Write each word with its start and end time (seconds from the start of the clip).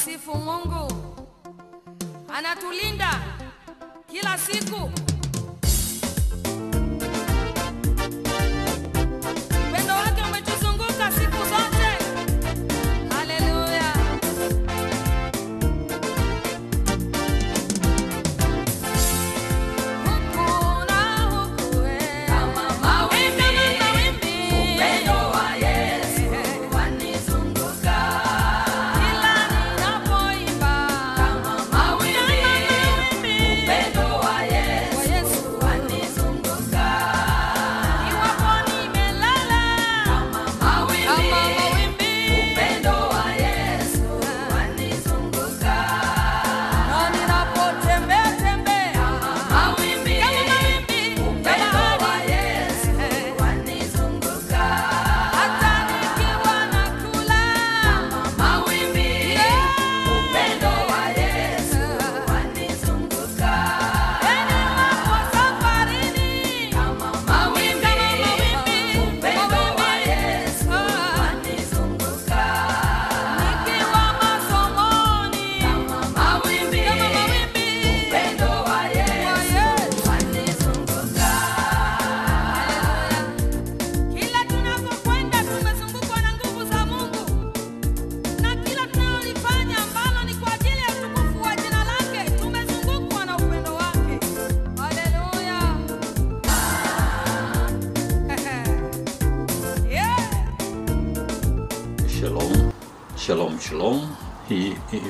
tunamsifu 0.00 0.34
Mungu, 0.34 0.92
anatulinda 2.34 3.20
kila 4.10 4.38
siku. 4.38 4.90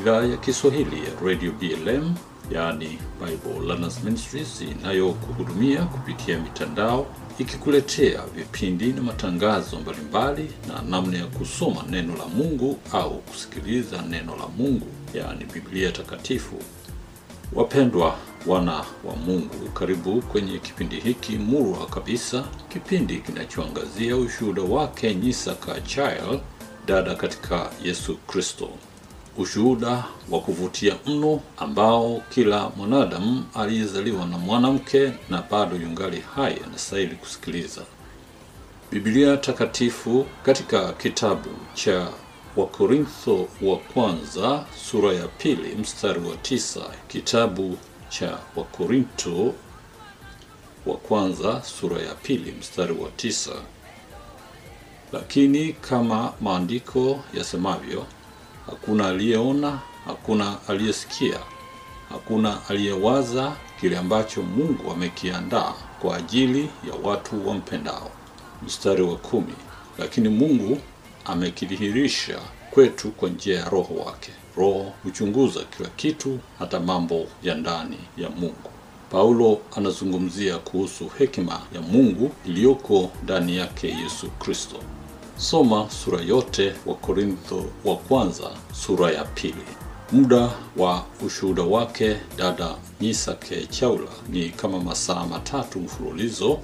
Idhaa 0.01 0.23
ya 0.25 0.37
Kiswahili 0.37 0.97
ya 0.97 1.21
Radio 1.27 1.53
BLM, 1.53 2.15
yaani 2.51 2.99
Bible 3.21 3.67
Learners 3.67 4.05
Ministries 4.05 4.61
inayokuhudumia 4.61 5.83
kupitia 5.85 6.39
mitandao 6.39 7.07
ikikuletea 7.39 8.23
vipindi 8.35 8.93
na 8.93 9.03
matangazo 9.03 9.81
mbalimbali 9.81 10.51
na 10.69 10.83
namna 10.83 11.19
ya 11.19 11.27
kusoma 11.27 11.83
neno 11.91 12.17
la 12.17 12.27
Mungu 12.27 12.79
au 12.93 13.19
kusikiliza 13.19 14.03
neno 14.03 14.37
la 14.37 14.47
Mungu, 14.59 14.87
yaani 15.15 15.45
Biblia 15.45 15.93
Takatifu. 15.93 16.57
Wapendwa 17.53 18.17
wana 18.47 18.73
wa 19.05 19.17
Mungu, 19.27 19.69
karibu 19.75 20.23
kwenye 20.23 20.59
kipindi 20.59 20.97
hiki 21.01 21.33
murwa 21.33 21.87
kabisa, 21.87 22.45
kipindi 22.69 23.17
kinachoangazia 23.17 24.17
ushuhuda 24.17 24.63
wake 24.63 25.15
Nyisaka 25.15 25.81
Child, 25.81 26.41
dada 26.87 27.15
katika 27.15 27.71
Yesu 27.85 28.17
Kristo, 28.17 28.69
ushuhuda 29.39 30.05
wa 30.31 30.41
kuvutia 30.41 30.97
mno 31.07 31.41
ambao 31.57 32.23
kila 32.31 32.71
mwanadamu 32.77 33.45
aliyezaliwa 33.55 34.27
na 34.27 34.39
mwanamke 34.39 35.13
na 35.31 35.43
bado 35.51 35.77
yungali 35.77 36.23
hai 36.37 36.57
anastahili 36.67 37.15
kusikiliza. 37.15 37.83
Biblia 38.91 39.37
takatifu 39.37 40.27
katika 40.43 40.93
kitabu 40.93 41.49
cha 41.75 42.09
Wakorintho 42.57 43.49
wa 43.63 43.77
kwanza 43.77 44.65
sura 44.91 45.13
ya 45.13 45.29
pili 45.29 45.75
mstari 45.75 46.21
wa 46.21 46.37
tisa. 46.37 46.81
Kitabu 47.09 47.77
cha 48.09 48.39
Wakorintho 48.57 49.55
wa 50.87 50.97
kwanza 50.97 51.63
sura 51.63 52.03
ya 52.03 52.15
pili 52.15 52.53
mstari 52.53 52.93
wa 52.93 53.11
tisa. 53.11 53.53
Lakini 55.13 55.73
kama 55.73 56.33
maandiko 56.41 57.21
yasemavyo, 57.35 58.07
hakuna 58.71 59.09
aliyeona, 59.09 59.79
hakuna 60.07 60.57
aliyesikia, 60.69 61.39
hakuna 62.09 62.59
aliyewaza 62.69 63.53
kile 63.81 63.99
ambacho 63.99 64.43
Mungu 64.43 64.91
amekiandaa 64.93 65.75
kwa 66.03 66.17
ajili 66.17 66.63
ya 66.63 66.95
watu 67.11 67.49
wampendao. 67.49 68.11
Mstari 68.67 69.03
wa 69.03 69.17
kumi. 69.17 69.55
Lakini 69.99 70.29
Mungu 70.29 70.79
amekidhihirisha 71.25 72.39
kwetu 72.71 73.11
kwa 73.11 73.29
njia 73.29 73.59
ya 73.59 73.69
Roho 73.69 73.95
wake. 73.95 74.31
Roho 74.57 74.93
huchunguza 75.03 75.61
kila 75.77 75.89
kitu, 75.89 76.39
hata 76.59 76.81
mambo 76.81 77.27
ya 77.43 77.55
ndani 77.55 77.99
ya 78.17 78.31
Mungu. 78.31 78.71
Paulo 79.11 79.59
anazungumzia 79.77 80.59
kuhusu 80.59 81.09
hekima 81.19 81.61
ya 81.75 81.81
Mungu 81.81 82.31
iliyoko 82.47 83.11
ndani 83.25 83.57
yake 83.57 83.89
Yesu 83.89 84.31
Kristo. 84.31 84.77
Soma 85.41 85.91
sura 85.91 86.21
yote 86.21 86.73
wa 86.87 86.95
Korintho 86.95 87.65
wa 87.85 87.97
kwanza 87.97 88.51
sura 88.73 89.11
ya 89.13 89.25
pili. 89.25 89.65
Muda 90.13 90.51
wa 90.77 91.05
ushuhuda 91.27 91.63
wake 91.63 92.17
dada 92.37 92.75
Nyisake 93.01 93.67
Chaula 93.67 94.11
ni 94.29 94.51
kama 94.51 94.81
masaa 94.81 95.27
matatu 95.27 95.81
mfululizo. 95.81 96.59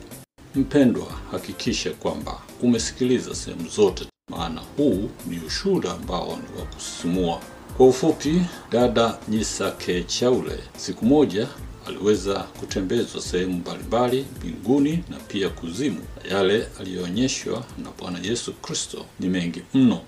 Mpendwa, 0.54 1.06
hakikisha 1.30 1.90
kwamba 1.90 2.38
umesikiliza 2.62 3.34
sehemu 3.34 3.68
zote, 3.68 4.06
maana 4.30 4.60
huu 4.76 5.08
ni 5.26 5.38
ushuhuda 5.46 5.92
ambao 5.92 6.26
ni 6.26 6.60
wa 6.60 6.66
kusisimua. 6.66 7.40
Kwa 7.76 7.86
ufupi, 7.86 8.42
dada 8.70 9.18
Nyisake 9.28 10.02
Chaule 10.04 10.58
siku 10.76 11.04
moja 11.04 11.48
aliweza 11.88 12.34
kutembezwa 12.38 13.20
sehemu 13.22 13.52
mbalimbali 13.52 14.26
mbinguni 14.38 15.04
na 15.10 15.16
pia 15.16 15.48
kuzimu, 15.48 16.00
yale 16.30 16.66
aliyoonyeshwa 16.80 17.64
na 17.78 17.90
Bwana 17.98 18.18
Yesu 18.22 18.52
Kristo 18.52 19.04
ni 19.20 19.28
mengi 19.28 19.62
mno. 19.74 20.00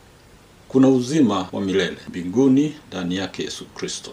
Kuna 0.68 0.88
uzima 0.88 1.48
wa 1.52 1.60
milele 1.60 1.96
mbinguni 2.08 2.74
ndani 2.88 3.16
yake 3.16 3.42
Yesu 3.42 3.64
Kristo. 3.64 4.10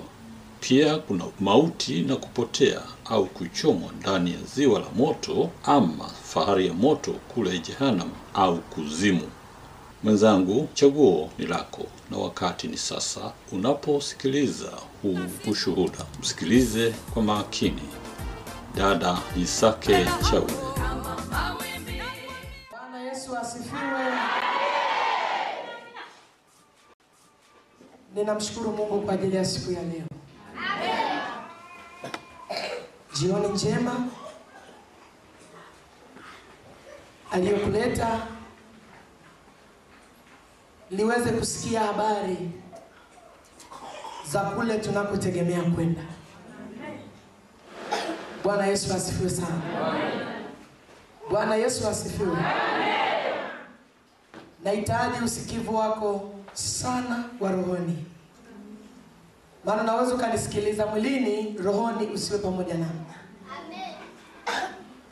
Pia 0.60 0.98
kuna 0.98 1.26
mauti 1.40 2.02
na 2.02 2.16
kupotea 2.16 2.82
au 3.06 3.26
kuchomwa 3.26 3.92
ndani 4.00 4.32
ya 4.32 4.38
ziwa 4.56 4.80
la 4.80 4.90
moto 4.96 5.50
ama 5.64 6.10
fahari 6.24 6.68
ya 6.68 6.74
moto 6.74 7.12
kule 7.12 7.60
Jehanamu 7.60 8.12
au 8.34 8.58
kuzimu. 8.58 9.28
Mwenzangu, 10.04 10.68
chaguo 10.74 11.30
ni 11.38 11.46
lako 11.48 11.86
na 12.12 12.18
wakati 12.18 12.68
ni 12.68 12.78
sasa. 12.78 13.32
Unaposikiliza 13.52 14.72
huu 15.02 15.20
ushuhuda, 15.52 16.06
msikilize 16.20 16.92
kwa 17.14 17.24
makini. 17.24 17.90
Dada 18.76 19.18
Isake 19.38 20.06
Chaule. 20.30 20.54
Bwana. 23.72 24.30
Ninamshukuru 28.16 28.72
Mungu 28.72 29.02
kwa 29.02 29.14
ajili 29.14 29.36
ya 29.36 29.46
siku 29.46 29.72
ya 29.72 29.82
leo. 29.84 30.06
Jioni 33.20 33.48
njema 33.48 34.08
aliyokuleta 37.32 38.28
liweze 40.92 41.32
kusikia 41.32 41.80
habari 41.80 42.38
za 44.32 44.40
kule 44.42 44.78
tunakotegemea 44.78 45.62
kwenda. 45.62 46.02
Bwana 48.44 48.66
Yesu 48.66 48.94
asifiwe 48.94 49.30
sana. 49.30 49.62
Bwana 51.30 51.56
Yesu 51.56 51.88
asifiwe. 51.88 52.38
Nahitaji 54.64 55.24
usikivu 55.26 55.76
wako 55.76 56.34
sana 56.54 57.24
wa 57.40 57.52
rohoni, 57.52 58.06
maana 59.66 59.82
unaweza 59.84 60.16
ukanisikiliza 60.16 60.86
mwilini, 60.86 61.58
rohoni 61.64 62.06
usiwe 62.08 62.40
pamoja 62.40 62.74
nami. 62.74 63.02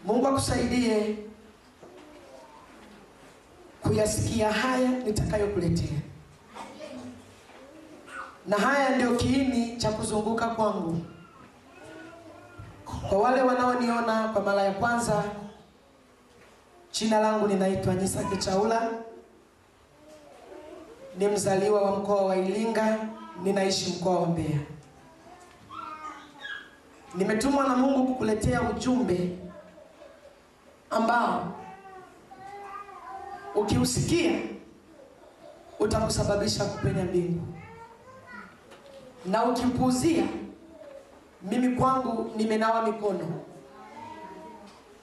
Mungu 0.05 0.27
akusaidie 0.27 1.17
kuyasikia 3.83 4.51
haya 4.51 4.89
nitakayokuletea. 4.89 5.97
na 8.47 8.57
haya 8.57 8.95
ndio 8.95 9.15
kiini 9.15 9.77
cha 9.77 9.91
kuzunguka 9.91 10.47
kwangu. 10.47 10.97
Kwa 13.09 13.17
wale 13.17 13.41
wanaoniona 13.41 14.27
kwa 14.27 14.41
mara 14.41 14.61
ya 14.63 14.71
kwanza, 14.71 15.23
jina 16.91 17.19
langu 17.19 17.47
ninaitwa 17.47 17.95
Nyisaki 17.95 18.37
Chaula, 18.37 18.89
ni 21.17 21.27
mzaliwa 21.27 21.81
wa 21.81 21.99
mkoa 21.99 22.21
wa 22.25 22.35
Iringa, 22.35 22.97
ninaishi 23.43 23.89
mkoa 23.99 24.19
wa 24.19 24.27
Mbeya. 24.27 24.59
Nimetumwa 27.15 27.67
na 27.67 27.75
Mungu 27.75 28.07
kukuletea 28.07 28.61
ujumbe 28.61 29.37
ambao 30.89 31.53
ukiusikia 33.55 34.39
utakusababisha 35.79 36.65
kupenya 36.65 37.03
mbingu, 37.03 37.41
na 39.25 39.45
ukipuuzia, 39.45 40.23
mimi 41.41 41.75
kwangu 41.75 42.31
nimenawa 42.37 42.81
mikono. 42.87 43.41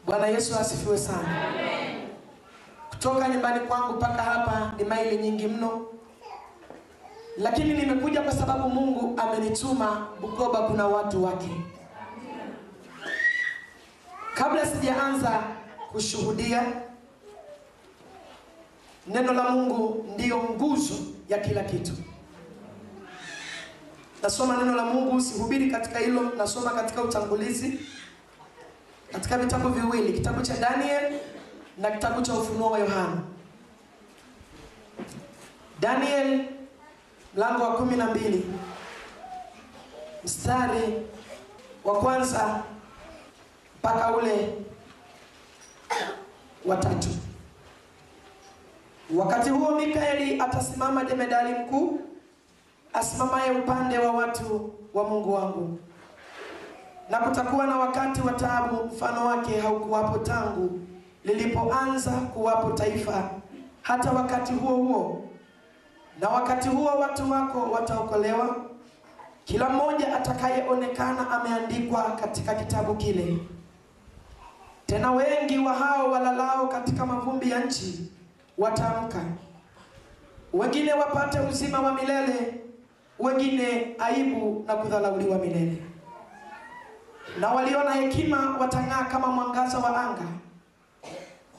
Bwana 0.07 0.27
Yesu 0.27 0.57
asifiwe 0.59 0.99
sana. 0.99 1.29
Kutoka 2.91 3.29
nyumbani 3.29 3.61
kwangu 3.61 3.93
mpaka 3.93 4.23
hapa 4.23 4.73
ni 4.79 4.85
maili 4.85 5.17
nyingi 5.23 5.47
mno, 5.49 5.87
lakini 7.39 7.75
nimekuja 7.75 8.21
kwa 8.23 8.33
sababu 8.33 8.69
Mungu 8.69 9.21
amenituma 9.21 10.09
Bukoba, 10.21 10.59
kuna 10.63 10.87
watu 10.87 11.25
wake. 11.25 11.51
Kabla 14.35 14.67
sijaanza 14.67 15.41
kushuhudia, 15.93 16.63
neno 19.07 19.33
la 19.33 19.49
Mungu 19.49 20.07
ndiyo 20.15 20.37
nguzo 20.43 20.95
ya 21.29 21.39
kila 21.39 21.63
kitu. 21.65 21.93
Nasoma 24.23 24.57
neno 24.57 24.75
la 24.75 24.85
Mungu, 24.85 25.21
sihubiri 25.21 25.71
katika 25.71 25.99
hilo, 25.99 26.23
nasoma 26.37 26.71
katika 26.71 27.03
utangulizi, 27.03 27.81
katika 29.13 29.39
vitabu 29.39 29.69
viwili, 29.69 30.13
kitabu 30.13 30.43
cha 30.43 30.57
Daniel 30.57 31.13
na 31.79 31.91
kitabu 31.91 32.23
cha 32.23 32.35
Ufunuo 32.35 32.71
wa 32.71 32.79
Yohana. 32.79 33.21
Daniel 35.81 36.45
mlango 37.35 37.63
wa 37.63 37.77
kumi 37.77 37.97
na 37.97 38.07
mbili 38.11 38.45
mstari 40.25 40.83
wa 41.85 42.01
kwanza 42.01 42.63
mpaka 43.79 44.17
ule 44.17 44.55
wa 46.65 46.77
tatu. 46.77 47.09
Wakati 49.17 49.51
huo 49.51 49.75
Mikaeli 49.75 50.41
atasimama 50.41 51.05
jemedali 51.05 51.59
mkuu, 51.59 52.01
asimamaye 52.93 53.51
upande 53.51 53.99
wa 53.99 54.13
watu 54.13 54.73
wa 54.95 55.05
Mungu 55.05 55.33
wangu, 55.35 55.79
na 57.11 57.19
kutakuwa 57.19 57.67
na 57.67 57.77
wakati 57.77 58.21
wa 58.21 58.33
taabu, 58.33 58.85
mfano 58.87 59.27
wake 59.27 59.61
haukuwapo 59.61 60.19
tangu 60.19 60.81
lilipoanza 61.25 62.11
kuwapo 62.11 62.71
taifa, 62.73 63.31
hata 63.83 64.11
wakati 64.13 64.53
huo 64.53 64.77
huo. 64.77 65.25
Na 66.21 66.29
wakati 66.29 66.69
huo 66.69 66.87
watu 67.01 67.31
wako 67.31 67.71
wataokolewa, 67.71 68.57
kila 69.45 69.69
mmoja 69.69 70.17
atakayeonekana 70.17 71.31
ameandikwa 71.31 72.03
katika 72.03 72.55
kitabu 72.55 72.95
kile. 72.95 73.39
Tena 74.87 75.13
wengi 75.13 75.59
wa 75.59 75.75
hao 75.75 76.11
walalao 76.11 76.67
katika 76.69 77.07
mavumbi 77.07 77.51
ya 77.51 77.65
nchi 77.65 78.13
wataamka, 78.61 79.19
wengine 80.53 80.93
wapate 80.93 81.41
uzima 81.41 81.81
wa 81.81 81.93
milele, 81.95 82.61
wengine 83.19 83.97
aibu 83.99 84.65
na 84.67 84.75
kudhalauliwa 84.77 85.39
milele. 85.39 85.83
Na 87.41 87.49
walio 87.49 87.85
na 87.85 87.93
hekima 87.93 88.57
watang'aa 88.61 89.05
kama 89.05 89.27
mwangaza 89.27 89.79
wa 89.79 90.01
anga, 90.03 90.29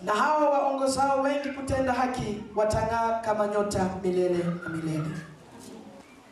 na 0.04 0.12
hao 0.14 0.52
waongozao 0.52 1.22
wengi 1.22 1.50
kutenda 1.50 1.94
haki 1.94 2.44
watang'aa 2.56 3.20
kama 3.20 3.48
nyota 3.48 3.90
milele 4.04 4.44
na 4.64 4.70
milele. 4.70 5.10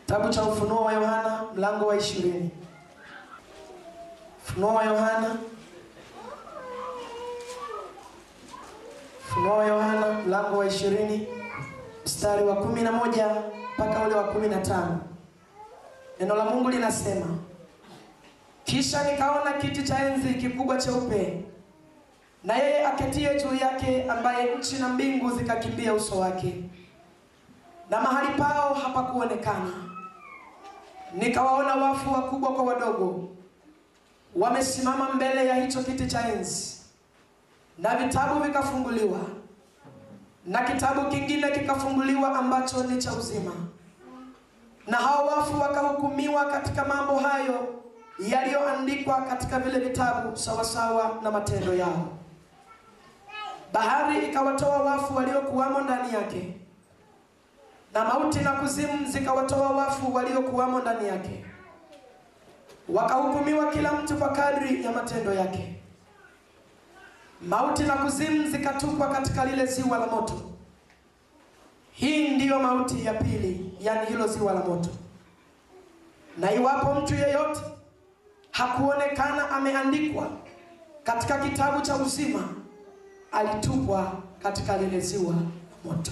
Kitabu 0.06 0.30
cha 0.30 0.44
Ufunuo 0.44 0.84
wa 0.86 0.94
Yohana 0.94 1.44
mlango 1.56 1.86
wa 1.88 1.96
ishirini. 1.98 2.50
Ufunuo 4.48 4.74
wa 4.74 4.84
Yohana 4.84 5.36
Ufunuo 9.30 9.58
wa 9.58 9.66
Yohana 9.66 10.14
mlango 10.14 10.58
wa 10.58 10.66
ishirini 10.68 11.28
mstari 12.06 12.44
wa 12.44 12.56
kumi 12.56 12.82
na 12.82 12.92
moja 12.92 13.28
mpaka 13.78 14.06
ule 14.06 14.16
wa 14.16 14.24
kumi 14.24 14.48
na 14.48 14.58
tano. 14.62 15.00
Neno 16.20 16.36
la 16.36 16.46
Mungu 16.46 16.70
linasema, 16.70 17.26
kisha 18.64 19.12
nikaona 19.12 19.54
kiti 19.54 19.84
cha 19.84 20.06
enzi 20.10 20.34
kikubwa 20.34 20.78
cheupe, 20.78 21.44
na 22.44 22.56
yeye 22.56 22.86
aketie 22.88 23.42
juu 23.44 23.56
yake, 23.56 24.04
ambaye 24.10 24.56
nchi 24.56 24.76
na 24.76 24.90
mbingu 24.90 25.32
zikakimbia 25.32 25.94
uso 25.94 26.20
wake, 26.20 26.64
na 27.90 28.02
mahali 28.02 28.28
pao 28.38 28.74
hapakuonekana. 28.74 29.74
Nikawaona 31.14 31.76
wafu 31.76 32.14
wakubwa 32.14 32.52
kwa 32.54 32.64
wadogo, 32.64 33.30
wamesimama 34.36 35.10
mbele 35.14 35.46
ya 35.48 35.56
hicho 35.56 35.84
kiti 35.84 36.08
cha 36.08 36.28
enzi 36.34 36.79
na 37.82 37.96
vitabu 37.96 38.40
vikafunguliwa, 38.44 39.20
na 40.46 40.62
kitabu 40.64 41.10
kingine 41.10 41.52
kikafunguliwa 41.52 42.40
ambacho 42.40 42.84
ni 42.84 42.98
cha 43.02 43.14
uzima. 43.14 43.52
Na 44.88 44.98
hao 44.98 45.26
wafu 45.28 45.62
wakahukumiwa 45.62 46.46
katika 46.46 46.86
mambo 46.86 47.16
hayo 47.20 47.76
yaliyoandikwa 48.20 49.22
katika 49.22 49.60
vile 49.60 49.80
vitabu 49.80 50.38
sawasawa 50.38 51.20
na 51.24 51.32
matendo 51.32 51.74
yao. 51.74 52.08
Bahari 53.74 54.26
ikawatoa 54.30 54.78
wafu 54.78 55.16
waliokuwamo 55.16 55.82
ndani 55.82 56.14
yake, 56.14 56.54
na 57.94 58.06
mauti 58.06 58.40
na 58.40 58.52
kuzimu 58.52 59.06
zikawatoa 59.08 59.70
wafu 59.70 60.14
waliokuwamo 60.16 60.80
ndani 60.80 61.08
yake. 61.08 61.46
Wakahukumiwa 62.90 63.72
kila 63.72 63.94
mtu 63.94 64.18
kwa 64.18 64.30
kadri 64.30 64.84
ya 64.84 64.92
matendo 64.92 65.34
yake. 65.34 65.79
Mauti 67.42 67.84
na 67.84 67.94
kuzimu 67.96 68.48
zikatupwa 68.52 69.08
katika 69.10 69.46
lile 69.46 69.66
ziwa 69.66 69.98
la 69.98 70.08
moto. 70.08 70.34
Hii 71.92 72.30
ndiyo 72.36 72.60
mauti 72.60 73.06
ya 73.06 73.14
pili, 73.14 73.74
yani 73.82 74.06
hilo 74.08 74.28
ziwa 74.28 74.54
la 74.54 74.60
moto. 74.64 74.90
Na 76.38 76.54
iwapo 76.54 76.94
mtu 76.94 77.14
yeyote 77.16 77.62
hakuonekana 78.52 79.50
ameandikwa 79.50 80.30
katika 81.04 81.38
kitabu 81.38 81.82
cha 81.82 81.96
uzima, 81.96 82.48
alitupwa 83.32 84.12
katika 84.44 84.78
lile 84.78 85.00
ziwa 85.00 85.34
la 85.34 85.42
moto. 85.86 86.12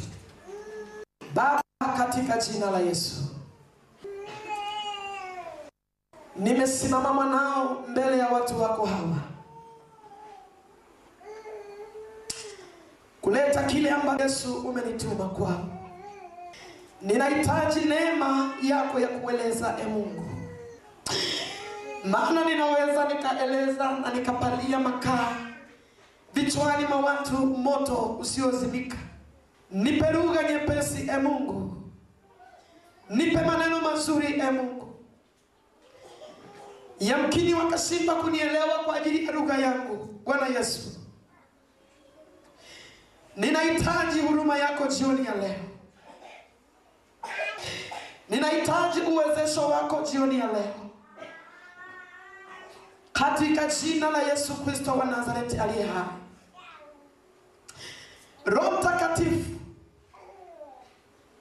Baba, 1.36 1.62
katika 1.98 2.38
jina 2.38 2.72
la 2.72 2.80
Yesu, 2.80 3.16
nimesimama 6.36 7.14
mwanao 7.14 7.84
mbele 7.90 8.18
ya 8.18 8.28
watu 8.28 8.62
wako 8.62 8.86
hawa 8.86 9.37
kuleta 13.28 13.64
kile 13.64 13.90
ambacho 13.92 14.24
Yesu 14.24 14.54
umenituma 14.56 15.26
kwao. 15.30 15.66
Ninahitaji 17.02 17.80
neema 17.80 18.54
yako 18.64 19.00
ya 19.00 19.08
kueleza, 19.08 19.76
e 19.82 19.86
Mungu, 19.86 20.24
maana 22.06 22.46
ninaweza 22.46 23.06
nikaeleza 23.08 23.92
na 23.92 24.14
nikapalia 24.14 24.80
makaa 24.80 25.36
vichwani 26.34 26.86
mwa 26.86 26.98
watu, 27.00 27.38
moto 27.38 28.18
usiozimika. 28.20 28.98
Nipe 29.72 30.12
lugha 30.12 30.44
nyepesi, 30.44 31.08
e 31.14 31.18
Mungu, 31.18 31.76
nipe 33.10 33.42
maneno 33.42 33.82
mazuri, 33.82 34.34
e 34.40 34.52
Mungu. 34.52 34.96
Yamkini 37.00 37.54
wakashindwa 37.54 38.16
kunielewa 38.16 38.80
kwa 38.86 38.96
ajili 38.96 39.26
ya 39.26 39.32
lugha 39.32 39.58
yangu. 39.58 40.10
Bwana 40.26 40.48
Yesu, 40.48 40.97
Ninahitaji 43.38 44.20
huruma 44.22 44.58
yako 44.58 44.88
jioni 44.88 45.26
ya 45.26 45.36
leo. 45.36 45.56
Ninahitaji 48.30 49.02
uwezesho 49.02 49.70
wako 49.70 50.02
jioni 50.12 50.40
ya 50.40 50.46
leo, 50.48 50.74
katika 53.14 53.66
jina 53.68 54.10
la 54.10 54.22
Yesu 54.22 54.54
Kristo 54.66 54.92
wa 54.92 55.06
Nazareti 55.06 55.58
aliye 55.58 55.86
hai. 55.86 56.04
Roho 58.46 58.72
Mtakatifu, 58.80 59.52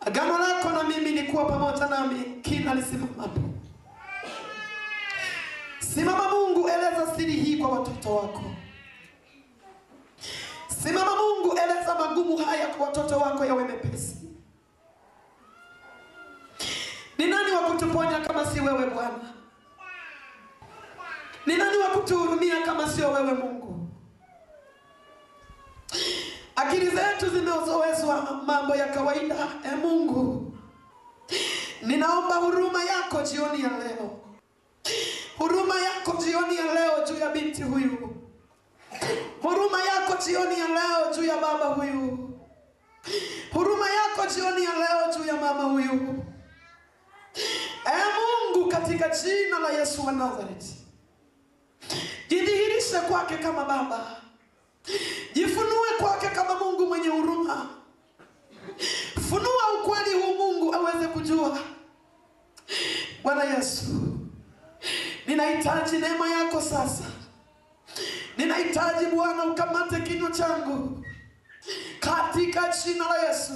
agano 0.00 0.38
lako 0.38 0.68
na 0.68 0.82
mimi 0.84 1.12
ni 1.12 1.22
kuwa 1.22 1.44
pamoja 1.44 1.86
nami 1.86 2.20
kila 2.42 2.74
lisimamapo. 2.74 3.40
Simama 5.78 6.28
Mungu, 6.28 6.68
eleza 6.68 7.16
siri 7.16 7.32
hii 7.32 7.56
kwa 7.56 7.68
watoto 7.68 8.14
wako. 8.16 8.42
Simama 10.86 11.16
Mungu, 11.16 11.58
eleza 11.58 11.94
magumu 11.94 12.36
haya 12.36 12.66
kwa 12.66 12.86
watoto 12.86 13.18
wako 13.18 13.44
yawe 13.44 13.64
mepesi. 13.64 14.16
Ni 17.18 17.26
nani 17.26 17.50
wa 17.52 17.58
kutuponya 17.62 18.18
kama 18.20 18.46
si 18.46 18.60
wewe 18.60 18.86
Bwana? 18.86 19.34
Ni 21.46 21.56
nani 21.56 21.76
wa 21.76 21.88
kutuhurumia 21.88 22.62
kama 22.62 22.88
sio 22.88 23.10
wewe 23.12 23.32
Mungu? 23.34 23.88
Akili 26.56 26.86
zetu 26.90 27.30
zimezoezwa 27.30 28.42
mambo 28.46 28.76
ya 28.76 28.86
kawaida. 28.86 29.36
E 29.72 29.76
Mungu, 29.76 30.52
ninaomba 31.82 32.34
huruma 32.36 32.84
yako 32.84 33.22
jioni 33.22 33.62
ya 33.62 33.68
leo, 33.70 34.20
huruma 35.38 35.80
yako 35.80 36.16
jioni 36.24 36.56
ya 36.56 36.74
leo 36.74 37.04
juu 37.08 37.16
ya 37.18 37.28
binti 37.30 37.62
huyu, 37.62 38.16
huruma 39.42 39.84
yako 39.84 40.24
jioni 40.26 40.58
ya 40.58 40.66
leo 40.68 41.14
juu 41.16 41.24
ya 41.24 41.36
baba 41.36 41.64
huyu, 41.66 42.30
huruma 43.52 43.90
yako 43.90 44.26
jioni 44.34 44.64
ya 44.64 44.72
leo 44.72 45.14
juu 45.18 45.24
ya 45.24 45.34
mama 45.36 45.62
huyu. 45.62 46.22
E 47.86 48.02
Mungu, 48.16 48.68
katika 48.70 49.08
jina 49.08 49.58
la 49.58 49.68
Yesu 49.70 50.06
wa 50.06 50.12
Nazareti, 50.12 50.74
jidhihirishe 52.28 53.00
kwake 53.00 53.36
kama 53.36 53.64
Baba, 53.64 54.20
jifunue 55.34 55.88
kwake 55.98 56.28
kama 56.28 56.54
Mungu 56.54 56.86
mwenye 56.86 57.08
huruma. 57.08 57.68
Funua 59.30 59.72
ukweli 59.80 60.22
huu 60.22 60.34
Mungu 60.34 60.74
aweze 60.74 61.06
kujua. 61.08 61.58
Bwana 63.22 63.44
Yesu, 63.44 63.84
ninahitaji 65.26 65.96
neema 65.98 66.28
yako 66.30 66.60
sasa. 66.60 67.04
Ninahitaji 68.36 69.06
Bwana 69.06 69.44
ukamate 69.44 70.00
kinywa 70.00 70.30
changu 70.30 71.04
katika 72.00 72.68
jina 72.84 73.04
la 73.08 73.28
Yesu. 73.28 73.52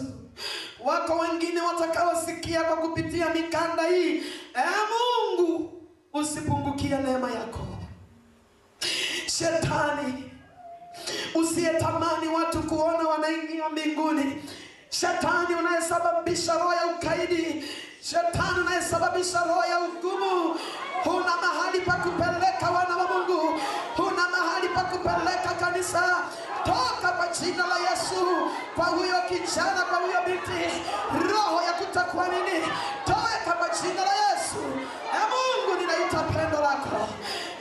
Wako 0.85 1.19
wengine 1.19 1.61
watakaosikia 1.61 2.63
kwa 2.63 2.77
kupitia 2.77 3.31
mikanda 3.35 3.83
hii. 3.83 4.17
E 4.55 4.65
Mungu, 4.91 5.73
usipungukie 6.15 6.97
neema 6.99 7.31
yako. 7.31 7.67
Shetani 9.39 10.25
usiyetamani 11.35 12.29
watu 12.29 12.63
kuona 12.63 13.09
wanaingia 13.09 13.69
mbinguni, 13.69 14.43
shetani 14.91 15.55
unayesababisha 15.59 16.55
roho 16.55 16.75
ya 16.75 16.87
ukaidi, 16.87 17.65
shetani 18.03 18.61
unayesababisha 18.61 19.45
roho 19.45 19.65
ya 19.65 19.77
hukumu, 19.77 20.59
huna 21.05 21.37
mahali 21.37 21.81
pa 21.81 21.93
kupeleka 21.93 22.71
wana 22.71 22.97
wa 22.97 23.09
Mungu, 23.19 23.61
huna 25.03 25.15
kupeleka 25.15 25.55
kanisa. 25.61 26.03
Toka 26.65 27.13
kwa 27.13 27.27
jina 27.29 27.67
la 27.67 27.79
Yesu, 27.91 28.51
kwa 28.77 28.85
huyo 28.85 29.15
kijana, 29.29 29.83
kwa 29.89 29.99
huyo 29.99 30.19
binti, 30.27 30.83
roho 31.33 31.63
ya 31.63 31.73
kutokuamini 31.73 32.67
toka 33.05 33.53
kwa 33.59 33.69
jina 33.69 34.05
la 34.05 34.13
Yesu. 34.13 34.59
E 35.15 35.21
Mungu, 35.31 35.81
ninaita 35.81 36.23
pendo 36.23 36.61
lako 36.61 37.09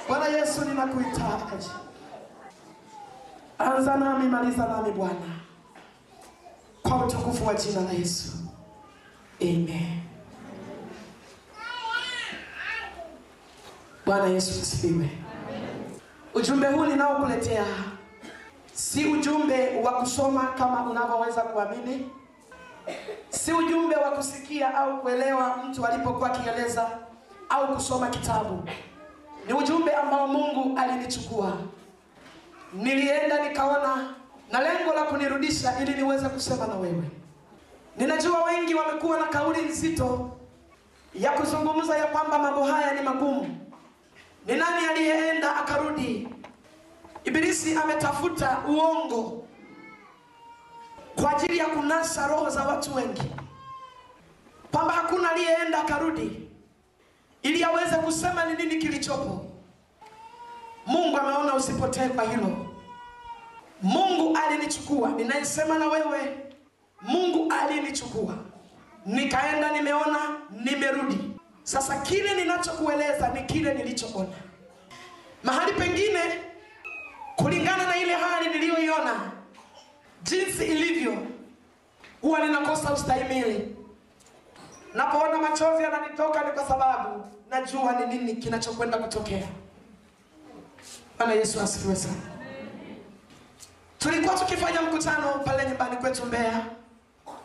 Bwana 0.07 0.25
Yesu, 0.27 0.65
ninakuhitaji. 0.65 1.69
Anza 3.59 3.95
nami, 3.95 4.27
maliza 4.27 4.65
nami 4.67 4.91
Bwana, 4.91 5.39
kwa 6.83 7.05
utukufu 7.05 7.47
wa 7.47 7.53
jina 7.53 7.81
la 7.81 7.91
Yesu, 7.91 8.31
amen. 9.41 10.01
Bwana 14.05 14.25
Yesu 14.25 14.61
asifiwe. 14.61 15.09
Ujumbe 16.33 16.67
huu 16.67 16.85
ninaokuletea 16.85 17.65
si 18.73 19.05
ujumbe 19.05 19.81
wa 19.83 19.91
kusoma 19.91 20.47
kama 20.57 20.89
unavyoweza 20.89 21.41
kuamini, 21.41 22.09
si 23.29 23.53
ujumbe 23.53 23.95
wa 23.95 24.11
kusikia 24.11 24.75
au 24.77 25.01
kuelewa 25.01 25.57
mtu 25.57 25.85
alipokuwa 25.85 26.33
akieleza 26.33 26.89
au 27.49 27.75
kusoma 27.75 28.07
kitabu. 28.07 28.69
Ni 29.47 29.53
ujumbe 29.53 29.91
ambao 29.95 30.27
Mungu 30.27 30.79
alinichukua 30.79 31.53
nilienda 32.73 33.49
nikaona 33.49 34.13
na 34.51 34.61
lengo 34.61 34.93
la 34.93 35.03
kunirudisha 35.03 35.73
ili 35.81 35.93
niweze 35.93 36.29
kusema 36.29 36.67
na 36.67 36.73
wewe. 36.75 37.03
Ninajua 37.97 38.43
wengi 38.43 38.75
wamekuwa 38.75 39.19
na 39.19 39.25
kauli 39.25 39.61
nzito 39.61 40.29
ya 41.15 41.31
kuzungumza 41.31 41.97
ya 41.97 42.07
kwamba 42.07 42.39
mambo 42.39 42.63
haya 42.63 42.93
ni 42.93 43.01
magumu. 43.01 43.57
Ni 44.49 44.55
nani 44.55 44.85
aliyeenda 44.87 45.55
akarudi? 45.55 46.27
Ibilisi 47.23 47.75
ametafuta 47.75 48.57
uongo 48.69 49.47
kwa 51.21 51.31
ajili 51.37 51.57
ya 51.57 51.65
kunasa 51.65 52.27
roho 52.27 52.49
za 52.49 52.63
watu 52.63 52.95
wengi, 52.95 53.31
kwamba 54.71 54.93
hakuna 54.93 55.31
aliyeenda 55.31 55.81
akarudi 55.81 56.47
ili 57.43 57.63
aweze 57.63 57.95
kusema 57.95 58.45
ni 58.45 58.63
nini 58.63 58.75
kilichopo. 58.81 59.45
Mungu 60.85 61.17
ameona 61.17 61.55
usipotee 61.55 62.07
kwa 62.09 62.23
hilo. 62.23 62.75
Mungu 63.81 64.37
alinichukua, 64.37 65.09
ninayesema 65.09 65.77
na 65.77 65.87
wewe, 65.87 66.37
Mungu 67.01 67.53
alinichukua, 67.53 68.35
nikaenda, 69.05 69.71
nimeona, 69.71 70.19
nimerudi. 70.49 71.38
Sasa 71.69 71.97
kile 72.01 72.33
ninachokueleza 72.33 73.27
ni 73.29 73.43
kile 73.43 73.73
nilichoona. 73.73 74.29
Mahali 75.43 75.73
pengine, 75.73 76.19
kulingana 77.35 77.87
na 77.87 77.97
ile 77.97 78.15
hali 78.15 78.49
niliyoiona, 78.49 79.31
jinsi 80.23 80.65
ilivyo, 80.65 81.17
huwa 82.21 82.39
ninakosa 82.39 82.93
ustahimili. 82.93 83.75
Napoona 84.93 85.37
machozi 85.37 85.83
yananitoka, 85.83 86.43
ni 86.43 86.51
kwa 86.51 86.67
sababu 86.67 87.23
najua 87.49 87.91
ni 87.91 88.05
nini 88.17 88.35
kinachokwenda 88.35 88.97
kutokea. 88.97 89.47
Bwana 91.17 91.33
Yesu 91.33 91.61
asifiwe 91.61 91.95
sana. 91.95 92.21
Tulikuwa 93.99 94.35
tukifanya 94.37 94.81
mkutano 94.81 95.39
pale 95.45 95.69
nyumbani 95.69 95.97
kwetu 95.97 96.25
Mbeya. 96.25 96.65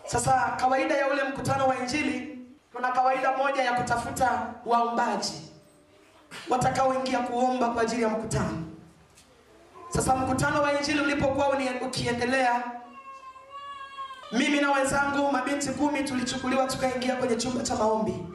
Sasa 0.07 0.57
kawaida 0.61 0.95
ya 0.95 1.09
ule 1.09 1.25
mkutano 1.25 1.67
wa 1.69 1.79
Injili, 1.79 2.34
kuna 2.75 2.93
kawaida 2.93 3.37
moja 3.37 3.63
ya 3.63 3.73
kutafuta 3.73 4.55
waombaji 4.67 5.33
watakaoingia 6.51 7.19
kuomba 7.19 7.69
kwa 7.69 7.83
ajili 7.83 8.03
ya 8.03 8.09
mkutano. 8.09 8.63
Sasa 9.89 10.17
mkutano 10.17 10.63
wa 10.63 10.73
Injili 10.79 11.01
ulipokuwa 11.01 11.49
ukiendelea, 11.87 12.63
mimi 14.33 14.61
na 14.61 14.71
wenzangu 14.73 15.33
mabinti 15.33 15.69
kumi 15.71 16.05
tulichukuliwa 16.05 16.67
tukaingia 16.67 17.17
kwenye 17.17 17.37
chumba 17.37 17.63
cha 17.63 17.77
maombi, 17.77 18.27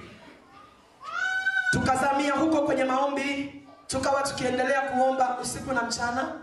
tukazamia 1.71 2.33
huko 2.33 2.61
kwenye 2.61 2.83
maombi 2.83 3.55
tukawa 3.87 4.21
tukiendelea 4.21 4.81
kuomba 4.81 5.37
usiku 5.41 5.73
na 5.73 5.81
mchana 5.81 6.33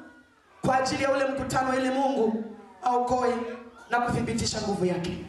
kwa 0.66 0.76
ajili 0.76 1.02
ya 1.02 1.10
ule 1.12 1.24
mkutano, 1.24 1.78
ili 1.78 1.90
Mungu 1.90 2.44
aokoe 2.82 3.34
na 3.90 4.00
kuthibitisha 4.00 4.60
nguvu 4.60 4.84
yake. 4.86 5.24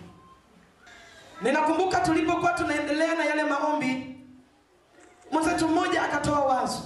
Ninakumbuka 1.42 2.00
tulipokuwa 2.00 2.54
tunaendelea 2.54 3.16
na 3.16 3.26
yale 3.26 3.44
maombi, 3.44 4.16
mwenzetu 5.32 5.68
mmoja 5.68 6.04
akatoa 6.04 6.40
wazo 6.40 6.82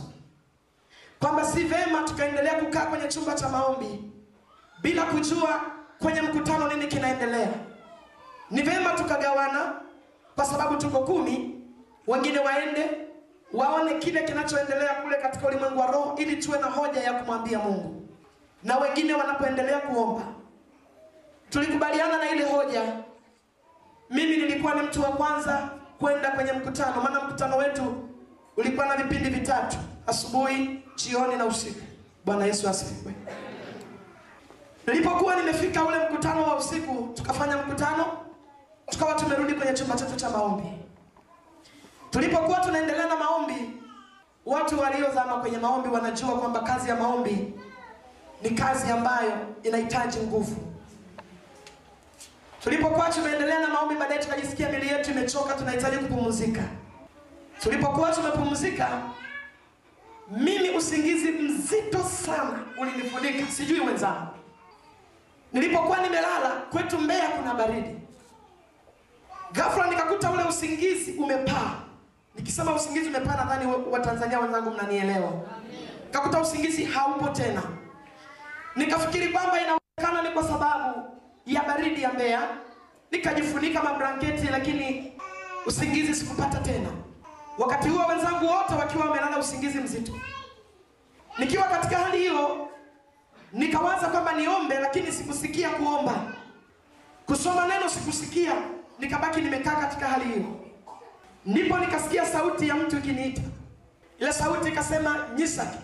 kwamba 1.20 1.46
si 1.46 1.64
vema 1.64 2.02
tukaendelea 2.04 2.54
kukaa 2.54 2.86
kwenye 2.86 3.08
chumba 3.08 3.34
cha 3.34 3.50
maombi 3.50 4.12
bila 4.82 5.04
kujua 5.06 5.62
kwenye 6.02 6.22
mkutano 6.22 6.68
nini 6.68 6.88
kinaendelea. 6.88 7.50
Ni 8.52 8.62
vema 8.62 8.90
tukagawana, 8.94 9.74
kwa 10.36 10.46
sababu 10.46 10.76
tuko 10.76 11.00
kumi, 11.00 11.62
wengine 12.08 12.40
waende 12.40 12.90
waone 13.54 13.94
kile 13.94 14.24
kinachoendelea 14.24 14.94
kule 14.94 15.16
katika 15.16 15.48
ulimwengu 15.48 15.80
wa 15.80 15.88
roho, 15.88 16.16
ili 16.18 16.36
tuwe 16.38 16.60
na 16.60 16.66
hoja 16.68 17.02
ya 17.02 17.14
kumwambia 17.14 17.60
Mungu, 17.60 18.08
na 18.64 18.78
wengine 18.78 19.14
wanapoendelea 19.14 19.80
kuomba. 19.80 20.24
Tulikubaliana 21.50 22.18
na 22.18 22.30
ile 22.32 22.44
hoja. 22.46 22.84
Mimi 24.12 24.38
nilikuwa 24.38 24.74
ni 24.76 24.82
mtu 24.82 25.02
wa 25.04 25.10
kwanza 25.10 25.70
kwenda 26.00 26.32
kwenye 26.32 26.52
mkutano, 26.52 27.02
maana 27.02 27.22
mkutano 27.24 27.58
wetu 27.58 28.10
ulikuwa 28.58 28.86
na 28.86 28.96
vipindi 29.04 29.30
vitatu: 29.30 29.78
asubuhi, 30.08 30.84
jioni 30.96 31.36
na 31.36 31.46
usiku. 31.46 31.82
Bwana 32.26 32.46
Yesu 32.46 32.70
asifiwe. 32.70 33.14
Nilipokuwa 34.88 35.36
nimefika 35.36 35.86
ule 35.86 35.98
mkutano 36.10 36.44
wa 36.44 36.56
usiku, 36.58 37.14
tukafanya 37.14 37.58
mkutano, 37.58 38.06
tukawa 38.90 39.14
tumerudi 39.14 39.54
kwenye 39.54 39.74
chumba 39.74 39.96
chetu 39.96 40.16
cha 40.16 40.30
maombi. 40.30 40.68
Tulipokuwa 42.10 42.60
tunaendelea 42.60 43.08
na 43.08 43.16
maombi, 43.16 43.70
watu 44.46 44.80
waliozama 44.80 45.34
kwenye 45.38 45.58
maombi 45.58 45.90
wanajua 45.90 46.40
kwamba 46.40 46.60
kazi 46.60 46.90
ya 46.90 46.96
maombi 46.96 47.54
ni 48.44 48.50
kazi 48.50 48.92
ambayo 48.92 49.32
inahitaji 49.64 50.20
nguvu. 50.20 50.71
Tulipokuwa 52.64 53.10
tumeendelea 53.10 53.60
na 53.60 53.68
maombi, 53.68 53.96
baadaye 53.96 54.20
tukajisikia 54.22 54.70
mili 54.70 54.88
yetu 54.88 55.12
imechoka, 55.12 55.54
tunahitaji 55.54 55.98
kupumzika. 55.98 56.62
Tulipokuwa 57.64 58.12
tumepumzika, 58.12 59.02
mimi 60.32 60.70
usingizi 60.70 61.32
mzito 61.32 62.04
sana 62.04 62.60
ulinifunika, 62.78 63.52
sijui 63.52 63.80
wenzangu. 63.80 64.28
Nilipokuwa 65.54 65.98
nimelala, 66.02 66.50
kwetu 66.72 66.98
Mbeya 67.00 67.30
kuna 67.30 67.54
baridi. 67.54 67.96
ghafla 69.54 69.88
nikakuta 69.88 70.32
ule 70.32 70.44
usingizi 70.44 71.12
umepaa. 71.12 71.72
Nikisema 72.36 72.76
usingizi 72.76 73.10
umepaa, 73.10 73.36
nadhani 73.36 73.74
Watanzania 73.92 74.40
wenzangu 74.40 74.72
mnanielewa. 74.72 75.32
Nikakuta 76.06 76.42
usingizi 76.42 76.86
haupo 76.86 77.30
tena, 77.30 77.64
nikafikiri 78.76 79.28
kwamba 79.28 79.58
inawezekana 79.62 80.30
ni 80.30 80.34
kwa 80.36 80.44
sababu 80.44 81.12
ya 81.46 81.64
baridi 81.64 82.02
ya 82.02 82.14
Mbeya, 82.14 82.48
nikajifunika 83.12 83.84
mablanketi, 83.84 84.48
lakini 84.48 85.14
usingizi 85.66 86.16
sikupata 86.16 86.58
tena. 86.60 86.90
Wakati 87.58 87.90
huo 87.90 88.06
wenzangu 88.08 88.46
wote 88.46 88.74
wakiwa 88.74 89.06
wamelala 89.06 89.38
usingizi 89.40 89.80
mzito. 89.80 90.12
Nikiwa 91.38 91.64
katika 91.64 91.98
hali 91.98 92.18
hiyo, 92.18 92.68
nikawaza 93.54 94.08
kwamba 94.08 94.34
niombe, 94.34 94.80
lakini 94.80 95.12
sikusikia 95.12 95.70
kuomba. 95.70 96.34
Kusoma 97.26 97.68
neno 97.68 97.90
sikusikia, 97.90 98.54
nikabaki 99.00 99.42
nimekaa 99.42 99.76
katika 99.76 100.08
hali 100.08 100.26
hiyo. 100.26 100.46
Ndipo 101.46 101.78
nikasikia 101.78 102.26
sauti 102.26 102.68
ya 102.68 102.76
mtu 102.76 102.98
ikiniita. 102.98 103.42
Ile 104.20 104.34
sauti 104.34 104.70
ikasema, 104.70 105.28
Nyisaki. 105.36 105.78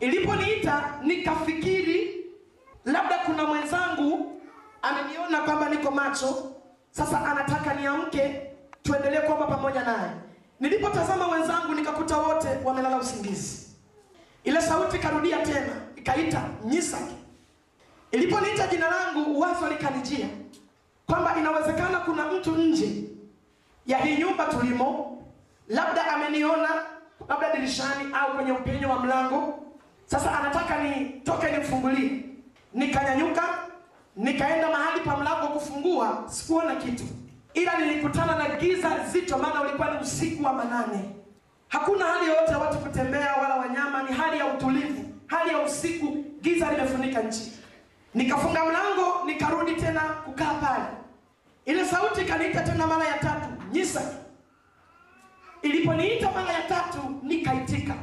Iliponiita 0.00 0.98
nikafikiri 1.02 2.24
labda 2.84 3.18
kuna 3.18 3.46
mwenzangu 3.46 4.40
ameniona 4.82 5.40
kwamba 5.40 5.68
niko 5.68 5.90
macho, 5.90 6.52
sasa 6.90 7.24
anataka 7.24 7.74
niamke 7.74 8.40
tuendelee 8.82 9.20
kuomba 9.20 9.46
pamoja 9.46 9.82
naye. 9.84 10.10
Nilipotazama 10.60 11.26
wenzangu 11.28 11.74
nikakuta 11.74 12.16
wote 12.16 12.48
wamelala 12.64 12.96
usingizi. 12.96 13.66
Ile 14.44 14.60
sauti 14.62 14.96
ikarudia 14.96 15.38
tena, 15.38 15.72
ikaita 15.96 16.42
Nyisaki. 16.64 17.14
Iliponiita 18.10 18.66
jina 18.66 18.86
langu, 18.90 19.40
wazo 19.40 19.68
likanijia 19.68 20.26
kwamba 21.06 21.36
inawezekana 21.38 21.98
kuna 22.00 22.26
mtu 22.32 22.50
nje 22.50 23.04
ya 23.86 23.98
hii 23.98 24.16
nyumba 24.18 24.44
tulimo, 24.46 25.18
labda 25.68 26.06
ameniona 26.12 26.68
labda 27.28 27.52
dirishani 27.52 28.14
au 28.14 28.34
kwenye 28.34 28.52
upenyo 28.52 28.90
wa 28.90 28.98
mlango. 28.98 29.58
Sasa 30.06 30.38
anataka 30.40 30.82
nitoke 30.82 31.50
nimfungulie. 31.50 32.24
Nikanyanyuka 32.74 33.42
nikaenda 34.16 34.70
mahali 34.70 35.00
pa 35.00 35.16
mlango 35.16 35.48
kufungua, 35.48 36.24
sikuona 36.26 36.76
kitu, 36.76 37.04
ila 37.54 37.78
nilikutana 37.78 38.36
na 38.38 38.56
giza 38.56 39.06
zito, 39.12 39.38
maana 39.38 39.60
ulikuwa 39.62 39.90
ni 39.90 39.98
usiku 40.02 40.44
wa 40.44 40.52
manane. 40.52 41.10
Hakuna 41.68 42.04
hali 42.04 42.26
yoyote 42.30 42.54
watu 42.54 42.78
kutembea 42.78 43.34
wala 43.34 43.54
wanyama, 43.56 44.02
ni 44.02 44.12
hali 44.16 44.38
ya 44.38 44.46
utulivu, 44.46 45.04
hali 45.26 45.50
ya 45.50 45.58
usiku, 45.58 46.24
giza 46.42 46.70
limefunika 46.70 47.22
nchi. 47.22 47.52
Nikafunga 48.14 48.64
mlango, 48.64 49.24
nikarudi 49.26 49.74
tena 49.76 50.00
kukaa 50.00 50.54
pale. 50.54 50.84
Ile 51.64 51.84
sauti 51.86 52.20
ikaniita 52.20 52.60
tena 52.62 52.86
mara 52.86 53.04
ya 53.06 53.18
tatu, 53.18 53.46
Nyisa. 53.72 54.02
Iliponiita 55.62 56.30
mara 56.32 56.52
ya 56.52 56.62
tatu, 56.62 56.98
nikaitika. 57.22 57.94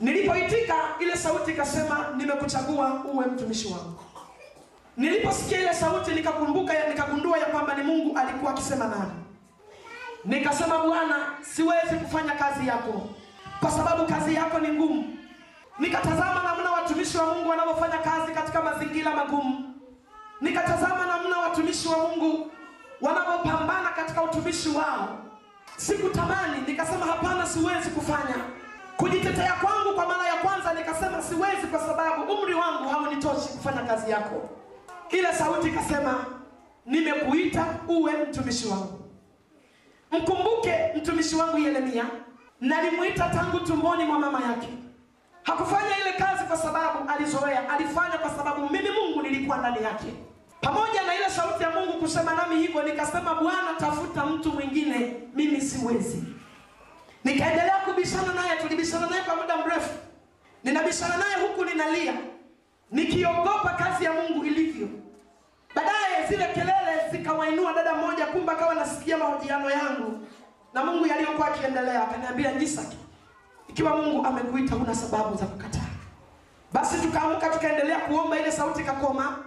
Nilipoitika, 0.00 0.74
ile 1.00 1.16
sauti 1.16 1.50
ikasema, 1.50 2.14
nimekuchagua 2.16 3.04
uwe 3.04 3.26
mtumishi 3.26 3.68
wangu. 3.68 3.99
Niliposikia 5.00 5.60
ile 5.60 5.74
sauti, 5.74 6.10
nikakumbuka, 6.14 6.88
nikagundua 6.88 7.38
ya 7.38 7.46
kwamba 7.46 7.74
ni 7.74 7.82
Mungu 7.82 8.18
alikuwa 8.18 8.52
akisema 8.52 8.84
nami. 8.86 9.12
Nikasema, 10.24 10.78
Bwana, 10.78 11.16
siwezi 11.42 11.96
kufanya 12.04 12.32
kazi 12.32 12.68
yako 12.68 13.08
kwa 13.60 13.70
sababu 13.70 14.06
kazi 14.06 14.34
yako 14.34 14.58
ni 14.58 14.68
ngumu. 14.68 15.16
Nikatazama 15.78 16.42
namna 16.42 16.70
watumishi 16.70 17.18
wa 17.18 17.26
Mungu 17.34 17.48
wanavyofanya 17.48 17.98
kazi 17.98 18.32
katika 18.32 18.62
mazingira 18.62 19.14
magumu. 19.16 19.74
Nikatazama 20.40 21.06
namna 21.06 21.38
watumishi 21.38 21.88
wa 21.88 21.98
Mungu 21.98 22.50
wanavyopambana 23.00 23.88
katika 23.96 24.22
utumishi 24.22 24.68
wao. 24.68 25.18
Sikutamani, 25.76 26.60
nikasema 26.66 27.06
hapana, 27.06 27.46
siwezi 27.46 27.90
kufanya. 27.90 28.36
Kujitetea 28.96 29.52
kwangu 29.52 29.94
kwa 29.94 30.06
mara 30.06 30.26
ya 30.28 30.34
kwanza, 30.36 30.74
nikasema 30.74 31.22
siwezi, 31.22 31.66
kwa 31.66 31.80
sababu 31.80 32.32
umri 32.32 32.54
wangu 32.54 32.88
haunitoshi 32.88 33.48
kufanya 33.48 33.82
kazi 33.82 34.10
yako. 34.10 34.59
Ile 35.12 35.32
sauti 35.32 35.68
ikasema, 35.68 36.24
nimekuita 36.86 37.66
uwe 37.88 38.12
mtumishi 38.12 38.68
wangu. 38.68 39.00
Mkumbuke 40.10 40.74
mtumishi 40.96 41.36
wangu 41.36 41.58
Yeremia, 41.58 42.04
nalimuita 42.60 43.28
tangu 43.28 43.60
tumboni 43.60 44.04
mwa 44.04 44.18
mama 44.18 44.40
yake. 44.44 44.68
Hakufanya 45.42 45.98
ile 46.00 46.12
kazi 46.12 46.44
kwa 46.44 46.56
sababu 46.56 47.10
alizoea, 47.10 47.70
alifanya 47.70 48.18
kwa 48.18 48.30
sababu 48.30 48.68
mimi 48.68 48.88
Mungu 48.90 49.22
nilikuwa 49.22 49.58
ndani 49.58 49.82
yake. 49.84 50.06
Pamoja 50.60 51.02
na 51.02 51.14
ile 51.14 51.30
sauti 51.30 51.62
ya 51.62 51.70
Mungu 51.70 51.92
kusema 51.92 52.34
nami 52.34 52.56
hivyo, 52.56 52.82
nikasema 52.82 53.34
Bwana, 53.34 53.74
tafuta 53.78 54.26
mtu 54.26 54.52
mwingine, 54.52 55.16
mimi 55.34 55.60
siwezi. 55.60 56.24
Nikaendelea 57.24 57.76
kubishana 57.76 58.32
naye, 58.34 58.60
tulibishana 58.62 59.06
naye 59.06 59.22
kwa 59.22 59.36
muda 59.36 59.56
mrefu. 59.56 59.90
Ninabishana 60.64 61.16
naye 61.16 61.34
huku 61.48 61.64
ninalia, 61.64 62.14
nikiogopa 62.90 63.70
kazi 63.78 64.04
ya 64.04 64.12
Mungu 64.12 64.44
ilivyo. 64.44 64.88
Baadaye 65.74 66.26
zile 66.28 66.44
kelele 66.54 67.10
zikawainua 67.10 67.72
dada 67.72 67.94
mmoja, 67.94 68.26
kumbe 68.26 68.52
akawa 68.52 68.74
nasikia 68.74 69.18
mahojiano 69.18 69.70
yangu 69.70 70.26
na 70.74 70.84
Mungu 70.84 71.06
yaliyokuwa 71.06 71.48
akiendelea, 71.48 72.02
akaniambia 72.08 72.52
Jisaki, 72.52 72.96
ikiwa 73.68 73.96
Mungu 73.96 74.26
amekuita 74.26 74.74
huna 74.74 74.94
sababu 74.94 75.36
za 75.36 75.46
kukataa. 75.46 75.80
Basi 76.72 77.00
tukaamka 77.00 77.48
tukaendelea 77.48 77.98
kuomba, 78.00 78.38
ile 78.38 78.52
sauti 78.52 78.80
ikakoma. 78.80 79.38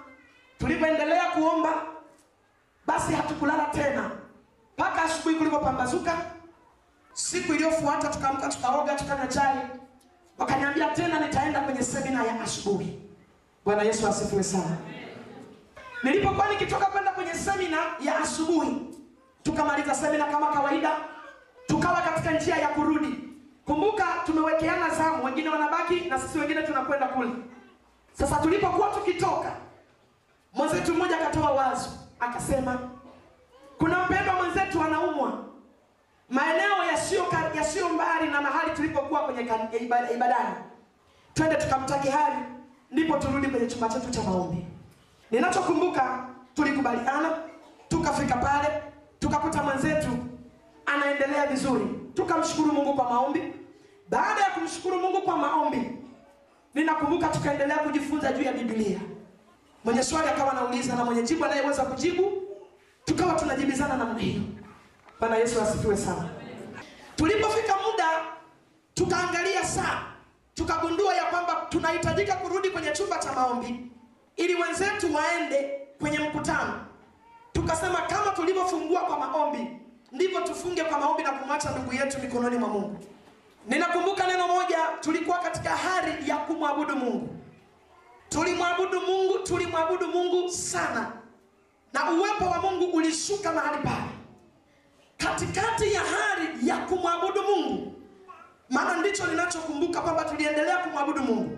Tulipoendelea 0.60 1.32
kuomba, 1.32 1.70
basi 2.88 3.14
hatukulala 3.14 3.66
tena 3.66 4.12
mpaka 4.78 5.04
asubuhi 5.04 5.36
kulipopambazuka. 5.36 6.18
Siku 7.14 7.54
iliyofuata 7.54 8.08
tukaamka, 8.08 8.48
tukaoga, 8.50 8.96
tukanywa 8.96 9.28
chai, 9.28 9.58
wakaniambia 10.38 10.88
tena 10.90 11.20
nitaenda 11.20 11.62
kwenye 11.62 11.84
semina 11.84 12.24
ya 12.24 12.42
asubuhi. 12.42 13.00
Bwana 13.66 13.84
Yesu 13.84 14.08
asifiwe 14.08 14.44
sana. 14.44 14.78
Nilipokuwa 16.04 16.50
nikitoka 16.50 16.86
kwenda 16.86 17.12
kwenye 17.12 17.34
semina 17.34 17.78
ya 18.00 18.18
asubuhi, 18.20 18.82
tukamaliza 19.44 19.96
semina 19.96 20.26
kama 20.26 20.48
kawaida, 20.48 20.92
tukawa 21.68 22.02
katika 22.02 22.32
njia 22.32 22.56
ya 22.58 22.68
kurudi. 22.68 23.20
Kumbuka 23.66 24.06
tumewekeana 24.26 24.90
zamu, 24.90 25.26
wengine 25.26 25.50
wanabaki 25.50 25.96
na 26.00 26.20
sisi 26.20 26.40
wengine 26.40 26.62
tunakwenda 26.64 27.08
kule. 27.08 27.30
Sasa 28.14 28.36
tulipokuwa 28.36 28.88
tukitoka, 28.90 29.52
mwenzetu 30.54 30.94
mmoja 30.94 31.16
akatoa 31.22 31.52
wazo, 31.52 31.90
akasema 32.20 32.90
kuna 33.78 34.06
mpendwa 34.06 34.34
mwenzetu 34.36 34.82
anaumwa 34.82 35.44
maeneo 36.30 36.84
yasiyo 36.92 37.26
yasiyo 37.56 37.90
mbali 37.90 38.28
na 38.32 38.42
mahali 38.42 38.72
tulipokuwa 38.72 39.20
kwenye 39.20 39.42
ibadani, 40.16 40.56
twende 41.34 41.56
tukamtaki 41.56 42.08
hali, 42.10 42.36
ndipo 42.94 43.18
turudi 43.18 43.48
kwenye 43.48 43.68
chumba 43.68 43.90
chetu 43.90 44.10
cha 44.12 44.22
maombi. 44.24 44.66
Ninachokumbuka 45.32 46.28
tulikubaliana, 46.56 47.38
tukafika 47.90 48.36
pale, 48.36 48.68
tukakuta 49.20 49.64
mwenzetu 49.64 50.10
anaendelea 50.86 51.48
vizuri, 51.48 51.86
tukamshukuru 52.14 52.74
Mungu 52.74 52.94
kwa 52.94 53.10
maombi. 53.10 53.54
Baada 54.10 54.42
ya 54.42 54.50
kumshukuru 54.50 55.00
Mungu 55.00 55.22
kwa 55.22 55.38
maombi, 55.38 55.92
ninakumbuka 56.74 57.28
tukaendelea 57.28 57.78
kujifunza 57.78 58.32
juu 58.34 58.44
ya 58.44 58.54
Biblia. 58.54 59.00
Mwenye 59.84 60.04
swali 60.04 60.28
akawa 60.30 60.52
anauliza 60.52 60.96
na 60.96 61.06
mwenye 61.06 61.22
jibu 61.24 61.46
anayeweza 61.46 61.84
kujibu, 61.86 62.32
tukawa 63.06 63.34
tunajibizana 63.34 63.98
namna 63.98 64.20
hiyo. 64.20 64.42
Bwana 65.20 65.36
Yesu 65.36 65.62
asifiwe 65.62 65.98
sana. 65.98 66.30
Tulipofika 67.16 67.74
muda, 67.92 68.10
tukaangalia 68.94 69.64
saa, 69.66 70.02
tukagundua 70.56 71.14
ya 71.16 71.24
kwamba 71.26 71.66
tunahitajika 71.70 72.34
kurudi 72.36 72.70
kwenye 72.70 72.92
chumba 72.92 73.18
cha 73.20 73.34
maombi 73.34 73.92
ili 74.36 74.56
wenzetu 74.56 75.16
waende 75.16 75.80
kwenye 76.00 76.20
mkutano. 76.20 76.86
Tukasema 77.54 78.02
kama 78.02 78.32
tulivyofungua 78.32 79.02
kwa 79.02 79.20
maombi, 79.20 79.68
ndivyo 80.12 80.42
tufunge 80.42 80.84
kwa 80.84 81.00
maombi 81.00 81.24
na 81.24 81.32
kumwacha 81.32 81.72
ndugu 81.72 81.94
yetu 81.94 82.20
mikononi 82.20 82.58
mwa 82.58 82.70
Mungu. 82.70 82.98
Ninakumbuka 83.68 84.28
neno 84.28 84.48
moja, 84.48 84.78
tulikuwa 85.02 85.38
katika 85.40 85.70
hali 85.70 86.30
ya 86.30 86.38
kumwabudu 86.38 86.96
Mungu. 86.96 87.30
Tulimwabudu 88.30 89.02
Mungu, 89.02 89.40
tulimwabudu 89.40 90.08
Mungu 90.08 90.50
sana, 90.50 91.12
na 91.94 92.12
uwepo 92.12 92.46
wa 92.46 92.58
Mungu 92.62 92.86
ulishuka 92.86 93.52
mahali 93.52 93.84
pale 93.84 94.10
katikati 95.18 95.94
ya 95.94 96.02
hali 96.02 96.68
ya 96.70 96.78
kumwabudu 96.78 97.42
Mungu, 97.44 97.94
maana 98.74 98.98
ndicho 98.98 99.28
ninachokumbuka 99.28 100.02
kwamba 100.02 100.26
tuliendelea 100.26 100.78
kumwabudu 100.78 101.22
Mungu. 101.24 101.58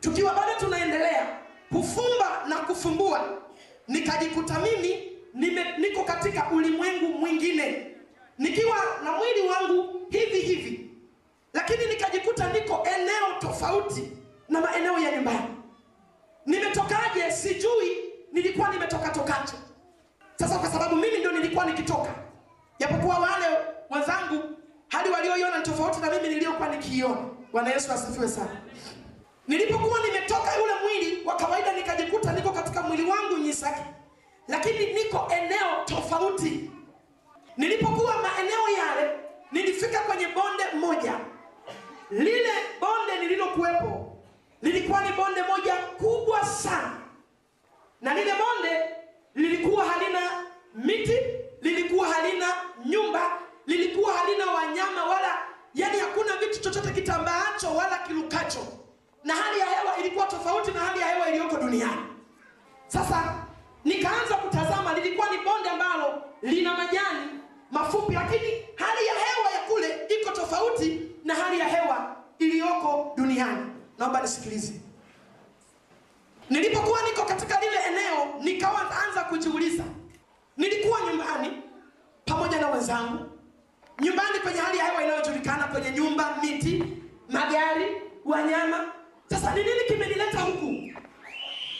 Tukiwa 0.00 0.34
bado 0.34 0.52
tunaendelea 0.60 1.26
kufumba 1.72 2.44
na 2.48 2.56
kufumbua, 2.56 3.38
nikajikuta 3.88 4.58
mimi 4.58 5.12
nime, 5.34 5.78
niko 5.78 6.04
katika 6.04 6.50
ulimwengu 6.50 7.18
mwingine 7.18 7.86
nikiwa 8.38 8.76
na 9.04 9.12
mwili 9.12 9.48
wangu 9.48 10.00
hivi 10.10 10.40
hivi, 10.40 10.90
lakini 11.54 11.86
nikajikuta 11.86 12.52
niko 12.52 12.86
eneo 12.96 13.38
tofauti 13.40 14.12
na 14.48 14.60
maeneo 14.60 14.98
ya 14.98 15.12
nyumbani. 15.16 15.56
Nimetokaje? 16.46 17.30
Sijui, 17.32 17.96
nilikuwa 18.32 18.70
nimetoka. 18.70 19.10
Sasa 20.36 20.58
kwa 20.58 20.70
sababu 20.70 20.96
mimi 20.96 21.18
ndio 21.18 21.32
nilikuwa 21.32 21.66
nikitoka, 21.66 22.14
japokuwa 22.78 23.18
wale 23.18 23.46
wenzangu 23.90 24.42
hali 24.90 25.10
walioiona 25.10 25.58
ni 25.58 25.64
tofauti 25.64 26.00
na 26.00 26.10
mimi 26.10 26.28
niliyokuwa 26.28 26.68
nikiiona. 26.68 27.28
Bwana 27.52 27.70
Yesu 27.70 27.92
asifiwe 27.92 28.28
sana. 28.28 28.56
Nilipokuwa 29.48 30.00
nimetoka 30.00 30.56
yule 30.56 30.72
mwili 30.82 31.24
wa 31.26 31.36
kawaida, 31.36 31.72
nikajikuta 31.72 32.32
niko 32.32 32.50
katika 32.50 32.82
mwili 32.82 33.10
wangu 33.10 33.36
Nyisaki, 33.38 33.80
lakini 34.48 34.92
niko 34.92 35.28
eneo 35.32 35.84
tofauti. 35.84 36.70
Nilipokuwa 37.56 38.14
maeneo 38.22 38.68
yale, 38.78 39.10
nilifika 39.52 40.00
kwenye 40.00 40.26
bonde 40.28 40.64
moja. 40.86 41.12
Lile 42.10 42.52
bonde 42.80 43.18
nililokuwepo 43.20 44.16
lilikuwa 44.62 45.00
ni 45.04 45.12
bonde 45.12 45.42
moja 45.42 45.74
kubwa 45.76 46.44
sana, 46.46 46.92
na 48.00 48.14
lile 48.14 48.32
bonde 48.32 48.84
lilikuwa 49.34 49.84
halina 49.84 50.20
miti, 50.74 51.18
lilikuwa 51.62 52.08
halina 52.08 52.46
nyumba, 52.86 53.38
lilikuwa 53.70 54.12
halina 54.12 54.46
wanyama 54.50 55.04
wala, 55.04 55.38
yani 55.74 55.98
hakuna 55.98 56.36
vitu 56.36 56.60
chochote 56.60 56.90
kitambaacho 56.90 57.74
wala 57.76 57.98
kilukacho, 57.98 58.66
na 59.24 59.34
hali 59.34 59.60
ya 59.60 59.66
hewa 59.66 59.96
ilikuwa 59.98 60.26
tofauti 60.26 60.70
na 60.70 60.80
hali 60.80 61.00
ya 61.00 61.06
hewa 61.08 61.28
iliyoko 61.28 61.56
duniani. 61.56 62.02
Sasa 62.86 63.34
nikaanza 63.84 64.34
kutazama, 64.36 64.94
lilikuwa 64.94 65.30
ni 65.30 65.38
bonde 65.38 65.68
ambalo 65.68 66.22
lina 66.42 66.74
majani 66.76 67.28
mafupi, 67.70 68.12
lakini 68.14 68.50
hali 68.76 69.06
ya 69.06 69.14
hewa 69.14 69.50
ya 69.50 69.60
kule 69.68 70.06
iko 70.20 70.30
tofauti 70.30 71.00
na 71.24 71.34
hali 71.34 71.58
ya 71.58 71.68
hewa 71.68 72.16
iliyoko 72.38 73.12
duniani. 73.16 73.66
Naomba 73.98 74.20
nisikilize. 74.22 74.80
Nilipokuwa 76.50 77.02
niko 77.02 77.22
katika 77.24 77.60
lile 77.60 77.78
eneo, 77.88 78.34
nikawa 78.40 79.02
anza 79.04 79.24
kujiuliza. 79.24 79.84
Nilikuwa 80.56 81.00
nyumbani 81.00 81.62
pamoja 82.26 82.60
na 82.60 82.68
wenzangu, 82.68 83.29
nyumbani 84.00 84.38
kwenye 84.38 84.60
hali 84.60 84.78
ya 84.78 84.84
hewa 84.84 85.04
inayojulikana, 85.04 85.64
kwenye 85.64 85.90
nyumba, 85.90 86.36
miti, 86.42 86.84
magari, 87.28 87.86
wanyama. 88.24 88.84
Sasa 89.30 89.54
ni 89.54 89.62
nini 89.62 89.80
kimenileta 89.88 90.40
huku? 90.40 90.64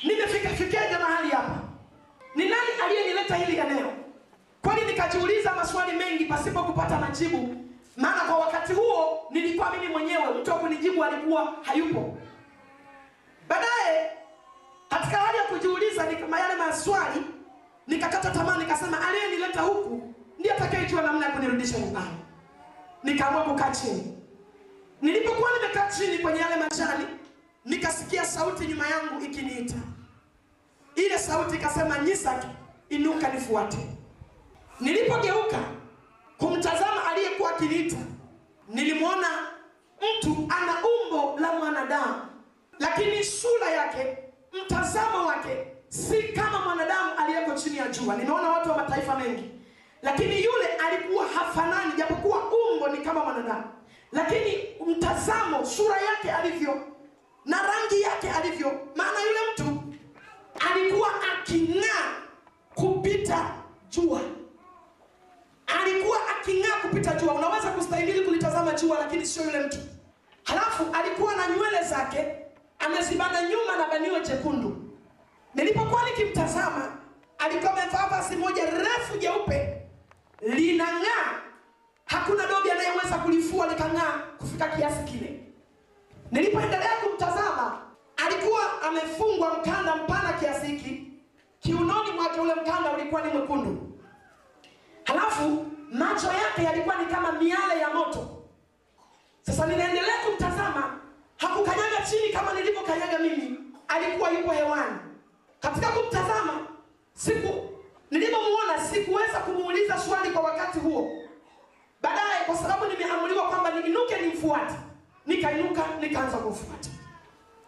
Nimefika 0.02 0.50
mahali 0.98 1.30
hapa? 1.30 1.58
Ni 2.34 2.44
nani 2.44 2.68
aliyenileta 2.84 3.36
hili 3.36 3.58
eneo? 3.58 3.92
Kwani 4.62 4.84
nikajiuliza 4.84 5.54
maswali 5.54 5.92
mengi 5.92 6.24
pasipo 6.24 6.62
kupata 6.62 6.98
majibu, 6.98 7.56
maana 7.96 8.20
kwa 8.20 8.38
wakati 8.38 8.72
huo 8.72 9.26
nilikuwa 9.30 9.70
mimi 9.70 9.86
mwenyewe, 9.92 10.24
mtu 10.40 10.50
wa 10.50 10.58
alikuwa 11.04 11.54
hayupo. 11.62 12.18
Baadaye 13.48 14.10
katika 14.88 15.16
hali 15.16 15.38
ya 15.38 15.44
kujiuliza 15.44 16.06
yale 16.40 16.54
maswali, 16.54 17.22
nikakata 17.86 18.30
tamaa, 18.30 18.58
nikasema 18.58 19.08
aliyenileta 19.08 19.60
huku 19.60 20.14
ndiye 20.40 20.54
atakayejua 20.54 21.02
namna 21.02 21.26
ya 21.26 21.32
kunirudisha 21.32 21.78
nyumbani. 21.78 22.16
Nikaamua 23.02 23.42
kukaa 23.44 23.70
chini. 23.70 24.18
Nilipokuwa 25.02 25.50
nimekaa 25.52 25.90
chini 25.90 26.18
kwenye 26.18 26.40
yale 26.40 26.56
majani, 26.56 27.04
nikasikia 27.64 28.24
sauti 28.24 28.66
nyuma 28.66 28.86
yangu 28.88 29.24
ikiniita. 29.24 29.74
Ile 30.94 31.18
sauti 31.18 31.56
ikasema, 31.56 31.98
Nyisaki, 31.98 32.46
inuka 32.88 33.28
nifuate. 33.28 33.78
Nilipogeuka 34.80 35.58
kumtazama 36.38 37.06
aliyekuwa 37.10 37.50
akiniita, 37.50 37.96
nilimwona 38.68 39.28
mtu 40.18 40.48
ana 40.48 40.74
umbo 40.84 41.38
la 41.40 41.52
mwanadamu, 41.52 42.14
lakini 42.78 43.24
sura 43.24 43.70
yake, 43.70 44.18
mtazamo 44.64 45.26
wake 45.26 45.66
si 45.88 46.22
kama 46.22 46.58
mwanadamu 46.64 47.10
aliyeko 47.18 47.54
chini 47.54 47.76
ya 47.76 47.88
jua. 47.88 48.16
Nimeona 48.16 48.48
watu 48.50 48.70
wa 48.70 48.76
mataifa 48.76 49.18
mengi, 49.18 49.50
lakini 50.02 50.44
yule 50.44 50.66
alikuwa 50.66 51.26
hafanani, 51.28 51.92
japokuwa 51.98 52.38
umbo 52.38 52.88
ni 52.88 52.98
kama 52.98 53.24
mwanadamu, 53.24 53.64
lakini 54.12 54.68
mtazamo, 54.86 55.64
sura 55.64 55.96
yake 56.00 56.30
alivyo 56.32 56.80
na 57.44 57.56
rangi 57.62 58.02
yake 58.02 58.30
alivyo, 58.30 58.72
maana 58.96 59.18
yule 59.20 59.38
mtu 59.52 59.82
alikuwa 60.70 61.08
aking'aa 61.32 62.14
kupita 62.74 63.54
jua 63.90 64.20
alikuwa 65.66 66.18
aking'aa 66.30 66.80
kupita 66.82 67.14
jua. 67.14 67.34
Unaweza 67.34 67.70
kustahimili 67.70 68.20
kulitazama 68.20 68.72
jua, 68.72 68.98
lakini 68.98 69.26
sio 69.26 69.44
yule 69.44 69.60
mtu. 69.60 69.78
Halafu 70.44 70.86
alikuwa 70.92 71.36
na 71.36 71.46
nywele 71.48 71.82
zake 71.82 72.26
amezibana 72.78 73.42
nyuma 73.42 73.76
na 73.76 73.88
banio 73.88 74.20
jekundu. 74.20 74.76
Nilipokuwa 75.54 76.02
nikimtazama, 76.10 76.96
alikuwa 77.38 77.72
amevaa 77.72 78.08
vazi 78.08 78.36
moja 78.36 78.64
refu 78.70 79.18
jeupe 79.18 79.79
linang'aa, 80.42 81.40
hakuna 82.04 82.46
dobi 82.46 82.70
anayeweza 82.70 83.18
kulifua 83.18 83.66
likang'aa 83.66 84.18
kufika 84.38 84.68
kiasi 84.68 85.04
kile. 85.04 85.40
Nilipoendelea 86.30 86.90
kumtazama, 87.04 87.80
alikuwa 88.26 88.82
amefungwa 88.82 89.58
mkanda 89.58 89.96
mpana 89.96 90.32
kiasi 90.32 90.66
hiki 90.66 91.06
kiunoni 91.60 92.10
mwake, 92.10 92.40
ule 92.40 92.54
mkanda 92.54 92.92
ulikuwa 92.92 93.22
ni 93.22 93.32
mwekundu 93.32 93.90
halafu 95.04 95.66
macho 95.92 96.26
yake 96.26 96.62
yalikuwa 96.64 96.96
ni 96.96 97.06
kama 97.06 97.32
miale 97.32 97.80
ya 97.80 97.90
moto. 97.90 98.42
Sasa 99.42 99.66
ninaendelea 99.66 100.14
kumtazama, 100.26 101.00
hakukanyaga 101.36 102.06
chini 102.10 102.32
kama 102.32 102.52
nilivyokanyaga 102.54 103.18
mimi, 103.18 103.58
alikuwa 103.88 104.30
yupo 104.30 104.52
hewani. 104.52 104.96
Katika 105.60 105.86
kumtazama, 105.88 106.66
siku 107.14 107.70
nilivyomuona, 108.10 108.84
sikuweza 108.92 109.38
kumuuliza 109.40 109.98
swali 109.98 110.30
kwa 110.30 110.42
wakati 110.42 110.78
huo. 110.78 111.10
Baadaye, 112.02 112.44
kwa 112.46 112.56
sababu 112.56 112.84
nimeamuliwa 112.86 113.48
kwamba 113.48 113.70
niinuke 113.70 114.16
nimfuate, 114.20 114.74
nikainuka 115.26 115.82
nikaanza 116.00 116.36
kumfuata. 116.36 116.88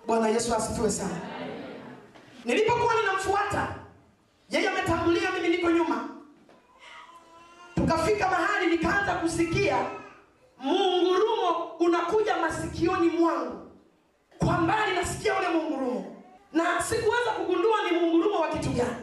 Bwana 0.07 0.29
Yesu 0.29 0.55
asifiwe 0.55 0.91
sana. 0.91 1.17
Nilipokuwa 2.45 2.95
ninamfuata 2.95 3.75
yeye, 4.51 4.69
ametangulia, 4.69 5.31
mimi 5.31 5.49
niko 5.49 5.71
nyuma 5.71 6.09
tukafika 7.75 8.29
mahali 8.31 8.67
nikaanza 8.67 9.15
kusikia 9.15 9.77
muungurumo 10.59 11.51
unakuja 11.81 12.37
masikioni 12.37 13.09
mwangu. 13.09 13.71
Kwa 14.39 14.53
mbali 14.59 14.97
nasikia 14.97 15.39
ule 15.39 15.49
muungurumo, 15.49 16.17
na 16.53 16.83
sikuweza 16.83 17.31
kugundua 17.31 17.83
ni 17.91 17.97
muungurumo 17.99 18.41
wa 18.41 18.49
kitu 18.49 18.69
gani, 18.71 18.97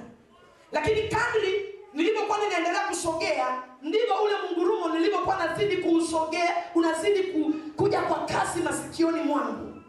lakini 0.72 1.02
kadri 1.10 1.76
nilivyokuwa 1.94 2.38
ninaendelea 2.38 2.88
kusogea, 2.88 3.64
ndivyo 3.82 4.16
ule 4.24 4.34
mungurumo 4.48 4.90
nilivyokuwa 4.90 5.38
nazidi 5.38 5.78
kuusogea, 5.78 6.56
unazidi 6.76 7.24
ku, 7.24 7.54
kuja 7.76 8.02
kwa 8.02 8.26
kasi 8.26 8.60
masikioni 8.60 9.22
mwangu. 9.22 9.82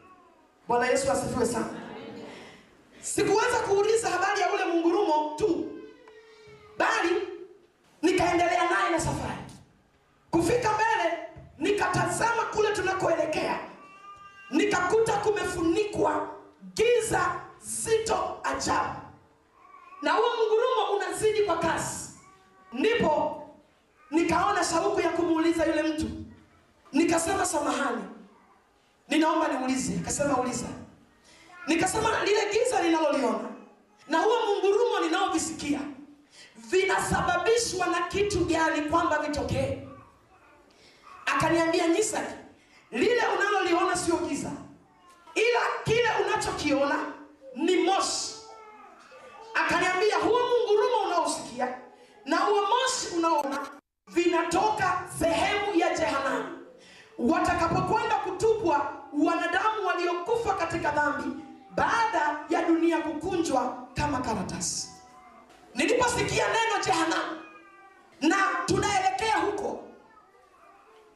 Bwana 0.69 0.87
Yesu 0.87 1.13
asifiwe 1.13 1.47
sana. 1.47 1.71
Sikuweza 3.01 3.59
kuuliza 3.69 4.09
habari 4.11 4.41
ya 4.41 4.53
ule 4.53 4.65
mungurumo 4.65 5.35
tu, 5.39 5.69
bali 6.79 7.11
nikaendelea 8.03 8.71
naye 8.71 8.91
na 8.91 9.01
safari. 9.01 9.41
Kufika 10.31 10.71
mbele, 10.73 11.19
nikatazama 11.59 12.43
kule 12.43 12.69
tunakoelekea, 12.73 13.59
nikakuta 14.51 15.13
kumefunikwa 15.13 16.29
giza 16.75 17.41
zito 17.61 18.39
ajabu, 18.45 19.00
na 20.03 20.13
huo 20.13 20.27
mgurumo 20.47 20.97
unazidi 20.97 21.41
kwa 21.43 21.57
kasi. 21.59 22.11
Ndipo 22.73 23.43
nikaona 24.11 24.65
shauku 24.65 25.01
ya 25.01 25.09
kumuuliza 25.11 25.65
yule 25.67 25.83
mtu, 25.83 26.07
nikasema 26.93 27.47
samahani, 27.47 28.03
ninaomba 29.09 29.49
niulize. 29.49 29.93
Akasema 30.03 30.37
uliza. 30.37 30.67
Nikasema 31.67 32.25
lile 32.25 32.41
giza 32.53 32.83
ninaloliona 32.83 33.49
na 34.09 34.19
huo 34.19 34.47
mungurumo 34.47 35.01
ninaovisikia 35.01 35.81
vinasababishwa 36.57 37.87
na 37.87 38.01
kitu 38.01 38.45
gani 38.45 38.83
kwamba 38.83 39.19
vitokee? 39.19 39.79
Akaniambia, 41.27 41.89
Nyisaki, 41.89 42.35
lile 42.91 43.23
unaloliona 43.39 43.97
sio 43.97 44.17
giza, 44.17 44.51
ila 45.35 45.61
kile 45.85 46.09
unachokiona 46.27 46.99
ni 47.55 47.77
moshi. 47.77 48.35
Akaniambia, 49.55 50.17
huo 50.17 50.39
mungurumo 50.49 51.03
unaosikia 51.07 51.79
na 52.25 52.37
huo 52.37 52.61
moshi 52.61 53.17
unaona 53.17 53.67
vinatoka 54.07 55.03
sehemu 55.19 55.75
ya 55.75 55.97
jehanamu, 55.99 56.59
watakapokwenda 57.19 58.15
kutupwa 58.17 58.93
wanadamu 59.25 59.87
waliokufa 59.87 60.55
katika 60.55 60.91
dhambi 60.91 61.43
baada 61.71 62.39
ya 62.49 62.63
dunia 62.63 62.99
kukunjwa 62.99 63.89
kama 63.95 64.19
karatasi. 64.21 64.89
Niliposikia 65.75 66.45
neno 66.49 66.85
jehanamu 66.85 67.41
na 68.21 68.37
tunaelekea 68.67 69.37
huko, 69.37 69.85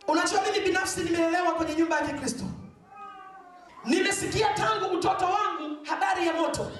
unajua 0.08 0.42
mimi 0.42 0.60
binafsi 0.64 1.00
nimelelewa 1.00 1.52
kwenye 1.52 1.74
nyumba 1.74 1.96
ya 2.00 2.06
Kikristo. 2.06 2.44
Nimesikia 3.84 4.54
tangu 4.54 4.94
utoto 4.96 5.24
wangu 5.24 5.84
habari 5.84 6.26
ya 6.26 6.32
moto, 6.32 6.70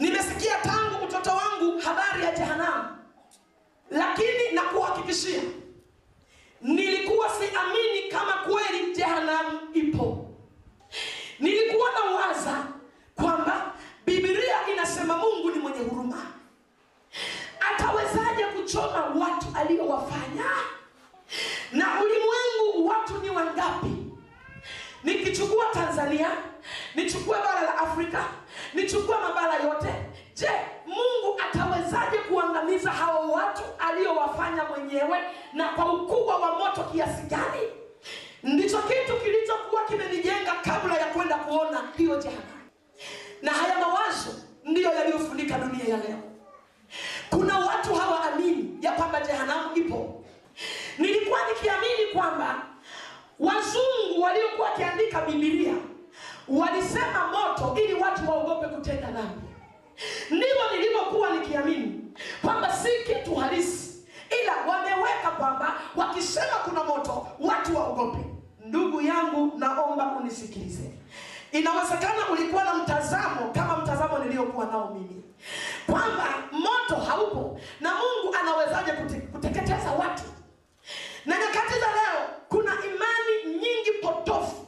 nimesikia 0.00 0.56
tangu 0.62 1.06
mtoto 1.06 1.30
wangu 1.30 1.78
habari 1.80 2.24
ya 2.24 2.32
jehanamu, 2.32 2.88
ninakuhakikishia 4.50 5.40
nilikuwa 6.60 7.28
siamini 7.30 8.08
kama 8.10 8.32
kweli 8.32 8.94
jehanamu 8.96 9.58
ipo. 9.74 10.26
Nilikuwa 11.38 11.88
na 11.92 12.00
waza 12.00 12.64
kwamba 13.14 13.72
bibilia 14.06 14.68
inasema 14.72 15.16
mungu 15.16 15.50
ni 15.50 15.58
mwenye 15.58 15.78
huruma. 15.78 16.26
Atawezaje 17.70 18.44
kuchoma 18.44 19.04
watu 19.06 19.46
aliyowafanya 19.54 20.44
na 21.72 21.86
ulimwengu 22.02 22.88
watu 22.88 23.18
ni 23.22 23.30
wangapi 23.30 24.09
nikichukua 25.04 25.64
tanzania 25.74 26.30
nichukue 26.94 27.36
bara 27.38 27.60
la 27.62 27.78
afrika 27.78 28.24
nichukue 28.74 29.16
mabara 29.18 29.54
yote 29.54 29.94
je 30.34 30.48
mungu 30.86 31.40
atawezaje 31.50 32.18
kuangamiza 32.18 32.90
hao 32.90 33.30
watu 33.32 33.62
aliyowafanya 33.88 34.64
mwenyewe 34.64 35.18
na 35.52 35.68
kwa 35.68 35.92
ukubwa 35.92 36.36
wa 36.36 36.58
moto 36.58 36.82
kiasi 36.82 37.22
gani? 37.22 37.60
Ndicho 38.42 38.78
kitu 38.78 39.16
kilichokuwa 39.24 39.84
kimenijenga 39.84 40.52
kabla 40.64 40.96
ya 40.98 41.06
kwenda 41.06 41.36
kuona 41.36 41.82
hiyo 41.96 42.16
jehanamu 42.16 42.60
na 43.42 43.52
haya 43.52 43.78
mawazo 43.78 44.30
ndiyo 44.64 44.92
yaliyofunika 44.94 45.58
dunia 45.58 45.84
ya 45.84 45.96
leo. 45.96 46.18
Kuna 47.30 47.58
watu 47.58 47.94
hawaamini 47.94 48.78
ya 48.84 48.92
kwamba 48.92 49.20
jehanamu 49.20 49.76
ipo. 49.76 50.24
Nilikuwa 50.98 51.38
nikiamini 51.48 52.06
kwamba 52.12 52.62
wazungu 53.40 54.22
waliokuwa 54.22 54.70
wakiandika 54.70 55.20
bibilia 55.20 55.74
walisema 56.48 57.26
moto 57.28 57.80
ili 57.82 57.94
watu 57.94 58.30
waogope 58.30 58.66
kutenda 58.68 59.10
dhambi. 59.10 59.46
Ndivyo 60.30 60.70
nilivyokuwa 60.76 61.30
nikiamini 61.30 62.00
kwamba 62.42 62.72
si 62.72 62.88
kitu 63.06 63.34
halisi 63.34 64.04
ila 64.42 64.52
wameweka 64.72 65.30
kwamba 65.38 65.74
wakisema 65.96 66.54
kuna 66.64 66.84
moto 66.84 67.26
watu 67.40 67.76
waogope. 67.76 68.18
Ndugu 68.66 69.00
yangu 69.00 69.52
naomba 69.58 70.06
unisikilize. 70.20 70.90
Inawezekana 71.52 72.28
ulikuwa 72.32 72.64
na 72.64 72.74
mtazamo 72.74 73.50
kama 73.54 73.76
mtazamo 73.76 74.18
niliyokuwa 74.18 74.66
nao 74.66 74.90
mimi 74.94 75.22
kwamba 75.86 76.24
moto 76.52 76.94
haupo 77.02 77.60
na 77.80 77.90
mungu 77.90 78.36
anawezaje 78.40 78.92
kute, 78.92 79.20
kuteketeza 79.20 79.90
watu 79.98 80.22
na 81.26 81.38
nyakati 81.38 81.72
za 81.80 81.86
leo 81.86 82.28
kuna 82.48 82.72
imani 82.72 83.44
nyingi 83.60 83.90
potofu 84.02 84.66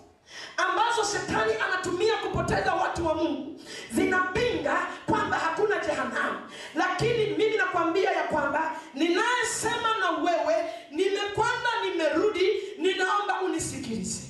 ambazo 0.57 1.05
shetani 1.13 1.53
anatumia 1.67 2.17
kupoteza 2.17 2.75
watu 2.75 3.07
wa 3.07 3.15
mungu. 3.15 3.61
Zinapinga 3.93 4.77
kwamba 5.07 5.37
hakuna 5.39 5.77
jehanamu. 5.79 6.39
Lakini 6.75 7.27
mimi 7.27 7.57
nakwambia 7.57 8.11
ya 8.13 8.23
kwamba 8.23 8.73
ninayesema 8.95 9.97
na 10.01 10.11
wewe 10.11 10.65
nimekwenda 10.91 11.71
nimerudi 11.85 12.63
ninaomba 12.79 13.41
unisikilize. 13.41 14.23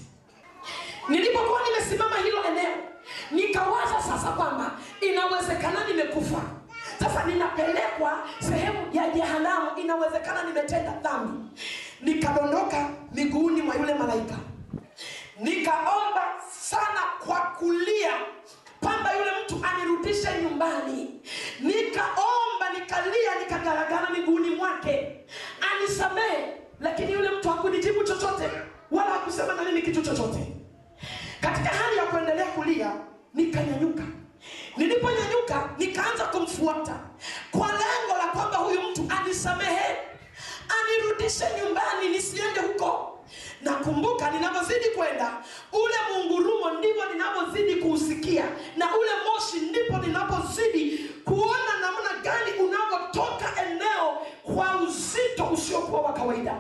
Nilipokuwa 1.09 1.61
nimesimama 1.63 2.17
hilo 2.17 2.45
eneo 2.45 2.77
nikawaza 3.31 4.03
sasa 4.03 4.29
kwamba 4.33 4.71
inawezekana 5.01 5.85
nimekufa. 5.89 6.43
Sasa 6.99 7.25
ninapelekwa 7.25 8.19
sehemu 8.41 8.89
ya 8.93 9.09
jehanamu 9.09 9.71
inawezekana 9.79 10.43
nimetenda 10.43 10.91
dhambi 10.91 11.61
nikadondoka 12.03 12.89
miguuni 13.15 13.63
mwa 13.63 13.75
yule 13.77 13.95
malaika. 13.95 14.35
Nikaomba 15.41 16.23
sana 16.61 17.01
kwa 17.27 17.41
kulia 17.41 18.13
kwamba 18.81 19.13
yule 19.17 19.31
mtu 19.45 19.61
anirudishe 19.73 20.29
nyumbani. 20.43 21.21
Nikaomba 21.61 22.71
nikalia 22.75 23.35
nikagaragara 23.41 24.11
miguuni 24.11 24.51
mwake. 24.51 25.17
Anisamehe 25.73 26.53
lakini 26.81 27.13
yule 27.13 27.29
mtu 27.29 27.49
hakunijibu 27.49 28.05
chochote 28.05 28.51
wala 28.91 29.11
hakusema 29.11 29.55
na 29.55 29.63
mimi 29.63 29.83
kitu 29.83 30.03
chochote. 30.03 30.47
Katika 31.41 31.69
hali 31.69 31.97
ya 31.97 32.05
kuendelea 32.05 32.47
kulia 32.47 32.93
nikanyanyuka. 33.35 34.03
Niliponyanyuka 34.77 35.71
nikaanza 35.79 36.25
kumfuata 36.25 37.01
anirudishe 41.23 41.47
nyumbani 41.65 42.09
nisiende 42.09 42.61
huko. 42.61 43.19
Nakumbuka 43.63 44.31
ninavyozidi 44.31 44.89
kwenda 44.97 45.33
ule 45.73 45.95
mungurumo 46.15 46.71
ndivyo 46.71 47.05
ninavyozidi 47.13 47.77
kuusikia 47.77 48.45
na 48.77 48.87
ule 48.97 49.11
moshi 49.27 49.61
ndipo 49.61 49.99
ninapozidi 49.99 50.99
kuona 51.25 51.79
namna 51.81 52.23
gani 52.23 52.53
unavyotoka 52.53 53.63
eneo 53.67 54.19
kwa 54.55 54.77
uzito 54.81 55.45
usiokuwa 55.45 56.01
wa 56.01 56.13
kawaida. 56.13 56.55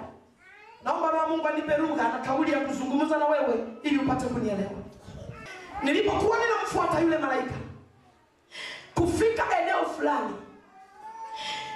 Naomba 0.84 1.10
roho 1.10 1.26
mungu 1.28 1.48
anipe 1.48 1.76
lugha 1.76 2.02
na 2.08 2.18
kauli 2.18 2.52
ya 2.52 2.60
kuzungumza 2.60 3.16
na 3.18 3.26
wewe 3.26 3.54
ili 3.82 3.98
upate 3.98 4.24
kunielewa. 4.26 4.70
Nilipokuwa 5.82 6.36
ninamfuata 6.38 7.00
yule 7.00 7.18
malaika 7.18 7.54
kufika 8.94 9.44
eneo 9.62 9.84
fulani 9.86 10.34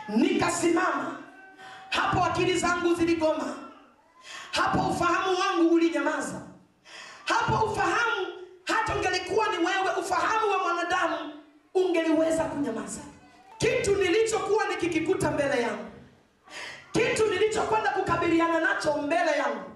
nikasimama 0.09 1.17
hapo 1.97 2.25
akili 2.25 2.59
zangu 2.59 2.95
ziligoma. 2.95 3.55
Hapo 4.51 4.79
ufahamu 4.89 5.39
wangu 5.41 5.75
ulinyamaza. 5.75 6.41
Hapo 7.25 7.67
ufahamu 7.67 8.27
hata 8.65 8.97
ungelikuwa 8.97 9.49
ni 9.49 9.57
wewe 9.57 9.95
ufahamu 10.01 10.51
wa 10.51 10.59
mwanadamu 10.59 11.33
ungeliweza 11.75 12.45
kunyamaza. 12.45 13.01
Kitu 13.59 13.95
nilichokuwa 13.97 14.69
nikikikuta 14.69 15.31
mbele 15.31 15.63
yangu. 15.63 15.85
Kitu 16.93 17.27
nilichokwenda 17.27 17.91
kukabiliana 17.91 18.61
nacho 18.61 18.97
mbele 18.97 19.31
yangu. 19.39 19.71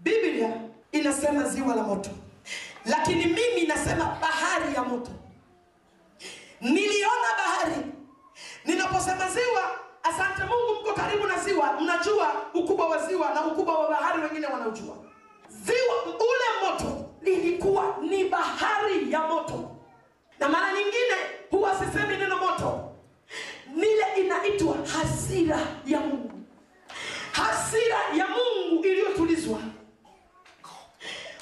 Biblia 0.00 0.50
inasema 0.92 1.42
ziwa 1.42 1.74
la 1.74 1.82
moto. 1.82 2.10
Lakini 2.84 3.24
mimi 3.26 3.66
nasema 3.66 4.04
bahari 4.20 4.74
ya 4.74 4.82
moto. 4.84 5.10
Niliona 6.60 7.28
bahari. 7.38 7.76
Ninaposema 8.64 9.28
ziwa 9.30 9.83
asante 10.04 10.42
mungu 10.44 10.80
mko 10.80 10.92
karibu 10.92 11.26
na 11.26 11.38
ziwa. 11.38 11.72
Mnajua 11.80 12.32
ukubwa 12.54 12.86
wa 12.88 13.06
ziwa 13.06 13.30
na 13.34 13.46
ukubwa 13.46 13.78
wa 13.78 13.88
bahari 13.90 14.22
wengine 14.22 14.46
wanaujua. 14.46 14.96
Ziwa 15.48 16.02
ule 16.04 16.48
moto 16.70 17.10
lilikuwa 17.22 17.96
ni 18.00 18.24
bahari 18.24 19.12
ya 19.12 19.20
moto. 19.20 19.70
Na 20.38 20.48
mara 20.48 20.72
nyingine 20.72 21.16
huwa 21.50 21.74
sisemi 21.78 22.16
neno 22.16 22.38
moto. 22.38 22.90
Nile 23.74 24.04
inaitwa 24.16 24.76
hasira 24.76 25.58
ya 25.86 26.00
mungu. 26.00 26.30
Hasira 27.32 27.96
ya 28.16 28.26
mungu 28.28 28.84
iliyotulizwa. 28.84 29.58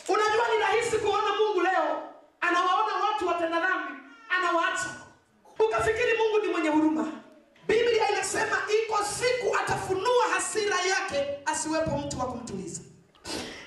Unajua 0.09 0.49
ni 0.55 0.59
rahisi 0.61 0.99
kuona 0.99 1.29
mungu 1.39 1.61
leo 1.61 2.03
anawaona 2.41 2.95
watu 3.13 3.29
watenda 3.29 3.61
dhambi 3.61 3.93
anawaacha. 4.31 4.89
Ukafikiri 5.67 6.19
mungu 6.19 6.47
ni 6.47 6.53
mwenye 6.53 6.69
huruma 6.69 7.09
biblia 7.69 8.11
inasema 8.11 8.57
iko 8.85 8.99
siku 9.05 9.57
atafunua 9.57 10.25
hasira 10.35 10.77
yake 10.81 11.39
asiwepo 11.47 11.99
mtu 11.99 12.19
wa 12.19 12.27
kumtuliza. 12.27 12.81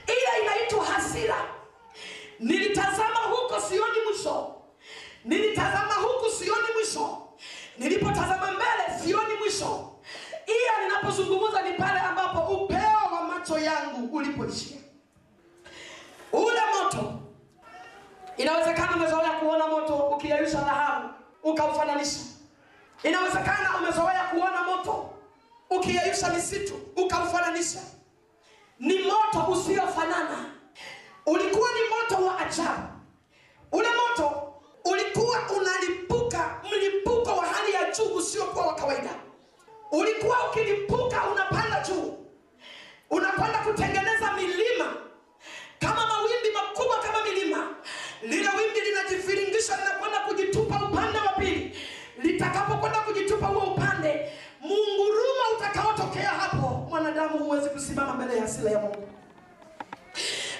Ile 0.07 0.43
inaitwa 0.43 0.85
hasira. 0.85 1.35
Nilitazama 2.39 3.19
huko 3.19 3.59
sioni 3.61 3.97
mwisho. 4.05 4.55
Nilitazama 5.25 5.93
huku 5.93 6.29
sioni 6.39 6.67
mwisho. 6.73 7.17
Nilipotazama 7.77 8.51
mbele 8.51 8.99
sioni 9.03 9.33
mwisho. 9.39 9.91
Ila 10.47 10.83
ninapozungumza 10.87 11.61
ni 11.61 11.73
pale 11.73 11.99
ambapo 11.99 12.39
upeo 12.53 12.99
wa 13.13 13.21
macho 13.21 13.59
yangu 13.59 14.17
ulipoishia. 14.17 14.77
Ule 16.33 16.59
moto. 16.83 17.13
Inawezekana 18.37 18.95
umezoea 18.95 19.31
kuona 19.31 19.67
moto 19.67 19.95
ukiyeyusha 19.95 20.57
dhahabu 20.61 21.09
ukaufananisha 21.43 22.19
inawezekana 23.09 23.77
umezoea 23.77 24.23
kuona 24.23 24.63
moto 24.63 25.09
ukiyeyusha 25.69 26.29
misitu 26.29 26.73
ukaufananisha 26.95 27.79
ni 28.79 28.97
moto 28.99 29.51
usiofanana. 29.51 30.45
Ulikuwa 31.25 31.69
ni 31.71 31.79
moto 31.89 32.25
wa 32.25 32.39
ajabu. 32.39 32.87
Ule 33.71 33.87
moto 33.89 34.53
ulikuwa 34.85 35.39
unalipuka 35.57 36.61
mlipuko 36.71 37.35
wa 37.35 37.45
hali 37.45 37.73
ya 37.73 37.91
juu 37.91 38.15
usiokuwa 38.15 38.67
wa 38.67 38.75
kawaida. 38.75 39.09
Ulikuwa 39.91 40.49
ukilipuka 40.49 41.23
unapanda 41.31 41.79
juu. 41.87 42.17
Unakwenda 43.09 43.57
kutengeneza 43.59 44.33
milima. 44.33 44.93
Kama 45.79 46.07
mawimbi 46.07 46.51
makubwa 46.53 46.97
kama 46.99 47.23
milima 47.25 47.67
lile 48.21 48.49
wimbi 48.49 48.81
linajiviringisha 48.81 49.77
linakwenda 49.77 50.19
kujitupa 50.19 50.79
itakapokwenda 52.35 52.99
kujitupa 52.99 53.45
huo 53.47 53.61
upande, 53.73 54.31
munguruma 54.61 55.43
utakaotokea 55.57 56.29
hapo, 56.29 56.67
mwanadamu 56.89 57.37
huwezi 57.37 57.69
kusimama 57.69 58.13
mbele 58.13 58.35
ya 58.35 58.41
hasira 58.41 58.71
ya 58.71 58.79
Mungu. 58.79 59.07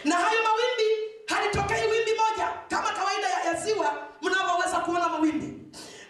Na 0.04 0.16
hayo 0.16 0.40
mawimbi 0.44 0.90
halitokei 1.28 1.92
wimbi 1.92 2.12
moja 2.12 2.50
kama 2.70 2.90
kawaida 2.92 3.30
ya, 3.30 3.44
ya 3.44 3.54
ziwa 3.54 3.96
mnavyoweza 4.22 4.80
kuona 4.80 5.10
mawimbi, 5.10 5.54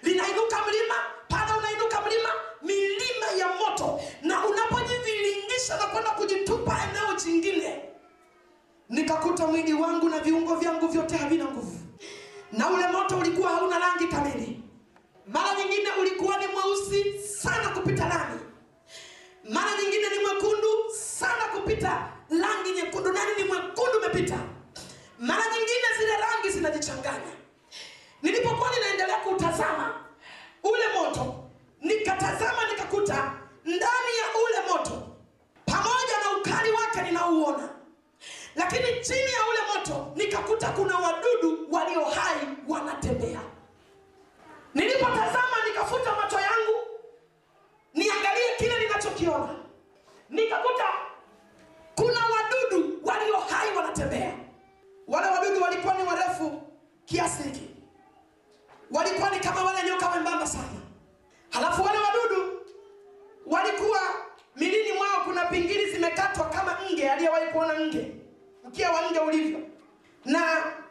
linainuka 0.04 0.58
mlima 0.67 0.95
pale, 1.30 1.51
unainuka 1.60 2.01
mlima, 2.01 2.30
milima 2.62 3.25
ya 3.39 3.47
moto, 3.47 4.01
na 4.21 4.45
unapojivilingisha 4.45 5.78
na 5.78 5.86
kwenda 5.88 6.10
kujitupa 6.10 6.78
eneo 6.89 7.15
jingine, 7.25 7.82
nikakuta 8.89 9.47
mwingi 9.47 9.73
wangu 9.73 10.10
na 10.10 10.19
viungo 10.19 10.56
vyangu 10.56 10.88
vyote 10.88 11.17
havina 11.17 11.45
nguvu, 11.45 11.80
na 12.51 12.69
ule 12.69 12.88
moto 12.88 13.17
ulikuwa 13.17 13.49
hauna 13.49 13.80
rangi 13.80 14.08
kamili 14.08 14.62
mara 15.27 15.55
nyingine 15.59 15.89
ulikuwa 15.99 16.38
ni 16.38 16.47
mweusi 16.47 17.19
sana 17.19 17.69
kupita 17.69 18.09
rangi. 18.09 18.43
Mara 19.49 19.81
nyingine 19.81 20.09
ni 20.09 20.19
mwekundu 20.25 20.67
sana 20.93 21.43
kupita 21.53 22.11
rangi 22.29 22.71
nyekundu. 22.71 23.11
Nani 23.11 23.31
ni 23.38 23.43
mwekundu 23.43 23.97
umepita? 23.97 24.38
Mara 25.19 25.43
nyingine 25.45 25.88
zile 25.99 26.11
rangi 26.17 26.49
zinajichanganya. 26.49 27.31
Nilipokuwa 28.21 28.69
ninaendelea 28.75 29.17
kutazama 29.17 30.05
ule 30.63 30.88
moto 30.99 31.43
nikatazama 31.81 32.67
nikakuta 32.71 33.33
ndani 33.65 34.11
ya 34.21 34.25
ule 34.45 34.69
moto 34.71 35.07
pamoja 35.65 36.17
na 36.23 36.38
ukali 36.38 36.71
wake 36.71 37.01
ninauona. 37.01 37.69
Lakini 38.55 39.01
chini 39.01 39.19
ya 39.33 39.41
ule 39.49 39.59
moto 39.75 40.11
nikakuta 40.15 40.67
kuna 40.69 40.97
wadudu 40.97 41.67
walio 41.71 42.05
hai 42.05 42.47
wanatembea 42.67 43.41
nilipotazama 44.75 45.57
nikafuta 45.67 46.15
macho 46.15 46.39
yangu 46.39 46.88
niangalie 47.93 48.55
kile 48.57 48.79
ninachokiona. 48.79 49.55
Nikakuta 50.29 50.83
kuna 51.95 52.19
wadudu 52.25 52.99
walio 53.03 53.38
hai 53.38 53.75
wanatembea. 53.77 54.33
Wale 55.07 55.27
wadudu 55.27 55.61
walikuwa 55.61 55.93
ni 55.93 56.03
warefu 56.03 56.61
kiasi 57.05 57.43
hiki. 57.43 57.69
Walikuwa 58.91 59.29
ni 59.29 59.39
kama 59.39 59.63
wale 59.63 59.89
nyoka 59.89 60.09
wembamba 60.09 60.47
sana. 60.47 60.81
Halafu 61.49 61.83
wale 61.83 61.97
wadudu 61.99 62.61
walikuwa 63.45 63.99
milini 64.55 64.91
mwao 64.93 65.23
kuna 65.25 65.45
pingili 65.45 65.91
zimekatwa 65.91 66.49
kama 66.49 66.77
nge 66.91 67.09
aliyewahi 67.11 67.47
kuona 67.51 67.79
nge 67.79 68.15
mkia 68.67 68.91
wa 68.91 69.11
nge 69.11 69.19
ulivyo. 69.19 69.59
Na 70.25 70.41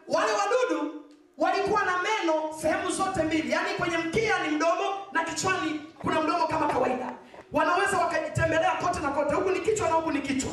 wale 0.09 0.33
wadudu 0.33 1.04
walikuwa 1.39 1.85
na 1.85 1.93
meno 1.99 2.53
sehemu 2.63 2.91
zote 2.91 3.23
mbili. 3.23 3.53
Yaani 3.53 3.75
kwenye 3.79 3.99
mkia 3.99 4.39
ni 4.43 4.49
mdomo 4.57 5.07
na 5.13 5.25
kichwani 5.25 5.81
kuna 5.99 6.21
mdomo 6.21 6.47
kama 6.47 6.67
kawaida. 6.69 7.13
Wanaweza 7.53 7.99
wakajitembelea 7.99 8.71
kote 8.71 9.01
na 9.01 9.09
kote. 9.11 9.35
Huku 9.35 9.51
ni 9.51 9.61
kichwa 9.61 9.89
na 9.89 9.95
huku 9.95 10.13
ni 10.13 10.21
kichwa. 10.21 10.51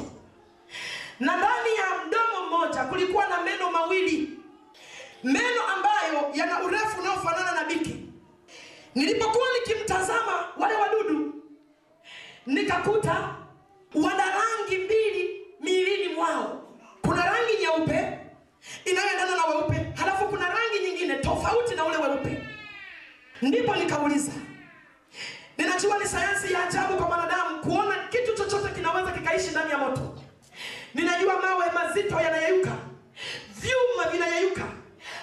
Na 1.20 1.38
ndani 1.38 1.76
ya 1.78 2.06
mdomo 2.08 2.48
mmoja 2.48 2.84
kulikuwa 2.84 3.28
na 3.28 3.42
meno 3.42 3.72
mawili. 3.72 4.40
Meno 5.24 5.62
ambayo 5.76 6.32
yana 6.34 6.64
urefu 6.64 7.00
unaofanana 7.02 7.52
na 7.52 7.64
biki. 7.64 7.96
Nilipokuwa 8.96 9.48
nikimtazama 9.60 10.46
wale 10.58 10.76
wadudu 10.76 11.34
nikakuta 12.46 13.36
wana 13.96 14.24
rangi 14.26 14.78
mbili 14.78 15.46
miilini 15.60 16.14
mwao. 16.14 16.62
Kuna 17.02 17.26
rangi 17.26 17.58
nyeupe 17.62 18.20
inayoendana 18.86 19.36
na 19.36 19.46
weupe. 19.46 19.92
Halafu 19.96 20.26
kuna 20.28 20.48
rangi 20.50 20.80
nyingine 20.86 21.16
tofauti 21.16 21.76
na 21.76 21.86
ule 21.86 21.98
weupe. 21.98 22.44
Ndipo 23.42 23.76
nikauliza 23.76 24.32
ninajua 25.58 25.98
ni 25.98 26.06
sayansi 26.06 26.54
ya 26.54 26.68
ajabu 26.68 26.98
kwa 26.98 27.08
mwanadamu 27.08 27.62
kuona 27.62 28.08
kitu 28.10 28.36
chochote 28.38 28.70
kinaweza 28.76 29.12
kikaishi 29.12 29.52
ndani 29.52 29.72
ya 29.72 29.78
moto. 29.78 30.16
Ninajua 30.94 31.42
mawe 31.42 31.66
mazito 31.72 32.22
yanayeyuka 32.22 32.72
vyuma 33.60 34.10
vinayeyuka. 34.12 34.64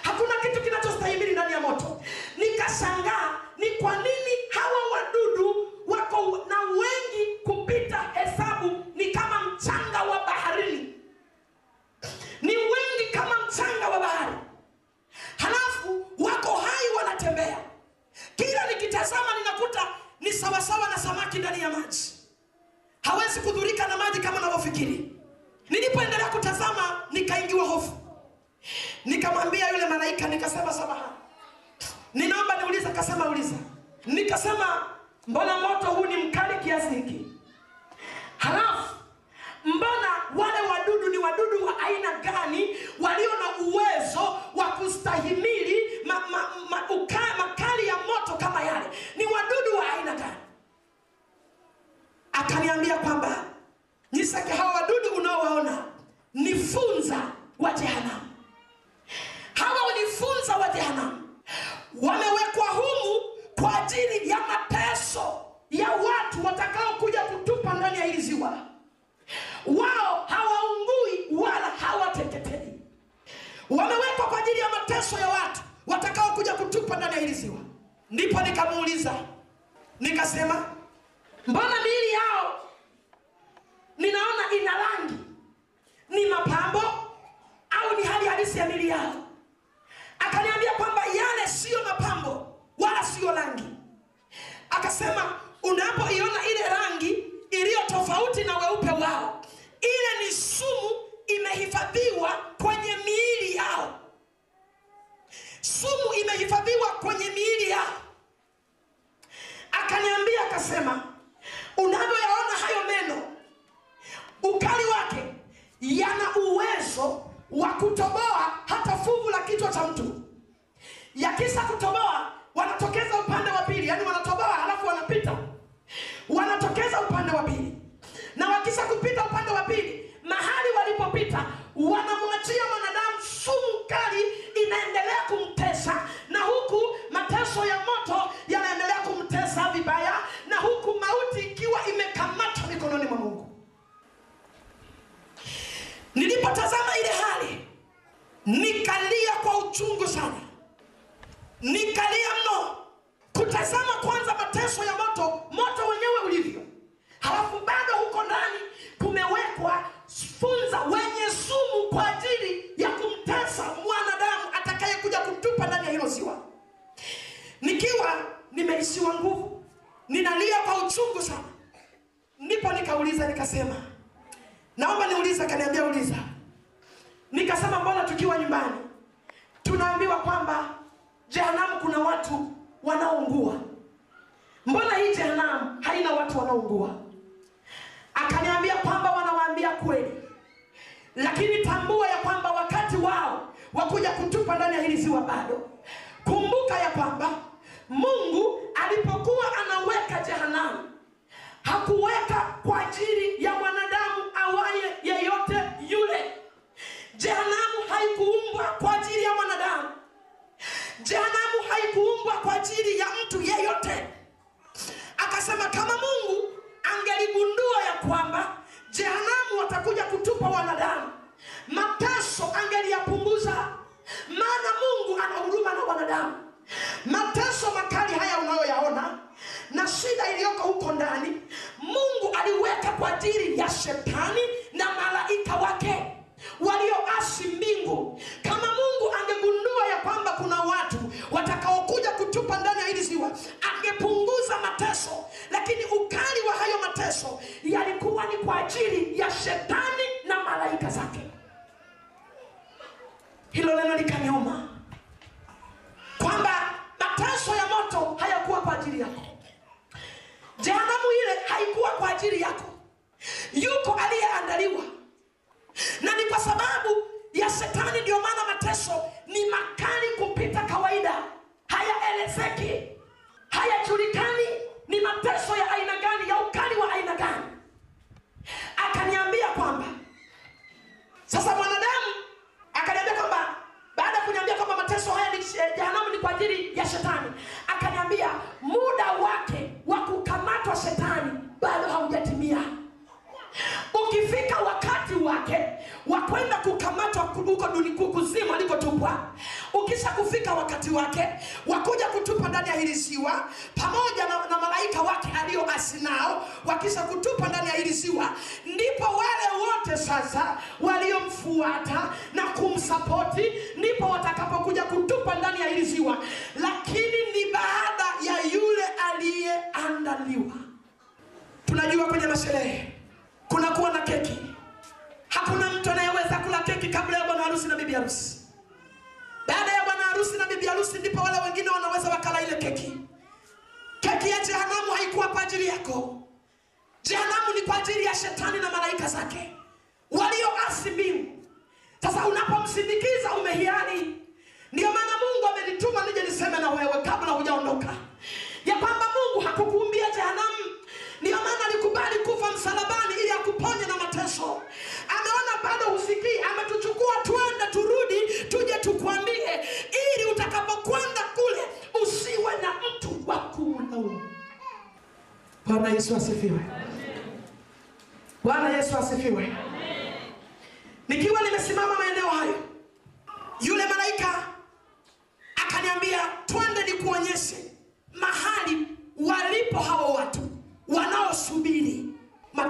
Hakuna 0.03 0.33
kitu 0.41 0.61
kinachostahimili 0.63 1.31
ndani 1.31 1.53
ya 1.53 1.59
moto. 1.59 2.01
Nikashangaa 2.37 3.39
ni 3.57 3.69
kwa 3.69 3.95
nini 3.95 4.35
hawa 4.51 4.79
wadudu 4.91 5.67
wako 5.87 6.45
na 6.49 6.59
wengi 6.61 7.39
kupita 7.43 7.97
hesabu 8.13 8.85
ni 8.95 9.05
kama 9.11 9.41
mchanga 9.43 10.03
wa 10.03 10.25
baharini 10.25 10.93
ni 12.41 12.57
wengi 12.57 13.11
kama 13.13 13.35
mchanga 13.47 13.89
wa 13.89 13.99
bahari. 13.99 14.35
Halafu 15.37 16.05
wako 16.19 16.51
hai 16.57 16.89
wanatembea. 16.97 17.57
Kila 18.35 18.67
nikitazama 18.67 19.37
ninakuta 19.37 19.87
ni 20.19 20.33
sawasawa 20.33 20.89
na 20.89 20.97
samaki 20.97 21.37
ndani 21.39 21.61
ya 21.61 21.69
maji. 21.69 22.13
Hawezi 23.01 23.39
kudhurika 23.39 23.87
na 23.87 23.97
maji 23.97 24.19
kama 24.19 24.37
unavyofikiri 24.37 25.11
nilipoendelea 25.69 26.29
kutazama 26.29 27.01
nikaingiwa 27.11 27.65
hofu. 27.67 27.97
Nikamwambia 29.05 29.69
yule 29.69 29.87
malaika 29.87 30.27
nikasema 30.27 30.73
samahani. 30.73 31.13
Ninaomba 32.13 32.61
niulize 32.61 32.87
akasema 32.87 33.25
uliza. 33.29 33.55
Nikasema 34.05 34.87
mbona 35.27 35.57
moto 35.57 35.85
huu 35.87 36.05
ni 36.05 36.15
mkali 36.23 36.59
kiasi 36.63 36.95
hiki? 36.95 37.27
Halafu 38.37 38.95
mbona 39.65 40.09
wale 40.35 40.67
wadudu 40.71 41.09
ni 41.09 41.17
wadudu 41.17 41.65
wa 41.65 41.79
aina 41.79 42.11
gani 42.13 42.77
walio 42.99 43.29
na 43.29 43.65
uwezo 43.65 44.39
wa 44.55 44.65
kustahimili 44.65 45.81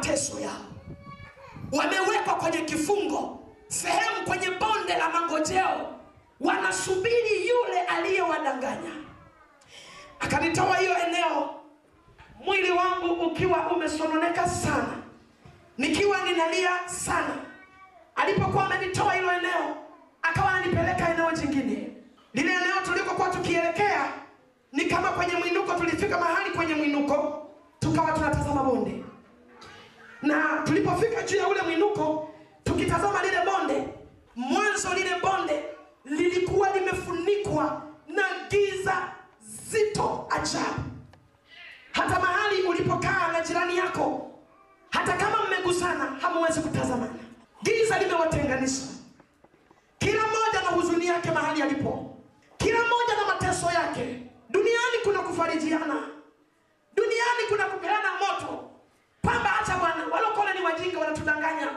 mateso 0.10 0.40
yao. 0.40 0.66
Wamewekwa 1.72 2.34
kwenye 2.36 2.58
kifungo 2.58 3.40
sehemu 3.68 4.26
kwenye 4.28 4.50
bonde 4.50 4.98
la 4.98 5.10
mangojeo. 5.10 5.96
Wanasubiri 6.40 7.48
yule 7.50 7.82
aliyewadanganya. 7.82 8.92
Akanitoa 10.20 10.78
hiyo 10.78 10.96
eneo 11.08 11.50
mwili 12.46 12.72
wangu 12.72 13.26
ukiwa 13.26 13.72
umesononeka 13.72 14.50
sana 14.50 14.98
nikiwa 15.78 16.18
ninalia 16.24 16.90
sana. 16.90 17.36
Alipokuwa 18.16 18.66
amenitoa 18.66 19.14
hilo 19.14 19.32
eneo 19.32 19.76
akawa 20.22 20.52
ananipeleka 20.52 21.10
eneo 21.14 21.32
jingine. 21.32 21.92
Lile 22.34 22.52
eneo 22.54 22.82
tulikokuwa 22.86 23.30
tukielekea 23.30 24.14
ni 24.72 24.86
kama 24.86 25.12
kwenye 25.12 25.34
mwinuko 25.34 25.74
tulifika 25.74 26.20
mahali 26.20 26.50
kwenye 26.52 26.76
mwinuko 26.76 27.48
tukawa 27.80 28.12
tunatazama 28.12 28.64
bonde 28.64 29.04
na 30.22 30.62
tulipofika 30.66 31.22
juu 31.24 31.38
ya 31.38 31.48
ule 31.48 31.62
mwinuko 31.62 32.30
tukitazama 32.64 33.24
lile 33.24 33.38
bonde 33.46 33.88
mwanzo 34.36 34.94
lile 34.94 35.16
bonde 35.22 35.64
lilikuwa 36.06 36.70
limefunikwa 36.78 37.82
na 38.08 38.24
giza 38.50 39.12
zito 39.42 40.28
ajabu. 40.30 40.84
Hata 41.92 42.20
mahali 42.20 42.62
ulipokaa 42.62 43.32
na 43.34 43.42
jirani 43.42 43.78
yako 43.78 44.32
hata 44.90 45.14
kama 45.14 45.38
mmegusana 45.48 46.06
hamuwezi 46.22 46.60
kutazamana. 46.62 47.14
Giza 47.64 48.00
limewatenganisha. 48.00 48.86
Kila 50.00 50.22
mmoja 50.28 50.62
na 50.64 50.70
huzuni 50.70 51.08
yake 51.08 51.32
mahali 51.32 51.62
alipo. 51.62 52.18
Kila 52.58 52.78
mmoja 52.80 53.16
na 53.22 53.34
mateso 53.34 53.72
yake. 53.72 54.24
Duniani 54.50 54.98
kuna 55.04 55.20
kufarijiana. 55.20 56.08
Duniani 56.96 57.44
kuna 57.50 57.66
kupeana 57.66 58.10
moto 58.20 58.69
kwamba 59.26 59.50
hata 59.50 59.76
bwana. 59.78 60.06
Walokole 60.12 60.54
ni 60.54 60.62
wajinga 60.62 61.00
wanatudanganya. 61.00 61.68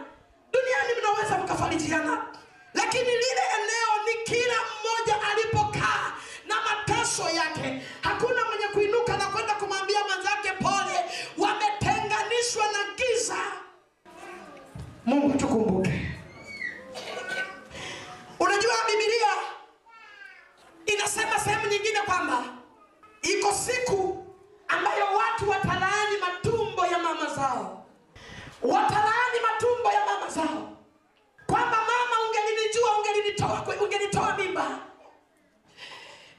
Duniani 0.52 0.92
mnaweza 1.00 1.38
mkafarijiana. 1.38 2.26
Lakini 2.74 3.04
lile 3.10 3.42
eneo 3.58 3.92
ni 4.06 4.24
kila 4.24 4.54
mmoja 4.54 5.16
alipokaa 5.32 6.12
na 6.46 6.54
mateso 6.62 7.22
yake. 7.30 7.82
Hakuna 8.00 8.44
mwenye 8.44 8.68
kuinuka 8.72 9.16
na 9.16 9.26
kwenda 9.26 9.54
kumwambia 9.54 9.98
mwenzake 10.04 10.50
pole. 10.52 10.98
Wametenganishwa 11.38 12.64
na 12.72 12.78
giza. 12.96 13.36
Mungu 15.04 15.38
tukumbuke. 15.38 16.08
Unajua 18.40 18.74
bibilia 18.86 19.32
inasema 20.86 21.38
sehemu 21.38 21.66
nyingine 21.66 22.00
kwamba 22.00 22.44
iko 23.22 23.52
siku 23.52 24.26
ambayo 24.68 25.04
watu 25.04 25.50
watalaani 25.50 26.16
matumbo 26.82 26.86
ya 26.86 26.98
mama 26.98 27.34
zao. 27.34 27.86
Watalaani 28.62 29.38
matumbo 29.42 29.92
ya 29.92 30.06
mama 30.06 30.30
zao. 30.30 30.68
Kwamba 31.46 31.76
mama 31.76 32.16
ungelinijua 32.28 32.98
ungelinitoa 32.98 33.66
ungenitoa 33.84 34.36
mimba. 34.36 34.78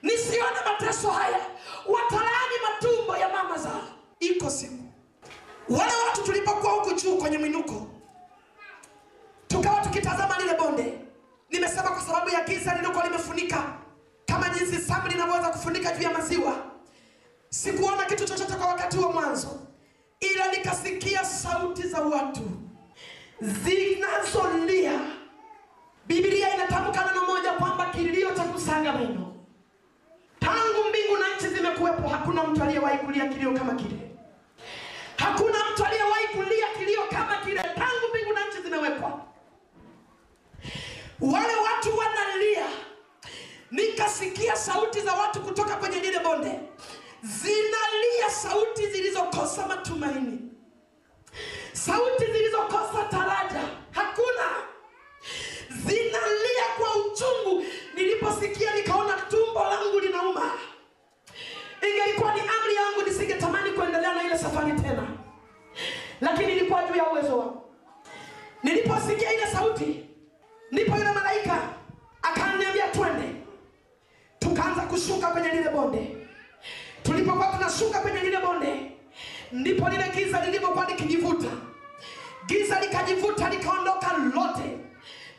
Nisione 0.02 0.60
mateso 0.66 1.12
haya. 1.12 1.40
Watalaani 1.88 2.56
matumbo 2.70 3.18
ya 3.18 3.30
mama 3.30 3.58
zao. 3.58 3.82
Iko 4.20 4.50
siku 4.50 4.84
wale 5.70 5.92
watu 6.08 6.24
tulipokuwa 6.24 6.72
huku 6.74 6.94
juu 6.94 7.18
kwenye 7.18 7.38
mwinuko 7.38 7.88
tukawa 9.48 9.82
tukitazama 9.82 10.38
lile 10.40 10.54
bonde. 10.54 11.00
Nimesema 11.50 11.90
kwa 11.90 12.02
sababu 12.02 12.30
ya 12.30 12.44
giza 12.44 12.76
lilikuwa 12.76 13.04
limefunika, 13.04 13.64
kama 14.26 14.50
jinsi 14.50 14.82
samli 14.82 15.14
linavyoweza 15.14 15.50
kufunika 15.50 15.92
juu 15.92 16.04
ya 16.04 16.10
maziwa. 16.12 16.56
Sikuona 17.50 18.06
kitu 18.06 18.26
chochote 18.26 18.54
kwa 18.54 18.68
wakati 18.68 18.98
wa 19.00 19.12
mwanzo, 19.12 19.60
ila 20.32 20.52
nikasikia 20.52 21.26
sauti 21.26 21.88
za 21.88 22.02
watu 22.02 22.52
zinazolia. 23.42 25.00
Biblia 26.08 26.54
inatamka 26.56 27.06
neno 27.06 27.26
moja 27.26 27.52
kwamba 27.54 27.86
kilio 27.86 28.32
cha 28.36 28.44
kusaga 28.44 28.94
meno. 28.94 29.36
Tangu 30.40 30.90
mbingu 30.90 31.18
na 31.18 31.36
nchi 31.38 31.48
zimekuwepo, 31.48 32.08
hakuna 32.08 32.44
mtu 32.44 32.64
aliyewahi 32.64 32.98
kulia 32.98 33.28
kilio 33.28 33.52
kama 33.54 33.74
kile. 33.76 34.12
Hakuna 35.18 35.58
mtu 35.74 35.86
aliyewahi 35.86 36.28
kulia 36.28 36.68
kilio 36.80 37.02
kama 37.10 37.38
kile 37.46 37.62
tangu 37.64 38.08
mbingu 38.10 38.34
na 38.34 38.40
nchi 38.48 38.62
zimewekwa. 38.64 39.20
Wale 41.22 41.56
watu 41.56 41.98
wanalia, 41.98 42.66
nikasikia 43.72 44.56
sauti 44.56 45.02
za 45.02 45.14
watu 45.14 45.42
kutoka 45.42 45.76
kwenye 45.76 46.00
lile 46.00 46.20
bonde 46.20 46.60
zinalia, 47.24 48.30
sauti 48.30 48.88
zilizokosa 48.88 49.68
matumaini, 49.68 50.40
sauti 51.74 52.26
zilizokosa 52.26 53.04
taraja. 53.12 53.62
Hakuna, 53.92 54.50
zinalia 55.86 56.64
kwa 56.78 56.90
uchungu. 56.96 57.66
Niliposikia 57.96 58.76
nikaona 58.76 59.14
tumbo 59.14 59.60
langu 59.64 60.00
linauma. 60.00 60.52
Ingelikuwa 61.90 62.34
ni 62.36 62.40
amri 62.42 62.76
yangu, 62.76 63.02
nisingetamani 63.10 63.72
kuendelea 63.72 64.14
na 64.14 64.24
ile 64.24 64.38
safari 64.38 64.72
tena, 64.72 65.08
lakini 66.22 66.52
ilikuwa 66.52 66.84
juu 66.84 66.96
ya 66.96 67.10
uwezo 67.12 67.38
wangu. 67.40 67.62
Niliposikia 68.64 69.34
ile 69.34 69.48
sauti, 69.48 70.06
ndipo 70.72 70.98
yule 70.98 71.12
malaika 71.12 71.60
akaniambia 72.22 72.88
twende. 72.88 73.36
Tukaanza 74.40 74.82
kushuka 74.82 75.28
kwenye 75.28 75.50
lile 75.50 75.70
bonde. 75.70 76.18
Tulipokuwa 77.04 77.48
tunashuka 77.48 78.00
kwenye 78.00 78.20
lile 78.20 78.38
bonde, 78.38 78.92
ndipo 79.52 79.90
lile 79.90 80.10
giza 80.16 80.46
lilivyokuwa 80.46 80.86
likijivuta. 80.86 81.48
Giza 82.46 82.80
likajivuta 82.80 83.50
likaondoka 83.50 84.18
lote. 84.18 84.78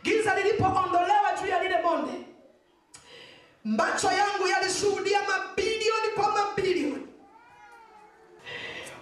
Giza 0.02 0.34
lilipoondolewa 0.36 1.32
juu 1.42 1.46
ya 1.48 1.62
lile 1.62 1.82
bonde, 1.82 2.12
macho 3.64 4.06
yangu 4.12 4.46
yalishuhudia 4.46 5.20
mabilioni 5.22 6.08
kwa 6.14 6.32
mabilioni, 6.32 7.06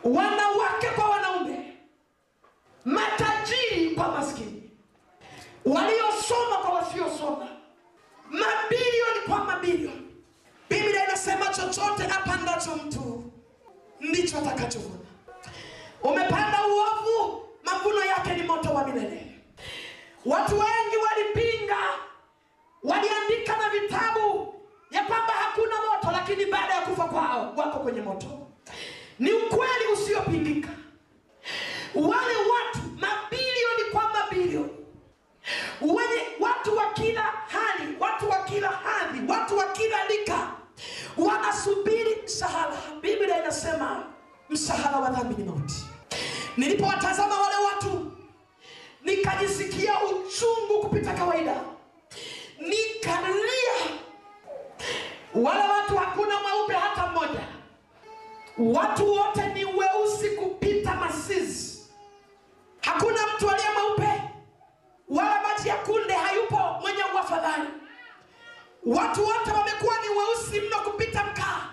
wanawake 0.04 0.86
kwa 0.94 1.08
wanaume, 1.10 1.72
matajiri 2.84 3.90
kwa 3.94 4.08
maskini, 4.08 4.70
waliosoma 5.64 6.56
kwa 6.56 6.70
wasiosoma, 6.74 7.48
mabilioni 8.30 9.20
kwa 9.28 9.44
mabilioni. 9.44 10.01
Biblia 10.92 11.08
inasema 11.08 11.46
chochote 11.46 12.04
apandacho 12.04 12.76
mtu 12.76 13.24
ndicho 14.00 14.38
atakachovuna. 14.38 14.94
Umepanda 16.02 16.58
uovu, 16.66 17.42
mavuno 17.64 18.04
yake 18.04 18.34
ni 18.34 18.42
moto 18.42 18.74
wa 18.74 18.84
milele. 18.88 19.26
Watu 20.26 20.52
wengi 20.58 20.96
walipinga, 20.96 21.78
waliandika 22.82 23.56
na 23.56 23.70
vitabu 23.70 24.54
ya 24.90 25.04
kwamba 25.04 25.32
hakuna 25.32 25.76
moto, 25.76 26.10
lakini 26.12 26.46
baada 26.46 26.74
ya 26.74 26.80
kufa 26.82 27.04
kwao 27.04 27.52
wako 27.56 27.78
kwenye 27.78 28.00
moto. 28.00 28.26
Ni 29.18 29.32
ukweli 29.32 29.86
usiopingika. 29.92 30.68
Wale 31.94 32.36
watu 32.36 32.78
mabilioni 32.96 33.84
kwa 33.92 34.02
mabilioni, 34.12 34.72
wenye 35.80 36.22
watu 36.40 36.76
wa 36.76 36.86
kila 36.92 37.22
hali, 37.22 37.96
watu 38.00 38.30
wa 38.30 38.36
kila 38.44 38.68
hadhi, 38.68 39.32
watu 39.32 39.58
wa 39.58 39.64
kila 39.66 40.08
lika, 40.08 40.50
wanasubiri 41.18 42.16
mshahara. 42.24 42.76
Biblia 43.00 43.38
inasema 43.42 44.04
mshahara 44.50 44.98
wa 44.98 45.10
dhambi 45.10 45.34
ni 45.42 45.44
mauti. 45.48 45.74
Nilipowatazama 46.56 47.40
wale 47.40 47.56
watu 47.56 48.12
nikajisikia 49.04 49.92
uchungu 50.04 50.80
kupita 50.82 51.12
kawaida, 51.14 51.54
nikalia. 52.58 53.72
Wale 55.34 55.60
watu 55.72 55.96
hakuna 55.96 56.34
mweupe 56.40 56.72
hata 56.74 57.06
mmoja, 57.06 57.40
watu 58.58 59.12
wote 59.12 59.46
ni 59.46 59.64
weusi 59.64 60.30
kupita 60.30 60.94
masizi. 60.94 61.78
Hakuna 62.80 63.18
mtu 63.36 63.50
aliye 63.50 63.68
mweupe 63.74 64.22
wala 65.08 65.42
maji 65.42 65.68
ya 65.68 65.76
kunde 65.76 66.14
hayupo 66.14 66.58
mwenye 66.80 67.02
uafadhali. 67.14 67.68
Watu 68.86 69.24
wote 69.24 69.50
wamekuwa 69.50 69.94
ni 70.00 70.08
weusi 70.08 70.60
mno 70.60 70.78
kupita 70.80 71.24
mkaa, 71.24 71.68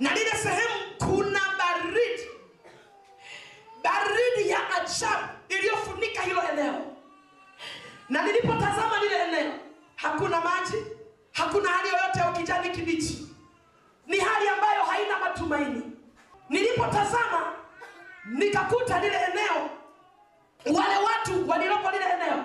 na 0.00 0.14
lile 0.14 0.30
sehemu 0.30 0.84
kuna 0.98 1.40
baridi. 1.58 2.22
Baridi 3.82 4.50
ya 4.50 4.58
ajabu 4.76 5.28
iliyofunika 5.48 6.22
hilo 6.22 6.42
eneo, 6.52 6.96
na 8.08 8.22
nilipotazama 8.22 9.00
lile 9.02 9.16
eneo 9.22 9.52
hakuna 9.96 10.40
maji, 10.40 10.76
hakuna 11.32 11.68
hali 11.70 11.88
yoyote 11.88 12.18
ya 12.18 12.30
ukijani 12.30 12.70
kibichi, 12.70 13.28
ni 14.06 14.18
hali 14.18 14.48
ambayo 14.48 14.82
haina 14.82 15.18
matumaini. 15.18 15.82
Nilipotazama 16.48 17.52
nikakuta 18.24 19.00
lile 19.00 19.16
eneo, 19.32 19.70
wale 20.78 20.96
watu 20.96 21.48
walilopo 21.50 21.90
lile 21.90 22.04
eneo, 22.04 22.44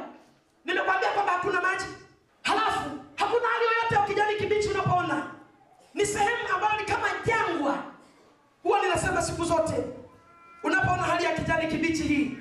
nimekwambia 0.65 1.09
kwamba 1.11 1.31
hakuna 1.31 1.61
maji, 1.61 1.85
halafu 2.43 2.89
hakuna 3.15 3.47
hali 3.47 3.65
yoyote 3.65 3.95
ya 3.95 4.01
kijani 4.01 4.35
kibichi. 4.39 4.69
Unapoona 4.69 5.27
ni 5.93 6.05
sehemu 6.05 6.47
ambayo 6.55 6.79
ni 6.79 6.85
kama 6.85 7.07
jangwa, 7.25 7.77
huwa 8.63 8.81
ninasema 8.81 9.21
siku 9.21 9.43
zote 9.45 9.83
Unapoona 10.63 11.03
hali 11.03 11.23
ya 11.25 11.31
kijani 11.33 11.67
kibichi 11.67 12.03
hii, 12.03 12.37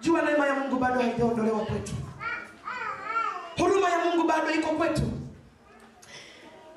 jua 0.00 0.22
neema 0.22 0.46
ya 0.46 0.54
Mungu 0.54 0.76
bado 0.76 1.00
haijaondolewa 1.00 1.60
kwetu, 1.60 1.92
huruma 3.58 3.88
ya 3.90 3.98
Mungu 3.98 4.26
bado 4.28 4.50
iko 4.50 4.68
kwetu. 4.68 5.02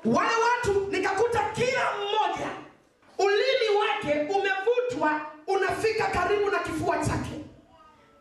Wale 0.04 0.30
watu 0.36 0.80
nikakuta 0.90 1.42
kila 1.54 1.82
mmoja 1.96 2.48
ulimi 3.18 3.78
wake 3.80 4.12
umevutwa 4.34 5.20
unafika 5.46 6.04
karibu 6.06 6.50
na 6.50 6.58
kifua 6.58 6.96
chake, 6.98 7.40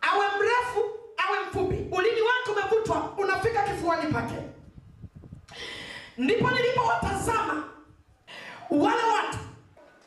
awe 0.02 0.26
mrefu 0.40 0.86
awe 1.18 1.38
mfupi, 1.50 1.76
ulimi 1.76 2.22
wake 2.22 2.52
umevutwa 2.52 3.14
unafika 3.18 3.62
kifuani 4.04 4.14
pake. 4.14 4.42
Ndipo 6.18 6.52
nilipowatazama 6.52 7.64
wale 8.70 9.04
watu, 9.04 9.38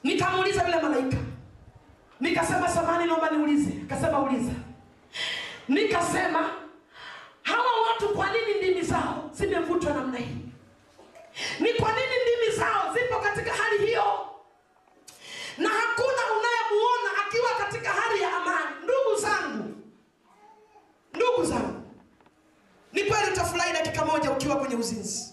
nikamuuliza 0.05 0.63
yule 0.65 0.83
malaika 0.83 1.17
Nikasema 2.21 2.69
samani, 2.69 3.07
naomba 3.07 3.31
niulize. 3.31 3.71
Akasema 3.87 4.19
uliza. 4.23 4.53
Nikasema 5.69 6.51
hawa 7.43 7.81
watu 7.89 8.09
kwa 8.09 8.31
nini 8.33 8.55
ndimi 8.59 8.83
zao 8.83 9.31
zimevutwa 9.33 9.95
namna 9.95 10.19
hii? 10.19 10.37
Ni 11.61 11.73
kwa 11.75 11.93
nini 11.93 12.13
ndimi 12.23 12.57
zao 12.59 12.95
zipo 12.95 13.19
katika 13.21 13.53
hali 13.53 13.87
hiyo, 13.87 14.05
na 15.59 15.69
hakuna 15.69 16.23
unayemuona 16.39 17.11
akiwa 17.27 17.51
katika 17.67 17.91
hali 17.91 18.23
ya 18.23 18.37
amani? 18.37 18.77
Ndugu 18.85 19.21
zangu, 19.21 19.75
ndugu 21.15 21.45
zangu, 21.45 21.83
ni 22.93 23.03
kweli 23.05 23.33
utafurahi 23.33 23.73
dakika 23.73 24.05
moja 24.05 24.31
ukiwa 24.95 25.26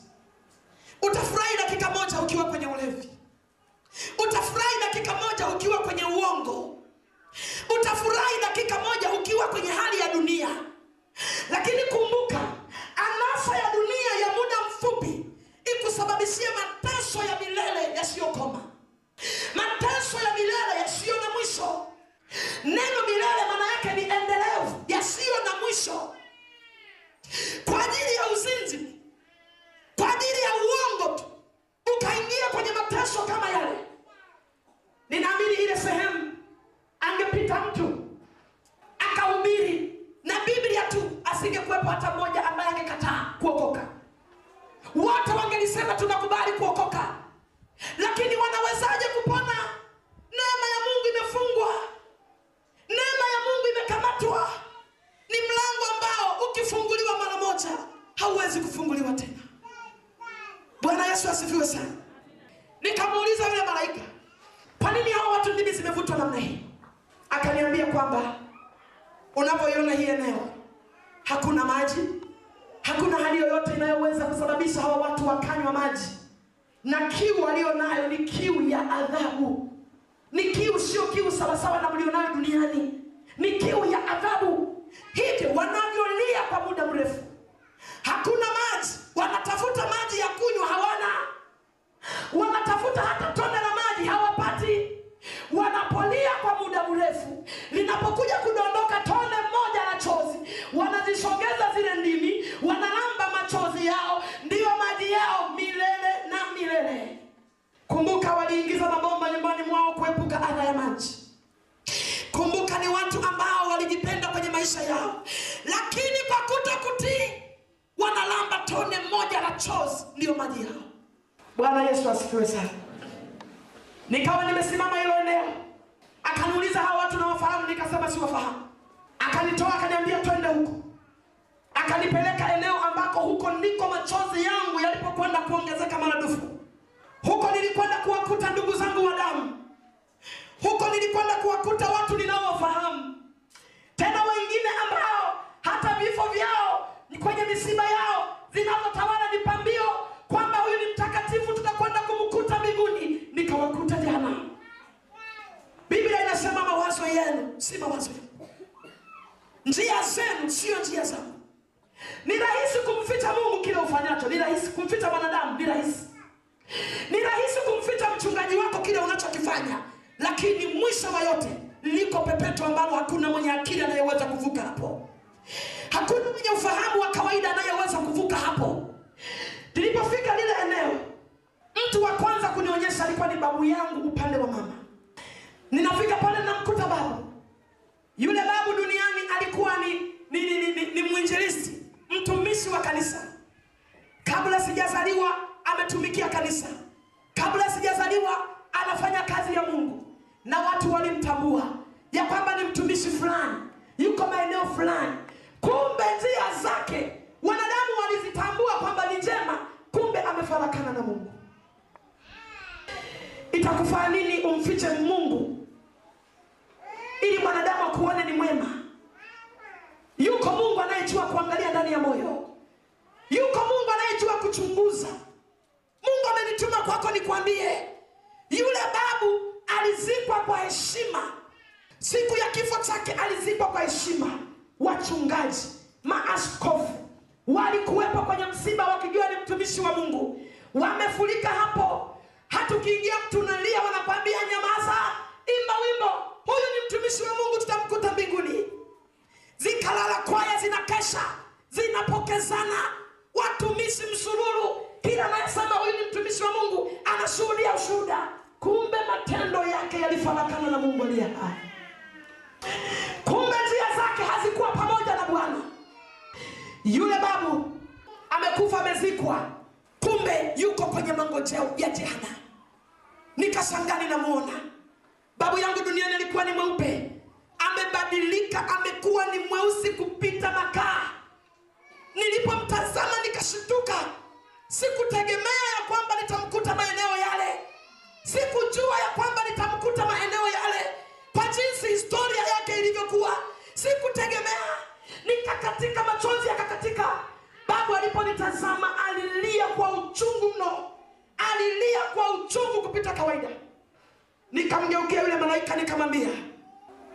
malaika 305.54 305.76
nikamwambia, 305.76 306.28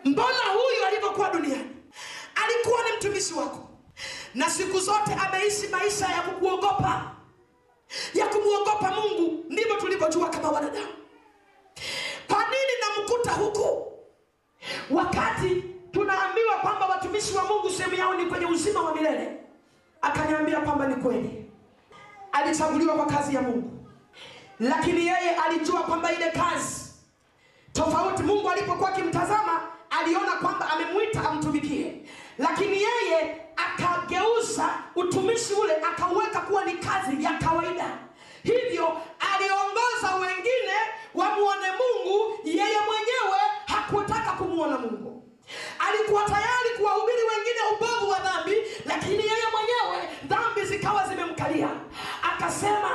mbona 0.05 0.39
huyu 0.53 0.87
alivyokuwa 0.87 1.31
duniani 1.31 1.71
alikuwa 2.45 2.79
ni 2.85 2.97
mtumishi 2.97 3.35
wako, 3.35 3.69
na 4.35 4.51
siku 4.51 4.79
zote 4.81 5.15
ameishi 5.27 5.69
maisha 5.69 6.07
ya 6.09 6.23
kukuogopa, 6.23 7.11
ya 8.15 8.27
kumwogopa 8.27 8.91
Mungu. 8.91 9.45
Ndivyo 9.49 9.75
tulivyojua 9.75 10.31
kama 10.31 10.51
wanadamu. 10.51 10.87
Kwa 12.29 12.39
nini 12.45 12.73
namkuta 12.81 13.31
huku 13.33 13.93
wakati 14.91 15.65
tunaambiwa 15.93 16.57
kwamba 16.57 16.87
watumishi 16.87 17.35
wa 17.37 17.45
Mungu 17.45 17.71
sehemu 17.71 17.95
yao 17.95 18.15
ni 18.15 18.27
kwenye 18.27 18.47
uzima 18.47 18.81
wa 18.81 18.95
milele? 18.95 19.37
Akaniambia 20.03 20.61
kwamba 20.61 20.87
ni 20.87 20.95
kweli, 20.95 21.45
alichaguliwa 22.33 22.95
kwa 22.95 23.07
kazi 23.07 23.35
ya 23.35 23.43
Mungu, 23.43 23.87
lakini 24.61 25.01
yeye 25.07 25.35
alijua 25.47 25.83
kwamba 25.83 26.13
ile 26.13 26.31
kazi 26.31 26.88
tofauti. 27.79 28.23
Mungu 28.23 28.51
alipokuwa 28.51 28.89
akimtazama 28.91 29.61
aliona 29.91 30.33
kwamba 30.33 30.71
amemwita 30.71 31.31
amtumikie, 31.31 31.95
lakini 32.39 32.77
yeye 32.83 33.37
akageuza 33.57 34.69
utumishi 34.97 35.55
ule 35.55 35.73
akauweka 35.77 36.41
kuwa 36.41 36.65
ni 36.65 36.73
kazi 36.73 37.25
ya 37.25 37.31
kawaida, 37.33 37.99
hivyo 38.43 38.97
aliongoza 39.35 40.15
wengine 40.27 40.77
wamuone 41.15 41.67
Mungu, 41.79 42.39
yeye 42.45 42.79
mwenyewe 42.87 43.41
hakutaka 43.67 44.31
kumwona 44.33 44.79
Mungu. 44.79 45.18
Alikuwa 45.89 46.25
tayari 46.25 46.71
kuwahubiri 46.79 47.19
wengine 47.23 47.61
ubovu 47.77 48.11
wa 48.11 48.19
dhambi, 48.19 48.57
lakini 48.87 49.15
yeye 49.19 49.47
mwenyewe 49.53 50.09
dhambi 50.25 50.63
zikawa 50.65 51.09
zimemkalia, 51.09 51.69
akasema 52.23 52.91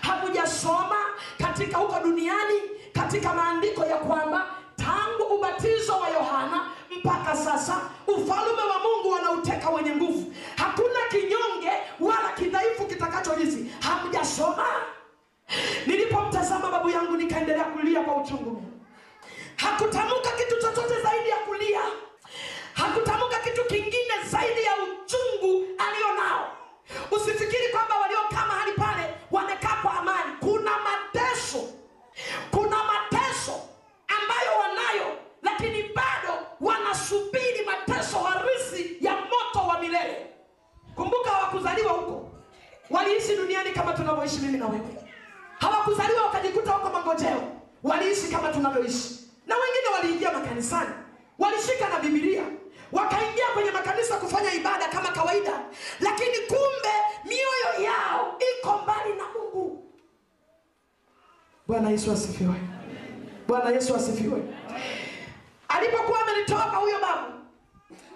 hamjasoma 0.00 0.96
katika 1.38 1.78
huko 1.78 2.00
duniani 2.00 2.60
katika 2.92 3.34
maandiko 3.34 3.84
ya 3.84 3.96
kwamba 3.96 4.46
tangu 4.76 5.34
ubatizo 5.34 5.92
wa 5.98 6.08
Yohana 6.08 6.66
mpaka 6.98 7.36
sasa 7.36 7.80
ufalume 8.06 8.62
wa 8.62 8.78
Mungu 8.78 9.10
wanauteka 9.10 9.70
wenye 9.70 9.90
nguvu, 9.96 10.34
hakuna 10.56 11.00
kinyonge 11.10 11.70
wala 12.00 12.32
kidhaifu 12.38 12.86
kitakacho 12.86 13.32
hizi. 13.34 13.70
Hamjasoma. 13.80 14.66
Nilipomtazama 15.86 16.70
babu 16.70 16.90
yangu 16.90 17.16
nikaendelea 17.16 17.64
kulia 17.64 18.00
kwa 18.00 18.16
uchungu 18.16 18.62
hakutamka 19.56 20.30
kitu 20.38 20.60
chochote 20.60 21.02
zaidi 21.02 21.28
ya 21.28 21.36
kulia. 21.36 21.80
Hakutamka 22.74 23.38
kitu 23.44 23.64
kingine 23.64 24.14
zaidi 24.30 24.62
ya 24.64 24.72
uchungu 24.76 25.64
alio 25.78 26.14
nao. 26.22 26.52
Usifikiri 27.10 27.68
kwamba 27.72 27.96
waliokaa 27.98 28.46
mahali 28.46 28.72
pale 28.72 29.14
wamekaa 29.30 29.76
kwa 29.82 29.92
amani. 29.94 30.32
Kuna 30.40 30.70
mateso. 30.78 31.68
Kuna 32.50 32.76
mateso 32.84 33.52
ambayo 34.08 34.58
wanayo 34.60 35.16
lakini 35.42 35.82
bado 35.82 36.46
wanasubiri 36.60 37.64
mateso 37.66 38.18
harisi 38.18 38.96
ya 39.00 39.12
moto 39.16 39.68
wa 39.68 39.80
milele. 39.80 40.26
Kumbuka 40.94 41.30
hawakuzaliwa 41.30 41.92
huko. 41.92 42.30
Waliishi 42.90 43.36
duniani 43.36 43.70
kama 43.70 43.92
tunavyoishi 43.92 44.38
mimi 44.38 44.58
na 44.58 44.66
wewe. 44.66 44.96
Hawakuzaliwa 45.58 46.22
wakajikuta 46.22 46.70
huko 46.72 46.90
mangojeo. 46.90 47.42
Waliishi 47.82 48.28
kama 48.32 48.48
tunavyoishi 48.52 49.25
na 49.46 49.54
wengine 49.56 49.88
waliingia 49.94 50.32
makanisani 50.32 50.90
walishika 51.38 51.88
na 51.88 51.98
bibilia 51.98 52.42
wakaingia 52.92 53.46
kwenye 53.54 53.70
makanisa 53.70 54.16
kufanya 54.16 54.54
ibada 54.54 54.88
kama 54.88 55.08
kawaida 55.08 55.52
lakini 56.00 56.36
kumbe 56.48 56.92
mioyo 57.24 57.84
yao 57.90 58.38
iko 58.58 58.78
mbali 58.82 59.14
na 59.14 59.24
mungu. 59.28 59.92
Bwana 61.66 61.90
yesu 61.90 62.12
asifiwe. 62.12 62.54
Bwana 63.48 63.70
yesu 63.70 63.96
asifiwe. 63.96 64.42
Alipokuwa 65.68 66.20
amenitoka 66.20 66.62
huyo 66.62 66.96
babu 67.00 67.32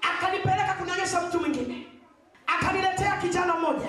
akanipeleka 0.03 0.75
kunionyesha 0.75 1.21
mtu 1.23 1.41
mwingine 1.41 1.87
akaniletea 2.47 3.17
kijana 3.17 3.55
mmoja. 3.57 3.89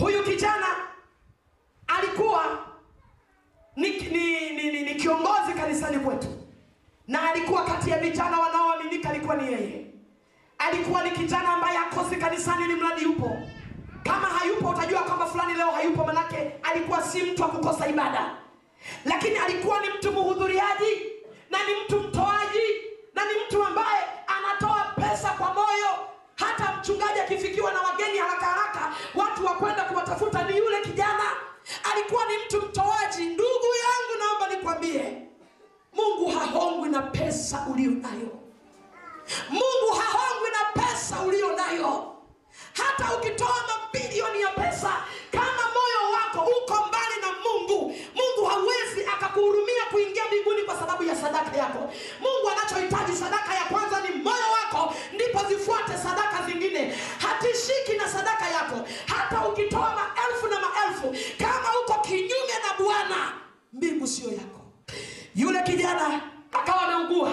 Huyu 0.00 0.24
kijana 0.24 0.66
alikuwa 1.86 2.66
ni, 3.76 3.90
ni, 3.90 4.50
ni, 4.50 4.70
ni, 4.72 4.82
ni 4.82 4.94
kiongozi 4.94 5.52
kanisani 5.60 5.98
kwetu. 5.98 6.26
Na 7.08 7.30
alikuwa 7.30 7.64
kati 7.64 7.90
ya 7.90 7.98
vijana 7.98 8.38
wanaoaminika 8.40 9.10
alikuwa 9.10 9.36
ni 9.36 9.52
yeye. 9.52 9.86
Alikuwa 10.58 11.02
ni 11.02 11.10
kijana 11.10 11.48
ambaye 11.48 11.78
akosi 11.78 12.16
kanisani 12.16 12.66
ni 12.66 12.74
mradi 12.74 13.02
yupo. 13.02 13.36
Kama 14.02 14.26
hayupo 14.26 14.68
utajua 14.68 15.00
kwamba 15.02 15.26
fulani 15.26 15.54
leo 15.54 15.70
hayupo 15.70 16.04
manake 16.04 16.52
alikuwa 16.62 17.02
si 17.02 17.22
mtu 17.22 17.42
wa 17.42 17.48
kukosa 17.48 17.88
ibada. 17.88 18.30
Lakini 19.04 19.36
alikuwa 19.38 19.80
ni 19.80 19.86
mtu 19.98 20.12
mhudhuriaji 20.12 21.02
na 21.50 21.58
ni 21.58 21.72
mtu 21.84 22.00
mtoaji 22.00 22.66
na 23.14 23.22
ni 23.24 23.30
mtu 23.46 23.64
ambaye 23.64 24.04
anatoa 24.26 24.84
pesa 24.96 25.28
kwa 25.30 25.54
moyo. 25.54 25.88
Hata 26.34 26.72
mchungaji 26.80 27.20
akifikiwa 27.20 27.72
na 27.72 27.80
wageni 27.80 28.18
haraka 28.18 28.46
haraka 28.46 28.92
watu 29.14 29.44
wakwenda 29.46 29.84
kuwatafuta 29.84 30.42
ni 30.48 30.56
yule 30.58 30.80
kijana 30.80 31.24
alikuwa 31.92 32.24
ni 32.24 32.32
mtu 32.46 32.62
mtoaji. 32.62 33.24
Ndugu 33.26 33.66
yangu 33.84 34.18
naomba 34.18 34.48
nikwambie 34.56 35.22
mungu 35.92 36.30
hahongwi 36.38 36.88
na 36.88 37.02
pesa 37.02 37.66
ulio 37.72 37.90
nayo 37.90 38.38
mungu 39.50 39.94
hahongwi 40.00 40.50
na 40.50 40.82
pesa 40.82 41.20
ulio 41.22 41.52
nayo 41.56 42.13
hata 42.72 43.16
ukitoa 43.16 43.54
mabilioni 43.68 44.40
ya 44.40 44.48
pesa 44.48 44.92
kama 45.32 45.62
moyo 45.76 46.12
wako 46.14 46.50
uko 46.50 46.86
mbali 46.88 47.14
na 47.20 47.28
mungu 47.44 47.96
mungu 48.14 48.44
hawezi 48.50 49.04
akakuhurumia 49.14 49.84
kuingia 49.90 50.24
mbinguni 50.24 50.62
kwa 50.62 50.78
sababu 50.78 51.02
ya 51.02 51.16
sadaka 51.16 51.56
yako. 51.56 51.92
Mungu 52.20 52.50
anachohitaji 52.52 53.16
sadaka 53.16 53.54
ya 53.54 53.64
kwanza 53.64 54.00
ni 54.00 54.14
moyo 54.22 54.44
wako 54.62 54.94
ndipo 55.14 55.40
zifuate 55.48 55.92
sadaka 55.98 56.46
zingine. 56.46 56.94
Hatishiki 57.18 57.92
na 57.96 58.08
sadaka 58.08 58.48
yako. 58.48 58.88
Hata 59.06 59.48
ukitoa 59.48 59.94
maelfu 59.96 60.46
na 60.46 60.60
maelfu 60.60 61.34
kama 61.38 61.68
uko 61.84 62.00
kinyume 62.00 62.54
na 62.68 62.84
bwana 62.84 63.32
mbingu 63.72 64.06
sio 64.06 64.28
yako. 64.30 64.60
Yule 65.34 65.62
kijana 65.62 66.20
akawa 66.52 66.82
ameugua 66.82 67.32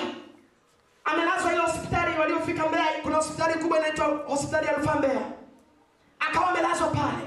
amelazwa 1.12 1.52
ile 1.54 1.62
hospitali 1.62 2.20
waliofika 2.20 2.68
Mbeya. 2.70 2.86
Kuna 3.04 3.16
hospitali 3.16 3.54
kubwa 3.60 3.78
inaitwa 3.80 4.06
hospitali 4.08 4.68
ya 4.68 4.74
rufaa 4.74 4.96
Mbeya, 4.96 5.22
akawa 6.20 6.50
amelazwa 6.50 6.88
pale. 6.88 7.24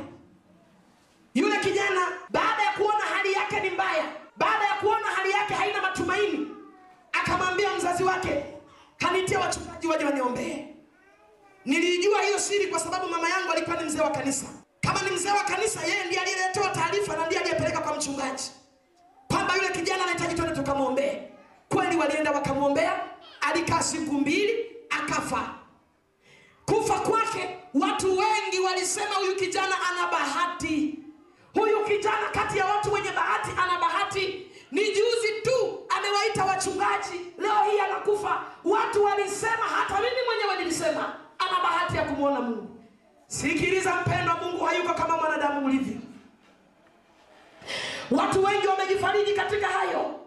Yule 1.34 1.58
kijana 1.58 2.00
baada 2.30 2.62
ya 2.62 2.72
kuona 2.72 3.04
hali 3.14 3.32
yake 3.32 3.60
ni 3.60 3.70
mbaya, 3.70 4.04
baada 4.36 4.64
ya 4.64 4.74
kuona 4.74 5.06
hali 5.06 5.30
yake 5.30 5.54
haina 5.54 5.82
matumaini, 5.82 6.48
akamwambia 7.12 7.74
mzazi 7.76 8.04
wake, 8.04 8.44
kanitia 8.98 9.40
wachungaji 9.40 9.86
waje 9.86 10.04
waniombee. 10.04 10.66
Nilijua 11.64 12.22
hiyo 12.22 12.38
siri 12.38 12.66
kwa 12.66 12.80
sababu 12.80 13.08
mama 13.08 13.28
yangu 13.28 13.52
alikuwa 13.52 13.76
ni 13.76 13.84
mzee 13.84 14.00
wa 14.00 14.10
kanisa. 14.10 14.46
Kama 14.80 15.02
ni 15.02 15.10
mzee 15.10 15.30
wa 15.30 15.42
kanisa, 15.44 15.80
yeye 15.86 16.04
ndiye 16.04 16.20
aliyeletewa 16.20 16.68
taarifa 16.68 17.16
na 17.16 17.26
ndiye 17.26 17.40
aliyepeleka 17.40 17.80
kwa 17.80 17.96
mchungaji 17.96 18.50
kwamba 19.28 19.56
yule 19.56 19.68
kijana 19.68 20.02
anahitaji 20.02 20.34
twende 20.34 20.54
tukamwombee. 20.54 21.22
Kweli 21.68 21.96
walienda 21.96 22.30
wakamwombea, 22.30 23.00
alikaa 23.48 23.82
siku 23.82 24.12
mbili 24.14 24.66
akafa. 24.90 25.54
Kufa 26.66 26.98
kwake 26.98 27.58
watu 27.74 28.06
wengi 28.18 28.60
walisema 28.66 29.14
huyu 29.14 29.36
kijana 29.36 29.74
ana 29.90 30.06
bahati, 30.12 30.98
huyu 31.54 31.84
kijana 31.84 32.28
kati 32.32 32.58
ya 32.58 32.66
watu 32.66 32.92
wenye 32.92 33.10
bahati 33.12 33.50
ana 33.50 33.78
bahati. 33.80 34.46
Ni 34.70 34.80
juzi 34.88 35.28
tu 35.42 35.86
amewaita 35.98 36.44
wachungaji, 36.44 37.20
leo 37.38 37.54
hii 37.70 37.78
anakufa. 37.80 38.42
Watu 38.64 39.04
walisema, 39.04 39.64
hata 39.76 39.94
mimi 39.94 40.16
mwenyewe 40.26 40.58
nilisema 40.58 41.16
ana 41.38 41.62
bahati 41.62 41.96
ya 41.96 42.04
kumwona 42.04 42.40
Mungu. 42.40 42.68
Sikiliza 43.26 43.96
mpendwa, 44.00 44.34
Mungu 44.42 44.64
hayuko 44.64 44.94
kama 44.94 45.16
mwanadamu 45.16 45.66
ulivyo. 45.66 45.96
Watu 48.10 48.44
wengi 48.44 48.66
wamejifariji 48.66 49.32
katika 49.32 49.66
hayo 49.66 50.20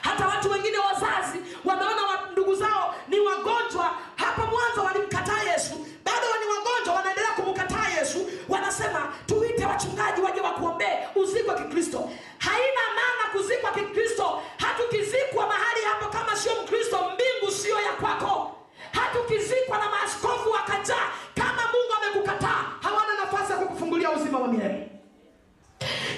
hata 0.00 0.28
watu 0.28 0.50
wengine 0.50 0.78
wazazi 0.78 1.38
wameona 1.64 2.02
wa- 2.02 2.28
ndugu 2.32 2.54
zao 2.54 2.94
ni 3.08 3.20
wagonjwa. 3.20 3.90
Hapa 4.16 4.42
mwanzo 4.46 4.82
walimkataa 4.84 5.42
yesu. 5.52 5.86
Bado 6.04 6.26
ni 6.40 6.46
wagonjwa 6.56 6.94
wanaendelea 6.94 7.30
kumkataa 7.32 7.88
yesu. 7.98 8.30
Wanasema 8.48 9.12
tuite 9.26 9.66
wachungaji 9.66 10.20
waje 10.20 10.40
wakuombee 10.40 10.98
uzikwa 11.14 11.54
kikristo. 11.54 12.10
Haina 12.38 12.80
maana 12.96 13.32
kuzikwa 13.32 13.70
kikristo. 13.70 14.42
Hatukizikwa 14.56 15.46
mahali 15.46 15.80
hapo 15.84 16.06
kama 16.18 16.36
sio 16.36 16.52
mkristo. 16.62 16.98
Mbingu 17.14 17.52
sio 17.52 17.80
ya 17.80 17.92
kwako. 17.92 18.56
Hatukizikwa 18.92 19.78
na 19.78 19.90
maaskofu 19.90 20.50
wakajaa 20.50 21.08
kama 21.34 21.62
mungu 21.72 21.92
amekukataa. 22.02 22.64
Hawana 22.82 23.14
nafasi 23.24 23.52
ya 23.52 23.58
kukufungulia 23.58 24.10
uzima 24.10 24.38
wa 24.38 24.48
milele. 24.48 24.88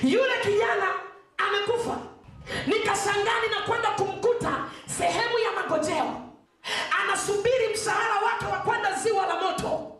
Yule 0.02 0.32
kijana 0.42 0.86
amekufa 1.38 1.96
nikashangani 2.66 3.48
na 3.50 3.60
kwenda 3.66 3.90
kumkuta 3.90 4.64
sehemu 4.98 5.38
ya 5.38 5.52
magojeo. 5.52 6.20
Anasubiri 7.02 7.68
mshahara 7.74 8.14
wake 8.14 8.44
wa 8.44 8.58
kwenda 8.58 8.92
ziwa 8.92 9.26
la 9.26 9.34
moto. 9.40 9.92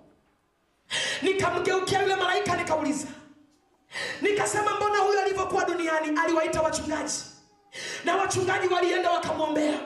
Nikamgeukia 1.23 2.03
yule 2.03 2.17
malaika 2.17 2.57
nikauliza. 2.57 3.07
Nikasema 4.23 4.75
mbona 4.77 4.99
huyo 4.99 5.21
alivyokuwa 5.21 5.65
duniani 5.65 6.19
aliwaita 6.25 6.63
wachungaji? 6.63 7.15
Na 8.05 8.17
wachungaji 8.17 8.69
walienda 8.69 9.11
wakamwombea. 9.11 9.79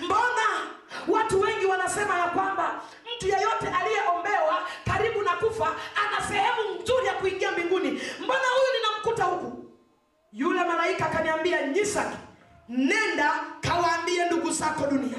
Mbona 0.00 0.46
watu 1.08 1.40
wengi 1.40 1.66
wanasema 1.66 2.18
ya 2.18 2.24
kwamba 2.28 2.80
mtu 3.16 3.28
yeyote 3.28 3.68
aliyeombewa 3.80 4.68
karibu 4.86 5.22
na 5.22 5.30
kufa 5.30 5.74
ana 6.06 6.28
sehemu 6.28 6.82
nzuri 6.82 7.06
ya 7.06 7.12
kuingia 7.14 7.52
mbinguni? 7.52 7.90
Mbona 8.20 8.40
huyu 8.48 8.72
ninamkuta 8.82 9.24
huku 9.24 9.63
yule 10.34 10.64
malaika 10.64 11.06
akaniambia 11.06 11.66
nyisaki 11.66 12.16
nenda 12.68 13.30
kawaambie 13.60 14.24
ndugu 14.26 14.50
zako 14.50 14.86
duniani 14.86 15.13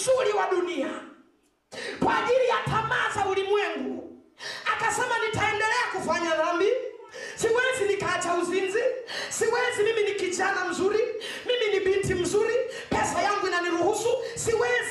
uzuri 0.00 0.32
wa 0.32 0.46
dunia. 0.50 0.90
Kwa 2.04 2.18
ajili 2.18 2.48
ya 2.48 2.56
tamaa 2.64 3.10
za 3.14 3.26
ulimwengu. 3.26 4.20
Akasema 4.72 5.14
nitaendelea 5.26 5.84
kufanya 5.92 6.36
dhambi. 6.36 6.68
Siwezi 7.36 7.84
nikaacha 7.92 8.34
uzinzi. 8.34 8.82
Siwezi 9.28 9.82
mimi 9.84 10.02
ni 10.10 10.14
kijana 10.14 10.64
mzuri. 10.64 10.98
Mimi 11.46 11.74
ni 11.74 11.80
binti 11.80 12.14
mzuri. 12.14 12.54
Pesa 12.90 13.22
yangu 13.22 13.40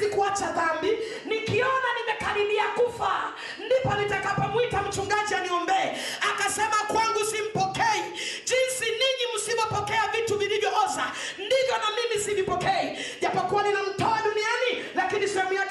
kuacha 0.10 0.52
dhambi. 0.52 0.98
Nikiona 1.26 1.90
nimekaribia 2.00 2.64
kufa 2.68 3.34
ndipo 3.66 3.94
nitakapomwita 3.96 4.82
mchungaji 4.82 5.36
aniombee. 5.36 5.92
Akasema 6.32 6.76
kwangu 6.88 7.26
simpokei. 7.26 8.04
Jinsi 8.46 8.86
ninyi 8.86 9.26
msivyopokea 9.36 10.04
vitu 10.16 10.38
vilivyooza 10.38 11.12
ndivyo 11.38 11.78
na 11.78 11.88
mimi 11.98 12.24
sivipokei. 12.26 12.98
Japokuwa 13.22 13.64
nina 13.64 13.84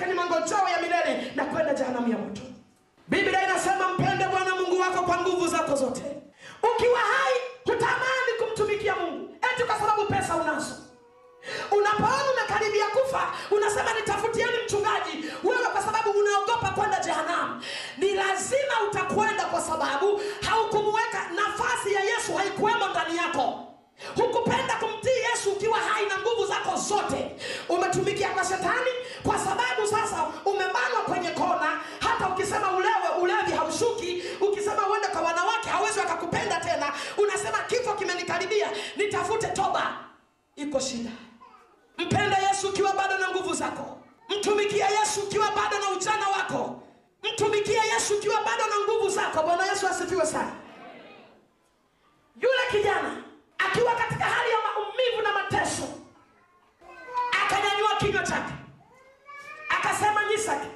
yake 0.00 0.06
ni 0.12 0.14
mangojao 0.14 0.68
ya 0.68 0.80
milele 0.82 1.32
na 1.34 1.44
kwenda 1.44 1.74
jehanamu 1.74 2.08
ya 2.12 2.18
moto 2.18 2.40
biblia 3.08 3.44
inasema 3.44 3.88
mpende 3.92 4.24
bwana 4.28 4.54
mungu 4.56 4.80
wako 4.80 5.02
kwa 5.02 5.20
nguvu 5.20 5.46
zako 5.48 5.76
zote. 5.76 6.02
Ukiwa 6.62 6.98
hai 6.98 7.34
hutamani 7.64 8.32
kumtumikia 8.38 8.94
mungu. 8.96 9.36
Eti 9.52 9.64
kwa 9.64 9.78
sababu 9.78 10.04
pesa 10.06 10.36
unazo. 10.36 10.74
Unapoona 11.70 12.32
umekaribia 12.32 12.84
kufa 12.86 13.32
unasema 13.50 13.94
nitafutieni 13.94 14.52
mchungaji. 14.64 15.24
Wewe 15.44 15.66
kwa 15.72 15.82
sababu 15.82 16.10
unaogopa 16.10 16.68
kwenda 16.70 17.00
jehanamu 17.00 17.62
ni 17.98 18.12
lazima 18.14 18.74
utakwenda 18.90 19.44
kwa 19.44 19.60
sababu 19.60 20.20
haukumuweka 20.48 21.20
nafasi 21.34 21.92
ya 21.94 22.00
yesu 22.00 22.34
haikuwemo 22.34 22.88
ndani 22.88 23.16
yako. 23.16 23.64
Hukupenda 24.16 24.74
kumtii 24.80 25.17
yesu 25.38 25.50
ukiwa 25.52 25.78
hai 25.78 26.06
na 26.06 26.18
nguvu 26.18 26.46
zako 26.46 26.76
zote 26.76 27.36
umetumikia 27.68 28.30
kwa 28.30 28.44
shetani 28.44 28.90
kwa 29.22 29.38
sababu 29.38 29.86
sasa 29.90 30.26
umebanwa 30.44 31.00
kwenye 31.06 31.30
kona. 31.30 31.80
Hata 32.00 32.28
ukisema 32.28 32.72
ulewe 32.72 33.08
ulevi 33.22 33.52
haushuki. 33.52 34.22
Ukisema 34.40 34.88
uende 34.88 35.06
kwa 35.08 35.20
wanawake 35.20 35.68
hawezi 35.68 35.98
wakakupenda 35.98 36.60
tena. 36.60 36.92
Unasema 37.18 37.58
kifo 37.58 37.94
kimenikaribia 37.94 38.68
nitafute 38.96 39.46
toba. 39.46 39.98
Iko 40.56 40.80
shida. 40.80 41.10
Mpende 41.98 42.36
yesu 42.48 42.68
ukiwa 42.68 42.92
bado 42.92 43.18
na 43.18 43.30
nguvu 43.30 43.54
zako. 43.54 43.98
Mtumikie 44.38 44.84
yesu 45.00 45.20
ukiwa 45.20 45.46
bado 45.50 45.78
na 45.78 45.90
ujana 45.90 46.28
wako. 46.28 46.82
Mtumikie 47.22 47.80
yesu 47.94 48.14
ukiwa 48.16 48.42
bado 48.42 48.64
na 48.66 48.74
nguvu 48.84 49.08
zako. 49.08 49.42
Bwana 49.42 49.66
yesu 49.66 49.88
asifiwe 49.88 50.26
sana. 50.26 50.52
Yule 52.40 52.62
kijana 52.70 53.27
akiwa 53.58 53.94
katika 53.94 54.24
hali 54.24 54.50
ya 54.50 54.58
maumivu 54.58 55.22
na 55.22 55.32
mateso 55.32 55.88
akanyanyua 57.44 57.96
kinywa 57.98 58.22
chake 58.22 58.52
akasema 59.70 60.24
nyisaki 60.30 60.68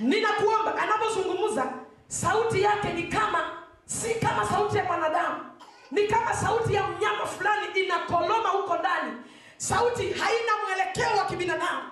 ninakuomba. 0.00 0.76
Anapozungumza 0.82 1.72
sauti 2.08 2.62
yake 2.62 2.92
ni 2.92 3.02
kama 3.02 3.50
si 3.84 4.14
kama 4.14 4.46
sauti 4.48 4.76
ya 4.76 4.84
mwanadamu 4.84 5.44
ni 5.90 6.08
kama 6.08 6.34
sauti 6.34 6.74
ya 6.74 6.86
mnyama 6.86 7.26
fulani 7.26 7.66
inakoloma 7.80 8.48
huko 8.48 8.76
ndani. 8.76 9.12
Sauti 9.56 10.12
haina 10.12 10.52
mwelekeo 10.66 11.16
wa 11.18 11.24
kibinadamu. 11.24 11.82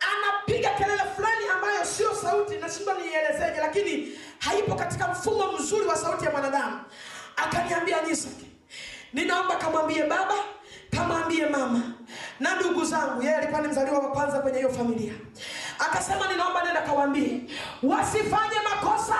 Anapiga 0.00 0.70
kelele 0.70 1.02
fulani 1.16 1.48
ambayo 1.54 1.84
sio 1.84 2.14
sauti 2.14 2.56
nashindwa 2.56 2.94
niielezeje 2.94 3.60
lakini 3.60 4.18
haipo 4.38 4.74
katika 4.74 5.08
mfumo 5.08 5.52
mzuri 5.52 5.86
wa 5.86 5.96
sauti 5.96 6.24
ya 6.24 6.30
mwanadamu. 6.30 6.80
Akaniambia 7.36 8.02
nyisaki 8.02 8.46
ninaomba 9.12 9.56
kamwambie 9.56 10.02
baba 10.02 10.34
kamwambie 10.96 11.46
mama 11.46 11.82
na 12.40 12.54
ndugu 12.54 12.84
zangu 12.84 13.22
yeye 13.22 13.36
alikuwa 13.36 13.60
ni 13.60 13.68
mzaliwa 13.68 13.98
wa 13.98 14.10
kwanza 14.10 14.38
kwenye 14.38 14.58
hiyo 14.58 14.70
familia. 14.72 15.12
Akasema 15.78 16.28
ninaomba 16.32 16.64
nenda 16.64 16.80
kawaambie 16.82 17.40
wasifanye 17.82 18.56
makosa 18.70 19.16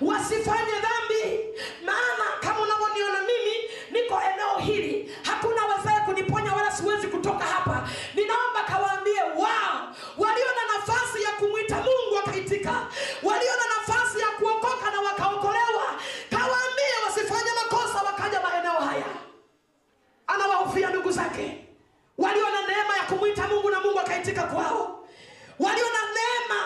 wasifanye 0.00 0.72
dhambi. 0.84 1.38
Maana 1.86 2.24
kama 2.40 2.60
unavyoniona 2.60 3.18
mimi 3.20 3.56
niko 3.90 4.20
eneo 4.32 4.58
hili 4.58 5.12
hakuna 5.22 5.60
wezaye 5.66 6.00
kuniponya 6.00 6.52
wala 6.52 6.72
siwezi 6.72 7.06
kutoka 7.06 7.44
hapa. 7.44 7.88
Ninaomba 8.14 8.60
kawaambie 8.66 9.22
wao 9.22 9.94
walio 10.18 10.46
na 10.58 10.76
nafasi 10.78 11.22
ya 11.22 11.30
kumwita 11.30 11.76
mungu 11.76 12.14
wakaitika 12.16 12.72
walio 13.22 13.52
na 13.60 13.66
nafasi 13.76 14.20
ya 14.20 14.26
kuokoka 14.26 14.90
na 14.90 15.00
wakaokolewa 15.00 15.61
anawahofia 20.62 20.90
ndugu 20.90 21.10
zake. 21.10 21.64
Walio 22.18 22.50
na 22.50 22.60
neema 22.66 22.96
ya 22.96 23.02
kumwita 23.02 23.48
mungu 23.48 23.70
na 23.70 23.80
mungu 23.80 24.00
akaitika 24.00 24.42
kwao. 24.42 25.08
Walio 25.58 25.84
na 25.84 26.00
neema 26.14 26.60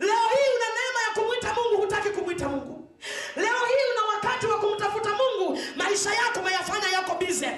leo 0.00 0.28
hii 0.28 0.50
una 0.56 0.66
neema 0.78 1.00
ya 1.08 1.14
kumwita 1.14 1.54
mungu 1.54 1.76
hutaki 1.82 2.10
kumwita 2.10 2.48
mungu. 2.48 2.88
Leo 3.36 3.64
hii 3.66 3.92
una 3.92 4.14
wakati 4.14 4.46
wa 4.46 4.58
kumtafuta 4.58 5.08
mungu 5.10 5.58
maisha 5.76 6.14
yako 6.14 6.40
umeyafanya 6.40 6.88
yako 6.88 7.14
bize. 7.14 7.52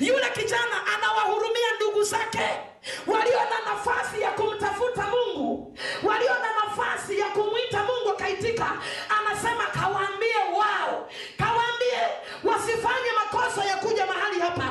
Yule 0.00 0.30
kijana 0.34 0.86
anawahurumia 0.96 1.72
ndugu 1.76 2.02
zake. 2.02 2.48
Walio 3.06 3.40
na 3.50 3.70
nafasi 3.72 4.20
ya 4.20 4.30
kumtafuta 4.30 5.02
mungu 5.06 5.78
walio 6.02 6.30
na 6.34 6.48
nafasi 6.64 7.18
ya 7.18 7.26
kumwita 7.28 7.78
mungu 7.84 8.08
akaitika 8.10 8.72
anasema 9.18 9.66
kawaambie 9.66 10.36
wao 10.58 11.08
kawaambie 11.38 12.02
wasifanye 12.44 13.10
makosa 13.18 13.64
ya 13.64 13.76
kuja 13.76 14.06
mahali 14.06 14.40
hapa 14.40 14.62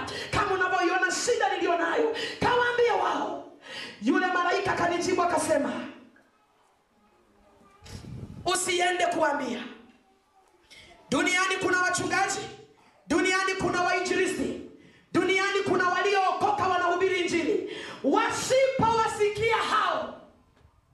shida 1.31 1.53
niliyo 1.53 1.77
nayo 1.77 2.15
kawaambie 2.39 2.91
wao. 2.91 3.51
Yule 4.01 4.27
malaika 4.27 4.71
akanijibu 4.73 5.21
akasema 5.23 5.73
usiende 8.45 9.05
kuambia. 9.05 9.63
Duniani 11.09 11.55
kuna 11.65 11.81
wachungaji 11.81 12.39
duniani 13.07 13.53
kuna 13.61 13.81
wainjilisti 13.81 14.61
duniani 15.13 15.59
kuna 15.69 15.89
waliookoka 15.89 16.67
wanahubiri 16.67 17.21
injili. 17.21 17.77
Wasipowasikia 18.03 19.55
hao. 19.57 20.21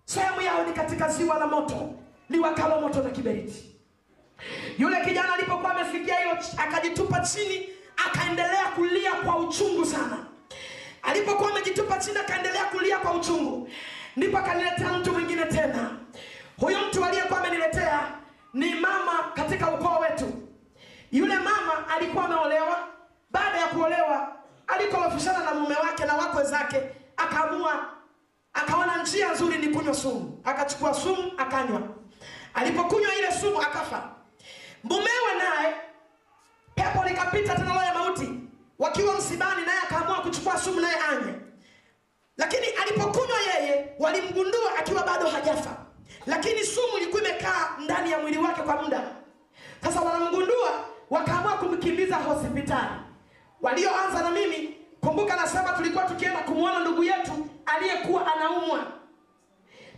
Sehemu 0.05 0.41
yao 0.41 0.63
ni 0.65 0.73
katika 0.73 1.09
ziwa 1.09 1.37
la 1.39 1.47
moto 1.47 1.93
liwakalo 2.29 2.81
moto 2.81 3.01
na 3.03 3.09
kiberiti. 3.09 3.75
Yule 4.77 5.05
kijana 5.05 5.33
alipokuwa 5.33 5.75
amesikia 5.75 6.19
hiyo, 6.19 6.37
akajitupa 6.57 7.19
chini 7.19 7.69
akaendelea 8.05 8.65
kulia 8.75 9.11
kwa 9.11 9.37
uchungu 9.37 9.85
sana. 9.85 10.17
Alipokuwa 11.01 11.51
amejitupa 11.51 11.97
chini 11.97 12.17
akaendelea 12.17 12.65
kulia 12.65 12.97
kwa 12.97 13.11
uchungu. 13.13 13.69
Ndipo 14.15 14.37
akaniletea 14.37 14.93
mtu 14.93 15.11
mwingine 15.11 15.45
tena. 15.45 15.89
Huyo 16.59 16.79
mtu 16.87 17.05
aliyekuwa 17.05 17.39
ameniletea 17.39 18.11
ni 18.53 18.73
mama 18.75 19.31
katika 19.33 19.71
ukoo 19.71 19.99
wetu. 19.99 20.33
Yule 21.11 21.35
mama 21.35 21.87
alikuwa 21.95 22.25
ameolewa. 22.25 22.87
Baada 23.31 23.57
ya 23.57 23.67
kuolewa 23.67 24.35
alikorofishana 24.67 25.39
na 25.39 25.53
mume 25.53 25.75
wake 25.75 26.05
na 26.05 26.13
wakwe 26.15 26.43
zake 26.43 26.81
akaamua 27.17 27.85
akaona 28.53 29.03
njia 29.03 29.31
nzuri 29.31 29.57
ni 29.57 29.67
kunywa 29.67 29.93
sumu. 29.93 30.41
Akachukua 30.43 30.93
sumu 30.93 31.31
akanywa. 31.37 31.81
Alipokunywa 32.53 33.15
ile 33.15 33.31
sumu 33.31 33.61
akafa. 33.61 34.09
Mumewe 34.83 35.33
naye 35.37 35.75
pepo 36.75 37.03
likapita 37.07 37.55
tena 37.55 37.73
roho 37.73 37.85
ya 37.85 37.93
mauti. 37.93 38.29
Wakiwa 38.79 39.17
msibani 39.17 39.65
naye 39.65 39.79
akaamua 39.79 40.21
kuchukua 40.21 40.57
sumu 40.57 40.79
naye 40.81 40.95
anywe 41.11 41.33
lakini 42.37 42.67
alipokunywa 42.67 43.37
yeye 43.39 43.89
walimgundua 43.99 44.75
akiwa 44.79 45.03
bado 45.03 45.27
hajafa. 45.27 45.77
Lakini 46.25 46.63
sumu 46.63 46.97
ilikuwa 46.97 47.21
imekaa 47.23 47.69
ndani 47.83 48.11
ya 48.11 48.19
mwili 48.19 48.37
wake 48.37 48.61
kwa 48.61 48.81
muda. 48.81 49.01
Sasa 49.83 50.01
wanamgundua 50.01 50.85
wakaamua 51.09 51.51
kumkimbiza 51.53 52.15
hospitali. 52.15 52.89
Walioanza 53.61 54.21
na 54.23 54.29
mimi 54.31 54.77
kumbuka 55.01 55.35
nasema 55.35 55.69
tulikuwa 55.73 56.03
tukienda 56.03 56.39
kumwona 56.39 56.79
ndugu 56.79 57.03
yetu 57.03 57.47
aliyekuwa 57.65 58.33
anaumwa. 58.35 58.79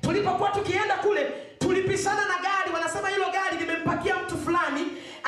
Tulipokuwa 0.02 0.50
tukienda 0.50 0.96
kule 0.98 1.24
tulipishana 1.60 2.22
na 2.22 2.34
gari 2.38 2.74
wanasema 2.74 3.10
hilo 3.10 3.26
gari 3.32 3.58
limempakia 3.58 4.16
mtu 4.16 4.35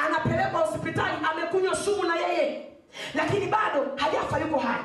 anapelekwa 0.05 0.59
hospitali 0.59 1.17
amekunywa 1.31 1.75
sumu 1.75 2.03
na 2.03 2.15
yeye 2.15 2.67
lakini 3.15 3.47
bado 3.47 3.87
hajafa 3.95 4.39
yuko 4.39 4.59
hai 4.59 4.81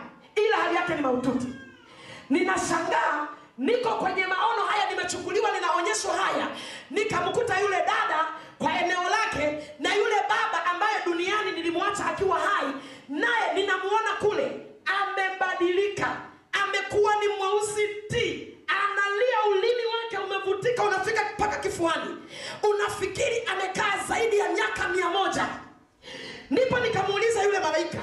ila 0.47 0.57
hali 0.57 0.77
yake 0.77 0.95
ni 0.95 1.01
mahututi. 1.01 1.47
Ninashangaa 2.31 3.29
niko 3.59 3.89
kwenye 3.91 4.27
maono 4.27 4.63
haya 4.63 4.91
nimechukuliwa 4.91 5.51
ninaonyeshwa 5.51 6.17
haya 6.17 6.47
nikamkuta 6.91 7.61
yule 7.61 7.77
dada 7.77 8.27
kwa 8.59 8.81
eneo 8.81 9.03
lake 9.03 9.73
na 9.79 9.95
yule 9.95 10.15
baba 10.29 10.65
ambaye 10.67 10.95
duniani 11.05 11.53
nilimwacha 11.53 12.07
akiwa 12.07 12.39
hai 12.39 12.67
naye 13.09 13.55
ninamuona 13.55 14.11
kule 14.21 14.67
amebadilika 14.85 16.17
amekuwa 16.65 17.17
ni 17.17 17.29
mweusi 17.29 17.89
ti 18.11 18.55
analia 18.73 19.45
ulimi 19.51 19.85
wake 19.95 20.19
umevutika 20.19 20.83
unafika 20.83 21.21
mpaka 21.39 21.57
kifuani. 21.57 22.17
Unafikiri 22.71 23.43
amekaa 23.53 23.95
zaidi 24.09 24.39
ya 24.39 24.49
miaka 24.49 24.89
mia 24.89 25.09
moja. 25.09 25.47
Ndipo 26.51 26.79
nikamuuliza 26.79 27.43
yule 27.43 27.59
malaika. 27.61 27.99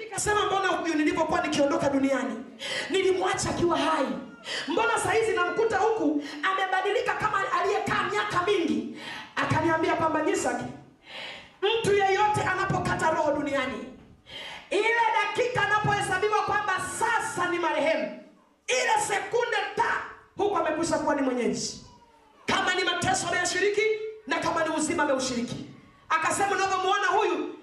Nikasema 0.00 0.46
mbona 0.46 0.68
huyu 0.68 0.94
nilivyokuwa 0.94 1.40
nikiondoka 1.46 1.88
duniani 1.90 2.44
nilimwacha 2.90 3.50
akiwa 3.50 3.78
hai? 3.78 4.06
Mbona 4.68 4.98
sahizi 4.98 5.32
namkuta 5.32 5.76
huku 5.78 6.24
amebadilika 6.42 7.14
kama 7.14 7.52
aliyekaa 7.60 8.02
miaka 8.10 8.42
mingi? 8.46 8.96
Akaniambia 9.36 9.94
kwamba 9.94 10.22
nyisaki 10.22 10.64
mtu 11.62 11.92
yeyote 11.94 12.42
anapokata 12.52 13.10
roho 13.10 13.32
duniani 13.32 13.84
ile 14.70 14.94
dakika 15.22 15.62
anapohesabiwa 15.62 16.38
kwamba 16.42 16.80
sasa 16.98 17.48
ni 17.50 17.58
marehemu 17.58 18.20
ile 18.68 19.04
sekunde 19.06 19.51
atakuwa 20.68 21.14
ni 21.14 21.22
mwenyeji. 21.22 21.86
Kama 22.46 22.74
ni 22.74 22.84
mateso 22.84 23.28
ameyashiriki 23.28 23.82
na 24.26 24.38
kama 24.38 24.64
ni 24.64 24.74
uzima 24.76 25.02
ameushiriki. 25.02 25.66
Akasema 26.08 26.50
unavyomuona 26.52 27.06
huyu. 27.06 27.54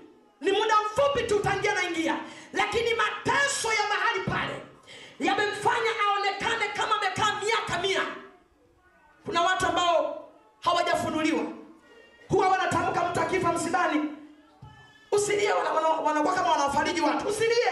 Ni 0.42 0.52
muda 0.52 0.74
mfupi 0.86 1.24
tu 1.24 1.40
tangia 1.40 1.74
naingia. 1.74 2.18
Lakini 2.54 2.90
mateso 2.94 3.68
ya 3.74 3.88
mahali 3.90 4.20
pale 4.20 4.62
yamemfanya 5.20 5.90
aonekane 6.08 6.68
kama 6.74 6.96
amekaa 7.02 7.42
miaka 7.46 7.82
mia. 7.82 8.02
Kuna 9.26 9.42
watu 9.42 9.66
ambao 9.66 10.30
hawajafunuliwa. 10.60 11.44
Huwa 12.30 12.48
wanatamka 12.48 13.04
mtu 13.10 13.22
akifa 13.22 13.54
msibani 13.54 14.02
usilie 15.12 15.52
wanakuwa 15.54 16.00
wana, 16.00 16.24
kama 16.24 16.52
wanafariji 16.52 17.02
watu. 17.02 17.28
Usilie. 17.28 17.72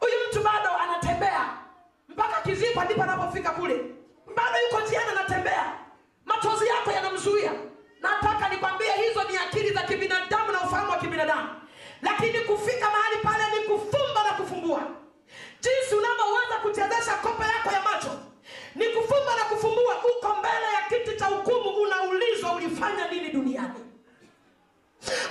Huyu 0.00 0.14
mtu 0.30 0.42
bado 0.42 0.70
anatembea. 0.76 1.56
Mpaka 2.08 2.40
kizipa 2.40 2.84
ndipo 2.84 3.02
anapofika 3.02 3.50
kule 3.50 3.84
bado 4.34 4.58
yuko 4.64 4.80
njiani 4.80 5.10
anatembea 5.10 5.72
machozi 6.24 6.66
yako 6.66 6.90
yanamzuia. 6.92 7.52
Nataka 8.00 8.48
nikwambie 8.48 8.92
hizo 8.92 9.22
ni 9.30 9.36
akili 9.36 9.70
za 9.70 9.82
kibinadamu 9.82 10.52
na 10.52 10.60
ufahamu 10.60 10.90
wa 10.90 10.96
kibinadamu. 10.98 11.48
Lakini 12.02 12.38
kufika 12.40 12.90
mahali 12.90 13.16
pale 13.22 13.44
ni 13.56 13.66
kufumba 13.68 14.24
na 14.24 14.30
kufumbua. 14.32 14.82
Jinsi 15.60 15.94
unavyoweza 15.94 16.56
kuchezesha 16.62 17.14
kope 17.16 17.42
yako 17.44 17.70
ya 17.72 17.82
macho 17.82 18.10
ni 18.74 18.84
kufumba 18.86 19.36
na 19.36 19.44
kufumbua. 19.44 19.94
Uko 20.18 20.34
mbele 20.38 20.66
ya 20.74 20.82
kiti 20.88 21.16
cha 21.16 21.26
hukumu 21.26 21.70
unaulizwa 21.70 22.52
ulifanya 22.52 23.08
nini 23.10 23.28
duniani. 23.30 23.80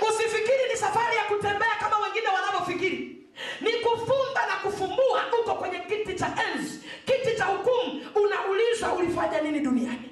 Usifikiri 0.08 0.68
ni 0.72 0.76
safari 0.76 1.16
ya 1.16 1.24
kutembea 1.24 1.74
kama 1.80 1.98
wengine 1.98 2.28
wanavyofikiri 2.28 3.15
ni 3.60 3.72
kufumba 3.72 4.46
na 4.46 4.56
kufumbua 4.62 5.22
uko 5.42 5.54
kwenye 5.54 5.78
kiti 5.78 6.14
cha 6.14 6.32
enzi. 6.48 6.80
Kiti 7.04 7.36
cha 7.36 7.44
hukumu 7.44 8.06
unaulizwa 8.14 8.92
ulifanya 8.92 9.40
nini 9.40 9.60
duniani? 9.60 10.10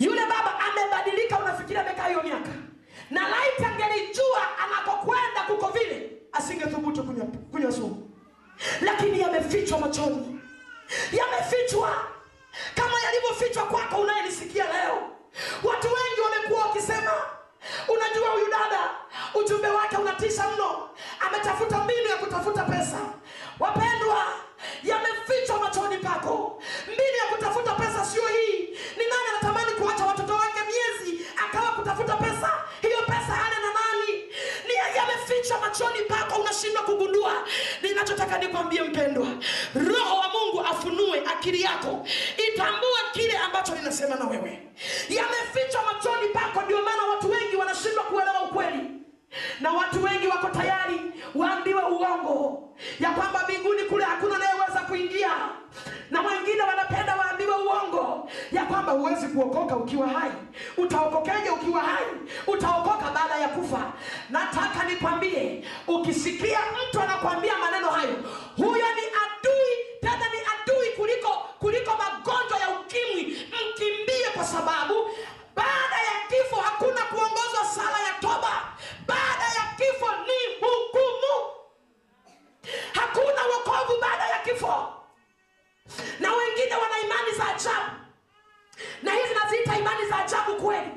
Yule 0.00 0.20
baba 0.20 0.58
amebadilika 0.60 1.38
unafikiri 1.38 1.78
amekaa 1.78 2.08
hiyo 2.08 2.22
miaka. 2.22 2.50
Na 3.10 3.28
laiti 3.28 3.64
angelijua 3.64 4.58
anakokwenda 4.58 5.42
kuko 5.46 5.68
vile 5.78 6.12
asingethubutu 6.32 7.04
kunywa 7.52 7.72
sumu. 7.72 8.10
Lakini 8.80 9.20
yamefichwa 9.20 9.78
machoni. 9.78 10.40
Yamefichwa. 11.12 11.96
Kama 12.74 13.00
yalivyofichwa 13.04 13.62
kwako 13.66 13.96
unayenisikia 14.00 14.64
leo. 14.64 15.10
Watu 15.64 15.86
wengi 15.86 16.20
wamekuwa 16.24 16.66
wakisema 16.66 17.12
unajua 17.88 18.28
huyu 18.30 18.46
dada 18.50 18.90
ujumbe 19.34 19.68
wake 19.68 19.96
unatisha 19.96 20.48
mno. 20.48 20.88
Ametafuta 21.26 21.78
mbinu 21.78 22.08
ya 22.10 22.16
kutafuta 22.16 22.62
pesa. 22.64 22.98
Wapendwa 23.60 24.26
yamefichwa 24.82 25.60
machoni 25.60 25.96
pako. 25.98 26.62
Mbinu 26.84 27.16
ya 27.24 27.36
kutafuta 27.36 27.72
pesa 27.74 28.04
sio 28.04 28.22
hii. 28.28 28.58
Ni 28.96 29.04
nani 29.10 29.26
anatamani 29.30 29.72
kuacha 29.72 30.04
watoto 30.04 30.34
wake 30.34 30.60
miezi 30.70 31.26
akawa 31.44 31.72
kutafuta 31.72 32.16
pesa? 32.16 32.50
Hiyo 32.82 32.98
pesa 33.06 33.32
hana 33.42 33.58
na 33.60 33.72
ni 34.96 35.02
yamefichwa 35.02 35.60
machoni 35.60 36.02
pako 36.08 36.40
unashindwa 36.40 36.82
kugundua. 36.82 37.32
Ninachotaka 37.82 38.38
nikwambie 38.38 38.82
mpendwa 38.82 39.26
roho 39.74 40.16
wa 40.16 40.28
mungu 40.28 40.60
afunue 40.60 41.22
akili 41.26 41.62
yako 41.62 42.06
itambue 42.48 43.00
kile 43.12 43.36
ambacho 43.38 43.74
ninasema 43.74 44.14
na 44.16 44.26
wewe. 44.26 44.68
Yamefichwa 45.08 45.82
machoni 45.92 46.28
pako 46.28 46.62
ndio 46.62 46.82
maana 46.82 47.02
watu 47.02 47.30
wengi 47.30 47.56
wanashindwa 47.56 48.04
kuelewa 48.04 48.42
ukweli 48.42 48.80
na 49.60 49.72
watu 49.72 50.02
wengi 50.04 50.26
wako 50.26 50.48
tayari 50.48 51.00
waambiwe 51.34 51.82
uongo 51.82 52.68
ya 53.00 53.10
kwamba 53.10 53.40
mbinguni 53.44 53.82
kule 53.82 54.04
hakuna 54.04 54.34
anayeweza 54.36 54.80
kuingia. 54.80 55.30
Na 56.10 56.20
wengine 56.20 56.62
wanapenda 56.62 57.16
waambiwe 57.16 57.54
uongo 57.54 58.30
ya 58.52 58.64
kwamba 58.64 58.92
huwezi 58.92 59.26
kuokoka 59.28 59.76
ukiwa 59.76 60.08
hai. 60.08 60.30
Utaokokeje 60.76 61.50
ukiwa 61.50 61.80
hai? 61.82 62.06
Utaokoka 62.46 63.10
baada 63.14 63.36
ya 63.36 63.48
kufa. 63.48 63.92
Nataka 64.30 64.84
nikwambie 64.88 65.64
ukisikia 65.88 66.58
mtu 66.88 67.00
anakwambia 67.00 67.52
maneno 67.58 67.88
hayo 67.90 68.14
huyo 68.56 68.86
ni 68.96 69.02
adui 69.24 69.72
tena 70.00 70.16
ni 70.34 70.38
adui 70.54 70.88
kuliko 70.96 71.28
kuliko 71.58 71.90
magonjwa 71.90 72.58
ya 72.58 72.68
ukimwi. 72.80 73.36
Mkimbie 73.70 74.26
kwa 74.34 74.44
sababu 74.44 74.94
baada 75.56 75.96
ya 76.08 76.16
kifo 76.28 76.56
hakuna 76.56 77.02
kuongozwa 77.02 77.64
sala 77.74 77.98
ya 78.08 78.12
toba. 78.20 78.62
Baada 79.06 79.44
ya 79.44 79.64
kifo 79.76 80.06
ni 80.26 80.54
hukumu. 80.60 81.52
Hakuna 82.94 83.42
wokovu 83.42 84.00
baada 84.00 84.26
ya 84.26 84.38
kifo. 84.38 84.92
Na 86.20 86.32
wengine 86.32 86.74
wana 86.74 86.98
imani 87.04 87.30
za 87.38 87.44
ajabu. 87.48 87.96
Na 89.02 89.12
hizi 89.12 89.34
naziita 89.34 89.78
imani 89.78 90.08
za 90.08 90.18
ajabu 90.18 90.54
kweli. 90.56 90.90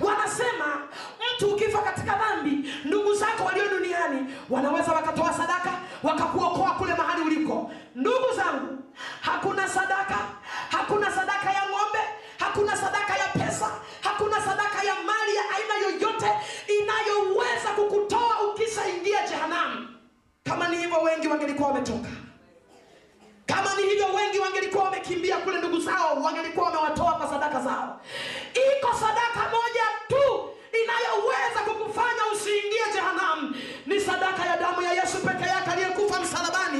Wanasema 0.00 0.88
mtu 1.36 1.54
ukifa 1.54 1.82
katika 1.82 2.14
dhambi 2.14 2.74
ndugu 2.84 3.14
zako 3.14 3.44
walio 3.44 3.68
duniani 3.68 4.34
wanaweza 4.50 4.92
wakatoa 4.92 5.32
sadaka 5.34 5.70
wakakuokoa 6.02 6.70
kule 6.70 6.94
mahali 6.94 7.22
uliko. 7.22 7.70
Ndugu 7.94 8.32
zangu 8.36 8.78
hakuna 9.20 9.68
sadaka 9.68 10.18
hakuna 10.70 11.10
sadaka 11.12 11.52
ya 11.52 11.62
ng'ombe 11.70 11.98
hakuna 12.42 12.76
sadaka 12.76 13.16
ya 13.16 13.26
pesa 13.28 13.70
hakuna 14.00 14.36
sadaka 14.40 14.82
ya 14.84 14.94
mali 14.94 15.36
ya 15.36 15.42
aina 15.56 15.74
yoyote 15.86 16.30
inayoweza 16.80 17.68
kukutoa 17.76 18.40
ukishaingia 18.50 19.28
jehanamu. 19.28 19.88
Kama 20.44 20.68
ni 20.68 20.76
hivyo 20.76 20.98
wengi 21.00 21.28
wangelikuwa 21.28 21.68
wametoka. 21.68 22.08
Kama 23.46 23.74
ni 23.76 23.82
hivyo 23.82 24.06
wengi 24.14 24.38
wangelikuwa 24.38 24.84
wamekimbia 24.84 25.36
kule 25.38 25.58
ndugu 25.58 25.80
zao 25.80 26.22
wangelikuwa 26.22 26.66
wamewatoa 26.66 27.12
kwa 27.12 27.28
sadaka 27.28 27.60
zao. 27.60 28.00
Iko 28.54 28.92
sadaka 28.94 29.40
moja 29.56 29.84
tu 30.08 30.50
inayoweza 30.82 31.60
kukufanya 31.64 32.22
usiingie 32.32 32.84
jehanamu. 32.94 33.54
Ni 33.86 34.00
sadaka 34.00 34.46
ya 34.46 34.56
damu 34.56 34.82
ya 34.82 34.92
yesu 34.92 35.18
peke 35.18 35.48
yake 35.48 35.70
aliyekufa 35.70 36.20
msalabani. 36.20 36.78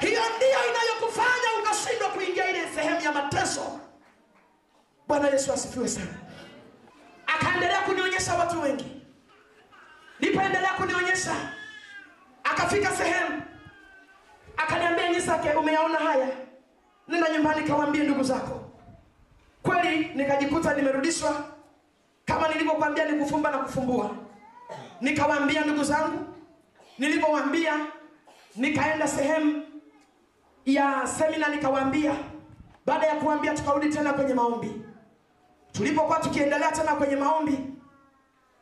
Hiyo 0.00 0.22
ndiyo 0.36 0.58
inayokufanya 0.70 1.48
ukashindwa 1.62 2.08
kuingia 2.08 2.50
ile 2.50 2.68
sehemu 2.74 3.00
ya 3.00 3.12
mateso 3.12 3.80
bwana 5.12 5.28
yesu 5.28 5.52
asifiwe 5.52 5.88
sana. 5.88 6.14
Akaendelea 7.26 7.80
kunionyesha 7.80 8.34
watu 8.34 8.60
wengi. 8.62 9.02
Nipoendelea 10.20 10.72
kunionyesha 10.74 11.34
akafika 12.44 12.90
sehemu 12.90 13.42
akaniambia 14.56 15.10
nyisake 15.10 15.50
umeyaona 15.50 15.98
haya? 15.98 16.28
Nenda 17.08 17.30
nyumbani 17.30 17.62
kawaambie 17.68 18.02
ndugu 18.02 18.22
zako. 18.22 18.60
Kweli 19.62 20.10
nikajikuta 20.14 20.74
nimerudishwa. 20.74 21.44
Kama 22.24 22.48
nilivyokwambia 22.48 23.04
ni 23.04 23.18
kufumba 23.18 23.50
na 23.50 23.58
kufumbua. 23.58 24.10
Nikawaambia 25.00 25.64
ndugu 25.64 25.84
zangu. 25.84 26.24
Nilivyowaambia 26.98 27.72
nikaenda 28.56 29.08
sehemu 29.08 29.62
ya 30.66 31.06
semina 31.18 31.48
nikawaambia. 31.48 32.14
Baada 32.86 33.06
ya 33.06 33.14
kuambia 33.16 33.54
tukarudi 33.54 33.88
tena 33.88 34.12
kwenye 34.12 34.34
maombi 34.34 34.82
tulipokuwa 35.72 36.18
tukiendelea 36.18 36.72
tena 36.72 36.94
kwenye 36.94 37.16
maombi 37.16 37.58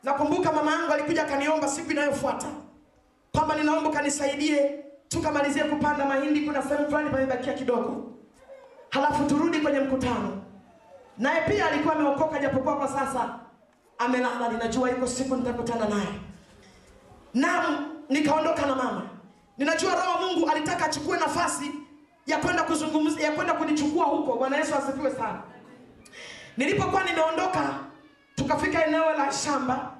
nakumbuka 0.03 0.51
mama 0.51 0.71
yangu 0.71 0.93
alikuja 0.93 1.23
akaniomba 1.23 1.67
siku 1.67 1.91
inayofuata 1.91 2.47
kwamba 3.31 3.55
ninaomba 3.55 3.89
kanisaidie 3.89 4.83
tukamalizie 5.07 5.63
kupanda 5.63 6.05
mahindi 6.05 6.41
kuna 6.41 6.63
sehemu 6.63 6.85
fulani 6.85 7.09
pamebakia 7.09 7.53
kidogo. 7.53 8.11
Halafu 8.89 9.23
turudi 9.25 9.59
kwenye 9.59 9.79
mkutano. 9.79 10.41
Naye 11.17 11.41
pia 11.41 11.65
alikuwa 11.71 11.95
ameokoka 11.95 12.39
japokuwa 12.39 12.75
kwa 12.77 12.87
sasa 12.87 13.39
amelala. 13.97 14.49
Ninajua 14.49 14.91
iko 14.91 15.07
siku 15.07 15.35
nitakutana 15.35 15.87
naye. 15.89 16.07
Nam 17.33 17.85
nikaondoka 18.09 18.65
na 18.65 18.75
mama. 18.75 19.01
Ninajua 19.57 19.95
roho 19.95 20.27
mungu 20.27 20.49
alitaka 20.49 20.85
achukue 20.85 21.17
nafasi 21.19 21.71
ya 22.25 22.37
kwenda 22.37 22.63
kuzungumza 22.63 23.21
ya 23.21 23.31
kwenda 23.31 23.53
kunichukua 23.53 24.05
huko. 24.05 24.33
Bwana 24.37 24.57
yesu 24.57 24.75
asifiwe 24.75 25.11
sana 25.11 25.41
nilipokuwa 26.57 27.03
nimeondoka 27.03 27.73
tukafika 28.35 28.85
eneo 28.85 29.13
la 29.13 29.31
shamba. 29.31 29.91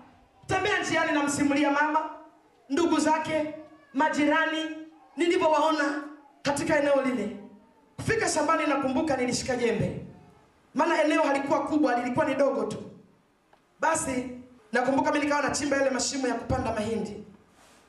Tembea 0.48 0.80
njiani 0.80 1.12
namsimulia 1.12 1.72
mama 1.72 2.10
ndugu 2.70 3.00
zake 3.00 3.54
majirani 3.94 4.66
nilivyowaona 5.18 6.04
katika 6.42 6.80
eneo 6.80 7.02
lile. 7.02 7.38
Kufika 7.96 8.30
shambani 8.30 8.68
nakumbuka 8.68 9.18
nilishika 9.18 9.56
jembe. 9.56 10.06
Maana 10.76 11.04
eneo 11.04 11.22
halikuwa 11.22 11.60
kubwa 11.68 11.96
lilikuwa 12.00 12.26
ni 12.26 12.36
dogo 12.36 12.64
tu. 12.64 12.78
Basi 13.80 14.30
nakumbuka 14.72 15.12
mi 15.12 15.20
nikawa 15.20 15.42
nachimba 15.42 15.78
yale 15.78 15.90
mashimo 15.90 16.28
ya 16.28 16.34
kupanda 16.34 16.74
mahindi. 16.74 17.24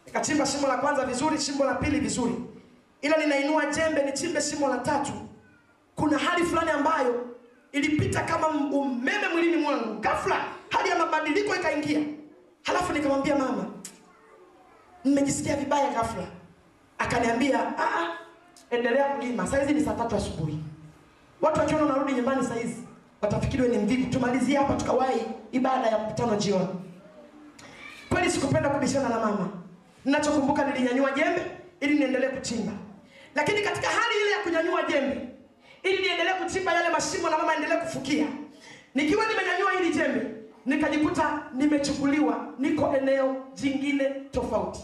Nikachimba 0.06 0.46
shimo 0.46 0.68
la 0.68 0.76
kwanza 0.76 1.04
vizuri 1.04 1.38
shimo 1.40 1.64
la 1.64 1.74
pili 1.74 2.00
vizuri. 2.00 2.34
Ila 3.02 3.16
ninainua 3.16 3.66
jembe 3.66 4.02
nichimbe 4.02 4.40
shimo 4.40 4.68
la 4.68 4.78
tatu. 4.78 5.12
Kuna 5.96 6.18
hali 6.18 6.44
fulani 6.44 6.70
ambayo 6.70 7.31
ilipita 7.72 8.22
kama 8.22 8.48
umeme 8.48 9.28
mwilini 9.32 9.56
mwangu. 9.56 10.00
Ghafla 10.00 10.44
hali 10.70 10.88
ya 10.88 10.98
mabadiliko 10.98 11.56
ikaingia. 11.56 12.00
Halafu 12.62 12.92
nikamwambia 12.92 13.36
mama 13.36 13.66
nimejisikia 15.04 15.56
vibaya 15.56 15.90
ghafla. 15.90 16.26
Akaniambia 16.98 17.58
"Ah, 17.78 17.82
ah, 17.84 18.08
endelea 18.70 19.04
kulima. 19.04 19.46
Saizi 19.46 19.72
ni 19.74 19.80
saa 19.84 19.94
tatu 19.94 20.16
asubuhi. 20.16 20.58
Watu 21.40 21.60
wakiona 21.60 21.84
unarudi 21.84 22.12
nyumbani 22.12 22.44
saa 22.46 22.54
hizi 22.54 22.82
watafikiri 23.22 23.68
ni 23.68 23.78
mvivu. 23.78 24.10
Tumalizie 24.10 24.56
hapa 24.56 24.74
tukawahi 24.74 25.20
ibada 25.52 25.86
ya 25.86 25.98
mkutano 25.98 26.36
jioni. 26.36 26.68
Kweli 28.08 28.30
sikupenda 28.30 28.68
kubishana 28.68 29.08
na 29.08 29.18
mama. 29.18 29.48
Ninachokumbuka 30.04 30.64
nilinyanyua 30.64 31.10
jembe 31.12 31.42
ili 31.80 31.94
niendelee 31.98 32.28
kuchimba. 32.28 32.72
Lakini 33.34 33.62
katika 33.62 33.88
hali 33.88 34.14
ile 34.22 34.30
ya 34.30 34.38
kunyanyua 34.38 34.82
jembe 34.82 35.28
ili 35.82 36.02
niendelee 36.02 36.32
kuchimba 36.34 36.72
yale 36.72 36.88
mashimo 36.88 37.30
na 37.30 37.38
mama 37.38 37.54
endelee 37.54 37.76
kufukia. 37.76 38.26
Nikiwa 38.94 39.26
nimenyanyua 39.26 39.72
hili 39.72 39.94
jembe 39.94 40.26
nikajikuta 40.66 41.42
nimechukuliwa 41.52 42.46
niko 42.58 42.94
eneo 42.96 43.46
jingine 43.54 44.10
tofauti. 44.10 44.80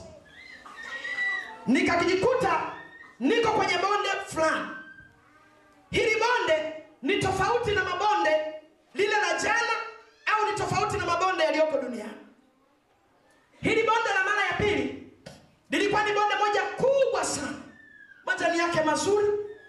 Nikajikuta 1.66 2.60
niko 3.20 3.48
kwenye 3.52 3.72
bonde 3.78 4.08
fulani. 4.26 4.66
Hili 5.90 6.10
bonde 6.16 6.72
ni 7.02 7.16
tofauti 7.18 7.70
na 7.70 7.84
mabonde 7.84 8.36
lile 8.94 9.12
la 9.20 9.38
jana 9.42 9.72
au 10.26 10.50
ni 10.50 10.58
tofauti 10.58 10.96
na 10.96 11.06
mabonde 11.06 11.44
yaliyoko 11.44 11.78
duniani. 11.78 12.12
Hili 13.60 13.82
bonde 13.82 14.08
la 14.14 14.24
mara 14.24 14.44
ya 14.46 14.52
pili 14.52 15.12
lilikuwa 15.70 16.04
ni 16.04 16.12
bonde 16.12 16.34
moja 16.34 16.62
kubwa 16.62 17.24
sana. 17.24 17.54
Majani 18.26 18.58
yake 18.58 18.80
mazuri 18.82 19.28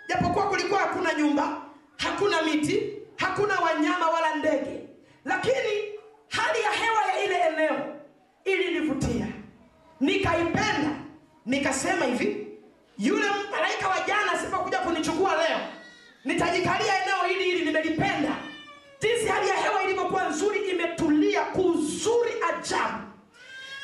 japokuwa 0.10 0.47
kulikuwa 0.49 0.80
hakuna 0.80 1.14
nyumba 1.14 1.62
hakuna 1.97 2.41
miti 2.41 2.93
hakuna 3.18 3.60
wanyama 3.60 4.10
wala 4.10 4.36
ndege. 4.36 4.80
Lakini 5.26 5.93
hali 6.30 6.62
ya 6.62 6.72
hewa 6.72 7.01
ya 7.05 7.24
ile 7.24 7.36
eneo 7.36 7.95
ilinivutia. 8.45 9.28
Nikaipenda 9.99 10.89
nikasema 11.45 12.05
hivi 12.05 12.47
yule 12.97 13.26
malaika 13.51 13.88
wa 13.88 13.99
jana 14.07 14.32
asipokuja 14.32 14.78
kunichukua 14.80 15.36
leo 15.36 15.60
nitajikalia 16.26 17.03
eneo 17.03 17.24
hili 17.28 17.43
hili 17.43 17.66
nimelipenda. 17.66 18.36
Jinsi 19.01 19.26
hali 19.28 19.49
ya 19.49 19.55
hewa 19.55 19.84
ilivyokuwa 19.84 20.30
nzuri 20.30 20.60
imetulia 20.70 21.41
kuzuri 21.41 22.32
ajabu. 22.49 22.97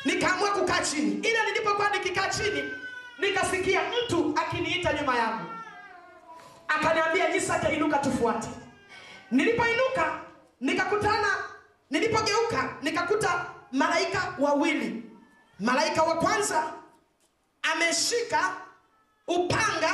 Nikaamua 0.04 0.50
kukaa 0.50 0.80
chini. 0.80 1.28
Ila 1.28 1.44
nilipokuwa 1.44 1.90
nikikaa 1.90 2.28
chini 2.28 2.64
nikasikia 3.18 3.80
mtu 4.04 4.34
akiniita 4.36 4.92
nyuma 4.92 5.16
yangu 5.16 5.55
akaniambia 6.68 7.30
jisake 7.32 7.76
inuka 7.76 7.98
tufuate. 7.98 8.48
Nilipoinuka 9.30 10.20
nikakutana 10.60 11.28
nilipogeuka 11.90 12.74
nikakuta 12.82 13.46
malaika 13.72 14.34
wawili. 14.38 15.02
Malaika 15.60 16.02
wa 16.02 16.14
kwanza 16.16 16.72
ameshika 17.62 18.52
upanga 19.28 19.92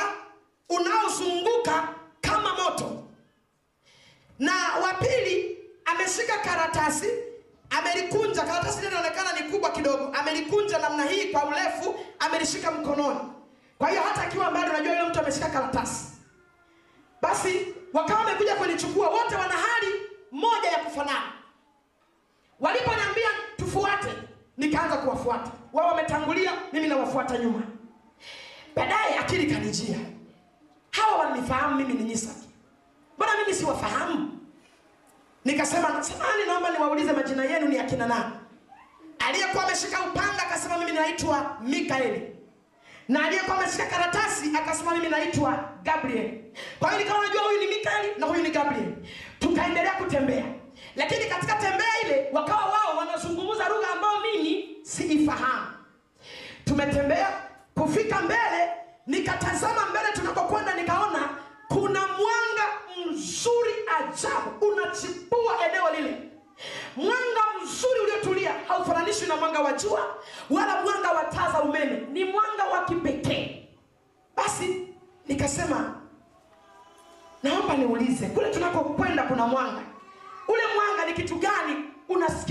unaozunguka 0.68 1.88
kama 2.20 2.54
moto 2.54 3.02
na 4.38 4.52
wa 4.82 4.94
pili 4.94 5.58
ameshika 5.84 6.38
karatasi 6.38 7.08
amelikunja. 7.70 8.42
Karatasi 8.42 8.78
ile 8.86 8.90
ni 9.42 9.50
kubwa 9.52 9.70
kidogo 9.70 10.12
amelikunja 10.20 10.78
namna 10.78 11.04
hii 11.04 11.24
kwa 11.24 11.44
urefu 11.44 11.94
amelishika 12.18 12.70
mkononi. 12.70 13.20
Kwa 13.78 13.90
hiyo 13.90 14.02
hata 14.02 14.22
akiwa 14.22 14.50
mbali 14.50 14.70
unajua 14.70 14.92
yule 14.92 15.08
mtu 15.08 15.20
ameshika 15.20 15.48
karatasi 15.48 16.11
basi 17.22 17.66
wakawa 17.92 18.20
wamekuja 18.20 18.54
kunichukua 18.56 19.08
wote 19.08 19.34
wana 19.34 19.54
hali 19.54 19.86
moja 20.32 20.68
ya 20.70 20.78
kufanana. 20.78 21.32
Waliponiambia 22.60 23.28
tufuate 23.56 24.08
nikaanza 24.56 24.96
kuwafuata. 24.96 25.50
Wao 25.72 25.88
wametangulia 25.88 26.52
mimi 26.72 26.88
nawafuata 26.88 27.38
nyuma. 27.38 27.62
Baadaye 28.76 29.18
akili 29.18 29.54
kanijia 29.54 29.96
hawa 30.90 31.18
wananifahamu 31.18 31.76
mimi 31.76 31.94
ni 31.94 32.04
nyisaki. 32.04 32.48
Mbona 33.16 33.32
mimi 33.36 33.54
siwafahamu? 33.54 34.38
Nikasema 35.44 36.02
samani 36.02 36.44
naomba 36.46 36.70
niwaulize 36.70 37.12
majina 37.12 37.44
yenu 37.44 37.68
ni 37.68 37.78
akina 37.78 38.06
nani? 38.06 38.32
Aliyekuwa 39.28 39.64
ameshika 39.64 40.00
upanga 40.00 40.42
akasema 40.46 40.78
mimi 40.78 40.92
naitwa 40.92 41.56
mikaeli 41.60 42.36
na 43.12 43.24
aliyekuwa 43.26 43.58
ameshika 43.58 43.86
karatasi 43.86 44.56
akasema 44.56 44.94
mimi 44.94 45.08
naitwa 45.08 45.68
gabriel. 45.82 46.30
Kwa 46.78 46.90
hiyo 46.90 47.02
nikawa 47.04 47.26
najua 47.26 47.42
huyu 47.42 47.60
ni 47.60 47.66
mikaeli 47.66 48.12
na 48.18 48.26
huyu 48.26 48.42
ni 48.42 48.50
gabriel. 48.50 48.92
Tukaendelea 49.38 49.92
kutembea. 49.92 50.44
Lakini 50.96 51.24
katika 51.24 51.54
tembea 51.54 52.00
ile 52.04 52.28
wakawa 52.32 52.64
wao 52.64 52.96
wanazungumza 52.98 53.68
lugha 53.68 53.88
ambayo 53.92 54.14
mimi 54.20 54.76
siifahamu. 54.82 55.66
Tumetembea 56.64 57.28
kufika 57.74 58.20
mbele 58.20 58.70
nikatazama 59.06 59.86
mbele 59.90 60.08
tunakokwenda, 60.14 60.74
nikaona 60.74 61.28
kuna 61.68 62.00
mwanga 62.00 62.66
mzuri 63.06 63.72
ajabu 63.98 64.66
unachipua 64.66 65.54
eneo 65.68 65.90
lile 65.96 66.16
mwanga 66.96 67.40
mzuri 67.62 68.00
uliotulia 68.00 68.54
haufananishwi 68.68 69.28
na 69.28 69.36
mwanga 69.36 69.60
wa 69.60 69.72
jua 69.72 70.16
wala 70.50 70.82
mwanga 70.82 71.10
wa 71.12 71.24
taa 71.24 71.52
za 71.52 71.62
umeme. 71.62 72.02
Ni 72.12 72.24
mwanga 72.24 72.64
wa 72.72 72.84
kipekee. 72.84 73.68
Basi 74.36 74.88
nikasema 75.28 75.94
naomba 77.42 77.76
niulize 77.76 78.26
kule 78.26 78.50
tunakokwenda 78.50 79.22
kuna 79.22 79.46
mwanga. 79.46 79.82
Ule 80.48 80.62
mwanga 80.76 81.06
ni 81.06 81.12
kitu 81.12 81.34
gani 81.36 81.74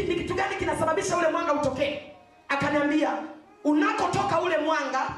ni 0.07 0.15
kitu 0.15 0.33
gani 0.33 0.55
kinasababisha 0.55 1.17
ule 1.17 1.27
mwanga 1.27 1.53
utokee? 1.53 2.01
Akaniambia 2.49 3.09
unakotoka 3.63 4.41
ule 4.41 4.57
mwanga 4.57 5.09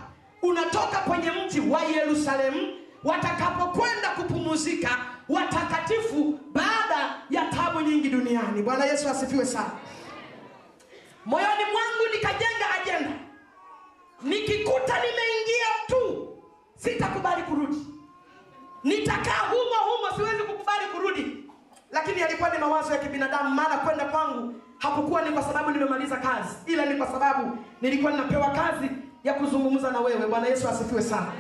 unatoka 0.42 0.98
kwenye 0.98 1.32
mji 1.32 1.60
wa 1.60 1.82
yerusalemu 1.84 2.80
watakapokwenda 3.04 4.10
kupumuzika 4.10 4.90
watakatifu 5.34 6.40
baada 6.52 7.16
ya 7.30 7.46
tabu 7.46 7.82
nyingi 7.82 8.10
duniani. 8.10 8.62
Bwana 8.62 8.86
yesu 8.86 9.10
asifiwe 9.10 9.46
sana. 9.46 9.72
Moyoni 11.26 11.64
mwangu 11.72 12.14
nikajenga 12.14 12.66
ajenda. 12.82 13.12
Nikikuta 14.24 14.94
nimeingia 14.96 15.70
tu 15.88 16.28
sitakubali 16.76 17.44
kurudi. 17.44 17.78
Nitakaa 18.84 19.48
humo 19.50 19.76
humo 19.92 20.16
siwezi 20.18 20.44
kukubali 20.44 20.86
kurudi. 20.86 21.44
Lakini 21.92 22.22
yalikuwa 22.22 22.50
ni 22.50 22.58
mawazo 22.58 22.92
ya 22.94 22.98
kibinadamu 23.00 23.50
maana 23.50 23.78
kwenda 23.78 24.06
kwangu 24.06 24.54
hakukuwa 24.78 25.22
ni 25.22 25.30
kwa 25.32 25.44
sababu 25.44 25.72
nimemaliza 25.72 26.18
kazi 26.18 26.56
ila 26.66 26.86
ni 26.86 26.96
kwa 26.96 27.08
sababu 27.08 27.58
nilikuwa 27.82 28.12
ninapewa 28.12 28.50
kazi 28.50 28.90
ya 29.24 29.34
kuzungumza 29.34 29.92
na 29.92 30.00
wewe. 30.00 30.28
Bwana 30.28 30.48
yesu 30.48 30.70
asifiwe 30.70 31.02
sana. 31.02 31.32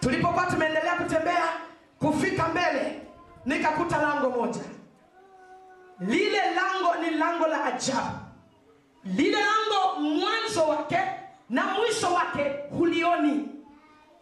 Tulipokuwa 0.00 0.46
tumeendelea 0.46 0.94
kutembea 0.94 1.44
kufika 1.98 2.48
mbele 2.48 3.00
nikakuta 3.44 3.96
lango 4.02 4.30
moja. 4.30 4.60
Lile 6.00 6.40
lango 6.54 6.94
ni 7.02 7.10
lango 7.10 7.46
la 7.46 7.64
ajabu. 7.64 8.18
Lile 9.04 9.38
lango 9.40 10.00
mwanzo 10.00 10.68
wake 10.68 10.98
na 11.50 11.64
mwisho 11.64 12.14
wake 12.14 12.54
hulioni. 12.78 13.48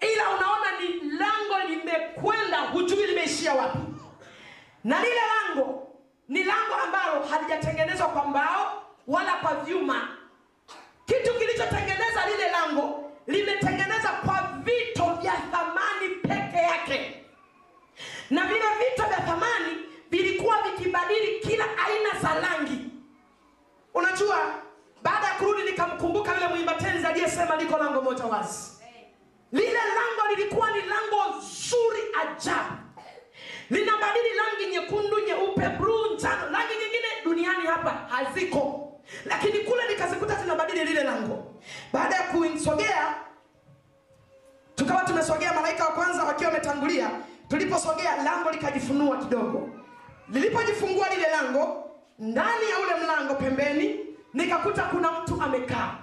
Ila 0.00 0.30
unaona 0.30 0.80
ni 0.80 1.10
lango 1.10 1.68
limekwenda 1.68 2.60
hujui 2.60 3.06
limeishia 3.06 3.54
wapi. 3.54 3.78
Na 4.84 5.00
lile 5.04 5.20
lango 5.26 5.88
ni 6.28 6.44
lango 6.44 6.74
ambalo 6.84 7.22
halijatengenezwa 7.30 8.06
kwa 8.08 8.24
mbao 8.24 8.82
wala 9.06 9.32
kwa 9.32 9.54
vyuma. 9.54 10.08
Kitu 11.06 11.34
kilichotengeneza 11.38 12.26
lile 12.30 12.50
lango 12.50 13.10
limetengeneza 13.26 14.08
kwa 14.08 14.48
vito 14.64 15.04
vya 15.22 15.32
thamani 15.32 16.08
peke 16.22 16.56
yake 16.56 17.25
na 18.30 18.46
vile 18.46 18.64
vito 18.78 19.08
vya 19.08 19.20
thamani 19.20 19.76
vilikuwa 20.10 20.56
vikibadili 20.62 21.40
kila 21.40 21.64
aina 21.64 22.20
za 22.22 22.34
rangi. 22.48 22.78
Unajua 23.94 24.36
baada 25.02 25.26
ya 25.26 25.34
kurudi 25.34 25.62
nikamkumbuka 25.62 26.34
yule 26.34 26.48
mwimba 26.48 26.76
aliyesema 27.08 27.56
liko 27.56 27.78
lango 27.78 28.02
moja 28.02 28.24
wazi. 28.24 28.70
Lile 29.52 29.72
lango 29.72 30.34
lilikuwa 30.36 30.70
ni 30.70 30.78
lango 30.82 31.40
zuri 31.40 32.00
ajabu. 32.22 32.76
Linabadili 33.70 34.28
rangi 34.38 34.66
nyekundu 34.72 35.18
nyeupe 35.26 35.68
bluu 35.68 36.14
njano. 36.14 36.42
Rangi 36.50 36.72
nyingine 36.74 37.06
duniani 37.24 37.66
hapa 37.66 37.90
haziko. 37.90 38.92
Lakini 39.24 39.58
kule 39.58 39.88
nikazikuta 39.88 40.34
zinabadili 40.34 40.84
lile 40.84 41.02
lango. 41.04 41.54
Baada 41.92 42.16
ya 42.16 42.22
kuisogea 42.22 43.14
tukawa 44.74 45.00
tumesogea 45.04 45.52
malaika 45.54 45.84
wa 45.84 45.92
kwanza 45.92 46.24
wakiwa 46.24 46.50
wametangulia 46.50 47.10
tuliposogea 47.48 48.22
lango 48.22 48.50
likajifunua 48.50 49.16
kidogo. 49.16 49.68
Lilipojifungua 50.28 51.08
lile 51.08 51.28
lango 51.30 51.90
ndani 52.18 52.70
ya 52.70 52.78
ule 52.78 53.04
mlango 53.04 53.34
pembeni 53.34 54.00
nikakuta 54.34 54.82
kuna 54.82 55.12
mtu 55.20 55.42
amekaa. 55.42 55.94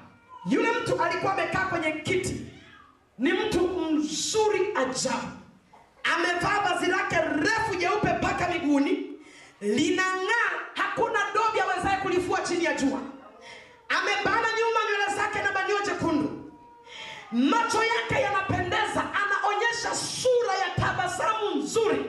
Yule 0.49 0.69
mtu 0.71 1.03
alikuwa 1.03 1.33
amekaa 1.33 1.65
kwenye 1.65 1.91
kiti. 1.91 2.45
Ni 3.17 3.33
mtu 3.33 3.67
mzuri 3.67 4.61
ajabu. 4.75 5.27
Amevaa 6.15 6.59
vazi 6.69 6.85
lake 6.85 7.15
refu 7.15 7.75
jeupe 7.79 8.13
mpaka 8.13 8.47
miguuni. 8.49 9.09
Linang'aa 9.61 10.51
hakuna 10.73 11.19
dobi 11.33 11.59
awezaye 11.59 11.97
kulifua 12.01 12.41
chini 12.41 12.63
ya 12.63 12.73
jua. 12.73 12.99
Amebana 13.89 14.47
nyuma 14.47 14.79
nywele 14.89 15.15
zake 15.15 15.41
na 15.41 15.51
banio 15.51 15.79
jekundu 15.85 16.42
macho 17.33 17.83
yake 17.83 18.21
yanapendeza, 18.23 19.03
anaonyesha 19.23 19.95
sura 19.95 20.53
ya 20.53 20.69
tabasamu 20.75 21.55
nzuri. 21.55 22.05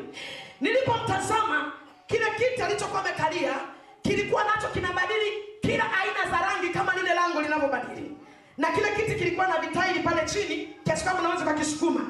Nilipomtazama, 0.61 1.73
kile 2.07 2.25
kiti 2.37 2.63
alichokuwa 2.63 3.01
amekalia 3.01 3.55
kilikuwa 4.03 4.45
nacho 4.45 4.69
kinabadili 4.69 5.33
kila 5.61 5.85
aina 5.85 6.31
za 6.31 6.47
rangi 6.47 6.69
kama 6.69 6.95
lile 6.95 7.15
lango 7.15 7.41
linavyobadili, 7.43 8.17
na 8.59 8.71
kile 8.73 8.89
kiti 8.97 9.15
kilikuwa 9.15 9.47
na 9.47 9.59
vitairi 9.59 10.01
pale 10.01 10.23
chini 10.27 10.69
kiasi 10.85 11.05
kwamba 11.05 11.23
unaweza 11.23 11.53
kukisukuma, 11.53 12.01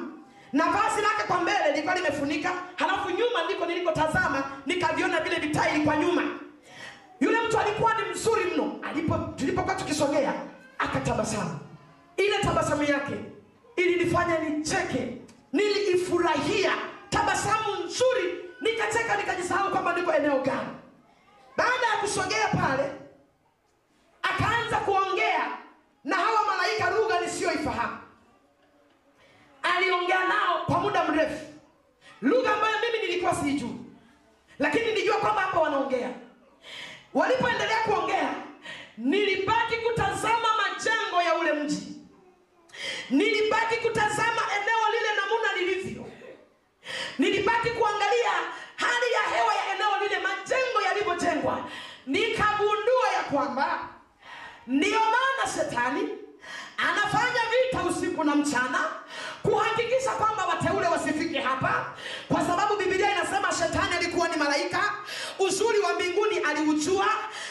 na 0.53 0.63
vazi 0.65 1.01
lake 1.01 1.23
kwa 1.27 1.41
mbele 1.41 1.69
lilikuwa 1.71 1.95
limefunika, 1.95 2.51
halafu 2.75 3.09
nyuma 3.09 3.43
ndiko 3.45 3.65
nilikotazama 3.65 4.43
nikaviona 4.65 5.19
vile 5.19 5.35
vitairi 5.35 5.79
kwa 5.81 5.97
nyuma. 5.97 6.23
Yule 7.19 7.37
mtu 7.47 7.57
alikuwa 7.59 7.93
ni 7.93 8.09
mzuri 8.11 8.43
mno. 8.53 8.79
Alipo 8.83 9.17
tulipokuwa 9.17 9.75
tukisogea, 9.75 10.33
akatabasamu 10.79 11.59
ile 12.17 12.37
tabasamu 12.43 12.83
yake 12.83 13.13
ilinifanya 13.75 14.39
nicheke. 14.39 15.17
Niliifurahia. 15.53 16.71
Tabasamu 17.09 17.83
nzuri. 17.85 18.45
Nikacheka 18.61 19.17
nikajisahau 19.17 19.71
kwamba 19.71 19.95
niko 19.95 20.13
eneo 20.13 20.39
gani. 20.41 20.69
Baada 21.57 21.87
ya 21.93 21.97
kusogea 22.01 22.47
pale 22.47 22.91
akaanza 24.23 24.77
kuongea 24.77 25.57
na 26.03 26.15
hawa 26.15 26.45
malaika 26.45 26.89
lugha 26.89 27.19
nisiyoifahamu. 27.21 27.97
Aliongea 29.63 30.27
nao 30.27 30.65
kwa 30.65 30.79
muda 30.79 31.03
mrefu. 31.03 31.45
Lugha 32.21 32.53
ambayo 32.55 32.75
mimi 32.79 33.07
nilikuwa 33.07 33.35
siijui 33.35 33.75
lakini 34.59 34.85
nilijua 34.85 35.17
kwamba 35.17 35.41
hapa 35.41 35.59
wanaongea. 35.59 36.09
Walipoendelea 37.13 37.77
kuongea 37.83 38.33
nilibaki 38.97 39.75
kutazama 39.75 40.47
majengo 40.57 41.21
ya 41.21 41.35
ule 41.35 41.53
mji 41.53 41.94
nilibaki 43.09 43.75
kutazama 43.75 44.41
eneo 44.55 44.85
lile 44.91 45.15
namuna 45.15 45.53
lilivyo 45.57 46.05
nilibaki 47.19 47.69
kuangalia 47.69 48.31
hali 48.75 49.11
ya 49.13 49.21
hewa 49.35 49.53
ya 49.55 49.73
eneo 49.75 49.97
lile 50.03 50.19
majengo 50.19 50.81
yalivyojengwa 50.85 51.69
nikagundua 52.07 53.07
ya 53.17 53.23
kwamba 53.23 53.89
ndiyo 54.67 54.99
maana 54.99 55.53
shetani 55.55 56.09
anafanya 56.77 57.41
vita 57.51 57.83
usiku 57.83 58.23
na 58.23 58.35
mchana 58.35 58.79
kuhakikisha 59.43 60.11
kwamba 60.11 60.45
wateule 60.45 60.87
wasifike 60.87 61.39
hapa 61.39 61.85
kwa 62.27 62.41
sababu 62.45 62.75
bibilia 62.77 63.11
inasema 63.11 63.51
shetani 63.51 63.95
alikuwa 63.95 64.27
ni 64.27 64.35
malaika. 64.35 64.93
Uzuri 65.39 65.79
wa 65.79 65.93
mbinguni 65.93 66.37
aliujua 66.37 67.05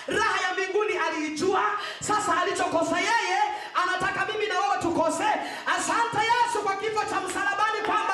raha 0.06 0.40
ya 0.42 0.52
mbinguni 0.52 0.92
aliijua. 1.08 1.62
Sasa 2.00 2.40
alichokosa 2.42 2.96
yeye 3.00 3.38
anataka 3.82 4.32
mimi 4.32 4.46
na 4.46 4.54
wewe 4.60 4.76
tukose. 4.82 5.24
Asante 5.76 6.18
yesu 6.32 6.58
kwa 6.64 6.76
kifo 6.76 7.00
cha 7.10 7.20
msalabani 7.20 7.78
kwamba 7.86 8.13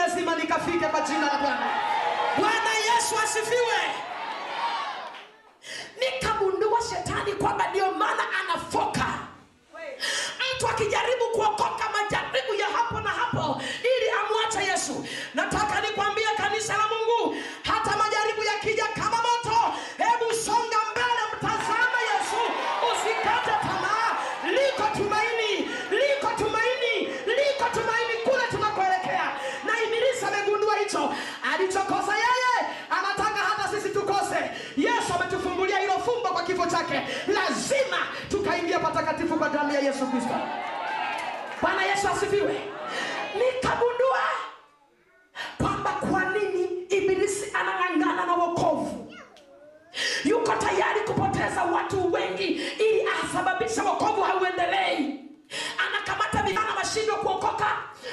lazima 0.00 0.34
nikafike 0.36 0.86
kwa 0.86 1.00
jina 1.00 1.26
la 1.26 1.38
bwana. 1.38 1.66
Bwana 2.38 2.70
yesu 2.94 3.14
asifiwe. 3.24 3.80
Nikagundua 6.00 6.78
shetani 6.90 7.32
kwamba 7.32 7.66
ndio 7.68 7.92
maana 7.92 8.22
anafoka. 8.40 9.06
Mtu 10.56 10.68
akijaribu 10.68 11.24
kuokoka 11.32 11.84
majaribu 11.92 12.54
ya 12.54 12.66
hapo 12.66 13.00
na 13.00 13.10
hapo 13.10 13.62
chake 36.90 37.06
lazima 37.32 37.96
tukaingia 38.30 38.78
patakatifu 38.78 39.36
kwa 39.36 39.48
damu 39.48 39.72
ya 39.72 39.80
yesu 39.80 40.06
kristo. 40.06 40.34
Bwana 41.62 41.82
yesu 41.84 42.08
asifiwe. 42.08 42.60
Nikagundua 43.34 44.20
kwamba 45.58 45.90
kwa 45.90 46.24
nini 46.24 46.64
ibilisi 46.90 47.52
anang'ang'ana 47.54 48.26
na 48.26 48.32
wokovu. 48.34 49.12
Yuko 50.24 50.52
tayari 50.52 51.00
kupoteza 51.00 51.62
watu 51.62 52.12
wengi 52.12 52.44
ili 52.78 53.02
asababishe 53.24 53.80
wokovu 53.80 54.22
hauendelei. 54.22 55.20
Anakamata 55.88 56.42
vijana 56.42 56.74
washindwa 56.76 57.16
kuokoka. 57.16 57.66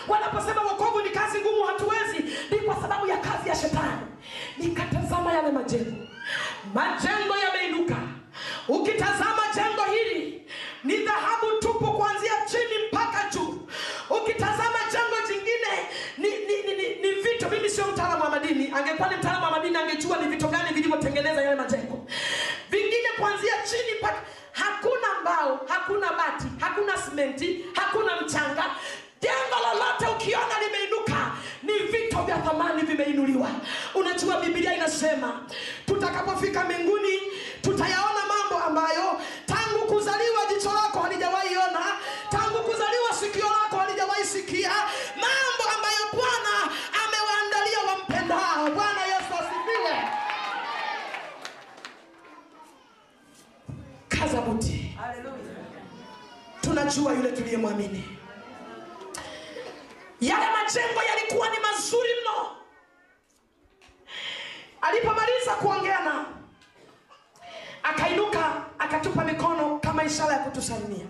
Wanaposema 0.08 0.62
wokovu 0.62 1.02
ni 1.02 1.10
kazi 1.10 1.40
ngumu 1.42 1.64
hatuwezi. 1.64 2.36
Ni 2.52 2.58
kwa 2.58 2.76
sababu 2.76 3.08
ya 3.08 3.18
kazi 3.18 3.50
ya 3.50 3.56
shetani. 3.56 4.02
Nikatazama 4.58 5.34
yale 5.34 5.52
majengo. 5.52 5.98
Majengo 6.74 7.36
yameinuka 7.46 7.96
ukitazama 8.68 9.42
jengo 9.56 9.82
hili 9.92 10.42
ni 10.84 10.98
dhahabu 10.98 11.52
tupu 11.60 11.86
kuanzia 11.94 12.32
chini 12.52 12.88
mpaka 12.92 13.30
juu. 13.34 13.68
Ukitazama 14.10 14.80
jengo 14.92 15.28
jingine 15.28 15.72
ni, 16.18 16.30
ni, 16.30 16.56
ni, 16.68 16.76
ni, 16.84 16.96
ni 16.96 17.22
vito. 17.22 17.50
Mimi 17.50 17.70
sio 17.70 17.88
mtaalamu 17.88 18.24
wa 18.24 18.30
madini. 18.30 18.72
Angekuwa 18.76 19.10
ni 19.10 19.16
mtaalamu 19.16 19.46
wa 19.46 19.52
madini 19.52 19.78
angejua 19.78 20.18
ni 20.18 20.28
vito 20.28 20.48
gani 20.48 20.74
vilivyotengeneza 20.74 21.42
yale 21.42 21.56
majengo. 21.56 22.08
Vingine 22.70 23.08
kuanzia 23.20 23.54
chini 23.70 23.98
mpaka 24.00 24.22
hakuna 24.52 25.08
mbao 25.22 25.66
hakuna 25.68 26.08
bati 26.14 26.46
hakuna 26.60 26.98
simenti 26.98 27.66
hakuna 27.76 28.22
mchanga 28.22 28.66
jengo 29.22 29.56
lolote 29.66 30.06
ukiona 30.16 30.60
limeinuka 30.64 31.32
ni 31.64 31.74
vito 31.74 32.22
vya 32.24 32.38
thamani 32.38 32.82
vimeinuliwa. 32.82 33.50
Unajua 33.96 34.40
bibilia 34.42 34.76
inasema 34.76 35.42
tutakapofika 35.86 36.64
mbinguni 36.64 37.20
tutayaona 37.62 38.22
mambo 38.28 38.64
ambayo 38.66 39.22
tangu 39.46 39.86
kuzaliwa 39.88 40.46
jicho 40.50 40.74
lako 40.74 41.00
halijawahi 41.00 41.58
ona 41.58 41.86
tangu 42.30 42.58
kuzaliwa 42.64 43.14
sikio 43.20 43.46
lako 43.50 43.78
halijawahi 43.78 44.24
sikia 44.26 44.72
mambo 45.16 45.64
ambayo 45.76 46.06
bwana 46.14 46.74
amewaandalia 47.06 47.80
wampendao. 47.88 48.72
Bwana 48.76 49.02
yesu 49.06 49.34
asifiwe. 49.40 49.98
Kaza 54.10 54.42
buti. 54.42 54.98
Tunajua 56.62 57.14
yule 57.14 57.32
tuliyemwamini 57.32 58.17
yale 60.22 60.46
majengo 60.52 61.04
yalikuwa 61.10 61.50
ni 61.50 61.58
mazuri 61.60 62.10
mno. 62.22 62.56
Alipomaliza 64.82 65.52
kuongea 65.56 66.00
na 66.00 66.26
akainuka 67.84 68.66
akatupa 68.80 69.24
mikono 69.24 69.80
kama 69.80 70.04
ishara 70.04 70.34
ya 70.34 70.40
kutusalimia. 70.40 71.06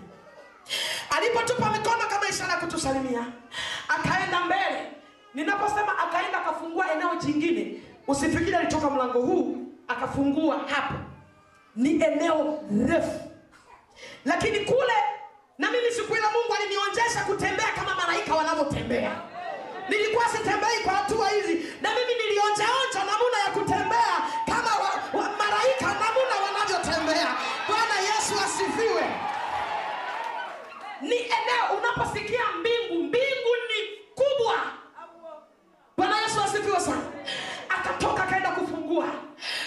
Alipotupa 1.16 1.70
mikono 1.70 2.06
kama 2.10 2.28
ishara 2.28 2.52
ya 2.52 2.58
kutusalimia 2.58 3.26
akaenda 3.88 4.40
mbele. 4.40 4.92
Ninaposema 5.34 5.98
akaenda 5.98 6.38
akafungua 6.38 6.92
eneo 6.92 7.14
jingine. 7.16 7.80
Usifikiri 8.06 8.54
alitoka 8.56 8.90
mlango 8.90 9.20
huu 9.20 9.56
akafungua 9.88 10.58
hapo. 10.58 10.94
Ni 11.76 11.90
eneo 12.04 12.58
refu. 12.88 13.30
Lakini 14.24 14.60
kule 14.60 14.92
na 15.58 15.70
mimi 15.70 15.90
siku 15.92 16.12
ile 16.16 16.26
mungu 16.26 16.54
alinionjesha 16.60 17.20
kutembea 17.26 17.68
kama 17.76 17.94
malaika 17.94 18.34
wanavyotembea. 18.34 19.12
Nilikuwa 19.88 20.24
sitembei 20.28 20.78
kwa 20.84 20.92
hatua 20.92 21.28
hizi. 21.28 21.54
Na 21.82 21.90
mimi 21.94 22.14
nilionjaonja 22.22 22.98
namuna 23.10 23.38
ya 23.44 23.50
kutembea 23.50 24.14
kama 24.46 24.70
wa, 24.82 24.90
wa, 25.20 25.30
malaika 25.36 25.86
namuna 25.86 26.34
wanavyotembea. 26.44 27.28
Bwana 27.68 27.96
yesu 28.00 28.34
asifiwe. 28.44 29.04
Ni 31.00 31.16
eneo 31.16 31.64
unaposikia 31.78 32.40
mbingu. 32.60 32.94
Mbingu 33.04 33.52
ni 33.68 33.78
kubwa. 34.14 34.54
Bwana 35.96 36.20
yesu 36.20 36.40
asifiwe 36.42 36.80
sana 36.80 37.02
akatoka 37.78 38.22
akaenda 38.24 38.50
kufungua 38.50 39.08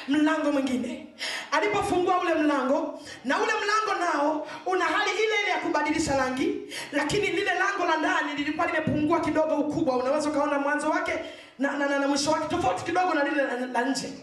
mlango 0.07 0.51
mwingine. 0.51 1.07
Alipofungua 1.51 2.21
ule 2.21 2.33
mlango 2.33 3.01
na 3.25 3.37
ule 3.37 3.51
mlango 3.63 3.99
nao 4.05 4.47
una 4.65 4.85
hali 4.85 5.11
ile 5.11 5.41
ile 5.43 5.51
ya 5.51 5.57
kubadilisha 5.57 6.17
rangi 6.17 6.61
lakini 6.91 7.27
lile 7.27 7.53
lango 7.53 7.85
la 7.85 7.97
ndani 7.97 8.33
lilikuwa 8.37 8.65
limepungua 8.67 9.19
kidogo 9.19 9.55
ukubwa. 9.55 9.97
Unaweza 9.97 10.29
ukaona 10.29 10.59
mwanzo 10.59 10.89
wake 10.89 11.13
na, 11.59 11.71
na, 11.77 11.87
na, 11.87 11.99
na 11.99 12.07
mwisho 12.07 12.31
wake 12.31 12.47
tofauti 12.55 12.83
kidogo 12.83 13.13
na 13.13 13.23
lile 13.23 13.43
la, 13.73 13.81
nje. 13.81 14.13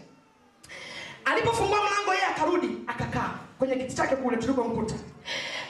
Alipofungua 1.25 1.77
mlango 1.79 2.13
yeye 2.13 2.25
akarudi 2.25 2.77
akakaa 2.87 3.29
kwenye 3.59 3.75
kiti 3.75 3.95
chake 3.95 4.15
kule 4.15 4.37
tulipomkuta 4.37 4.95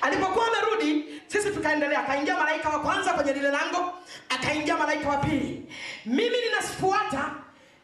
alipokuwa 0.02 0.46
amerudi 0.48 1.06
sisi 1.28 1.50
tukaendelea. 1.50 2.00
Akaingia 2.00 2.38
malaika 2.38 2.70
wa 2.70 2.80
kwanza 2.80 3.14
kwenye 3.14 3.34
lile 3.34 3.50
lango 3.52 3.94
akaingia 4.30 4.78
malaika 4.78 5.10
wa 5.10 5.18
pili. 5.18 5.74
Mimi 6.06 6.38
ninafuata 6.46 7.32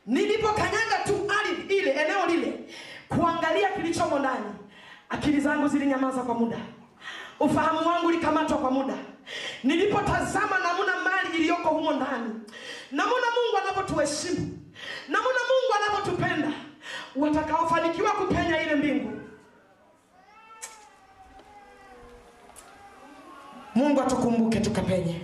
nilipokanyaga 0.08 0.98
tu 1.06 1.28
ardhi 1.40 1.78
ile 1.78 1.92
eneo 1.92 2.26
lile 2.26 2.60
kuangalia 3.10 3.70
kilichomo 3.70 4.20
ndani 4.20 4.46
akili 5.10 5.42
zangu 5.42 5.68
zilinyamaza 5.68 6.22
kwa 6.22 6.36
muda, 6.36 6.58
ufahamu 7.40 7.88
wangu 7.88 8.08
ulikamatwa 8.08 8.58
kwa 8.58 8.72
muda, 8.72 8.94
nilipotazama 9.64 10.60
namuna 10.60 10.92
mali 11.04 11.38
iliyoko 11.38 11.70
humo 11.70 11.92
ndani, 11.92 12.34
namuna 12.92 13.26
Mungu 13.36 13.58
anavyotuheshimu, 13.64 14.60
namuna 15.08 15.40
Mungu 15.50 15.74
anavyotupenda, 15.78 16.52
watakaofanikiwa 17.16 18.12
kupenya 18.12 18.62
ile 18.64 18.76
mbingu. 18.76 19.12
Mungu 23.76 24.02
atukumbuke 24.02 24.60
tukapenye. 24.60 25.22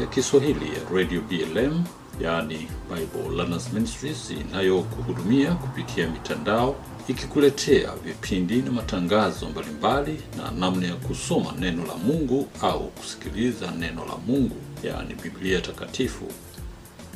Ya 0.00 0.06
Kiswahili 0.06 0.66
ya 0.66 0.90
Radio 0.94 1.20
BLM, 1.20 1.84
yaani 2.20 2.68
Bible 2.94 3.36
Learners 3.36 3.72
Ministries 3.72 4.30
inayokuhudumia 4.30 5.54
kupitia 5.54 6.08
mitandao 6.10 6.76
ikikuletea 7.08 7.92
vipindi 8.04 8.56
na 8.62 8.70
matangazo 8.70 9.48
mbalimbali 9.48 10.20
na 10.36 10.50
namna 10.50 10.86
ya 10.86 10.94
kusoma 10.94 11.52
neno 11.58 11.86
la 11.86 11.94
Mungu 11.94 12.48
au 12.62 12.88
kusikiliza 12.88 13.70
neno 13.70 14.06
la 14.06 14.16
Mungu, 14.26 14.56
yaani 14.82 15.14
Biblia 15.22 15.60
Takatifu. 15.60 16.24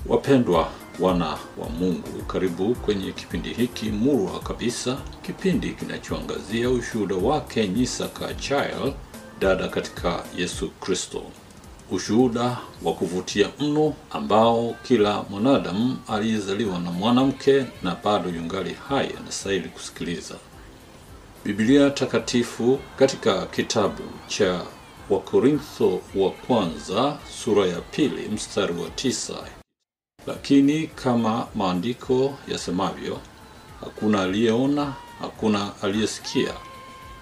Wapendwa 0.07 0.69
wana 1.01 1.27
wa 1.59 1.69
Mungu, 1.79 2.23
karibu 2.27 2.75
kwenye 2.75 3.13
kipindi 3.13 3.49
hiki 3.53 3.87
murwa 3.91 4.41
kabisa, 4.41 4.99
kipindi 5.23 5.71
kinachoangazia 5.71 6.71
ushuhuda 6.71 7.15
wake 7.15 7.69
Nyisaka 7.69 8.35
Child, 8.35 8.95
dada 9.41 9.69
katika 9.69 10.25
Yesu 10.39 10.71
Kristo, 10.71 11.23
ushuhuda 11.91 12.57
wa 12.83 12.93
kuvutia 12.95 13.49
mno 13.61 13.95
ambao 14.11 14.77
kila 14.83 15.23
mwanadamu 15.31 15.99
aliyezaliwa 16.09 16.79
na 16.79 16.91
mwanamke 16.91 17.67
na 17.83 17.97
bado 18.05 18.31
yungali 18.31 18.77
hai 18.89 19.11
anastahili 19.21 19.69
kusikiliza. 19.69 20.35
Biblia 21.45 21.91
Takatifu 21.91 22.79
katika 22.97 23.47
kitabu 23.47 24.03
cha 24.27 24.61
Wakorintho 25.11 26.01
wa 26.15 26.31
kwanza 26.31 27.19
sura 27.45 27.67
ya 27.67 27.81
pili 27.81 28.29
mstari 28.29 28.75
wa 28.75 28.91
tisa 28.91 29.35
lakini 30.27 30.87
kama 30.87 31.47
maandiko 31.55 32.35
yasemavyo, 32.49 33.19
hakuna 33.81 34.23
aliyeona, 34.23 34.93
hakuna 35.21 35.71
aliyesikia, 35.83 36.55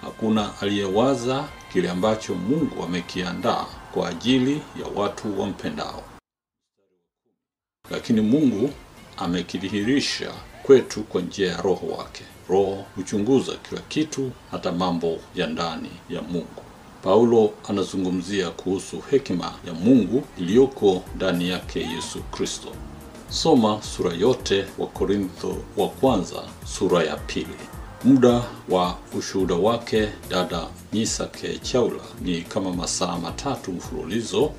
hakuna 0.02 0.50
aliyewaza 0.60 1.44
kile 1.72 1.90
ambacho 1.90 2.34
Mungu 2.34 2.84
amekiandaa 2.84 3.66
kwa 3.94 4.08
ajili 4.08 4.54
ya 4.54 4.86
watu 5.02 5.40
wampendao. 5.40 6.02
Lakini 7.90 8.20
Mungu 8.20 8.70
amekidhihirisha 9.16 10.32
kwetu 10.62 11.02
kwa 11.02 11.22
njia 11.22 11.50
ya 11.52 11.62
Roho 11.62 11.86
wake. 11.86 12.24
Roho 12.48 12.84
huchunguza 12.96 13.52
kila 13.68 13.80
kitu, 13.80 14.30
hata 14.50 14.72
mambo 14.72 15.18
ya 15.34 15.46
ndani 15.46 15.90
ya 16.10 16.22
Mungu. 16.22 16.62
Paulo 17.02 17.50
anazungumzia 17.68 18.50
kuhusu 18.50 19.00
hekima 19.10 19.52
ya 19.66 19.72
Mungu 19.74 20.22
iliyoko 20.38 21.02
ndani 21.16 21.48
yake 21.48 21.80
Yesu 21.80 22.22
Kristo. 22.22 22.68
Soma 23.28 23.82
sura 23.82 24.12
yote 24.12 24.64
wa 24.78 24.86
Korintho 24.86 25.56
wa 25.76 25.88
kwanza 25.88 26.42
sura 26.64 27.04
ya 27.04 27.16
pili. 27.16 27.56
Muda 28.05 28.44
wa 28.68 28.98
ushuhuda 29.18 29.55
wake 29.55 30.09
dada 30.31 30.66
Misake 30.93 31.59
Chaula 31.59 32.02
ni 32.20 32.43
kama 32.43 32.72
masaa 32.72 33.18
matatu 33.18 33.72
mfululizo. 33.72 34.52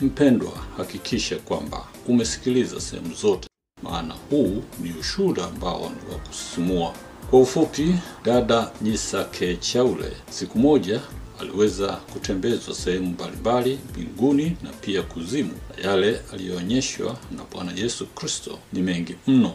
Mpendwa, 0.00 0.52
hakikisha 0.76 1.36
kwamba 1.38 1.84
umesikiliza 2.08 2.80
sehemu 2.80 3.14
zote, 3.14 3.48
maana 3.82 4.14
huu 4.30 4.62
ni 4.82 4.92
ushuhuda 5.00 5.44
ambao 5.44 5.78
ni 5.80 6.12
wa 6.12 6.18
kusisimua. 6.18 6.94
Kwa 7.30 7.40
ufupi, 7.40 7.94
dada 8.24 8.70
Misake 8.80 9.56
Chaule 9.56 10.12
siku 10.30 10.58
moja 10.58 11.00
aliweza 11.40 11.92
kutembezwa 11.92 12.74
sehemu 12.74 13.06
mbalimbali 13.06 13.78
mbinguni 13.90 14.56
na 14.62 14.70
pia 14.70 15.02
kuzimu, 15.02 15.52
yale 15.84 16.20
aliyoonyeshwa 16.32 17.16
na 17.36 17.42
Bwana 17.52 17.72
Yesu 17.72 18.06
Kristo 18.06 18.58
ni 18.72 18.82
mengi 18.82 19.16
mno. 19.26 19.54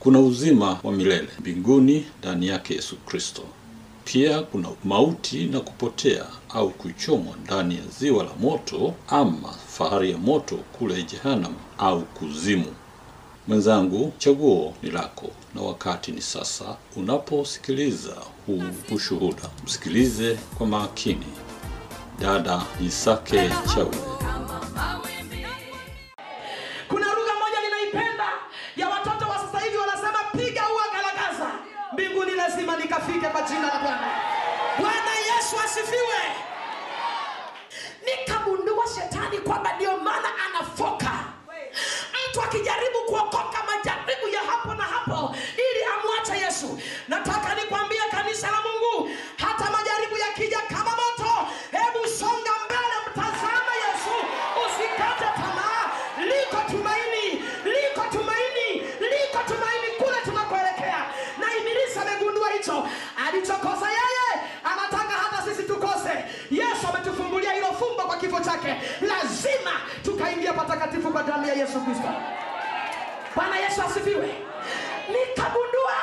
Kuna 0.00 0.18
uzima 0.20 0.78
wa 0.82 0.92
milele 0.92 1.28
mbinguni 1.40 2.06
ndani 2.18 2.46
yake 2.48 2.74
Yesu 2.74 2.96
Kristo. 2.96 3.42
Pia 4.04 4.42
kuna 4.42 4.68
mauti 4.84 5.44
na 5.44 5.60
kupotea 5.60 6.24
au 6.48 6.70
kuchomwa 6.70 7.34
ndani 7.44 7.74
ya 7.74 7.82
ziwa 7.98 8.24
la 8.24 8.30
moto 8.40 8.94
ama 9.08 9.52
fahari 9.68 10.10
ya 10.10 10.18
moto 10.18 10.56
kule 10.56 11.02
Jehanamu 11.02 11.56
au 11.78 12.02
kuzimu. 12.02 12.74
Mwenzangu, 13.48 14.12
chaguo 14.18 14.74
ni 14.82 14.90
lako 14.90 15.30
na 15.54 15.62
wakati 15.62 16.12
ni 16.12 16.22
sasa. 16.22 16.76
Unaposikiliza 16.96 18.16
huu 18.46 18.62
ushuhuda, 18.92 19.50
msikilize 19.64 20.38
kwa 20.58 20.66
makini. 20.66 21.26
Dada 22.20 22.62
Isake 22.86 23.50
Chaule. 23.74 23.98
Mbinguni 32.68 32.76
lazima 32.76 32.76
nikafike 32.76 33.28
kwa 33.28 33.42
jina 33.42 33.66
la 33.66 33.78
Bwana. 33.78 34.08
Bwana 34.78 35.12
Yesu 35.26 35.56
asifiwe. 35.64 36.20
Nikagundua 38.04 38.84
shetani 38.94 39.38
kwamba 39.38 39.72
ndio 39.72 39.96
maana 39.96 40.28
anafoka 40.48 41.10
mtu 42.30 42.42
akijaribu 42.42 42.98
kuokoka 43.06 43.58
majaribu 43.66 44.28
ya 44.28 44.40
hapo 44.40 44.74
na 44.74 44.84
hapo 44.84 45.36
ili 45.54 45.84
amwache 45.84 46.44
Yesu. 46.44 46.80
Nataka 47.08 47.54
nikwambie 47.54 47.97
chake, 68.58 68.76
lazima 69.00 69.70
tukaingia 70.04 70.52
patakatifu 70.52 71.10
kwa 71.12 71.22
damu 71.22 71.46
ya 71.46 71.54
Yesu 71.54 71.80
Kristo. 71.80 72.08
Bwana 73.36 73.56
Yesu 73.58 73.82
asifiwe. 73.82 74.34
Nikagundua 75.08 75.94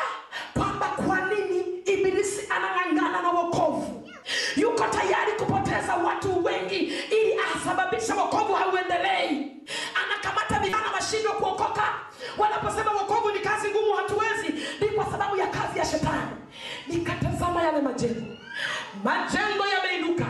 kwamba 0.54 0.86
kwa 0.88 1.20
nini 1.22 1.66
Ibilisi 1.86 2.48
anang'ang'ana 2.50 3.22
na 3.22 3.30
wokovu, 3.30 4.10
yuko 4.58 4.84
tayari 4.88 5.32
kupoteza 5.32 5.96
watu 5.96 6.44
wengi 6.46 6.76
ili 7.12 7.40
asababishe 7.56 8.14
wokovu 8.14 8.54
hauendelei. 8.54 9.52
Anakamata 10.06 10.60
vijana 10.60 10.92
washindwe 10.94 11.32
kuokoka. 11.32 11.84
Wanaposema 12.38 12.92
wokovu 12.92 13.32
ni 13.32 13.40
kazi 13.40 13.68
ngumu, 13.70 13.94
hatuwezi, 13.94 14.54
ni 14.82 14.88
kwa 14.88 15.06
sababu 15.06 15.36
ya 15.38 15.48
kazi 15.48 15.80
ya 15.80 15.86
shetani. 15.86 16.32
Nikatazama 16.88 17.64
yale 17.64 17.82
majengo, 17.82 18.22
majengo 19.04 19.64
yameinuka. 19.68 20.26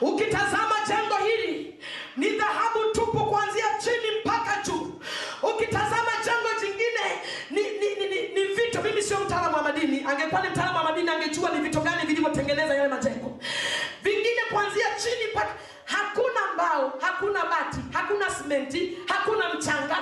Ukitazama 0.00 0.74
jengo 0.88 1.14
hili 1.16 1.74
ni 2.16 2.28
dhahabu 2.30 2.78
tupu 2.92 3.18
kuanzia 3.26 3.64
chini 3.84 4.20
mpaka 4.24 4.62
juu. 4.66 5.00
Ukitazama 5.42 6.12
jengo 6.24 6.48
jingine 6.60 7.04
ni, 7.50 7.62
ni, 7.62 7.94
ni, 7.94 8.08
ni, 8.14 8.28
ni 8.28 8.54
vito. 8.54 8.82
Mimi 8.82 9.02
sio 9.02 9.20
mtaalamu 9.20 9.56
wa 9.56 9.62
madini, 9.62 10.04
angekuwa 10.08 10.42
ni 10.42 10.48
mtaalamu 10.48 10.76
wa 10.78 10.84
madini 10.84 11.10
angejua 11.10 11.50
ni 11.50 11.60
vito 11.60 11.80
gani 11.80 12.06
vilivyotengeneza 12.06 12.74
yale 12.74 12.88
majengo. 12.88 13.38
Vingine 14.02 14.40
kuanzia 14.52 14.86
chini 15.02 15.30
mpaka, 15.32 15.54
hakuna 15.84 16.40
mbao, 16.54 16.98
hakuna 17.00 17.44
bati, 17.44 17.78
hakuna 17.92 18.30
simenti, 18.30 18.98
hakuna 19.08 19.54
mchanga. 19.54 19.98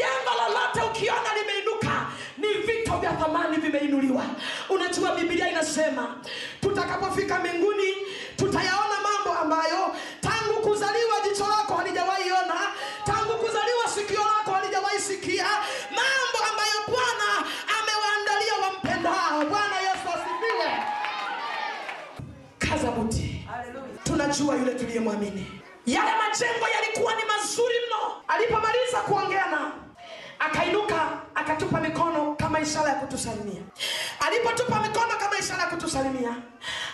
Jambo 0.00 0.30
lolote 0.40 0.80
ukiona 0.90 1.30
limeinuka, 1.38 2.06
ni 2.38 2.48
vito 2.48 2.96
vya 2.98 3.12
thamani 3.12 3.56
vimeinuliwa. 3.56 4.24
Unajua 4.68 5.14
bibilia 5.14 5.48
inasema 5.50 6.16
tutakapofika 6.60 7.38
mbinguni 7.38 7.94
tutayaona 8.36 8.96
mambo 9.02 9.38
ambayo 9.40 9.94
tangu 10.20 10.60
kuzaliwa 10.62 11.20
jicho 11.28 11.46
lako 11.48 11.74
halijawaiona 11.74 12.54
tangu 13.04 13.32
kuzaliwa 13.32 13.88
sikio 13.94 14.20
lako 14.24 14.50
halijawaisikia 14.50 15.46
mambo 15.90 16.38
ambayo 16.50 16.70
Bwana 16.88 17.46
amewaandalia 17.80 18.54
wampendao. 18.62 19.44
Bwana 19.50 19.76
Yesu 19.80 20.08
asifiwe. 20.14 20.70
Kaza 22.58 22.90
buti, 22.90 23.46
tunajua 24.04 24.56
yule 24.56 24.72
tuliyemwamini. 24.74 25.46
Yale 25.86 26.10
majengo 26.10 26.68
yalikuwa 26.74 27.14
ni 27.14 27.22
mazuri 27.24 27.74
mno. 27.86 28.22
Alipomaliza 28.28 28.98
kuongea 29.00 29.46
na 29.46 29.72
akainuka 30.40 31.08
akatupa 31.34 31.80
mikono 31.80 32.34
kama 32.34 32.60
ishara 32.60 32.88
ya 32.88 32.94
kutusalimia. 32.94 33.62
Alipotupa 34.26 34.80
mikono 34.80 35.16
kama 35.20 35.38
ishara 35.38 35.62
ya 35.62 35.68
kutusalimia 35.68 36.34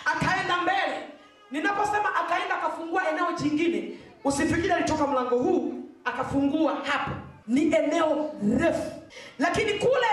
akaenda 0.05 0.57
mbele. 0.61 1.07
Ninaposema 1.51 2.15
akaenda 2.15 2.55
akafungua 2.55 3.09
eneo 3.09 3.31
jingine. 3.31 3.97
Usifikiri 4.23 4.71
alitoka 4.71 5.07
mlango 5.07 5.37
huu 5.37 5.73
akafungua 6.05 6.75
hapo. 6.75 7.11
Ni 7.47 7.61
eneo 7.75 8.31
refu. 8.59 8.91
Lakini 9.39 9.73
kule 9.73 10.07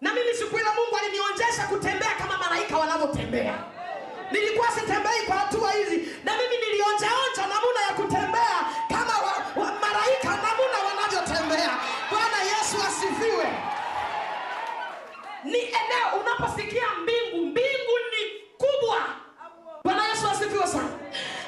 na 0.00 0.14
mimi 0.14 0.34
siku 0.34 0.56
ile 0.56 0.68
mungu 0.76 0.96
alinionjesha 1.02 1.66
kutembea 1.68 2.10
kama 2.18 2.38
malaika 2.38 2.78
wanavyotembea. 2.78 3.54
Nilikuwa 4.32 4.68
sitembei 4.70 5.20
kwa 5.26 5.36
hatua 5.36 5.72
hizi. 5.72 5.96
Na 6.24 6.32
mimi 6.36 6.56
nilionjaonja 6.66 7.42
namuna 7.42 7.80
ya 7.88 7.94
kutembea 7.94 8.56
kama 8.88 9.14
wa, 9.26 9.64
wa 9.64 9.72
malaika 9.80 10.25
ni 15.56 15.62
eneo 15.62 16.20
unaposikia 16.20 16.82
mbingu 17.02 17.46
mbingu 17.46 17.94
ni 18.12 18.40
kubwa. 18.58 18.96
Bwana 19.84 20.08
yesu 20.08 20.28
asifiwe 20.28 20.66
sana. 20.66 20.88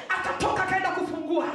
Akatoka 0.09 0.63
akaenda 0.63 0.91
kufungua 0.91 1.45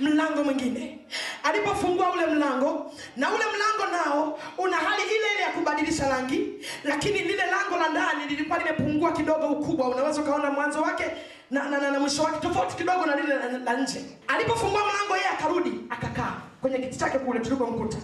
mlango 0.00 0.44
mwingine. 0.44 0.98
Alipofungua 1.42 2.12
ule 2.12 2.26
mlango 2.26 2.92
na 3.16 3.28
ule 3.34 3.44
mlango 3.56 3.92
nao 3.96 4.38
una 4.58 4.76
hali 4.76 5.02
ile 5.02 5.32
ile 5.34 5.42
ya 5.42 5.52
kubadilisha 5.52 6.08
rangi 6.08 6.52
lakini 6.84 7.18
lile 7.18 7.46
lango 7.46 7.76
la 7.76 7.88
ndani 7.88 8.26
lilikuwa 8.28 8.58
limepungua 8.58 9.12
kidogo 9.12 9.46
ukubwa. 9.46 9.88
Unaweza 9.88 10.20
ukaona 10.22 10.50
mwanzo 10.50 10.82
wake 10.82 11.04
na, 11.50 11.64
na, 11.70 11.78
na, 11.78 11.90
na 11.90 12.00
mwisho 12.00 12.22
wake 12.22 12.40
tofauti 12.40 12.76
kidogo 12.76 13.06
na 13.06 13.16
lile 13.16 13.34
la, 13.64 13.74
nje. 13.76 14.04
Alipofungua 14.28 14.80
mlango 14.84 15.16
yeye 15.16 15.28
akarudi 15.28 15.72
akakaa 15.90 16.32
kwenye 16.60 16.78
kiti 16.78 16.98
chake 16.98 17.18
kule 17.18 17.40
tulipomkuta 17.40 17.98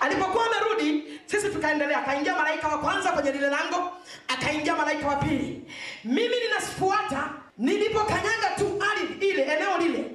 alipokuwa 0.00 0.44
amerudi 0.46 1.20
sisi 1.26 1.48
tukaendelea. 1.48 1.98
Akaingia 1.98 2.34
malaika 2.36 2.68
wa 2.68 2.78
kwanza 2.78 3.12
kwenye 3.12 3.32
lile 3.32 3.48
lango 3.50 3.90
akaingia 4.28 4.76
malaika 4.76 5.08
wa 5.08 5.16
pili. 5.16 5.64
Mimi 6.04 6.34
ninasifuata, 6.48 7.30
nilipokanyaga 7.58 8.50
tu 8.58 8.82
ardhi 8.92 9.26
ile 9.28 9.42
eneo 9.42 9.78
lile 9.78 10.10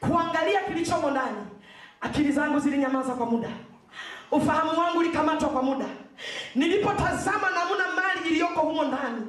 kuangalia 0.00 0.60
kilichomo 0.60 1.10
ndani. 1.10 1.36
Akili 2.00 2.32
zangu 2.32 2.58
zilinyamaza 2.60 3.12
kwa 3.14 3.26
muda. 3.26 3.48
Ufahamu 4.30 4.80
wangu 4.80 4.98
ulikamatwa 4.98 5.48
kwa 5.48 5.62
muda. 5.62 5.86
Nilipotazama 6.54 7.50
namuna 7.50 7.84
mali 7.94 8.28
iliyoko 8.30 8.60
humo 8.60 8.84
ndani 8.84 9.22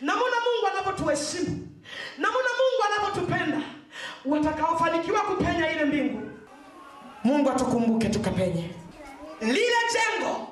namuna 0.00 0.36
mungu 0.44 0.66
anavyotuheshimu 0.72 1.68
namuna 2.18 2.48
mungu 2.58 2.82
anavyotupenda 2.86 3.58
watakaofanikiwa 4.24 5.20
kupenya 5.20 5.72
ile 5.72 5.84
mbingu. 5.84 6.30
Mungu 7.24 7.50
atukumbuke 7.50 8.08
tukapenye 8.08 8.70
lile 9.40 9.76
jengo 9.92 10.48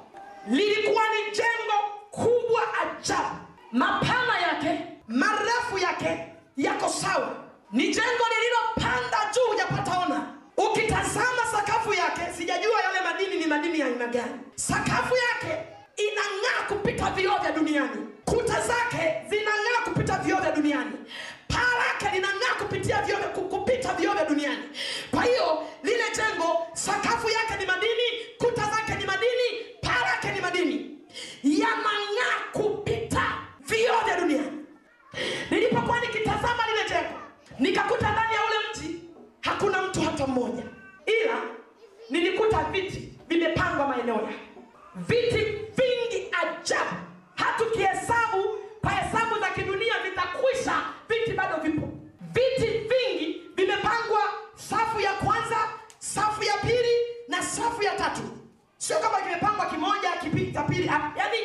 lilikuwa 0.51 1.03
ni 1.09 1.31
jengo 1.37 1.79
kubwa 2.11 2.63
ajabu. 2.83 3.37
Mapana 3.73 4.39
yake 4.41 4.81
marefu 5.09 5.79
yake 5.79 6.27
yako 6.57 6.89
sawa. 6.89 7.37
Ni 7.73 7.83
jengo 7.83 8.25
lililopanda 8.35 9.19
juu 9.35 9.51
hujapataona. 9.53 10.27
Ukitazama 10.57 11.43
sakafu 11.53 11.95
yake 11.95 12.21
sijajua 12.37 12.81
yale 12.83 13.01
madini 13.11 13.39
ni 13.41 13.47
madini 13.47 13.81
ya 13.81 13.87
aina 13.87 14.07
gani. 14.07 14.41
Sakafu 14.55 15.15
yake 15.17 15.63
inang'aa 15.97 16.69
kupita 16.69 17.11
vioo 17.11 17.39
vya 17.39 17.53
duniani. 17.53 18.07
Kuta 18.25 18.61
zake 18.61 19.23
zinang'aa 19.31 19.85
kupita 19.85 20.19
vioo 20.19 20.41
vya 20.41 20.51
duniani 20.53 20.93
paa 21.49 21.73
lake 21.79 22.17
linang'aa 22.17 22.55
kupitia 22.59 23.03
vioo 23.03 23.19
kupita 23.19 23.95
vioo 23.95 24.15
duniani. 24.29 24.65
Kwa 25.11 25.25
hiyo 25.25 25.63
lile 25.83 26.05
jengo 26.17 26.67
sakafu 26.73 27.31
yake 27.31 27.57
ni 27.61 27.67
madini 27.67 28.03
kuta 28.39 28.63
zake 28.71 28.95
ni 28.99 29.05
madini 29.05 29.47
paa 29.83 30.01
lake 30.01 30.33
ni 30.33 30.41
madini. 30.41 30.99
Yanang'aa 31.45 32.39
kupita 32.53 33.23
vioo 33.61 34.21
duniani. 34.21 34.65
Nilipokuwa 35.51 36.01
nikitazama 36.01 36.67
lile 36.67 36.89
jengo 36.89 37.19
nikakuta 37.59 38.13
ndani 38.13 38.35
ya 38.35 38.41
ule 38.45 38.55
mji 38.71 39.01
hakuna 39.41 39.83
mtu 39.83 40.01
hata 40.01 40.27
mmoja. 40.27 40.63
Ila 41.07 41.41
nilikuta 42.11 42.65
viti 42.65 43.13
vimepangwa 43.29 43.89
maeneo 43.89 44.15
yake. 44.15 44.35
Viti 44.97 45.45
vingi 45.77 46.29
ajabu. 46.43 46.97
Hatukihesabu 47.35 48.59
kwa 48.87 48.95
hesabu 48.95 49.39
za 49.41 49.51
kidunia 49.51 49.95
vitakwisha 50.05 50.83
viti 51.09 51.33
bado 51.33 51.57
vipo. 51.63 51.89
Viti 52.21 52.67
vingi 52.67 53.43
vimepangwa. 53.57 54.21
Safu 54.55 55.01
ya 55.01 55.13
kwanza 55.13 55.57
safu 55.99 56.43
ya 56.45 56.53
pili 56.57 56.95
na 57.29 57.43
safu 57.43 57.83
ya 57.83 57.93
tatu. 57.95 58.23
Sio 58.77 58.99
kama 58.99 59.21
kimepangwa 59.21 59.67
kimoja 59.67 60.11
kipita 60.23 60.63
pili. 60.63 60.89
Ah, 60.89 61.13
yaani 61.17 61.37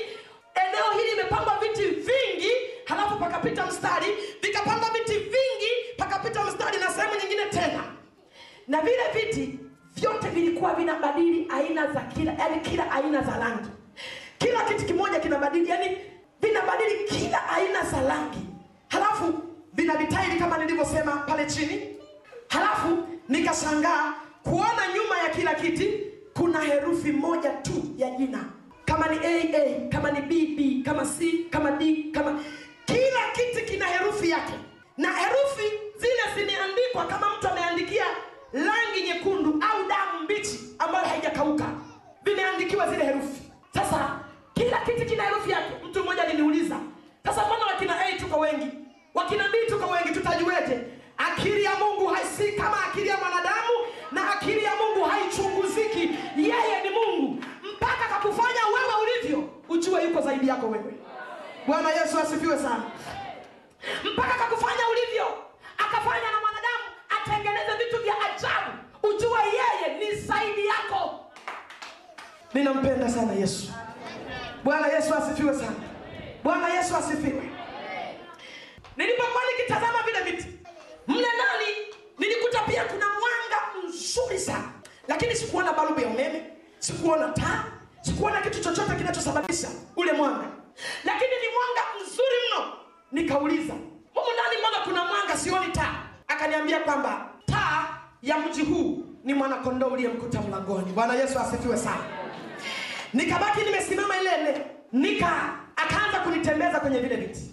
eneo 0.56 0.92
hili 0.98 1.12
limepangwa 1.16 1.58
viti 1.62 1.82
vingi 1.86 2.52
halafu 2.86 3.16
pakapita 3.20 3.66
mstari 3.66 4.08
vikapangwa 4.42 4.90
viti 4.90 5.14
vingi 5.20 5.72
pakapita 5.98 6.44
mstari 6.44 6.78
na 6.78 6.90
sehemu 6.90 7.14
nyingine 7.22 7.46
tena. 7.46 7.84
Na 8.68 8.82
vile 8.82 9.04
viti 9.14 9.60
vyote 9.96 10.30
vilikuwa 10.30 10.74
vinabadili 10.74 11.48
aina 11.50 11.94
za 11.94 12.02
kila 12.02 12.34
yani 12.34 12.60
kila 12.62 12.92
aina 12.92 13.22
za 13.22 13.38
rangi. 13.38 13.70
Kila 14.38 14.64
kiti 14.64 14.86
kimoja 14.86 15.20
kinabadili 15.20 15.70
yani 15.70 15.98
vinabadili 16.42 17.04
kila 17.10 17.50
aina 17.50 17.84
za 17.84 18.02
rangi. 18.02 18.40
Halafu 18.88 19.34
vina 19.74 19.96
vitairi 19.98 20.40
kama 20.40 20.58
nilivyosema 20.58 21.12
pale 21.18 21.46
chini. 21.46 21.96
Halafu 22.48 22.98
nikashangaa 23.30 24.14
kuona 24.44 24.88
nyuma 24.96 25.18
ya 25.24 25.30
kila 25.30 25.56
kiti 25.56 26.00
kuna 26.34 26.60
herufi 26.60 27.12
moja 27.12 27.50
tu 27.50 27.84
ya 27.98 28.10
jina. 28.10 28.46
Kama 28.86 29.08
ni 29.08 29.18
aa 29.26 29.90
kama 29.90 30.12
ni 30.12 30.22
bb 30.22 30.86
kama 30.86 31.06
c 31.06 31.46
kama 31.50 31.72
d 31.72 32.12
kama 32.14 32.40
kila 32.86 33.22
kiti 33.34 33.66
kina 33.72 33.86
herufi 33.86 34.30
yake. 34.30 34.54
Na 34.98 35.14
herufi 35.14 35.78
zile 35.98 36.22
zimeandikwa 36.36 37.06
kama 37.06 37.38
mtu 37.38 37.48
ameandikia 37.48 38.06
rangi 38.54 39.02
nyekundu 39.08 39.50
au 39.50 39.88
damu 39.88 40.24
mbichi 40.24 40.60
ambayo 40.80 41.06
haijakauka. 41.08 41.66
Vimeandikiwa 42.24 42.90
zile 42.90 43.06
herufi. 43.06 43.42
Sasa 43.74 44.20
kila 44.64 44.78
kiti 44.86 45.06
kina 45.06 45.24
herufi 45.24 45.52
yake. 45.52 45.72
Mtu 45.86 46.04
mmoja 46.04 46.22
aliniuliza 46.24 46.78
sasa 47.26 47.46
mbona 47.46 47.66
wakina 47.66 48.00
a 48.06 48.14
tuko 48.20 48.40
wengi? 48.40 48.68
Wakina 49.14 49.44
b 49.50 49.58
tuko 49.70 49.88
wengi 49.94 50.10
tutajueje? 50.14 50.80
Akili 51.18 51.64
ya 51.64 51.72
mungu 51.76 52.08
haisi 52.08 52.52
kama 52.52 52.86
akili 52.86 53.08
ya 53.08 53.18
mwanadamu 53.18 53.74
na 54.12 54.32
akili 54.34 54.64
ya 54.64 54.72
mungu 54.76 55.06
haichunguziki. 55.10 56.00
Yeye 56.38 56.82
ni 56.84 56.90
mungu. 56.90 57.44
Mpaka 57.76 58.08
kakufanya 58.10 58.66
wewe 58.74 58.94
ulivyo 59.04 59.50
ujue 59.70 60.04
yuko 60.04 60.22
zaidi 60.22 60.48
yako 60.48 60.68
wewe. 60.68 60.94
Bwana 61.68 61.90
yesu 61.90 62.20
asifiwe 62.20 62.58
sana. 62.58 62.84
Mpaka 64.14 64.34
kakufanya 64.34 64.84
ulivyo 64.92 65.26
akafanya 65.78 66.32
na 66.32 66.40
mwanadamu 66.42 66.84
atengeneze 67.10 67.72
vitu 67.86 68.04
vya 68.04 68.14
ajabu 68.14 68.72
ujue 69.04 69.40
yeye 69.54 69.98
ni 70.00 70.16
zaidi 70.16 70.66
yako. 70.66 71.20
Ninampenda 72.54 73.10
sana 73.10 73.34
yesu 73.34 73.72
bwana 74.64 74.88
yesu 74.88 75.14
asifiwe 75.16 75.54
sana. 75.54 75.76
Bwana 76.44 76.70
yesu 76.70 76.96
asifiwe. 76.96 77.50
Nilipokuwa 78.98 79.42
nikitazama 79.52 80.04
vile 80.06 80.32
viti 80.32 80.48
mle 81.08 81.28
ndani 81.36 81.68
nilikuta 82.20 82.60
pia 82.62 82.84
kuna 82.86 83.06
mwanga 83.06 83.88
mzuri 83.88 84.40
sana. 84.40 84.72
Lakini 85.08 85.36
sikuona 85.36 85.74
balubu 85.74 86.00
ya 86.02 86.08
umeme 86.08 86.44
sikuona 86.80 87.28
taa 87.30 87.64
sikuona 88.02 88.42
kitu 88.42 88.62
chochote 88.64 88.96
kinachosababisha 88.96 89.68
ule 89.96 90.12
mwanga. 90.12 90.48
Lakini 91.04 91.32
ni 91.42 91.48
mwanga 91.48 91.82
mzuri 92.04 92.36
mno. 92.48 92.74
Nikauliza 93.12 93.74
humu 94.14 94.28
ndani 94.34 94.58
mbona 94.60 94.78
kuna 94.84 95.06
mwanga? 95.06 95.38
Sioni 95.38 95.72
taa. 95.72 95.96
Akaniambia 96.28 96.80
kwamba 96.80 97.30
taa 97.46 97.88
ya 98.22 98.38
mji 98.38 98.62
huu 98.62 99.04
ni 99.24 99.34
mwanakondoo 99.34 99.88
uliyemkuta 99.88 100.42
mlangoni. 100.42 100.92
Bwana 100.94 101.14
yesu 101.14 101.40
asifiwe 101.40 101.78
sana 101.78 102.04
nikabaki 103.14 103.62
nimesimama 103.66 104.18
ile 104.22 104.30
ile 104.42 104.66
nika 104.92 105.32
akaanza 105.76 106.20
kunitembeza 106.20 106.80
kwenye 106.80 107.00
vile 107.00 107.16
viti. 107.16 107.52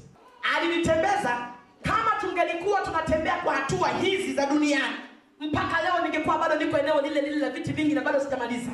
Alinitembeza 0.56 1.48
kama 1.82 2.10
tungelikuwa 2.20 2.80
tunatembea 2.80 3.34
kwa 3.36 3.54
hatua 3.54 3.88
hizi 3.88 4.34
za 4.34 4.46
duniani. 4.46 4.94
Mpaka 5.40 5.82
leo 5.82 6.04
ningekuwa 6.04 6.38
bado 6.38 6.54
niko 6.54 6.78
eneo 6.78 7.00
lile 7.00 7.20
lile 7.20 7.36
la 7.36 7.50
viti 7.50 7.72
vingi 7.72 7.94
na 7.94 8.00
bado 8.00 8.20
sijamaliza. 8.20 8.70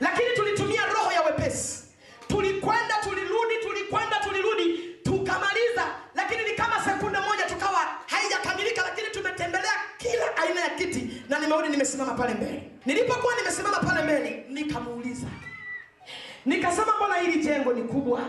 Lakini 0.00 0.28
tulitumia 0.36 0.86
roho 0.86 1.12
ya 1.12 1.22
wepesi. 1.22 1.84
Tulikwenda 2.28 2.94
tulirudi 3.02 3.54
tulikwenda 3.62 4.16
tulirudi 4.16 4.78
tukamaliza. 5.02 5.84
Lakini 6.14 6.42
ni 6.44 6.50
kama 6.50 6.84
sekunde 6.84 7.18
moja 7.18 7.44
tukawa 7.44 7.80
haijakamilika 8.06 8.82
lakini 8.82 9.08
tumetembelea 9.10 9.72
kila 9.98 10.36
aina 10.36 10.60
ya 10.60 10.70
kiti. 10.70 11.22
Na 11.28 11.38
nimerudi 11.38 11.68
nimesimama 11.68 12.14
pale 12.14 12.34
mbele. 12.34 12.70
Nilipokuwa 12.86 13.34
nimesimama 13.36 13.76
pale 13.78 14.02
mbele 14.02 14.46
nikamuuliza 14.48 15.26
nikasema 16.46 16.96
mbona 16.96 17.14
hili 17.14 17.44
jengo 17.44 17.72
ni 17.72 17.82
kubwa? 17.82 18.20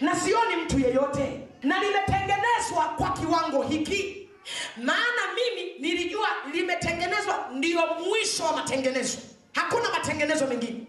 Na 0.00 0.14
sioni 0.16 0.56
mtu 0.56 0.78
yeyote. 0.78 1.40
Na 1.62 1.78
limetengenezwa 1.80 2.84
kwa 2.96 3.10
kiwango 3.10 3.62
hiki. 3.62 4.28
Maana 4.76 5.22
mimi 5.34 5.72
nilijua 5.78 6.28
limetengenezwa 6.52 7.48
ndio 7.54 7.80
mwisho 8.08 8.44
wa 8.44 8.56
matengenezo. 8.56 9.18
Hakuna 9.54 9.90
matengenezo 9.90 10.46
mengine. 10.46 10.80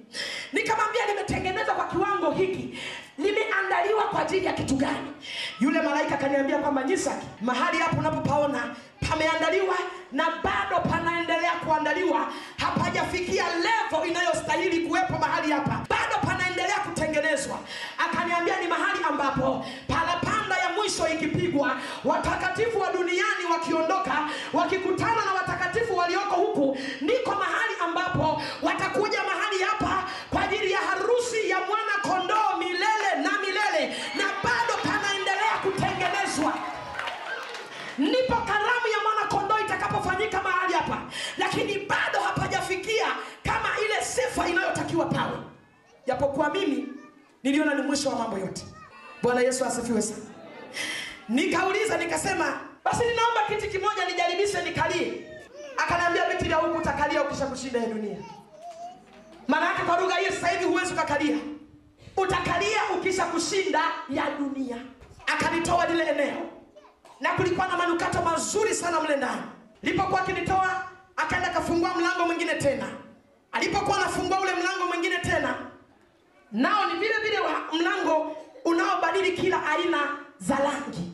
Nikamwambia 0.53 1.05
limetengenezwa 1.05 1.75
kwa 1.75 1.85
kiwango 1.88 2.31
hiki. 2.31 2.80
Limeandaliwa 3.17 4.03
kwa 4.03 4.21
ajili 4.21 4.45
ya 4.45 4.53
kitu 4.53 4.75
gani? 4.75 5.11
Yule 5.59 5.81
malaika 5.81 6.15
akaniambia 6.15 6.57
kwamba 6.57 6.84
nyisaki 6.84 7.25
mahali 7.41 7.77
hapo 7.77 7.95
unapopaona 7.99 8.75
pameandaliwa 9.09 9.75
na 10.11 10.23
bado 10.43 10.80
panaendelea 10.89 11.51
kuandaliwa. 11.51 12.34
Hapajafikia 12.57 13.45
levo 13.55 14.05
inayostahili 14.05 14.88
kuwepo 14.88 15.13
mahali 15.17 15.51
hapa. 15.51 15.85
Bado 15.89 16.15
panaendelea 16.53 16.80
kutengenezwa. 16.80 17.59
Akaniambia 17.97 18.59
ni 18.61 18.67
mahali 18.67 18.99
ambapo 19.09 19.65
parapanda 19.88 20.57
ya 20.57 20.69
mwisho 20.69 21.07
ikipigwa 21.07 21.77
watakatifu 22.05 22.80
wa 22.80 22.91
duniani 22.93 23.45
wakiondoka 23.51 24.30
wakikutana 24.53 25.25
na 25.25 25.34
watakatifu 25.34 25.97
walioko 25.97 26.35
huku 26.35 26.77
ndiko 27.01 27.31
mahali 27.31 27.73
ambapo 27.84 28.41
watakuja 28.61 29.23
mahali 29.23 29.63
hapa 29.63 30.03
kwa 30.30 30.41
ajili 30.43 30.71
ya 30.71 30.80
harusi 30.80 31.49
ya 31.49 31.57
mwana 31.59 31.93
kondoo 32.01 32.57
milele 32.59 33.09
na 33.23 33.31
milele 33.41 33.95
na 34.15 34.23
bado 34.43 34.73
panaendelea 34.84 35.57
kutengenezwa. 35.63 36.53
Ndipo 37.97 38.35
karamu 38.35 38.88
ya 38.93 38.99
mwana 39.03 39.27
kondoo 39.30 39.59
itakapofanyika 39.65 40.41
mahali 40.41 40.73
hapa 40.73 40.97
lakini 41.38 41.77
bado 41.80 42.19
hapajafikia 42.25 43.07
kama 43.43 43.69
ile 43.85 44.05
sifa 44.05 44.47
inayotakiwa 44.47 45.05
pawe 45.05 45.38
japokuwa 46.05 46.49
mimi 46.53 46.88
niliona 47.43 47.73
ni 47.73 47.81
mwisho 47.81 48.09
wa 48.09 48.15
mambo 48.15 48.38
yote. 48.38 48.65
Bwana 49.21 49.41
yesu 49.41 49.65
asifiwe 49.65 50.01
sana. 50.01 50.21
Nikauliza 51.30 51.97
nikasema 51.97 52.59
basi 52.85 53.03
ninaomba 53.05 53.41
kiti 53.47 53.67
kimoja 53.67 54.05
nijaribishe 54.05 54.61
nikalie. 54.61 55.27
Akaniambia 55.77 56.30
viti 56.30 56.45
vya 56.45 56.57
huku 56.57 56.77
utakalia 56.77 57.23
ukisha 57.23 57.45
kushinda 57.45 57.80
ya 57.80 57.85
dunia. 57.85 58.17
Maana 59.47 59.65
yake 59.65 59.81
kwa 59.81 59.99
lugha 60.01 60.15
hiyo 60.15 60.31
sasa 60.31 60.47
hivi 60.47 60.65
huwezi 60.65 60.93
ukakalia. 60.93 61.38
Utakalia 62.17 62.80
ukisha 62.97 63.25
kushinda 63.25 63.81
ya 64.09 64.23
dunia. 64.39 64.77
Akanitoa 65.27 65.85
lile 65.85 66.03
eneo. 66.03 66.49
Na 67.19 67.30
kulikuwa 67.34 67.67
na 67.67 67.77
manukato 67.77 68.21
mazuri 68.21 68.75
sana 68.75 69.01
mle 69.01 69.15
ndani. 69.15 69.41
Lipokuwa 69.84 70.21
akinitoa 70.21 70.84
akaenda 71.15 71.47
akafungua 71.51 71.93
mlango 71.95 72.25
mwingine 72.25 72.55
tena. 72.55 72.85
Alipokuwa 73.51 73.97
anafungua 73.97 74.41
ule 74.41 74.51
mlango 74.55 74.88
mwingine 74.88 75.17
tena 75.17 75.55
nao 76.53 76.85
ni 76.85 76.99
vile 76.99 77.13
vile 77.23 77.38
mlango 77.73 78.35
unaobadili 78.65 79.31
kila 79.38 79.65
aina 79.65 79.97
za 80.39 80.55
rangi. 80.55 81.11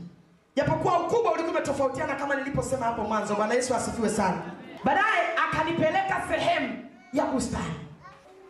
Japokuwa 0.55 0.99
ukubwa 0.99 1.31
ulikuwa 1.31 1.51
umetofautiana 1.55 2.15
kama 2.15 2.35
niliposema 2.35 2.85
hapo 2.85 3.01
mwanzo. 3.03 3.35
Bwana 3.35 3.53
yesu 3.53 3.75
asifiwe 3.75 4.09
sana. 4.09 4.41
Baadaye 4.83 5.35
akanipeleka 5.49 6.23
sehemu 6.31 6.89
ya 7.13 7.25
bustani. 7.25 7.73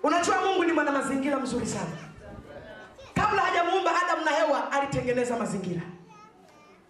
Unajua 0.03 0.41
mungu 0.45 0.63
ni 0.63 0.71
mwana 0.73 0.91
mazingira 0.91 1.39
mzuri 1.39 1.65
sana. 1.65 1.91
Kabla 3.15 3.41
hajamuumba 3.41 3.91
adamu 4.03 4.25
na 4.25 4.31
hewa 4.31 4.71
alitengeneza 4.71 5.37
mazingira. 5.37 5.81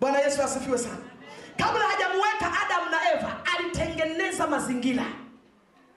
Bwana 0.02 0.20
yesu 0.20 0.42
asifiwe 0.44 0.78
sana. 0.78 0.98
Kabla 1.58 1.82
hajamuweka 1.88 2.52
adamu 2.66 2.90
na 2.92 3.12
eva 3.14 3.36
alitengeneza 3.58 4.48
mazingira 4.48 5.04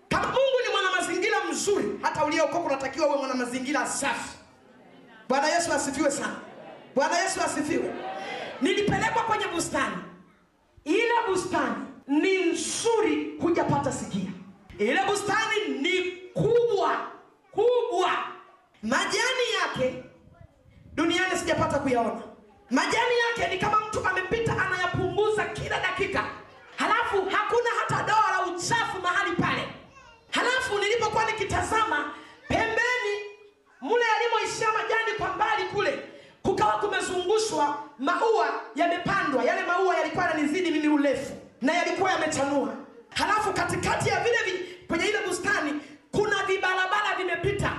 kama 0.08 0.26
mungu 0.26 0.58
ni 0.66 0.72
mwana 0.72 0.90
mazingira 1.00 1.36
mzuri 1.50 1.88
hata 2.02 2.24
uliokoka 2.24 2.58
unatakiwa 2.58 3.06
uwe 3.08 3.18
mwana 3.18 3.34
mazingira 3.34 3.86
safi. 3.86 4.30
Bwana 5.28 5.48
yesu 5.48 5.72
asifiwe 5.72 6.10
sana. 6.10 6.36
Bwana 6.94 7.18
yesu 7.18 7.40
asifiwe. 7.42 7.94
Nilipelekwa 8.60 9.22
kwenye 9.22 9.46
bustani. 9.46 9.96
Ile 10.84 11.12
bustani 11.28 11.84
ni 12.06 12.44
nzuri 12.52 13.38
hujapata 13.40 13.92
sikia. 13.92 14.30
Ile 14.78 15.00
bustani 15.06 15.68
ni 15.80 16.02
kubwa 16.34 16.96
kubwa. 17.50 18.10
Majani 18.82 19.46
yake 19.62 20.04
duniani 20.94 21.38
sijapata 21.38 21.78
kuyaona. 21.78 22.22
Majani 22.70 23.14
yake 23.28 23.54
ni 23.54 23.60
kama 23.60 23.80
mtu 23.88 24.06
amepita 24.08 24.52
anayapunguza 24.66 25.44
kila 25.44 25.80
dakika. 25.80 26.24
Halafu 26.76 27.16
hakuna 27.16 27.70
hata 27.80 28.02
doa 28.02 28.30
la 28.32 28.46
uchafu 28.46 29.00
mahali 29.02 29.36
pale 30.73 30.85
nilipokuwa 30.89 31.24
nikitazama 31.24 32.11
pembeni 32.49 33.15
mule 33.81 34.05
alimoishia 34.16 34.69
majani 34.73 35.12
kwa 35.19 35.28
mbali 35.28 35.65
kule 35.65 35.99
kukawa 36.43 36.73
kumezungushwa 36.73 37.78
maua 37.99 38.49
yamepandwa. 38.74 39.44
Yale 39.44 39.62
maua 39.62 39.97
yalikuwa 39.97 40.24
yananizidi 40.24 40.70
mimi 40.70 40.89
urefu 40.89 41.32
na 41.62 41.73
yalikuwa 41.73 42.11
yamechanua. 42.12 42.74
Halafu 43.15 43.53
katikati 43.53 44.09
ya 44.09 44.20
vile 44.20 44.36
vi, 44.44 44.74
kwenye 44.89 45.07
ile 45.07 45.19
bustani 45.27 45.81
kuna 46.12 46.43
vibarabara 46.44 47.15
vimepita. 47.16 47.73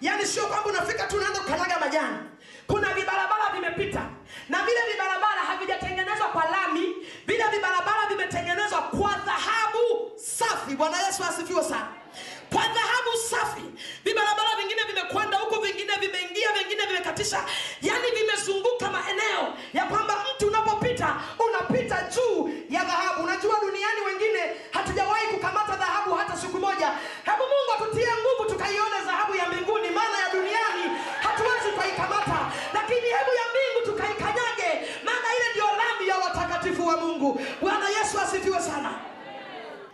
Yaani 0.00 0.26
sio 0.26 0.46
kwamba 0.46 0.70
unafika 0.70 1.06
tu 1.06 1.16
unaanza 1.16 1.40
kukanyaga 1.40 1.78
majani. 1.80 2.16
Kuna 2.66 2.94
vibarabara 2.94 3.50
vimepita. 3.54 4.02
Na 4.48 4.58
vile 4.62 4.80
vibarabara 4.92 5.40
havijatengenezwa 5.48 6.28
kwa 6.28 6.44
lami 6.50 6.94
vile 7.26 7.44
vibarabara 7.52 8.06
vimetengenezwa 8.08 8.82
kwa 8.82 9.10
dhahabu. 9.26 10.10
Safi. 10.16 10.76
Bwana 10.76 11.02
yesu 11.06 11.24
asifiwe 11.24 11.64
sana 11.64 11.88
kwa 12.52 12.62
dhahabu 12.62 13.12
safi. 13.30 13.64
Vibarabara 14.04 14.56
vingine 14.60 14.82
vimekwenda 14.88 15.36
huku 15.38 15.60
vingine 15.60 15.92
vimeingia 16.00 16.52
vingine 16.52 16.86
vimekatisha. 16.86 17.44
Yani 17.82 18.10
vimezunguka 18.10 18.90
maeneo 18.90 19.54
ya 19.74 19.84
kwamba 19.84 20.14
mtu 20.34 20.46
unapopita 20.46 21.16
unapita 21.48 22.02
juu 22.14 22.50
ya 22.70 22.84
dhahabu. 22.84 23.22
Unajua 23.22 23.56
duniani 23.60 24.00
wengine 24.06 24.40
hatujawahi 24.70 25.26
kukamata 25.26 25.76
dhahabu 25.76 26.14
hata 26.14 26.36
siku 26.36 26.58
moja. 26.58 26.88
Hebu 27.24 27.42
mungu 27.52 27.70
atutie 27.76 28.08
nguvu 28.20 28.50
tukaione 28.52 28.98
dhahabu 29.06 29.36
ya 29.36 29.46
mbinguni. 29.48 29.90
Maana 29.90 30.18
ya 30.18 30.28
duniani 30.32 30.84
hatuwezi 31.22 31.68
tukaikamata 31.74 32.38
lakini 32.74 33.00
hebu 33.16 33.30
ya 33.40 33.44
mbingu 33.50 33.80
tukaikanyage 33.86 34.70
maana 35.04 35.28
ile 35.36 35.46
ndio 35.50 35.64
lami 35.66 36.08
ya 36.08 36.16
watakatifu 36.16 36.86
wa 36.86 36.96
mungu. 36.96 37.40
Bwana 37.60 37.88
yesu 37.88 38.20
asifiwe 38.20 38.60
sana 38.60 38.90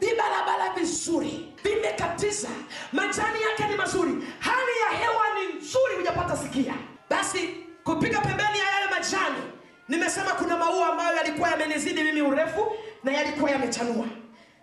vibarabara 0.05 0.71
vizuri 0.77 1.53
vimekatiza 1.65 2.49
majani 2.93 3.43
yake 3.43 3.67
ni 3.71 3.77
mazuri 3.77 4.13
hali 4.39 4.73
ya 4.83 4.99
hewa 4.99 5.23
ni 5.35 5.59
nzuri 5.59 5.95
hujapata 5.97 6.37
sikia. 6.37 6.75
Basi 7.11 7.49
kupiga 7.85 8.21
pembeni 8.21 8.59
ya 8.59 8.65
yale 8.71 8.91
majani 8.91 9.43
nimesema 9.89 10.31
kuna 10.31 10.57
maua 10.57 10.89
ambayo 10.89 11.17
yalikuwa 11.17 11.51
yamenizidi 11.51 12.03
mimi 12.03 12.23
urefu 12.23 12.67
na 13.05 13.13
yalikuwa 13.13 13.51
yamechanua. 13.51 14.07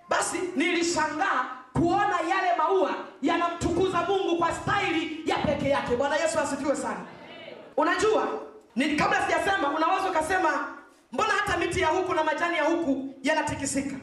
Basi 0.09 0.37
nilishangaa 0.55 1.45
kuona 1.73 2.19
yale 2.29 2.55
maua 2.57 2.95
yanamtukuza 3.21 4.01
mungu 4.01 4.37
kwa 4.37 4.51
staili 4.53 5.21
ya 5.25 5.37
peke 5.37 5.69
yake. 5.69 5.95
Bwana 5.95 6.15
yesu 6.15 6.39
asifiwe 6.39 6.75
sana. 6.75 6.99
Unajua 7.77 8.27
ni 8.75 8.95
kabla 8.95 9.21
sijasema 9.27 9.69
unaweza 9.69 10.09
ukasema 10.09 10.67
mbona 11.11 11.29
hata 11.33 11.57
miti 11.57 11.79
ya 11.81 11.87
huku 11.87 12.13
na 12.13 12.23
majani 12.23 12.57
ya 12.57 12.63
huku 12.63 13.15
yanatikisika 13.23 13.95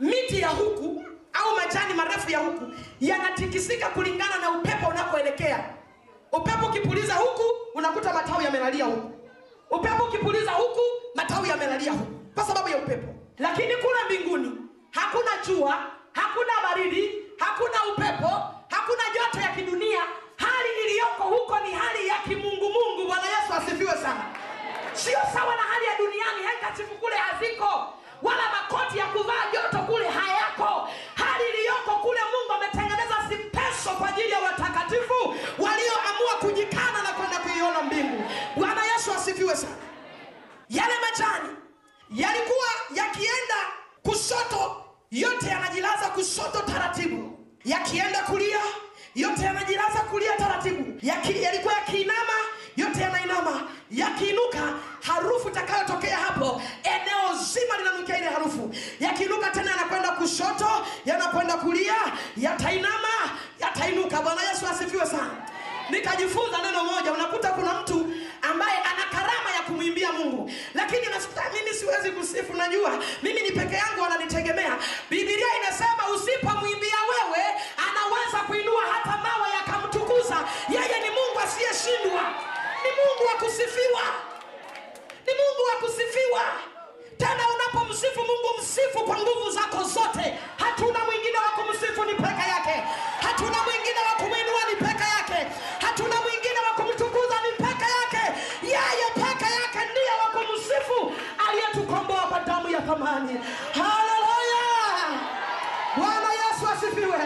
miti 0.00 0.40
ya 0.40 0.48
huku 0.48 1.04
au 1.32 1.56
majani 1.56 1.94
marefu 1.94 2.30
ya 2.30 2.38
huku 2.38 2.64
yanatikisika 3.00 3.88
kulingana 3.88 4.38
na 4.38 4.50
upepo 4.50 4.86
unakoelekea 4.88 5.64
upepo 6.32 6.66
ukipuliza 6.66 7.14
huku 7.14 7.42
unakuta 7.74 8.12
matawi 8.12 8.44
yamelalia 8.44 8.84
huku. 8.84 9.10
Upepo 9.70 10.04
ukipuliza 10.04 10.50
huku 10.50 10.80
matawi 11.14 11.48
yamelalia 11.48 11.92
huku 11.92 12.12
kwa 12.34 12.44
sababu 12.44 12.68
ya 12.68 12.76
upepo. 12.76 13.14
Lakini 13.38 13.76
kula 13.76 13.98
mbinguni 14.06 14.52
hakuna 14.90 15.30
jua 15.46 15.78
hakuna 16.12 16.52
baridi 16.62 17.10
hakuna 17.38 17.84
upepo 17.92 18.28
hakuna 18.70 19.02
joto 19.14 19.40
ya 19.46 19.48
kidunia. 19.54 20.00
Hali 20.36 20.68
iliyoko 20.84 21.22
huko 21.22 21.58
ni 21.60 21.72
hali 21.72 22.08
ya 22.08 22.14
kimungumungu. 22.28 23.06
Bwana 23.06 23.22
yesu 23.26 23.52
asifiwe 23.54 23.92
sana. 23.92 24.24
Sio 24.92 25.18
sawa 25.34 25.56
na 25.56 25.62
hali 25.62 25.84
ya 25.86 25.96
duniani. 25.98 26.42
Handkerchief 26.46 26.98
kule 27.00 27.16
haziko 27.16 27.94
wala 28.22 28.42
makoti 28.52 28.98
ya 28.98 29.06
kuvaa 29.06 29.44
joto 29.52 29.78
kule 29.84 30.08
hayako. 30.08 30.88
Hali 31.14 31.44
iliyoko 31.54 31.90
kule 32.02 32.20
mungu 32.32 32.52
ametengeneza 32.52 33.14
simpeso 33.28 33.90
kwa 33.98 34.08
ajili 34.08 34.30
ya 34.30 34.38
watakatifu 34.40 35.34
walioamua 35.58 36.34
kujikana 36.40 37.02
na 37.02 37.12
kwenda 37.12 37.38
kuiona 37.38 37.82
mbingu. 37.82 38.24
Bwana 38.56 38.84
yesu 38.84 39.12
asifiwe 39.14 39.56
sana. 39.56 39.76
Yale 40.68 40.92
majani 41.00 41.48
yalikuwa 42.10 42.66
yakienda 42.94 43.56
kushoto 44.02 44.84
yote 45.10 45.46
yanajilaza 45.48 46.08
kushoto 46.10 46.58
taratibu. 46.72 47.38
Yakienda 47.64 48.22
kulia 48.22 48.60
yote 49.14 49.42
yanajilaza 49.44 49.98
kulia 50.00 50.36
taratibu. 50.36 50.98
Yaki, 51.02 51.42
yalikuwa 51.42 51.74
yakiinama 51.74 52.32
yote 52.76 53.00
yanainama. 53.00 53.68
Yakiinuka 53.90 54.74
harufu 55.06 55.48
itakayotokea 55.48 56.16
hapo 56.16 56.62
eneo 56.84 57.34
zima 57.52 57.78
linanukia 57.78 58.18
ile 58.18 58.26
harufu. 58.26 58.74
Yakiinuka 59.00 59.50
tena 59.50 59.70
yanakwenda 59.70 60.10
kushoto 60.10 60.86
yanakwenda 61.04 61.56
kulia 61.56 61.94
yatainama 62.36 63.08
yatainuka. 63.60 64.22
Bwana 64.22 64.42
yesu 64.42 64.66
asifiwe 64.66 65.06
sana 65.06 65.30
nikajifunza 65.90 66.58
neno 66.58 66.84
moja 66.84 67.12
unakuta 67.12 67.48
kuna 67.50 67.74
mtu 67.74 68.06
ambaye 68.42 68.76
ana 68.78 69.04
karama 69.12 69.50
ya 69.56 69.62
kumwimbia 69.62 70.12
mungu. 70.12 70.50
Lakinimimi 70.74 71.74
siwezi 71.78 72.10
kusifu 72.10 72.52
najua 72.54 72.98
mimi 73.22 73.40
ni 73.40 73.50
peke 73.50 73.74
yangu 73.76 74.00
wananitegemea. 74.02 74.76
Bibilia 75.10 75.46
inasema 75.62 76.02
usipomwimbia 76.14 76.96
wewe 77.10 77.44
anaweza 77.88 78.38
kuinua 78.46 78.82
hata 78.92 79.16
mawe 79.16 79.48
yakamtukuza. 79.58 80.36
Yeye 80.68 81.00
ni 81.04 81.10
mungu 81.10 81.38
asiyeshindwa. 81.44 82.22
Ni 82.84 82.90
mungu 82.98 83.22
wa 83.30 83.34
kusifiwa. 83.42 84.02
Ni 85.26 85.32
mungu 85.40 85.62
wa 85.70 85.76
kusifiwa. 85.82 86.42
Tena 87.18 87.42
unapomsifu 87.54 88.20
mungu 88.20 88.48
msifu 88.60 88.98
kwa 89.04 89.16
nguvu 89.18 89.50
zako 89.50 89.82
zote. 89.82 90.38
Hatuna 90.56 90.98
mwingine 91.04 91.38
wa 91.38 91.50
kumsifu 91.64 92.04
ni 92.04 92.14
peke 92.14 92.44
yake. 92.54 92.76
Hatuna 93.22 93.58
mwingine 93.66 94.00
wa 94.08 94.14
kumwinua 94.20 94.39
damu 102.90 103.04
haleluya! 103.72 104.64
Bwana 105.96 106.28
yesu 106.32 106.68
asifiwe. 106.72 107.18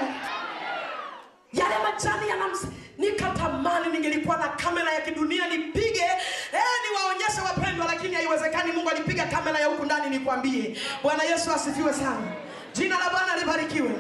Yale 1.53 1.75
majani 1.85 2.29
yanams 2.29 2.67
nikatamani 2.99 3.89
ningelikuwa 3.93 4.37
na 4.37 4.49
kamera 4.49 4.93
ya 4.93 5.01
kidunia 5.01 5.49
nipige. 5.49 6.05
Eh, 6.53 6.63
niwaonyeshe 6.91 7.41
wapendwa 7.47 7.87
lakini 7.87 8.15
haiwezekani 8.15 8.73
mungu 8.73 8.91
alipiga 8.91 9.27
kamera 9.27 9.59
ya 9.61 9.67
huku 9.67 9.85
ndani 9.85 10.11
nikwambie. 10.19 10.79
Bwana 11.03 11.23
yesu 11.23 11.53
asifiwe 11.53 11.93
sana. 11.93 12.33
Jina 12.73 12.99
la 12.99 13.11
bwana 13.11 13.37
libarikiwe. 13.37 13.91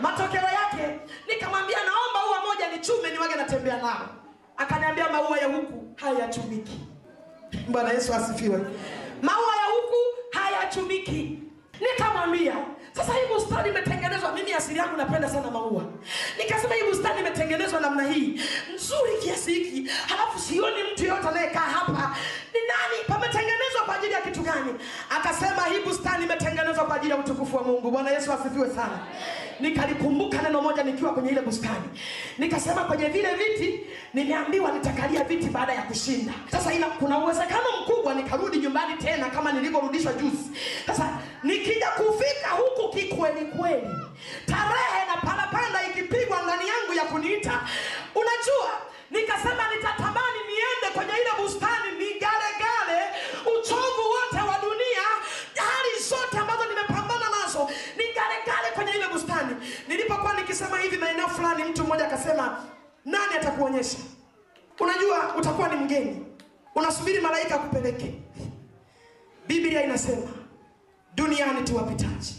Matokeo 0.00 0.42
yake 0.42 0.98
nikamwambia 1.28 1.78
naomba 1.78 2.30
ua 2.30 2.46
moja 2.46 2.68
nichume 2.68 3.10
niwage 3.10 3.34
natembea 3.34 3.76
nao. 3.76 4.08
Akaniambia 4.56 5.08
maua 5.08 5.38
ya 5.38 5.46
huku 5.46 5.86
hayachumiki. 5.96 6.80
Bwana 7.68 7.90
yesu 7.92 8.14
asifiwe. 8.14 8.58
Maua 9.22 9.56
ya 9.56 9.64
huku 9.74 10.17
hayachumiki 10.32 11.38
nikamwambia 11.80 12.54
sasa 12.92 13.12
hii 13.12 13.34
bustani 13.34 13.68
imetengenezwa 13.68 14.32
mimi 14.32 14.52
asili 14.52 14.78
yangu 14.78 14.96
napenda 14.96 15.28
sana 15.30 15.50
maua. 15.50 15.84
Nikasema 16.38 16.74
hii 16.74 16.82
bustani 16.90 17.20
imetengenezwa 17.20 17.80
namna 17.80 18.02
hii 18.02 18.40
nzuri 18.74 19.12
kiasi 19.22 19.54
hiki 19.54 19.90
halafu 20.08 20.38
sioni 20.38 20.76
mtu 20.92 21.04
yoyote 21.04 21.28
anayekaa 21.28 21.60
hapa. 21.60 22.16
Ni 22.54 22.60
nani? 22.68 23.04
Pametengenezwa 23.08 23.80
kwa 23.86 23.94
ajili 23.96 24.12
ya 24.12 24.20
kitu 24.20 24.40
gani? 24.40 24.74
Akasema 25.10 25.62
hii 25.64 25.80
bustani 25.84 26.24
imetengenezwa 26.24 26.84
kwa 26.84 26.96
ajili 26.96 27.10
ya 27.10 27.18
utukufu 27.18 27.56
wa 27.56 27.62
mungu. 27.62 27.90
Bwana 27.90 28.10
yesu 28.10 28.32
asifiwe 28.32 28.70
sana 28.70 28.98
nikalikumbuka 29.60 30.42
neno 30.42 30.62
moja 30.62 30.82
nikiwa 30.82 31.12
kwenye 31.14 31.30
ile 31.30 31.40
bustani. 31.40 31.88
Nikasema 32.38 32.84
kwenye 32.84 33.04
vile 33.06 33.28
viti 33.34 33.80
nimeambiwa 34.14 34.72
nitakalia 34.72 35.24
viti 35.24 35.46
baada 35.46 35.72
ya 35.72 35.82
kushinda. 35.82 36.32
Sasa 36.50 36.72
ina, 36.74 36.86
kuna 36.86 37.18
uwezekano 37.18 37.64
mkubwa 37.82 38.14
nikarudi 38.14 38.58
nyumbani 38.58 38.96
tena 38.96 39.30
kama 39.30 39.52
nilivyorudishwa 39.52 40.12
juzi. 40.12 40.50
Sasa 40.86 41.08
nikija 41.42 41.88
kufika 41.90 42.48
huku 42.50 42.96
kikweli 42.96 43.44
kweli 43.46 43.88
tarehe 44.46 45.00
na 45.14 45.16
parapanda 45.30 45.78
ikipigwa 45.90 46.42
ndani 46.42 46.68
yangu 46.68 46.94
ya 46.96 47.04
kuniita 47.04 47.60
unajua 48.14 48.70
nikasema 49.10 49.62
nitatamani 49.74 50.38
niende 50.48 50.88
kwenye 50.94 51.12
ile 51.12 51.32
bustani 51.42 51.88
nigalegale 51.98 53.00
uchovu 53.54 54.04
wa 54.16 54.22
nikisema 60.78 60.82
hivi 60.82 60.96
maeneo 60.96 61.28
fulani 61.28 61.64
mtu 61.64 61.84
mmoja 61.84 62.06
akasema 62.06 62.64
nani 63.04 63.34
atakuonyesha? 63.36 63.98
Unajua 64.80 65.34
utakuwa 65.36 65.68
ni 65.68 65.76
mgeni. 65.76 66.26
Unasubiri 66.74 67.20
malaika 67.20 67.54
akupeleke. 67.54 68.14
Biblia 69.46 69.84
inasema 69.84 70.28
duniani 71.14 71.64
tu 71.64 71.76
wapitaji 71.76 72.34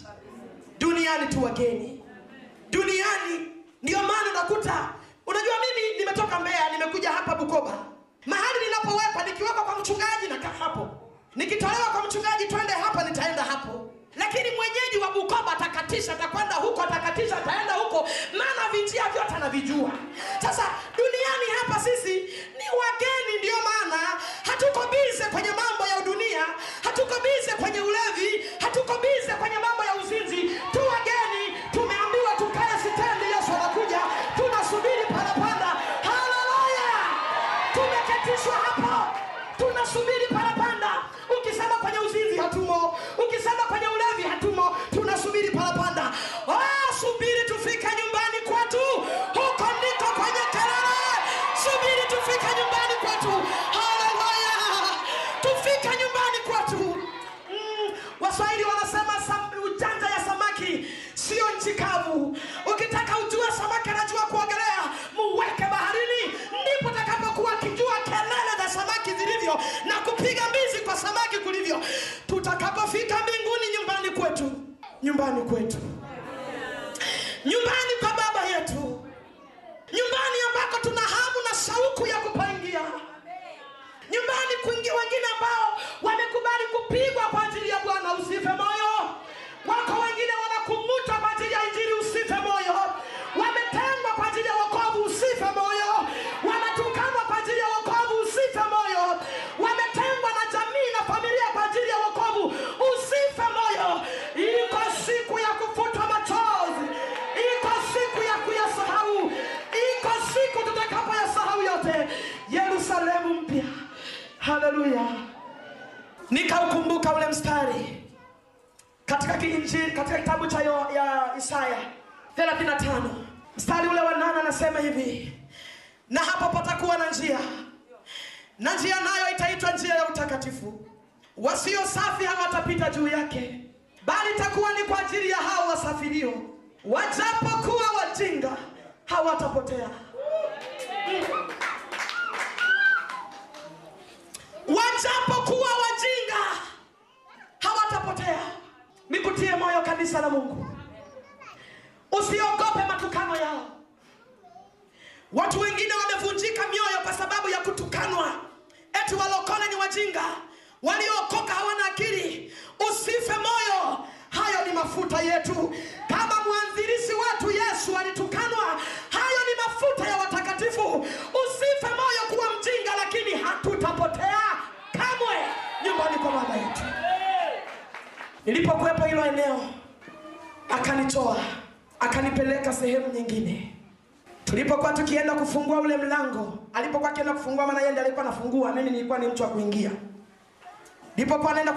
duniani 0.79 1.27
tu 1.27 1.49
duniani. 2.69 3.47
Ndio 3.83 3.97
maana 4.03 4.29
unakuta 4.31 4.93
unajua 5.27 5.53
mimi 5.59 5.99
nimetoka 5.99 6.39
mbeya 6.39 6.69
nimekuja 6.71 7.11
hapa 7.11 7.35
bukoba. 7.35 7.73
Mahali 8.25 8.59
ninapowekwa 8.65 9.23
nikiwekwa 9.23 9.63
kwa 9.63 9.79
mchungaji 9.79 10.27
nakaa 10.29 10.53
hapo. 10.59 10.87
Nikitolewa 11.35 11.89
kwa 11.91 12.03
mchungaji 12.03 12.45
twende 12.45 12.73
hapa 12.73 13.03
nitaenda 13.03 13.43
hapo. 13.43 13.89
Lakini 14.15 14.49
mwenyeji 14.55 14.97
wa 15.01 15.11
bukoba 15.11 15.51
atakatisha 15.51 16.13
atakwenda 16.13 16.55
huko 16.55 16.81
atakatisha 16.81 16.98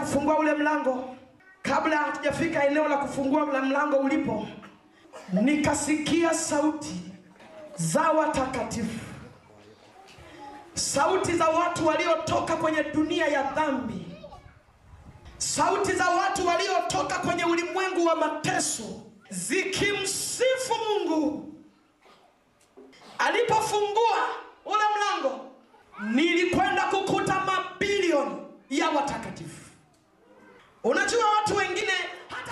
kufungua 0.03 0.39
ule 0.39 0.53
mlango, 0.55 1.17
kabla 1.63 1.97
hatujafika 1.97 2.67
eneo 2.67 2.89
la 2.89 2.97
kufungua 2.97 3.47
la 3.53 3.63
mlango 3.63 3.97
ulipo, 3.97 4.47
nikasikia 5.33 6.35
sauti 6.35 6.95
za 7.77 8.01
watakatifu, 8.11 8.99
sauti 10.75 11.33
za 11.33 11.49
watu 11.49 11.87
waliotoka 11.87 12.57
kwenye 12.57 12.83
dunia 12.83 13.27
ya 13.27 13.43
dhambi, 13.43 14.07
sauti 15.39 15.93
za 15.93 16.09
watu 16.11 16.47
waliotoka 16.47 17.19
kwenye 17.19 17.45
ulimwengu 17.45 18.05
wa 18.07 18.17
mateso, 18.17 18.85
zikimsifu 19.31 20.75
Mungu. 20.89 21.49
Alipofungua 23.19 24.19
ule 24.67 24.83
mlango, 24.97 25.41
nilikwenda 26.15 26.83
kukuta 26.83 27.41
mabilioni 27.41 28.37
ya 28.71 28.91
watakatifu. 28.91 29.62
Unajua 30.85 31.31
watu 31.31 31.57
wengine 31.57 31.93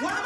wana 0.04 0.18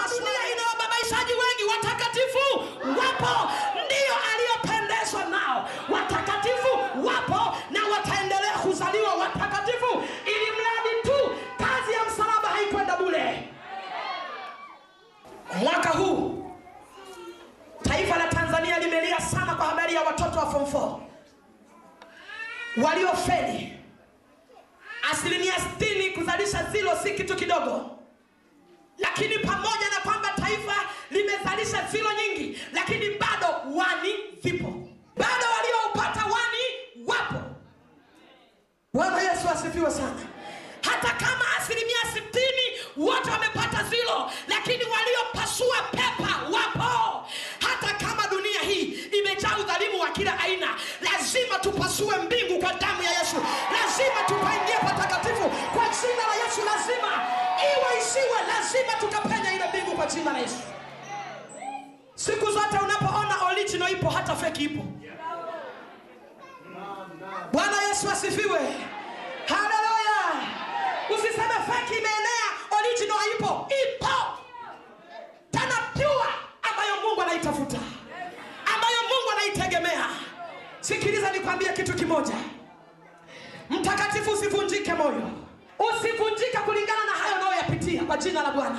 ina 0.53 0.63
wababaishaji 0.73 1.33
wengi. 1.33 1.65
Watakatifu 1.71 2.59
wapo, 2.99 3.51
ndio 3.87 4.15
aliyopendezwa 4.33 5.25
nao. 5.25 5.69
Watakatifu 5.89 6.69
wapo 7.07 7.57
na 7.71 7.81
wataendelea 7.93 8.53
kuzaliwa 8.63 9.15
watakatifu, 9.15 10.03
ili 10.27 10.51
mradi 10.51 11.03
tu 11.03 11.37
kazi 11.59 11.93
ya 11.93 12.05
msalaba 12.05 12.49
haikwenda 12.49 12.97
bure. 12.97 13.49
Mwaka 15.63 15.89
huu 15.91 16.51
taifa 17.83 18.17
la 18.17 18.29
Tanzania 18.29 18.79
limelia 18.79 19.21
sana 19.21 19.55
kwa 19.55 19.67
habari 19.67 19.95
ya 19.95 20.03
watoto 20.03 20.39
wa 20.39 20.47
form 20.51 20.65
4 20.65 20.99
waliofeli. 22.85 23.79
Asilimia 25.13 25.55
60 25.79 26.15
kuzalisha 26.15 26.65
zilo 26.65 26.97
si 27.03 27.11
kitu 27.15 27.37
kidogo, 27.37 27.94
lakini 28.99 29.39
pamoja 29.39 29.89
na 29.95 30.01
kwamba 30.03 30.29
taifa 30.31 30.75
limezalisha 31.11 31.87
zilo 31.93 32.09
nyingi, 32.13 32.59
lakini 32.73 33.11
bado 33.11 33.47
wani 33.75 34.15
vipo, 34.43 34.89
bado 35.17 35.45
walioupata 35.57 36.21
wani 36.25 36.65
wapo. 37.07 37.41
Bwana 38.95 39.23
Yesu 39.23 39.49
asifiwe 39.49 39.91
sana. 39.91 40.21
Hata 40.83 41.11
kama 41.11 41.45
asilimia 41.59 41.99
60 42.15 42.45
wote 42.97 43.31
wamepata 43.31 43.85
zilo, 43.85 44.31
lakini 44.49 44.85
waliopasua 44.85 45.77
pepa 45.91 46.41
wapo. 46.53 47.27
Hata 47.61 47.95
kama 48.07 48.24
imejaa 49.35 49.59
udhalimu 49.59 50.01
wa 50.01 50.09
kila 50.09 50.39
aina, 50.39 50.67
lazima 51.01 51.59
tupasue 51.59 52.17
mbingu 52.17 52.59
kwa 52.61 52.73
damu 52.73 53.03
ya 53.03 53.11
Yesu, 53.11 53.37
lazima 53.73 54.21
tupaingie 54.27 54.75
patakatifu 54.87 55.49
kwa 55.75 55.85
jina 55.89 56.25
la 56.29 56.35
Yesu, 56.45 56.61
lazima 56.65 57.13
iwe 57.63 58.01
isiwe, 58.01 58.39
lazima 58.49 58.93
tukapenya 59.01 59.53
ile 59.55 59.65
mbingu 59.69 59.97
kwa 59.97 60.07
jina 60.07 60.33
la 60.33 60.39
Yesu. 60.39 60.57
Siku 62.15 62.47
zote 62.53 62.79
unapoona 62.85 63.45
original 63.51 63.93
ipo, 63.93 64.09
hata 64.11 64.37
feki 64.37 64.65
ipo. 64.65 64.85
Bwana 67.53 67.83
Yesu 67.83 68.11
asifiwe, 68.11 68.61
haleluya. 69.49 70.19
Usiseme 71.11 71.55
feki 71.69 71.95
imeenea, 71.99 72.47
original 72.79 73.19
haipo, 73.19 73.69
ipo. 73.69 74.09
Tena 75.51 75.75
pure, 75.93 76.35
ambayo 76.63 76.97
Mungu 77.09 77.23
anaitafuta, 77.23 77.79
ambayo 78.75 78.99
Mungu 79.03 79.31
anaitegemea. 79.33 80.07
Sikiliza 80.81 81.33
nikwambie 81.33 81.73
kitu 81.73 81.95
kimoja, 81.95 82.35
mtakatifu, 83.71 84.31
usivunjike 84.31 84.95
moyo, 84.95 85.31
usivunjike 85.79 86.59
kulingana 86.65 87.05
na 87.05 87.13
hayo 87.13 87.35
unayoyapitia 87.37 88.05
kwa 88.05 88.17
jina 88.17 88.43
la 88.43 88.51
Bwana. 88.51 88.79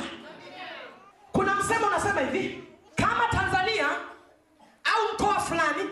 Kuna 1.32 1.56
msemo 1.56 1.88
unasema 1.88 2.22
hivi, 2.22 2.64
kama 2.96 3.28
Tanzania 3.32 3.90
au 4.84 5.14
mkoa 5.14 5.40
fulani 5.40 5.90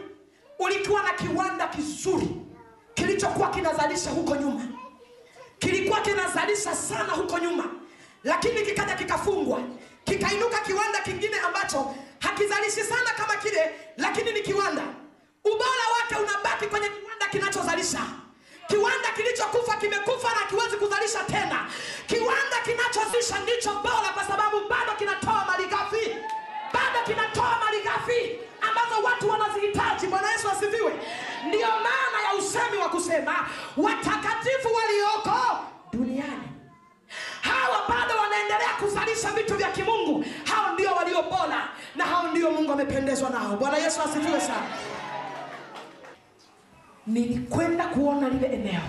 ulikuwa 0.60 1.04
na 1.04 1.14
kiwanda 1.14 1.68
kizuri 1.68 2.28
kilichokuwa 2.94 3.50
kinazalisha 3.50 4.10
huko 4.10 4.36
nyuma, 4.36 4.64
kilikuwa 5.60 6.02
kinazalisha 6.02 6.76
sana 6.76 7.14
huko 7.14 7.40
nyuma, 7.40 7.64
lakini 8.24 8.62
kikaja 8.62 8.96
kikafungwa, 8.96 9.60
kikainuka 10.04 10.60
kiwanda 10.60 11.00
kingine 11.00 11.40
ambacho 11.40 11.96
hakizalishi 12.24 12.84
sana 12.84 13.10
kama 13.18 13.36
kile, 13.36 13.72
lakini 13.98 14.32
ni 14.32 14.42
kiwanda. 14.42 14.82
Ubora 15.46 15.86
wake 15.96 16.16
unabaki 16.16 16.68
kwenye 16.68 16.90
kiwanda 16.90 17.26
kinachozalisha. 17.32 18.00
Kiwanda 18.68 19.10
kilichokufa 19.16 19.78
kimekufa 19.78 20.30
na 20.40 20.46
kiwezi 20.50 20.78
kuzalisha 20.78 21.24
tena. 21.24 21.66
Kiwanda 22.08 22.58
kinachozalisha 22.66 23.40
ndicho 23.40 23.72
bora, 23.74 24.10
kwa 24.14 24.24
sababu 24.24 24.58
bado 24.70 24.92
kinatoa 24.98 25.46
malighafi, 25.48 26.16
bado 26.74 27.00
kinatoa 27.06 27.58
malighafi 27.66 28.40
ambazo 28.62 29.04
watu 29.04 29.30
wanazihitaji. 29.30 30.08
Bwana 30.08 30.32
Yesu 30.32 30.50
asifiwe. 30.50 30.94
Ndiyo 31.48 31.68
maana 31.68 32.18
ya 32.28 32.34
usemi 32.40 32.78
wa 32.78 32.90
kusema 32.90 33.50
watakatifu 33.78 34.70
walioko 34.74 35.60
duniani 35.94 36.54
hawa 37.42 37.84
bado 37.90 38.18
wanaendelea 38.22 38.74
kuzalisha 38.80 39.32
vitu 39.32 39.56
vya 39.56 39.72
kimungu. 39.72 40.26
Hao 40.46 40.74
ndio 40.74 40.92
walio 40.96 41.22
bora 41.22 41.70
na 42.04 42.10
hao 42.10 42.28
ndio 42.28 42.52
Mungu 42.52 42.72
amependezwa 42.74 43.30
nao. 43.30 43.58
Bwana 43.58 43.78
Yesu 43.78 44.02
asifiwe 44.02 44.40
sana. 44.42 44.68
Nilikwenda 47.08 47.86
kuona 47.88 48.30
lile 48.30 48.48
eneo, 48.48 48.82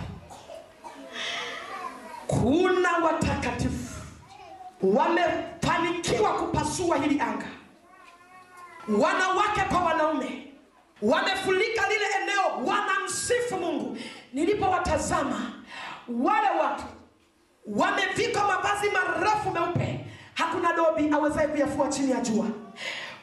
kuna 2.27 2.93
watakatifu 3.05 3.95
wamefanikiwa 4.83 6.33
kupasua 6.33 6.97
hili 6.97 7.21
anga, 7.21 7.47
wanawake 8.89 9.61
kwa 9.69 9.81
wanaume 9.81 10.53
wamefurika 11.03 11.89
lile 11.89 12.05
eneo, 12.23 12.67
wanamsifu 12.67 13.57
Mungu. 13.57 13.99
Nilipowatazama 14.33 15.53
wale 16.09 16.49
watu 16.61 16.85
wamevikwa 17.67 18.45
mavazi 18.47 18.91
marefu 18.91 19.51
meupe, 19.51 20.07
hakuna 20.35 20.73
dobi 20.73 21.11
awezaye 21.15 21.49
kuyafua 21.49 21.89
chini 21.89 22.11
ya 22.11 22.21
jua. 22.21 22.47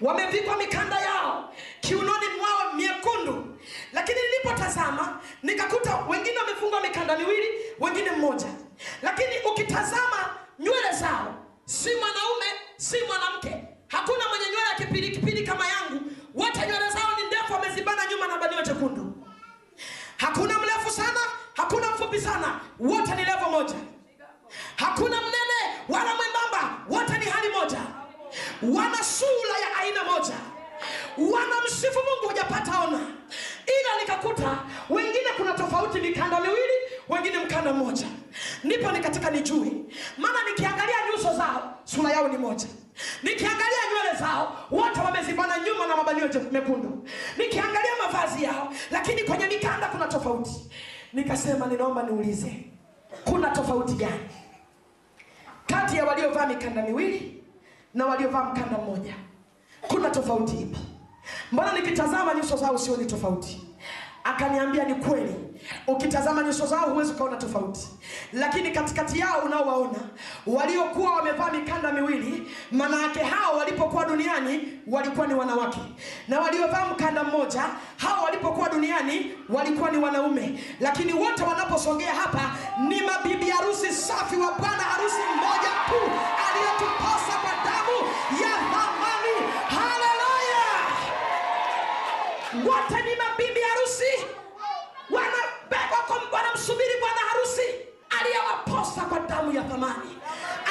Wamevikwa 0.02 0.58
mikanda 0.58 1.00
yao 1.00 1.54
kiunoni 1.82 2.26
mwao 2.40 2.74
miekundu, 2.74 3.58
lakini 3.94 4.18
nilipotazama 4.22 5.20
nikakuta 5.44 5.96
wengine 6.10 6.38
wamefungwa 6.38 6.82
mikanda 6.82 7.18
miwili, 7.18 7.48
wengine 7.80 8.12
mmoja, 8.12 8.48
lakini 9.02 9.30
ukitazama 9.52 10.36
nywele 10.60 10.92
zao 11.00 11.36
si 11.66 11.90
mwanaume 11.96 12.46
si 12.78 12.98
mwanamke, 13.08 13.64
hakuna 13.88 14.30
mwenye 14.30 14.46
nywele 14.46 14.70
ya 14.70 14.76
kipilikipili 14.76 15.44
kama 15.48 15.66
yangu, 15.68 16.02
wote 16.36 16.60
nywele 16.60 16.90
zao 16.90 17.10
ni 17.22 17.28
ndefu, 17.28 17.54
wamezibana 17.54 18.02
nyuma 18.12 18.28
na 18.28 18.38
banio 18.38 18.62
jekundu. 18.62 19.14
Hakuna 20.18 20.60
mrefu 20.60 20.90
sana, 20.90 21.20
hakuna 21.56 21.88
mfupi 21.92 22.22
sana, 22.22 22.60
wote 22.80 23.16
ni 23.16 23.26
levo 23.26 23.50
moja. 23.52 23.76
Hakuna 24.76 25.18
mnene 25.22 25.78
wala 25.90 26.16
mwembamba, 26.16 26.78
wote 26.90 27.18
ni 27.18 27.26
hali 27.26 27.50
moja, 27.50 27.80
wana 28.62 29.04
sura 29.04 29.58
ya 29.62 29.78
aina 29.82 30.04
moja, 30.04 30.34
wanamsifu 31.18 32.00
Mungu, 32.00 32.28
hujapata 32.30 32.80
ona. 32.88 33.00
Ila 33.66 34.02
nikakuta 34.02 34.58
wengine 34.90 35.30
kuna 35.38 35.54
tofauti, 35.54 36.00
mikanda 36.00 36.40
miwili, 36.42 36.74
wengine 37.10 37.40
mkanda 37.40 37.74
mmoja. 37.74 38.08
Ndipo 38.64 38.92
nikatika 38.92 39.30
nijue, 39.30 39.72
maana 40.18 40.40
nikiangalia 40.50 40.96
nyuso 41.12 41.34
zao 41.34 41.78
sura 41.84 42.12
yao 42.12 42.28
ni 42.28 42.38
moja, 42.38 42.68
nikiangalia 43.24 43.78
nywele 43.94 44.20
zao 44.20 44.68
wote 44.72 45.00
wamezibana 45.00 45.60
nyuma 45.60 45.88
na 45.88 45.96
mabanio 45.96 46.30
mekundu, 46.52 47.08
nikiangalia 47.38 47.92
mavazi 48.06 48.44
yao, 48.44 48.74
lakini 48.92 49.24
kwenye 49.24 49.48
mikanda 49.48 49.88
kuna 49.88 50.08
tofauti. 50.08 50.72
Nikasema 51.14 51.66
ninaomba 51.66 52.04
niulize, 52.04 52.66
kuna 53.26 53.50
tofauti 53.50 53.94
gani 53.94 54.30
kati 55.68 55.98
ya 55.98 56.06
waliovaa 56.06 56.46
mikanda 56.46 56.82
miwili 56.82 57.41
na 57.94 58.06
waliovaa 58.06 58.44
mkanda 58.44 58.78
mmoja? 58.78 59.14
Kuna 59.82 60.10
tofauti 60.10 60.56
ipi? 60.62 60.80
Mbona 61.52 61.74
nikitazama 61.74 62.34
nyuso 62.34 62.58
zao 62.58 62.78
sioni 62.78 63.06
tofauti? 63.06 63.62
Akaniambia 64.24 64.84
ni 64.84 64.96
kweli, 64.96 65.36
ukitazama 65.88 66.44
nyuso 66.44 66.66
zao 66.66 66.90
huwezi 66.90 67.12
ukaona 67.12 67.38
tofauti, 67.38 67.88
lakini 68.34 68.72
katikati 68.72 69.20
yao 69.20 69.40
unaowaona 69.46 70.00
waliokuwa 70.48 71.16
wamevaa 71.16 71.52
mikanda 71.52 71.92
miwili, 71.92 72.52
maana 72.72 73.02
yake 73.02 73.20
hao 73.24 73.58
walipokuwa 73.58 74.06
duniani 74.06 74.80
walikuwa 74.88 75.28
ni 75.28 75.34
wanawake, 75.34 75.80
na 76.28 76.40
waliovaa 76.40 76.86
mkanda 76.86 77.24
mmoja 77.24 77.64
hao 77.98 78.24
walipokuwa 78.24 78.70
duniani 78.70 79.32
walikuwa 79.50 79.92
ni 79.92 79.98
wanaume, 79.98 80.64
lakini 80.80 81.14
wote 81.14 81.44
wanaposongea 81.44 82.14
hapa 82.16 82.42
ni 82.90 83.02
mabibi 83.02 83.50
harusi 83.50 83.94
safi 83.94 84.36
wa 84.36 84.52
bwana 84.52 84.84
harusi 84.84 85.18
mmoja 85.36 85.70
tu 85.90 86.12
wote 92.54 92.96
ni 93.04 93.16
mabibi 93.16 93.62
harusi, 93.62 94.26
wanabeba, 95.10 95.98
wanamsubiri 96.32 97.00
bwana 97.00 97.22
harusi 97.32 97.62
aliyewaposa 98.20 99.02
kwa 99.02 99.20
damu 99.20 99.52
ya 99.54 99.64
thamani, 99.64 100.18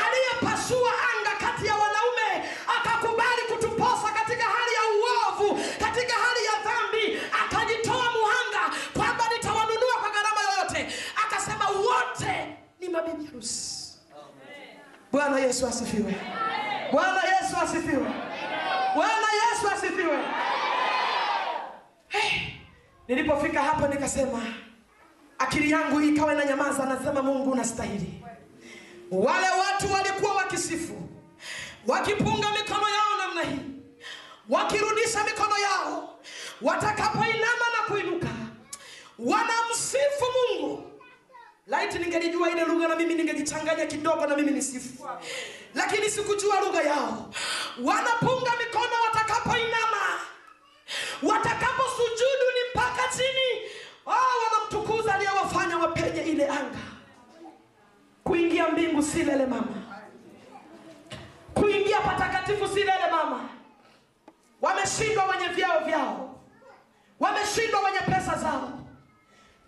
aliyepasua 0.07 0.91
anga 1.13 1.31
kati 1.47 1.67
ya 1.67 1.75
wanaume 1.75 2.49
akakubali 2.79 3.43
kutuposa 3.49 4.09
katika 4.13 4.45
hali 4.45 4.75
ya 4.75 4.83
uovu, 4.99 5.55
katika 5.81 6.13
hali 6.15 6.45
ya 6.47 6.53
dhambi, 6.65 7.21
akajitoa 7.45 8.05
muhanga 8.13 8.77
kwamba 8.97 9.25
nitawanunua 9.35 9.95
kwa 10.01 10.11
gharama 10.11 10.41
yoyote. 10.53 10.95
Akasema 11.27 11.69
wote 11.69 12.57
ni 12.81 12.89
mabibi 12.89 13.25
harusi. 13.27 13.81
Bwana 15.13 15.41
Yesu 15.41 15.67
asifiwe! 15.67 16.15
Bwana 16.93 17.23
Yesu 17.25 17.57
asifiwe! 17.63 18.07
Bwana 18.95 19.29
Yesu 19.33 19.69
asifiwe! 19.75 20.19
Nilipofika 23.09 23.63
hapo 23.63 23.87
nikasema 23.89 24.43
akili 25.39 25.71
yangu 25.71 26.01
ikawa 26.01 26.35
na 26.35 26.45
nyamaza 26.45 26.85
nasema 26.87 27.23
mungu 27.23 27.51
unastahili. 27.51 28.23
Wale 29.11 29.47
watu 29.51 29.93
walikuwa 29.93 30.35
wakisifu 30.35 31.09
wakipunga 31.87 32.49
mikono 32.51 32.89
yao 32.89 33.17
namna 33.19 33.43
hii 33.43 33.61
wakirudisha 34.49 35.25
mikono 35.25 35.59
yao 35.59 36.19
watakapoinama 36.63 37.65
na 37.79 37.87
kuinuka 37.95 38.29
wanamsifu 39.19 40.25
mungu. 40.37 40.87
Laiti 41.67 41.99
ningelijua 41.99 42.51
ile 42.51 42.65
lugha 42.65 42.89
na 42.89 42.97
mimi 42.97 43.15
ningejichanganya 43.15 43.87
kidogo 43.87 44.27
na 44.27 44.37
mimi 44.37 44.51
nisifu. 44.51 45.09
Lakini 45.75 46.11
sikujua 46.11 46.61
lugha 46.61 46.83
yao. 46.83 47.31
Wanapunga 47.85 48.53
mikono 48.67 48.93
watakapoinama 49.07 50.21
watakaposujudu 51.23 52.47
ni 52.55 52.71
mpaka 52.75 53.03
chini. 53.17 53.71
Oh, 54.07 54.13
wanamtukuza 54.45 55.15
aliyewafanya 55.15 55.79
wapenye 55.79 56.21
ile 56.23 56.49
anga. 56.49 56.79
Kuingia 58.25 58.69
mbingu 58.69 59.03
si 59.03 59.23
lele 59.23 59.47
mama. 59.47 59.75
Kuingia 61.55 62.01
patakatifu 62.01 62.69
si 62.69 62.79
lele 62.79 63.11
mama. 63.11 63.49
Wameshindwa 64.63 65.25
wenye 65.25 65.49
vyao 65.49 65.79
vyao. 65.85 66.41
Wameshindwa 67.21 67.81
wenye 67.81 67.99
pesa 67.99 68.39
zao. 68.39 68.73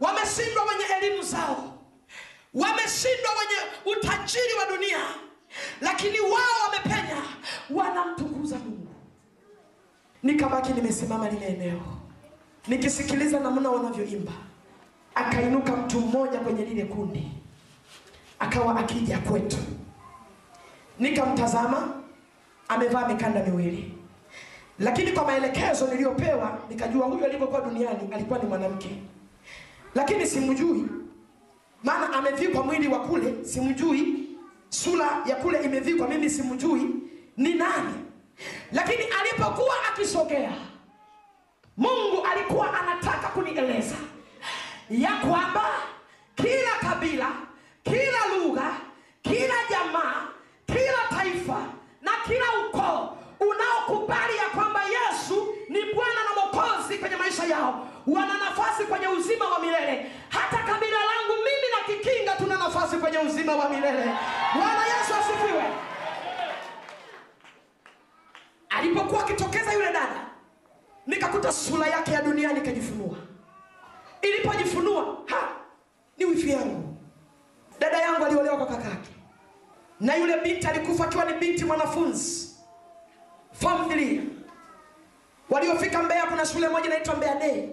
Wameshindwa 0.00 0.64
wenye 0.64 0.84
elimu 0.84 1.22
zao. 1.22 1.78
Wameshindwa 2.54 3.30
wenye 3.32 3.96
utajiri 3.96 4.54
wa 4.54 4.66
dunia. 4.66 4.98
Lakini 5.80 6.20
wao 6.20 6.60
wamepenya. 6.66 7.22
Wanamtukuza 7.70 8.56
mungu 8.56 8.91
nikabaki 10.22 10.72
nimesimama 10.72 11.28
lile 11.30 11.46
eneo. 11.46 11.80
Nikisikiliza 12.68 13.40
namna 13.40 13.70
wanavyoimba 13.70 14.32
akainuka 15.14 15.76
mtu 15.76 16.00
mmoja 16.00 16.38
kwenye 16.40 16.64
lile 16.64 16.84
kundi 16.84 17.28
akawa 18.38 18.76
akija 18.80 19.18
kwetu. 19.18 19.56
Nikamtazama 20.98 21.94
amevaa 22.68 23.08
mikanda 23.08 23.44
miwili. 23.44 23.94
Lakini 24.78 25.12
kwa 25.12 25.24
maelekezo 25.24 25.86
niliyopewa 25.86 26.58
nikajua 26.70 27.06
huyu 27.06 27.24
alivyokuwa 27.24 27.60
duniani 27.60 28.12
alikuwa 28.14 28.38
ni 28.38 28.46
mwanamke. 28.48 28.90
Lakini 29.94 30.26
simjui 30.26 30.84
maana 31.84 32.12
amevikwa 32.12 32.64
mwili 32.64 32.88
wa 32.88 32.98
kule 33.00 33.34
simjui. 33.44 34.28
Sura 34.68 35.08
ya 35.26 35.36
kule 35.36 35.62
imevikwa 35.64 36.08
mimi 36.08 36.30
simjui. 36.30 36.90
Ni 37.36 37.54
nani 37.54 37.94
lakini 38.72 39.04
alipokuwa 39.20 39.74
akisogea 39.92 40.52
mungu 41.76 42.26
alikuwa 42.32 42.80
anataka 42.80 43.28
kunieleza 43.28 43.96
ya 44.90 45.10
kwamba 45.12 45.64
kila 46.34 46.72
kabila 46.90 47.26
kila 47.84 48.26
lugha 48.36 48.70
kila 49.22 49.54
jamaa 49.70 50.22
kila 50.66 51.18
taifa 51.18 51.58
na 52.02 52.10
kila 52.26 52.44
ukoo 52.66 53.16
unaokubali 53.40 54.36
ya 54.36 54.44
kwamba 54.54 54.80
yesu 54.84 55.54
ni 55.68 55.82
bwana 55.94 56.20
na 56.24 56.40
mokozi 56.42 56.98
kwenye 56.98 57.16
maisha 57.16 57.44
yao 57.44 57.88
wana 58.06 58.34
nafasi 58.38 58.84
kwenye 58.84 59.08
uzima 59.08 59.48
wa 59.48 59.58
milele. 59.58 60.10
Hata 60.28 60.56
kabila 60.58 60.96
langu 60.98 61.32
mimi 61.36 61.68
na 61.76 61.94
kikinga 61.94 62.32
tuna 62.36 62.56
nafasi 62.56 62.96
kwenye 62.96 63.18
uzima 63.18 63.56
wa 63.56 63.68
milele. 63.68 64.04
Bwana 64.54 64.86
yesu 64.86 65.14
asifiwe 65.20 65.62
alipokuwa 68.78 69.20
akitokeza 69.24 69.72
yule 69.72 69.92
dada 69.92 70.26
nikakuta 71.06 71.52
sura 71.52 71.86
yake 71.86 72.10
ya 72.12 72.22
duniani 72.22 72.60
ikajifunua 72.60 73.16
ilipojifunua 74.22 75.16
ni 76.18 76.24
wifi 76.24 76.50
yangu. 76.50 76.96
Dada 77.80 77.98
yangu 77.98 78.24
aliolewa 78.24 78.56
kwa 78.56 78.66
kakake. 78.66 79.10
Na 80.00 80.14
yule 80.16 80.40
binti 80.40 80.66
alikufa 80.66 81.04
akiwa 81.04 81.24
ni 81.24 81.32
binti 81.38 81.64
mwanafunzi. 81.64 82.48
Familia. 83.52 84.22
Waliofika 85.50 86.02
mbeya 86.02 86.26
kuna 86.26 86.46
shule 86.46 86.68
moja 86.68 86.86
inaitwa 86.86 87.14
mbeya 87.14 87.34
day. 87.34 87.68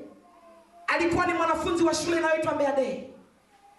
Alikuwa 0.87 1.25
ni 1.25 1.33
mwanafunzi 1.33 1.83
wa 1.83 1.93
shule 1.93 2.17
inayoitwa 2.17 2.55
mbeya 2.55 2.71
day. 2.71 3.03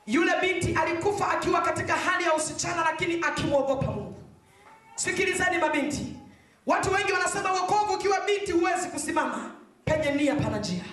Yule 0.06 0.32
binti 0.40 0.74
alikufa 0.82 1.28
akiwa 1.28 1.60
katika 1.60 1.92
hali 1.92 2.24
ya 2.24 2.34
usichana 2.34 2.84
lakini 2.84 3.22
akimwogopa 3.28 3.86
mungu. 3.86 4.22
Sikilizeni 4.94 5.59
mabinti 5.59 6.16
watu 6.66 6.92
wengi 6.94 7.12
wanasema 7.12 7.52
wokovu 7.52 7.92
ukiwa 7.94 8.20
binti 8.20 8.52
huwezi 8.52 8.88
kusimama. 8.88 9.50
Penye 9.84 10.10
nia 10.10 10.34
pana 10.34 10.58
njia. 10.58 10.84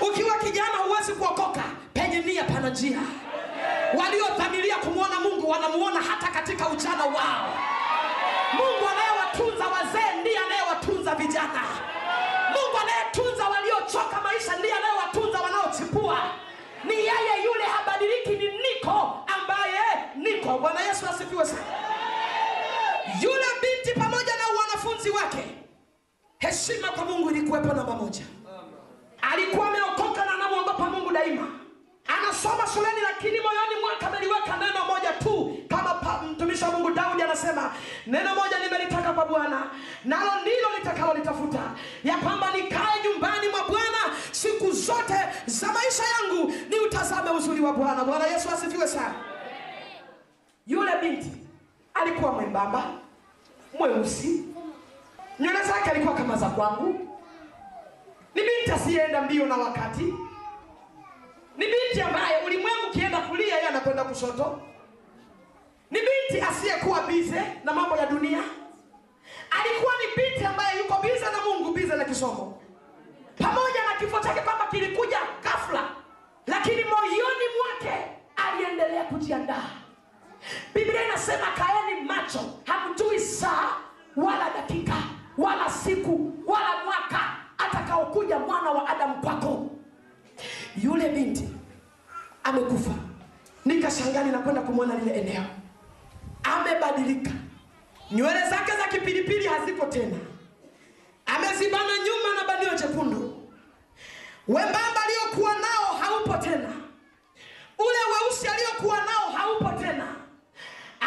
Ukiwa 0.00 0.38
kijana 0.38 0.78
huwezi 0.86 1.12
kuokoka. 1.12 1.62
Penye 1.92 2.18
nia 2.20 2.44
pana 2.44 2.68
njia. 2.70 2.98
Waliodhamiria 3.98 4.76
kumwona 4.76 5.20
mungu 5.20 5.50
wanamuona 5.50 6.00
hata 6.00 6.26
katika 6.28 6.68
ujana 6.68 7.04
wao. 7.04 7.54
Mungu 8.52 8.84
anayewatunza 8.92 9.64
wazee 9.66 10.20
ndiye 10.20 10.38
anayewatunza 10.38 11.14
vijana. 11.14 11.62
Mungu 12.54 12.76
anayetunza 12.82 13.44
waliochoka 13.48 14.20
maisha 14.20 14.56
ndiye 14.56 14.74
anayewatunza 14.74 15.40
wanaochipua. 15.40 16.18
Ni 16.84 16.94
yeye 16.94 17.34
yule 17.44 17.64
habadiliki 17.64 18.30
ni 18.30 18.58
niko 18.58 19.24
ambaye 19.36 19.80
niko. 20.16 20.58
Bwana 20.58 20.80
yesu 20.80 21.06
asifiwe 21.10 21.44
sana 21.46 21.83
wanafunzi 25.04 25.10
wake 25.10 25.44
heshima 26.38 26.88
kwa 26.88 27.04
mungu 27.04 27.30
ilikuwepo 27.30 27.74
namba 27.74 27.94
moja. 27.94 28.24
Alikuwa 29.32 29.68
ameokoka 29.68 30.24
na 30.24 30.34
anamwogopa 30.34 30.90
mungu 30.90 31.10
daima. 31.12 31.46
Anasoma 32.06 32.66
shuleni 32.74 33.00
lakini 33.02 33.40
moyoni 33.40 33.80
mwake 33.82 34.06
ameliweka 34.06 34.56
neno 34.56 34.84
moja 34.84 35.12
tu. 35.12 35.58
Kama 35.68 36.22
mtumishi 36.22 36.64
wa 36.64 36.70
mungu 36.70 36.90
daudi 36.90 37.22
anasema 37.22 37.74
neno 38.06 38.34
moja 38.34 38.58
nimelitaka 38.58 39.12
kwa 39.12 39.26
bwana 39.26 39.62
nalo 40.04 40.30
ndilo 40.42 40.68
litakalolitafuta 40.78 41.60
ya 42.04 42.16
kwamba 42.16 42.50
nikae 42.56 43.02
nyumbani 43.04 43.48
mwa 43.48 43.64
bwana 43.68 44.16
siku 44.32 44.72
zote 44.72 45.14
za 45.46 45.66
maisha 45.72 46.02
yangu 46.14 46.52
ni 46.68 46.78
utazame 46.78 47.30
uzuri 47.30 47.60
wa 47.60 47.72
bwana. 47.72 48.04
Bwana 48.04 48.26
yesu 48.26 48.48
asifiwe 48.50 48.86
sana. 48.88 49.14
Yule 50.66 50.92
binti 51.00 51.30
alikuwa 51.94 52.32
mwembamba 52.32 52.84
mweusi 53.78 54.53
nywele 55.38 55.62
zake 55.64 55.90
alikuwa 55.90 56.14
kama 56.14 56.36
za 56.36 56.48
kwangu. 56.48 56.86
Ni 58.34 58.42
binti 58.42 58.70
asiyeenda 58.74 59.22
mbio 59.22 59.46
na 59.46 59.56
wakati. 59.56 60.14
Ni 61.56 61.66
binti 61.66 62.00
ambaye 62.02 62.44
ulimwengu 62.46 62.86
ukienda 62.90 63.18
kulia 63.20 63.54
yeye 63.56 63.68
anakwenda 63.68 64.04
kushoto. 64.04 64.60
Ni 65.90 65.98
binti 66.00 66.46
asiyekuwa 66.46 67.02
bize 67.02 67.42
na 67.64 67.72
mambo 67.72 67.96
ya 67.96 68.06
dunia. 68.06 68.40
Alikuwa 69.50 69.92
ni 70.00 70.22
binti 70.22 70.44
ambaye 70.44 70.78
yuko 70.78 71.02
bize 71.02 71.24
na 71.24 71.40
mungu 71.48 71.72
bize 71.72 71.96
na 71.96 72.04
kisomo. 72.04 72.60
Pamoja 73.38 73.80
na 73.92 73.98
kifo 74.00 74.20
chake 74.20 74.40
kwamba 74.40 74.66
kilikuja 74.66 75.18
ghafla 75.42 75.88
lakini 76.46 76.84
moyoni 76.84 77.44
mwake 77.56 78.04
aliendelea 78.36 79.04
kujiandaa. 79.04 79.70
Biblia 80.74 81.04
inasema 81.04 81.46
kaeni 81.46 82.00
macho 82.00 82.40
hamjui 82.64 83.20
saa 83.20 83.68
wala 84.16 84.50
dakika 84.50 84.94
wala 85.38 85.70
siku 85.70 86.32
wala 86.46 86.84
mwaka 86.84 87.20
atakaokuja 87.58 88.38
mwana 88.38 88.70
wa 88.70 88.88
adamu 88.88 89.14
kwako. 89.14 89.70
Yule 90.82 91.08
binti 91.08 91.48
amekufa. 92.44 92.90
Nikashangani 93.64 94.30
na 94.32 94.38
kwenda 94.38 94.62
kumwona 94.62 94.94
lile 94.94 95.20
eneo. 95.20 95.44
Amebadilika. 96.42 97.30
Nywele 98.10 98.48
zake 98.50 98.72
za 98.72 98.88
kipilipili 98.88 99.46
hazipo 99.46 99.86
tena. 99.86 100.16
Amezibana 101.26 101.92
nyuma 101.98 102.34
na 102.40 102.44
banio 102.48 102.74
jekundu. 102.78 103.48
Wembamba 104.48 105.00
aliyokuwa 105.04 105.52
nao 105.52 105.98
haupo 106.00 106.36
tena. 106.36 106.68
Ule 107.78 107.98
weusi 108.14 108.48
aliyokuwa 108.48 108.96
nao 108.96 109.32
haupo 109.36 109.82
tena 109.82 110.06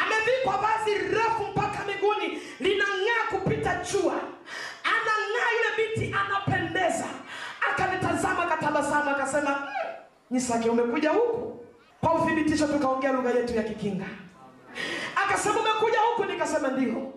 amevikwa 0.07 0.57
vazi 0.57 0.93
refu 0.97 1.43
mpaka 1.51 1.85
miguuni 1.85 2.41
linang'aa 2.59 3.27
kupita 3.31 3.75
jua. 3.91 4.13
Anang'aa 4.83 5.49
yule 5.57 5.71
binti 5.77 6.15
anapendeza. 6.15 7.05
Akanitazama 7.71 8.43
akatabasamu 8.43 9.09
akasema 9.09 9.49
mmm, 9.51 9.67
nyisake 10.31 10.69
umekuja 10.69 11.09
huku. 11.11 11.53
Kwa 12.01 12.13
uthibitisho 12.13 12.67
tukaongea 12.67 13.11
lugha 13.11 13.29
yetu 13.29 13.55
ya 13.55 13.63
kikinga. 13.63 14.05
Akasema 15.15 15.55
umekuja 15.59 15.99
huku? 16.01 16.25
Nikasema 16.31 16.67
ndio. 16.67 17.13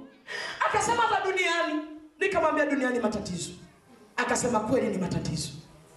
Akasema 0.68 1.02
za 1.10 1.20
duniani. 1.30 1.82
Nikamwambia 2.20 2.66
duniani 2.66 2.98
matatizo. 3.00 3.50
Akasema 4.16 4.60
kweli 4.60 4.86
ni 4.88 4.98
matatizo. 4.98 5.48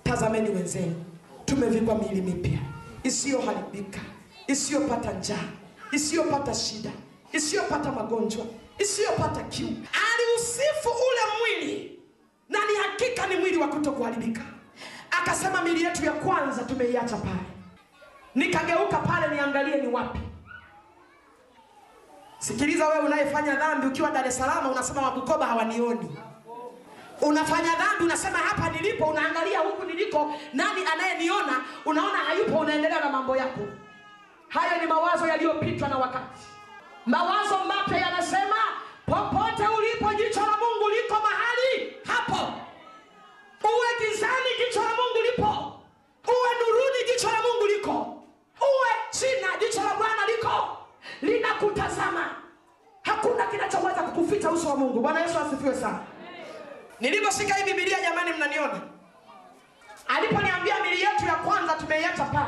Tazameni 0.03 0.49
wenzenu. 0.49 1.03
Tumevikwa 1.45 1.95
miili 1.95 2.21
mipya. 2.21 2.59
Isiyoharibika. 3.03 3.99
Isiyopata 4.47 5.11
njaa 5.11 5.43
isiyopata 5.93 6.53
shida 6.53 6.89
isiyopata 7.31 7.91
magonjwa 7.91 8.45
isiyopata 8.79 9.43
kiu. 9.43 9.67
Aliusifu 9.67 10.89
ule 10.89 11.21
mwili 11.39 11.99
na 12.49 12.59
ni 12.59 12.75
hakika 12.75 13.27
ni 13.27 13.35
mwili 13.35 13.57
wa 13.57 13.67
kutokuharibika. 13.67 14.41
akasema 15.21 15.61
mili 15.61 15.83
yetu 15.83 16.05
ya 16.05 16.11
kwanza 16.11 16.63
tumeiacha 16.63 17.17
pale. 17.17 17.45
Nikageuka 18.35 18.97
pale 18.97 19.35
niangalie 19.35 19.75
ni 19.81 19.87
wapi. 19.87 20.19
Sikiliza 22.39 22.87
wewe 22.87 23.05
unayefanya 23.05 23.55
dhambi 23.55 23.87
ukiwa 23.87 24.11
dar 24.11 24.27
es 24.27 24.37
salaam 24.37 24.71
unasema 24.71 25.01
wabukoba 25.01 25.45
hawanioni. 25.45 26.17
Unafanya 27.21 27.75
dhambi 27.75 28.03
unasema 28.03 28.37
hapa 28.37 28.69
nilipo 28.69 29.05
unaangalia 29.05 29.59
huku 29.59 29.83
niliko 29.85 30.33
nani 30.53 30.81
anayeniona 30.93 31.61
unaona 31.85 32.17
hayupo 32.17 32.57
unaendelea 32.59 32.99
na 32.99 33.09
mambo 33.09 33.37
yako 33.37 33.61
hayo 34.53 34.81
ni 34.81 34.87
mawazo 34.87 35.27
yaliyopitwa 35.27 35.87
na 35.87 35.97
wakati. 35.97 36.41
Mawazo 37.05 37.57
mapya 37.67 37.97
yanasema 37.97 38.55
popote 39.05 39.67
ulipo 39.67 40.13
jicho 40.13 40.39
la 40.39 40.57
mungu 40.57 40.89
liko 40.89 41.13
mahali 41.21 41.97
hapo. 42.07 42.53
Uwe 43.63 43.87
gizani 44.09 44.49
jicho 44.57 44.79
la 44.83 44.89
mungu 44.89 45.21
lipo. 45.31 45.49
Uwe 46.27 46.49
nuruni 46.59 47.13
jicho 47.13 47.27
la 47.31 47.37
mungu 47.41 47.67
liko. 47.67 48.23
Uwe 48.61 48.89
china 49.11 49.47
jicho 49.59 49.83
la 49.83 49.93
bwana 49.95 50.25
liko. 50.35 50.77
Linakutazama. 51.21 52.29
Hakuna 53.01 53.45
kinachoweza 53.47 54.01
kukuficha 54.03 54.51
uso 54.51 54.69
wa 54.69 54.75
mungu. 54.75 54.99
Bwana 54.99 55.19
yesu 55.21 55.39
asifiwe 55.39 55.75
sana. 55.75 55.99
Niliposhika 56.99 57.53
hii 57.53 57.63
bibilia 57.63 58.01
jamani 58.01 58.31
mnaniona. 58.33 58.81
Aliponiambia 60.07 60.75
mili 60.83 61.01
yetu 61.01 61.25
ya 61.25 61.35
kwanza 61.35 61.73
tumeiacha 61.73 62.23
pale 62.25 62.45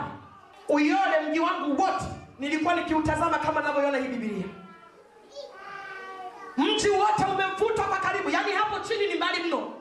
uyole 0.70 1.20
mji 1.30 1.40
wangu 1.40 1.82
wote 1.82 2.06
nilikuwa 2.40 2.74
nikiutazama 2.76 3.38
kama 3.40 3.62
navyoiona 3.62 3.98
hii 3.98 4.08
bibilia 4.08 4.46
mji 6.58 6.90
wote 6.90 7.26
umevutwa 7.34 7.86
kwa 7.86 7.98
karibu. 7.98 8.30
Yaani 8.30 8.52
hapo 8.52 8.80
chini 8.80 9.08
ni 9.08 9.16
mbali 9.16 9.44
mno. 9.44 9.74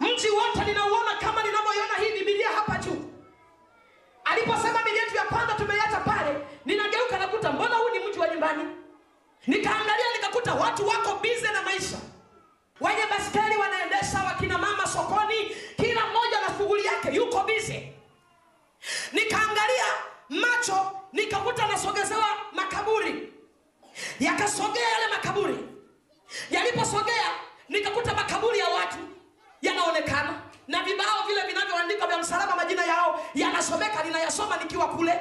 Mji 0.00 0.28
wote 0.30 0.64
ninauona 0.66 1.14
kama 1.20 1.42
ninavyoiona 1.42 1.94
hii 2.00 2.12
bibilia 2.18 2.48
hapa 2.48 2.76
juu. 2.78 3.04
Aliposema 4.24 4.78
yetu 4.94 5.16
ya 5.16 5.24
kwanza 5.24 5.54
tumeiacha 5.54 6.00
pale 6.00 6.46
ninageuka 6.64 7.18
nakuta 7.18 7.52
mbona 7.52 7.74
huu 7.74 7.88
ni 7.88 7.98
mji 8.08 8.18
wa 8.18 8.28
nyumbani? 8.28 8.64
Nikaangalia 9.46 10.12
nikakuta 10.16 10.54
watu 10.54 10.88
wako 10.88 11.18
bize 11.22 11.52
na 11.52 11.62
maisha. 11.62 11.96
Wenye 12.80 13.06
baskeli 13.10 13.56
wanaendesha 13.56 14.18
wakina 14.26 14.58
mama 14.58 14.86
sokoni 14.86 15.56
kila 15.76 16.00
mmoja 16.06 16.40
na 16.40 16.58
shughuli 16.58 16.84
yake 16.84 17.14
yuko 17.14 17.40
bize 17.44 17.91
nikaangalia 19.12 19.84
macho 20.28 20.92
nikakuta 21.12 21.66
nasogezewa 21.66 22.26
makaburi. 22.52 23.32
Yakasogea 24.20 24.88
yale 24.88 25.06
makaburi. 25.14 25.58
Yaliposogea 26.50 27.30
nikakuta 27.68 28.14
makaburi 28.14 28.58
ya 28.58 28.68
watu 28.68 28.96
yanaonekana 29.62 30.40
na 30.68 30.82
vibao 30.82 31.26
vile 31.26 31.42
vinavyoandikwa 31.42 32.06
vya 32.06 32.18
msalaba 32.18 32.56
majina 32.56 32.84
yao 32.84 33.24
yanasomeka 33.34 34.02
ninayasoma 34.04 34.56
nikiwa 34.56 34.88
kule. 34.88 35.20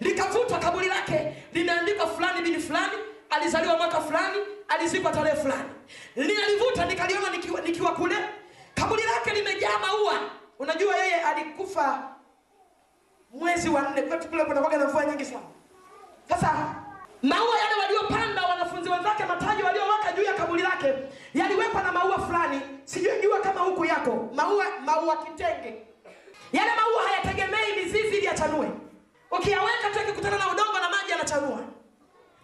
Likavutwa 0.00 0.58
kaburi 0.58 0.88
lake 0.88 1.32
limeandikwa 1.52 2.06
fulani 2.06 2.42
bini 2.42 2.58
fulani 2.58 2.92
alizaliwa 3.30 3.76
mwaka 3.76 4.00
fulani 4.00 4.38
alizikwa 4.68 5.12
tarehe 5.12 5.36
fulani. 5.36 5.70
Linalivuta 6.16 6.84
nikaliona 6.84 7.30
nikiwa, 7.30 7.60
nikiwa 7.60 7.92
kule. 7.92 8.16
Kaburi 8.74 9.02
lake 9.02 9.30
limejaa 9.30 9.78
maua. 9.78 10.14
Unajua 10.58 10.96
yeye 10.96 11.14
alikufa 11.22 12.11
mwezi 13.32 13.68
wa 13.68 13.82
nne 13.82 14.02
kwetu 14.02 14.28
kule 14.28 14.44
kunakuwa 14.44 14.76
na 14.76 14.84
mvua 14.88 15.04
nyingi 15.06 15.24
sana. 15.24 15.46
Sasa 16.28 16.74
maua 17.22 17.58
yale 17.58 17.74
waliopanda 17.82 18.42
wanafunzi 18.46 18.90
wenzake 18.90 19.24
mataji 19.24 19.62
walioweka 19.62 20.12
juu 20.16 20.22
ya 20.22 20.32
kaburi 20.34 20.62
lake 20.62 20.94
yaliwekwa 21.34 21.82
na 21.82 21.92
maua 21.92 22.18
fulani. 22.18 22.60
Sijui 22.84 23.22
jua 23.22 23.40
kama 23.40 23.60
huku 23.60 23.84
yako. 23.84 24.28
Maua 24.34 24.64
maua 24.84 25.16
kitenge. 25.16 25.82
Yale 26.52 26.70
maua 26.76 27.02
hayategemei 27.08 27.76
mizizi 27.84 28.16
ili 28.16 28.24
yachanue. 28.26 28.70
Ukiyaweka 29.30 29.90
tu 29.92 29.98
yakikutana 29.98 30.38
na 30.38 30.46
udongo 30.52 30.72
na 30.80 30.90
maji 30.90 31.10
yanachanua. 31.10 31.60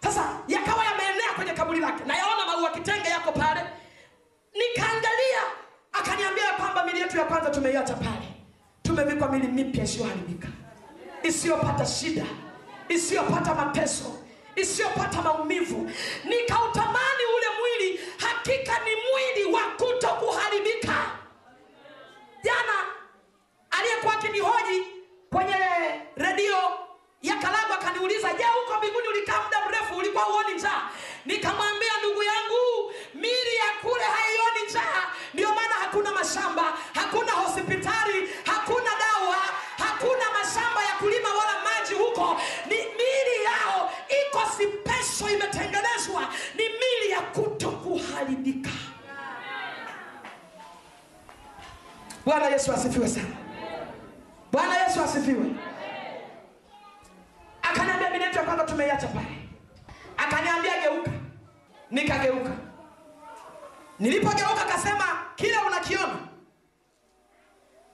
Sasa 0.03 0.39
yakawa 0.47 0.85
yameenea 0.85 1.31
kwenye 1.35 1.51
kaburi 1.53 1.79
lake 1.79 2.03
na 2.05 2.17
yaona 2.17 2.45
maua 2.45 2.69
kitenge 2.71 3.09
yako 3.09 3.31
pale. 3.31 3.61
Nikaangalia 4.53 5.41
akaniambia 5.93 6.51
kwamba 6.57 6.83
mili 6.85 6.99
yetu 7.01 7.17
ya 7.17 7.25
kwanza 7.25 7.49
tumeiacha 7.49 7.93
pale. 7.95 8.27
Tumevikwa 8.83 9.29
mili 9.31 9.47
mipya 9.47 9.83
isiyoharibika 9.83 10.47
isiyopata 11.23 11.85
shida 11.85 12.25
isiyopata 12.89 13.55
mateso 13.55 14.15
isiyopata 14.55 15.21
maumivu. 15.21 15.91
Nikautamani 16.23 17.23
ule 17.37 17.47
mwili 17.59 17.99
hakika 18.17 18.79
ni 18.79 18.91
mwili 18.95 19.53
wa 19.53 19.61
kuto 19.61 20.07
kuharibika 20.07 20.95
jana 22.43 22.73
aliyekuwa 23.71 24.13
akinihoji 24.13 24.83
kwenye 25.29 25.55
redio 26.15 26.57
ya 27.21 27.35
kalabu 27.35 27.73
akaniuliza 27.73 28.33
je 28.33 28.43
huko 28.43 28.77
mbinguni 28.77 29.07
ulikaa 29.07 29.41
muda 29.43 29.65
mrefu? 29.67 29.97
Ulikuwa 29.97 30.23
huoni 30.23 30.53
njaa? 30.55 30.89
Nikamwambia 31.25 31.91
ndugu 31.99 32.23
yangu 32.23 32.93
mili 33.13 33.55
ya 33.55 33.69
kule 33.81 34.03
haioni 34.03 34.69
njaa. 34.69 35.03
Ndio 35.33 35.49
maana 35.49 35.75
hakuna 35.75 36.11
mashamba 36.11 36.77
hakuna 36.93 37.31
hospitali 37.31 38.29
hakuna 38.45 38.89
dawa 38.99 39.35
hakuna 39.77 40.25
kulima 40.99 41.29
wala 41.29 41.53
maji 41.63 41.93
huko 41.93 42.41
ni 42.65 42.75
mili 42.75 43.43
yao 43.45 43.91
iko 44.21 44.39
sipesho 44.57 45.29
imetengenezwa 45.35 46.21
ni 46.55 46.63
mili 46.63 47.11
ya 47.11 47.21
kuto 47.21 47.71
kuharibika 47.71 48.69
bwana 52.25 52.45
yesu 52.47 52.73
asifiwe 52.73 53.07
sana. 53.07 53.35
Bwana 54.51 54.77
yesu 54.77 55.01
asifiwe. 55.01 55.45
Akaniambia 57.61 58.09
mili 58.09 58.23
ya 58.23 58.43
kwanza 58.43 58.63
tumeiacha 58.63 59.07
pale. 59.07 59.27
Akaniambia 60.17 60.81
geuka. 60.81 61.11
Nikageuka. 61.91 62.49
Nilipogeuka 63.99 64.61
akasema 64.61 65.05
kile 65.35 65.57
unakiona. 65.67 66.17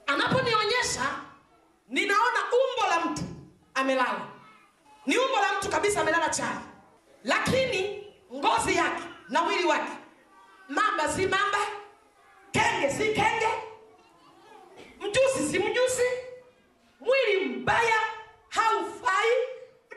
Anaponionyesha 0.07 1.05
ninaona 1.89 2.39
mtu 2.47 2.64
amelala. 3.75 4.21
Ni 5.05 5.17
umbo 5.17 5.35
la 5.37 5.59
mtu 5.59 5.69
kabisa 5.69 6.01
amelala 6.01 6.29
chali. 6.29 6.59
Lakini 7.23 8.03
ngozi 8.33 8.75
yake 8.75 9.03
na 9.29 9.41
mwili 9.41 9.65
wake 9.65 9.91
mamba 10.69 11.09
si 11.09 11.21
mamba 11.21 11.57
kenge 12.51 12.89
si 12.91 13.03
kenge 13.03 13.49
mjusi 14.99 15.51
si 15.51 15.59
mjusi 15.59 16.03
mwili 16.99 17.45
mbaya 17.55 17.99
haufai 18.49 19.29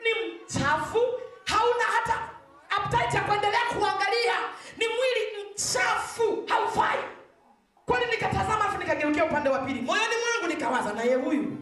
ni 0.03 0.09
mchafu 0.33 0.99
hauna 1.45 1.83
hata 1.83 2.29
appetite 2.69 3.17
ya 3.17 3.23
kuendelea 3.23 3.59
kuangalia 3.79 4.35
ni 4.77 4.85
mwili 4.87 5.51
mchafu 5.53 6.43
haufai. 6.47 6.99
Kwani 7.85 8.05
nikatazama 8.05 8.65
afu 8.65 8.77
nikageukia 8.77 9.25
upande 9.25 9.49
wa 9.49 9.59
pili? 9.59 9.81
Moyoni 9.81 10.15
mwangu 10.25 10.47
nikawaza 10.55 10.93
naye 10.93 11.15
huyu 11.15 11.57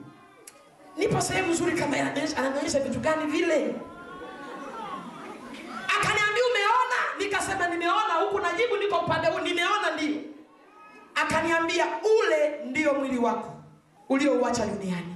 nipo 0.97 1.21
sehemu 1.21 1.51
nzuri 1.53 1.71
kama 1.77 1.97
ananionyesha 1.97 2.79
vitu 2.79 2.99
gani 2.99 3.25
vile? 3.31 3.75
Akaniambia 5.97 6.43
umeona? 6.51 6.99
Nikasema 7.19 7.67
nimeona. 7.67 8.13
Huku 8.13 8.39
najibu 8.39 8.77
niko 8.77 8.95
upande 8.97 9.27
huu. 9.27 9.39
Nimeona 9.39 9.91
ndio. 9.95 10.21
Akaniambia 11.15 11.85
ule 12.19 12.59
ndio 12.65 12.93
mwili 12.93 13.17
wako 13.17 13.53
uliouacha 14.09 14.65
duniani. 14.65 15.15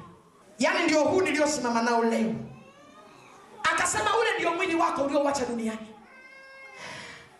Yaani 0.59 0.83
ndio 0.83 1.03
huu 1.03 1.21
niliosimama 1.21 1.81
nao 1.81 2.03
leo. 2.03 2.33
Akasema 3.73 4.17
ule 4.19 4.29
ndio 4.37 4.51
mwili 4.53 4.75
wako 4.75 5.01
uliouacha 5.01 5.45
duniani. 5.45 5.87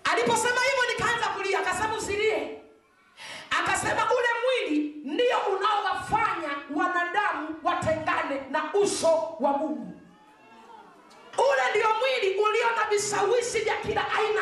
Aliposema 0.04 0.62
hivyo 0.62 0.84
nikaanza 0.94 1.26
kulia. 1.28 1.60
Akasema 1.60 1.98
usilie 1.98 2.61
akasema 3.60 4.02
ule 4.12 4.28
mwili 4.44 4.94
ndio 5.06 5.38
unaowafanya 5.58 6.50
wanadamu 6.76 7.56
watengane 7.64 8.42
na 8.50 8.74
uso 8.74 9.36
wa 9.40 9.52
mungu. 9.58 10.02
Ule 11.38 11.62
ndio 11.72 11.88
mwili 12.00 12.36
ulio 12.40 12.70
na 12.76 12.90
vishawishi 12.90 13.60
vya 13.60 13.76
kila 13.78 14.02
aina. 14.12 14.42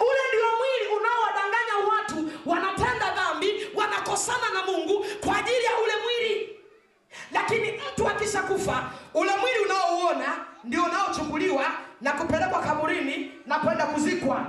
Ule 0.00 0.20
ndio 0.28 0.46
mwili 0.58 0.96
unaowadanganya 1.00 1.76
watu 1.90 2.30
wanatenda 2.50 3.10
dhambi 3.14 3.68
wanakosana 3.74 4.50
na 4.54 4.62
mungu 4.66 5.06
kwa 5.24 5.36
ajili 5.38 5.64
ya 5.64 5.70
ule 5.84 5.92
mwili. 6.04 6.58
Lakini 7.32 7.72
mtu 7.92 8.08
akishakufa 8.08 8.90
ule 9.14 9.36
mwili 9.36 9.58
unaouona 9.58 10.36
ndio 10.64 10.82
unaochukuliwa 10.84 11.64
na 12.00 12.12
kupelekwa 12.12 12.60
kaburini 12.60 13.32
na 13.46 13.58
kwenda 13.58 13.86
kuzikwa 13.86 14.46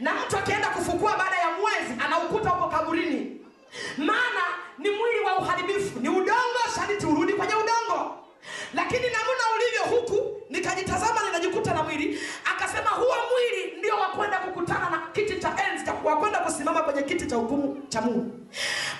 na 0.00 0.14
mtu 0.14 0.36
akienda 0.36 0.68
kufukua 0.68 1.16
baada 1.16 1.36
ya 1.36 1.50
mwezi 1.50 2.02
anaukuta 2.04 2.50
huko 2.50 2.68
kaburini. 2.68 3.40
Maana 3.98 4.42
ni 4.78 4.90
mwili 4.90 5.20
wa 5.26 5.38
uharibifu. 5.38 6.00
Ni 6.00 6.08
udongo 6.08 6.60
shariti 6.74 7.06
urudi 7.06 7.32
kwenye 7.32 7.54
udongo. 7.54 8.18
Lakini 8.74 9.02
namna 9.02 9.44
ulivyo 9.56 9.82
huku 9.98 10.42
nikajitazama 10.50 11.22
ninajikuta 11.26 11.74
na 11.74 11.82
mwili. 11.82 12.20
Akasema 12.44 12.90
huo 12.90 13.14
mwili 13.32 13.78
ndio 13.78 13.96
wakwenda 13.96 14.38
kukutana 14.38 14.90
na 14.90 14.98
kiti 15.12 15.40
cha 15.40 15.56
enzi 15.70 15.84
cha 15.84 15.92
wa 15.92 16.16
kusimama 16.16 16.82
kwenye 16.82 17.02
kiti 17.02 17.26
cha 17.26 17.36
hukumu 17.36 17.82
cha 17.88 18.00
mungu. 18.00 18.38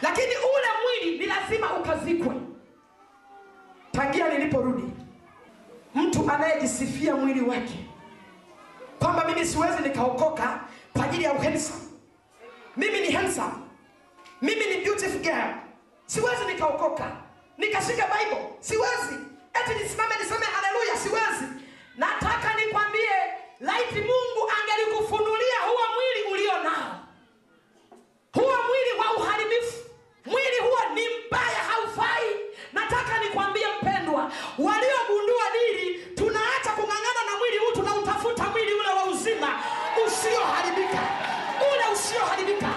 Lakini 0.02 0.26
ule 0.26 0.68
mwili 0.82 1.18
ni 1.18 1.26
lazima 1.26 1.76
ukazikwe. 1.76 2.34
Tangia 3.92 4.28
niliporudi 4.28 4.84
mtu 5.94 6.30
anayejisifia 6.30 7.16
mwili 7.16 7.40
wake 7.40 7.87
kwamba 8.98 9.24
mimi 9.24 9.46
siwezi 9.46 9.82
nikaokoka 9.82 10.60
kwa 10.92 11.04
ajili 11.04 11.24
ya 11.24 11.32
uhandsome 11.32 11.80
mimi 12.76 13.00
ni 13.00 13.10
handsome 13.12 13.52
mimi 14.42 14.66
ni 14.66 14.84
beautiful 14.84 15.20
girl. 15.20 15.54
Siwezi 16.06 16.44
nikaokoka. 16.46 17.12
Nikashika 17.58 18.06
bible. 18.06 18.44
Siwezi. 18.60 19.14
Eti 19.54 19.82
nisimame 19.82 20.14
niseme 20.22 20.46
haleluya 20.46 20.96
siwezi. 20.96 21.46
Nataka 21.96 22.54
nikwambie 22.60 23.10
laiti 23.60 23.94
mungu 24.00 24.42
angelikufunulia 24.60 25.58
huo 25.66 25.84
mwili 25.94 26.32
ulio 26.32 26.62
nao. 26.62 27.00
Huo 28.34 28.56
mwili 28.68 28.92
wa 29.00 29.16
uharibifu. 29.16 29.76
Mwili 30.26 30.58
huo 30.62 30.94
ni 30.94 31.02
mbaya 31.26 31.58
haufai. 31.70 32.30
Nataka 32.72 33.18
nikwambie 33.24 33.66
mpendwa 33.82 34.32
waliogundua 34.58 35.44
dili 35.52 36.06
tunaacha 36.16 36.70
kung'ang'ana 36.76 36.97
na 36.97 36.97
mwili 37.48 37.58
huu 37.64 37.72
tunautafuta 37.72 38.44
mwili 38.44 38.72
ule 38.74 38.88
wa 38.88 39.04
uzima 39.04 39.48
usioharibika. 40.06 40.98
Ule 41.72 41.84
usioharibika. 41.94 42.68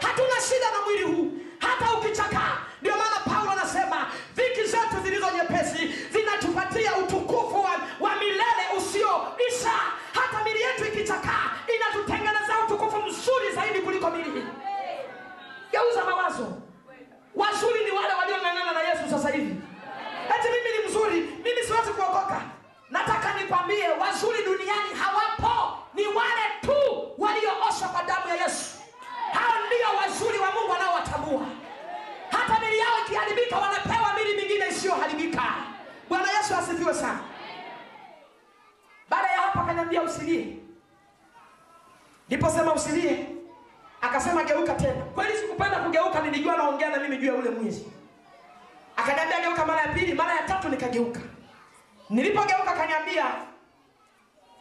Hatuna 0.00 0.40
shida 0.48 0.70
na 0.70 0.82
mwili 0.86 1.02
huu. 1.02 1.32
Hata 1.58 1.92
ukichakaa 1.98 2.56
ndio 2.80 2.92
maana 2.96 3.16
paulo 3.34 3.50
anasema 3.50 4.06
dhiki 4.34 4.64
zetu 4.64 4.96
zilizo 5.04 5.26
nyepesi 5.30 5.94
zinatupatia 6.12 6.96
utukufu 6.96 7.56
wa, 7.64 7.70
wa 8.00 8.16
milele 8.16 8.64
usioisha. 8.78 9.72
Hata 10.12 10.44
mili 10.44 10.60
yetu 10.60 10.84
ikichakaa 10.84 11.50
inatutengenezea 11.76 12.58
utukufu 12.64 13.02
mzuri 13.02 13.52
zaidi 13.54 13.78
kuliko 13.80 14.10
mili 14.10 14.30
hii. 14.30 14.46
Geuza 15.72 16.04
mawazo. 16.04 16.46
Wazuri 17.34 17.84
ni 17.84 17.90
wale 17.90 18.14
waliong'ang'ana 18.14 18.72
na 18.72 18.82
yesu 18.88 19.10
sasa 19.10 19.28
hivi. 19.30 19.54
Eti 20.38 20.48
mimi 20.48 20.78
ni 20.78 20.88
mzuri 20.88 21.16
mimi 21.44 21.62
siwezi 21.66 21.90
kuokoka 21.90 22.40
nataka 22.98 23.34
nikwambie 23.40 23.88
wazuri 23.88 24.42
duniani 24.44 24.90
hawapo. 25.02 25.78
Ni 25.94 26.06
wale 26.06 26.44
tu 26.60 27.12
waliooshwa 27.18 27.88
kwa 27.88 28.02
damu 28.02 28.28
ya 28.28 28.34
yesu. 28.44 28.78
Hao 29.32 29.54
ndio 29.66 29.98
wazuri 30.00 30.38
wa 30.38 30.50
mungu 30.52 30.70
wanaowatambua. 30.72 31.46
Hata 32.30 32.60
mili 32.60 32.78
yao 32.78 32.98
ikiharibika 33.06 33.56
wanapewa 33.58 34.14
mili 34.18 34.36
mingine 34.42 34.68
isiyoharibika. 34.68 35.42
Bwana 36.08 36.30
yesu 36.30 36.54
asifiwe 36.54 36.94
sana. 36.94 37.18
Baada 39.08 39.28
ya 39.32 39.40
hapo 39.40 39.60
akaniambia 39.60 40.02
usilie. 40.02 40.56
Niposema 42.28 42.74
usilie 42.74 43.26
akasema 44.00 44.44
geuka 44.44 44.74
tena. 44.74 45.04
Kweli 45.14 45.36
sikupenda 45.38 45.78
kugeuka 45.78 46.20
nilijua 46.20 46.56
naongea 46.56 46.90
na 46.90 46.96
mimi 46.98 47.16
juu 47.16 47.26
ya 47.26 47.34
ule 47.34 47.50
mwizi 47.50 47.92
akaniambia 48.96 49.40
geuka 49.40 49.66
mara 49.66 49.80
ya 49.82 49.88
pili 49.88 50.14
mara 50.14 50.34
ya 50.34 50.42
tatu 50.42 50.68
nikageuka 50.68 51.20
nilipogeuka 52.10 52.72
kaniambia, 52.72 53.24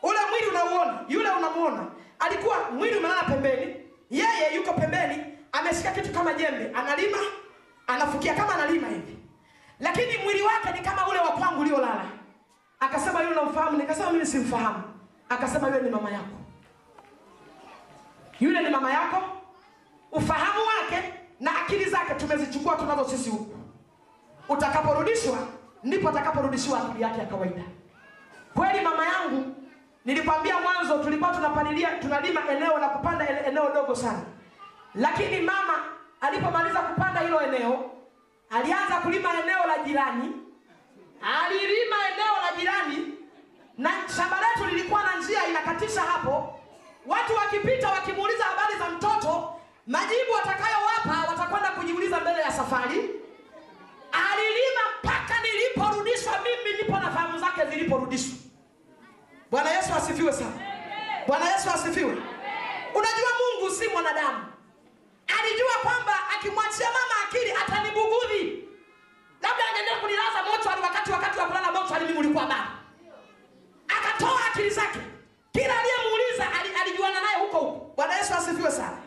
ule 0.04 0.20
mwili 0.30 0.48
unauona 0.48 1.00
yule 1.08 1.30
unamuona 1.30 1.88
alikuwa 2.20 2.72
mwili 2.72 2.98
umelala 2.98 3.24
pembeni 3.24 3.76
yeye 4.10 4.56
yuko 4.56 4.74
pembeni 4.74 5.24
ameshika 5.52 5.92
kitu 5.92 6.12
kama 6.14 6.34
jembe 6.34 6.72
analima 6.74 7.18
anafukia 7.88 8.34
kama 8.34 8.54
analima 8.56 8.88
hivi. 8.88 9.18
Lakini 9.80 10.18
mwili 10.24 10.42
wake 10.42 10.72
ni 10.72 10.80
kama 10.80 11.08
ule 11.08 11.20
wa 11.20 11.28
kwangu 11.30 11.62
uliolala. 11.62 12.06
Akasema 12.80 13.22
yule 13.22 13.32
unamfahamu? 13.40 13.78
Nikasema 13.78 14.12
mimi 14.12 14.26
simfahamu. 14.26 14.84
Akasema 15.30 15.68
yule 15.68 15.82
ni 15.82 15.90
mama 15.90 16.12
yako. 16.12 16.36
Yule 18.40 18.62
ni 18.62 18.70
mama 18.70 18.92
yako? 18.94 19.24
Ufahamu 20.12 20.60
wake 20.66 21.14
na 21.40 21.62
akili 21.62 21.86
zake 21.86 22.14
tumezichukua 22.14 22.76
tunazo 22.76 23.06
sisi 23.10 23.30
huku. 23.30 23.58
Utakaporudishwa 24.50 25.38
ndipo 25.86 26.10
atakaporudishiwa 26.10 26.82
akili 26.82 27.04
yake 27.04 27.20
ya 27.20 27.26
kawaida. 27.26 27.62
Kweli 28.54 28.82
mama 28.82 29.06
yangu 29.06 29.56
nilikwambia 30.06 30.60
mwanzo 30.60 31.04
tulikuwa 31.04 31.30
tunapalilia 31.32 31.90
tunalima 31.92 32.42
eneo 32.52 32.78
la 32.80 32.90
kupanda 32.90 33.46
eneo 33.46 33.70
dogo 33.74 33.96
sana. 33.96 34.22
Lakini 34.96 35.42
mama 35.42 35.74
alipomaliza 36.22 36.80
kupanda 36.80 37.20
hilo 37.20 37.42
eneo 37.42 37.92
alianza 38.50 38.96
kulima 38.96 39.30
eneo 39.44 39.68
la 39.68 39.78
jirani. 39.86 40.32
Alilima 41.44 41.96
eneo 42.14 42.34
la 42.46 42.58
jirani 42.60 43.14
na 43.78 43.90
shamba 44.16 44.38
letu 44.40 44.70
lilikuwa 44.76 45.04
na 45.04 45.16
njia 45.16 45.48
inakatisha 45.48 46.02
hapo. 46.02 46.60
Watu 47.06 47.34
wakipita 47.36 47.90
wakimuuliza 47.92 48.44
habari 48.44 48.80
za 48.80 48.90
mtoto 48.90 49.54
majibu 49.88 50.32
watakayowapa 50.36 51.30
watakwenda 51.32 51.70
kujiuliza 51.70 52.20
mbele 52.20 52.40
ya 52.42 52.52
safari 52.52 53.10
alilima 54.32 54.82
mpaka 55.04 55.42
niliporudishwa 55.42 56.34
mimi 56.44 56.78
nipo 56.78 56.92
na 57.00 57.12
fahamu 57.12 57.40
zake 57.40 57.66
ziliporudishwa. 57.66 58.38
Bwana 59.52 59.70
yesu 59.72 59.94
asifiwe 59.94 60.34
sana. 60.34 60.58
Bwana 61.28 61.52
yesu 61.52 61.70
asifiwe. 61.70 62.12
Unajua 62.96 63.30
mungu 63.40 63.76
si 63.76 63.88
mwanadamu. 63.88 64.46
Alijua 65.40 65.74
kwamba 65.84 66.14
akimwachia 66.36 66.88
mama 66.88 67.16
akili 67.28 67.52
atanibugudhi. 67.52 68.68
Labda 69.42 69.64
angeendelea 69.70 70.00
kunilaza 70.02 70.44
mochwari 70.52 70.82
wakati 70.82 71.12
wakati 71.12 71.40
wa 71.40 71.46
kulala 71.46 71.72
mochwari 71.72 72.06
mimi 72.06 72.18
ulikuwa 72.18 72.44
baba. 72.46 72.68
Akatoa 73.88 74.40
akili 74.52 74.70
zake. 74.70 75.00
Kila 75.52 75.74
aliyemuuliza 75.80 76.46
alijuana 76.82 77.22
naye 77.22 77.38
huko 77.40 77.58
huko. 77.60 77.94
Bwana 77.96 78.18
yesu 78.18 78.34
asifiwe 78.34 78.72
sana. 78.72 78.98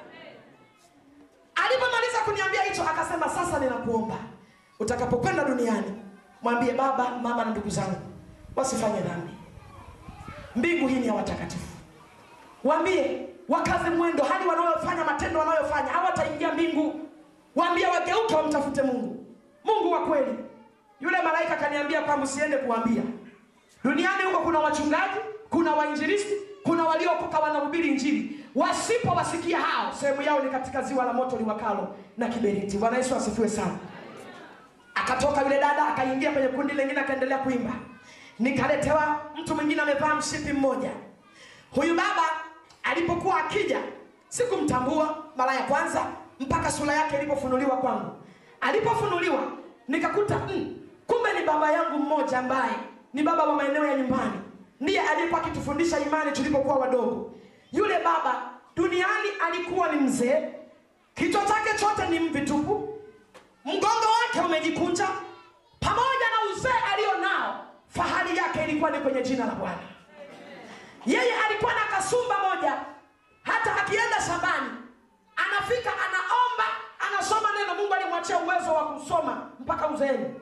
Alipomaliza 1.55 2.19
kuniambia 2.19 2.63
hicho 2.63 2.83
akasema 2.83 3.29
sasa 3.29 3.59
ninakuomba 3.59 4.17
utakapokwenda 4.81 5.45
duniani 5.45 5.93
mwambie 6.43 6.73
baba 6.73 7.11
mama 7.23 7.45
na 7.45 7.51
ndugu 7.51 7.71
zangu 7.71 7.97
wasifanye 8.57 9.01
dhambi. 9.01 9.33
Mbingu 10.57 10.89
hii 10.89 11.01
ni 11.01 11.07
ya 11.07 11.15
watakatifu. 11.15 11.67
Waambie 12.65 13.27
wakaze 13.49 13.91
mwendo 13.91 14.25
hali 14.25 14.49
wanayofanya 14.49 15.05
matendo 15.05 15.39
wanayofanya 15.41 15.89
hawataingia 15.93 16.53
mbingu. 16.55 17.01
Waambie 17.57 17.87
wageuke 17.87 18.35
wamtafute 18.35 18.83
mungu. 18.83 19.27
Mungu 19.65 19.91
wa 19.93 20.07
kweli. 20.07 20.39
Yule 21.01 21.23
malaika 21.23 21.53
akaniambia 21.55 22.01
kwamba 22.03 22.25
usiende 22.25 22.57
kuambia 22.57 23.03
duniani 23.85 24.23
huko 24.25 24.39
kuna 24.39 24.59
wachungaji 24.59 25.19
kuna 25.51 25.75
wainjilisti 25.75 26.35
kuna 26.63 26.85
waliokoka 26.85 27.39
wanahubiri 27.39 27.89
injili. 27.89 28.45
Wasipowasikia 28.55 29.61
hao 29.61 29.93
sehemu 29.93 30.23
yao 30.23 30.43
ni 30.43 30.51
katika 30.51 30.83
ziwa 30.83 31.05
la 31.05 31.13
moto 31.13 31.37
liwakalo 31.37 31.97
na 32.17 32.29
kiberiti 32.29 32.79
bwana 32.79 32.97
yesu 32.97 33.15
asifiwe 33.15 33.49
sana 33.49 33.75
akatoka 35.09 35.43
yule 35.43 35.61
dada 35.61 35.89
akaingia 35.89 36.33
kwenye 36.33 36.49
kundi 36.49 36.75
lingine 36.75 37.01
akaendelea 37.01 37.39
kuimba. 37.39 37.73
Nikaletewa 38.39 39.21
mtu 39.37 39.55
mwingine 39.55 39.83
amevaa 39.83 40.15
mshipi 40.15 40.53
mmoja. 40.53 40.91
Huyu 41.75 41.95
baba 41.95 42.23
alipokuwa 42.83 43.45
akija 43.45 43.79
sikumtambua 44.29 45.25
mara 45.37 45.55
ya 45.55 45.63
kwanza 45.63 46.07
mpaka 46.41 46.71
sura 46.71 46.95
yake 46.95 47.17
ilipofunuliwa 47.17 47.77
kwangu. 47.77 48.11
Alipofunuliwa 48.61 49.43
nikakuta 49.89 50.39
mm, 50.39 50.77
kumbe 51.07 51.33
ni 51.41 51.47
baba 51.47 51.73
yangu 51.73 51.99
mmoja 51.99 52.39
ambaye 52.39 52.73
ni 53.15 53.23
baba 53.23 53.45
wa 53.45 53.57
maeneo 53.57 53.85
ya 53.87 53.97
nyumbani. 53.97 54.41
Ndiye 54.81 55.01
aliyekuwa 55.01 55.41
akitufundisha 55.43 55.99
imani 56.01 56.33
tulipokuwa 56.33 56.77
wadogo. 56.77 57.35
Yule 57.73 57.95
baba 58.05 58.51
duniani 58.77 59.29
alikuwa 59.47 59.93
ni 59.93 60.01
mzee. 60.01 60.49
Kichwa 61.15 61.43
chake 61.45 61.79
chote 61.79 62.09
ni 62.09 62.19
mvitupu, 62.21 62.99
mgongo 63.65 64.18
wake 64.39 64.47
umejikunja 64.47 65.09
pamoja 65.81 66.27
na 66.35 66.53
uzee 66.55 66.79
alio 66.95 67.19
nao 67.21 67.65
fahari 67.89 68.37
yake 68.37 68.65
ilikuwa 68.65 68.91
ni 68.91 68.99
kwenye 69.01 69.23
jina 69.23 69.45
la 69.47 69.53
bwana. 69.53 69.79
Yeye 71.07 71.35
alikuwa 71.47 71.73
na 71.75 71.81
kasumba 71.97 72.35
moja 72.39 72.73
hata 73.43 73.77
akienda 73.77 74.21
shambani 74.27 74.71
anafika 75.37 75.91
anaomba 75.91 76.65
anasoma 77.09 77.49
neno. 77.59 77.75
Mungu 77.75 77.95
alimwachia 77.95 78.39
uwezo 78.39 78.75
wa 78.75 78.85
kusoma 78.87 79.51
mpaka 79.61 79.89
uzeeni. 79.89 80.35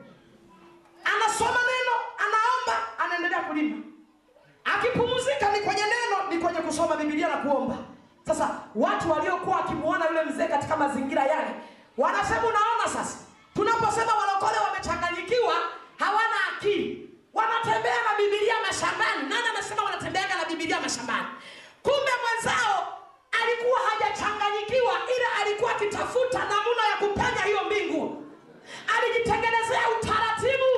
Anasoma 1.03 1.59
neno 1.71 1.95
anaomba 2.17 2.87
anaendelea 3.05 3.39
kulima. 3.41 3.77
Akipumzika 4.63 5.51
ni 5.51 5.59
kwenye 5.59 5.81
neno 5.83 6.29
ni 6.29 6.37
kwenye 6.37 6.59
kusoma 6.59 6.95
bibilia 6.95 7.27
na 7.27 7.37
kuomba. 7.37 7.75
Sasa 8.27 8.59
watu 8.75 9.11
waliokuwa 9.11 9.55
wakimuona 9.57 10.05
yule 10.07 10.23
mzee 10.23 10.47
katika 10.47 10.77
mazingira 10.77 11.23
yale 11.23 11.49
wanasema 11.97 12.39
unaona 12.41 12.83
sasa 12.93 13.26
Tunaposema 13.57 14.13
walokole 14.15 14.57
wamechanganyikiwa, 14.67 15.53
hawana 15.97 16.35
akili, 16.57 17.09
wanatembea 17.33 17.95
na 18.07 18.17
Biblia 18.17 18.55
mashambani. 18.67 19.23
Nani 19.29 19.47
anasema 19.49 19.83
wanatembeaga 19.83 20.35
na 20.35 20.45
Biblia 20.45 20.81
mashambani? 20.81 21.27
Kumbe 21.83 22.11
mwenzao 22.23 22.97
alikuwa 23.41 23.79
hajachanganyikiwa, 23.89 24.93
ila 25.15 25.27
alikuwa 25.41 25.71
akitafuta 25.71 26.39
namna 26.39 26.83
ya 26.91 26.97
kupenya 26.99 27.41
hiyo 27.45 27.63
mbingu. 27.63 28.23
Alijitengenezea 28.97 29.83
utaratibu 30.01 30.71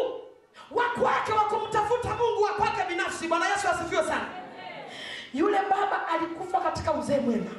wa 0.72 0.86
kwake 0.90 1.32
wa 1.34 1.44
kumtafuta 1.44 2.10
Mungu 2.16 2.42
wa 2.44 2.54
kwake 2.54 2.84
binafsi. 2.90 3.28
Bwana 3.28 3.48
Yesu 3.50 3.68
asifiwe 3.68 4.04
sana. 4.04 4.28
Yule 5.34 5.58
baba 5.70 6.08
alikufa 6.08 6.60
katika 6.60 6.94
uzee 6.94 7.18
mwema, 7.20 7.52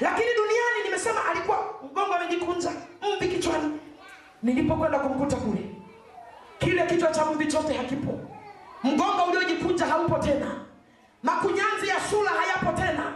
lakini 0.00 0.34
duniani, 0.34 0.78
nimesema 0.84 1.24
alikuwa 1.30 1.74
mgongo 1.84 2.14
amejikunja, 2.14 2.70
mvi 3.16 3.28
kichwani 3.28 3.80
nilipokwenda 4.42 4.98
kumkuta 4.98 5.36
kule 5.36 5.70
kile 6.58 6.86
kichwa 6.86 7.08
cha 7.12 7.24
mvi 7.24 7.46
chote 7.46 7.74
hakipo. 7.74 8.20
Mgongo 8.84 9.24
uliojikunja 9.24 9.86
haupo 9.86 10.18
tena. 10.18 10.60
Makunyanzi 11.22 11.88
ya 11.88 12.00
sura 12.10 12.30
hayapo 12.30 12.72
tena. 12.82 13.12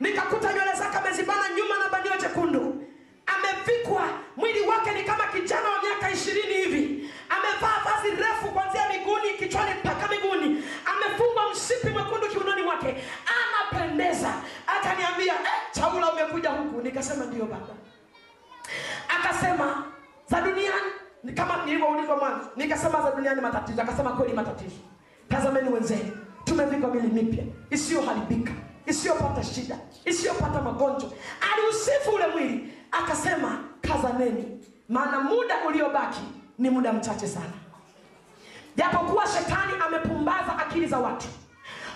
Nikakuta 0.00 0.52
nywele 0.52 0.72
zake 0.72 0.98
amezibana 0.98 1.48
nyuma 1.56 1.78
na 1.78 1.88
bandio 1.92 2.12
jekundu. 2.20 2.84
Amevikwa. 3.26 4.08
Mwili 4.36 4.60
wake 4.60 4.90
ni 4.92 5.02
kama 5.04 5.24
kijana 5.26 5.68
wa 5.68 5.82
miaka 5.82 6.10
ishirini 6.10 6.54
hivi. 6.54 7.10
Amevaa 7.28 7.78
vazi 7.84 8.10
refu 8.10 8.48
kuanzia 8.48 8.88
miguuni 8.88 9.30
kichwani 9.38 9.70
mpaka 9.84 10.08
miguuni. 10.08 10.64
Amefungwa 10.84 11.42
mshipi 11.52 11.88
mwekundu 11.88 12.28
kiunoni 12.28 12.62
mwake. 12.62 12.96
Anapendeza. 13.36 14.32
Akaniambia 14.66 15.34
eh, 15.34 15.62
chaula 15.72 16.12
umekuja 16.12 16.50
huku. 16.50 16.80
Nikasema 16.82 17.24
ndiyo 17.24 17.44
baba. 17.46 17.74
Akasema 19.08 19.84
za 20.32 20.40
duniani 20.40 20.90
ni 21.24 21.32
kama 21.32 21.64
nilivyoulizwa 21.64 22.16
mwanzo 22.16 22.46
nikasema 22.56 23.02
za 23.02 23.10
duniani 23.10 23.40
matatizo 23.40 23.82
akasema 23.82 24.10
kweli 24.12 24.32
matatizo. 24.32 24.76
Tazameni 25.28 25.68
wenzenu 25.68 26.16
tumevikwa 26.44 26.90
mili 26.94 27.08
mipya 27.08 27.44
isiyoharibika 27.70 28.52
isiyopata 28.86 29.42
shida 29.42 29.78
isiyopata 30.04 30.62
magonjwa. 30.62 31.10
Aliusifu 31.52 32.10
ule 32.14 32.26
mwili 32.26 32.72
akasema 32.92 33.58
kazaneni 33.80 34.60
maana 34.88 35.20
muda 35.20 35.54
uliobaki 35.68 36.20
ni 36.58 36.70
muda 36.70 36.92
mchache 36.92 37.26
sana. 37.28 37.52
Japokuwa 38.76 39.26
shetani 39.26 39.72
amepumbaza 39.86 40.58
akili 40.58 40.86
za 40.86 40.98
watu 40.98 41.26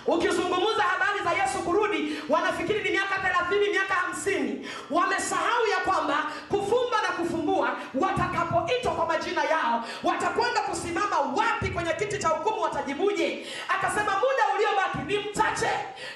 ukizungumza 0.07 0.83
habari 0.83 1.19
za 1.23 1.31
yesu 1.43 1.57
kurudi 1.59 2.21
wanafikiri 2.29 2.83
ni 2.83 2.89
miaka 2.89 3.15
thelathini 3.19 3.69
miaka 3.71 3.93
hamsini. 3.93 4.67
Wamesahau 4.91 5.65
ya 5.67 5.77
kwamba 5.77 6.17
kufumba 6.49 7.01
na 7.01 7.07
kufumbua 7.17 7.69
watakapoitwa 8.01 8.91
kwa 8.91 9.05
majina 9.05 9.43
yao 9.43 9.83
watakwenda 10.03 10.61
kusimama 10.61 11.19
wapi 11.19 11.69
kwenye 11.69 11.93
kiti 11.93 12.17
cha 12.17 12.27
hukumu 12.27 12.61
watajibuje? 12.61 13.47
Akasema 13.69 14.11
muda 14.11 14.43
uliobaki 14.55 14.97
ni 15.07 15.29
mchache. 15.29 15.69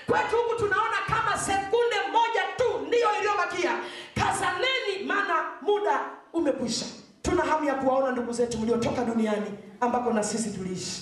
Kwetu 0.07 0.35
huku 0.37 0.55
tunaona 0.59 0.97
kama 1.07 1.37
sekunde 1.37 1.95
moja 2.11 2.41
tu 2.57 2.85
ndiyo 2.87 3.07
iliyobakia. 3.17 3.71
Kazaneni 4.15 5.05
maana 5.07 5.43
muda 5.61 5.99
umekwisha. 6.33 6.85
Tuna 7.21 7.43
hamu 7.43 7.65
ya 7.65 7.73
kuwaona 7.73 8.11
ndugu 8.11 8.31
zetu 8.33 8.57
mliotoka 8.57 9.03
duniani 9.03 9.51
ambako 9.81 10.13
na 10.13 10.23
sisi 10.23 10.49
tuliishi. 10.57 11.01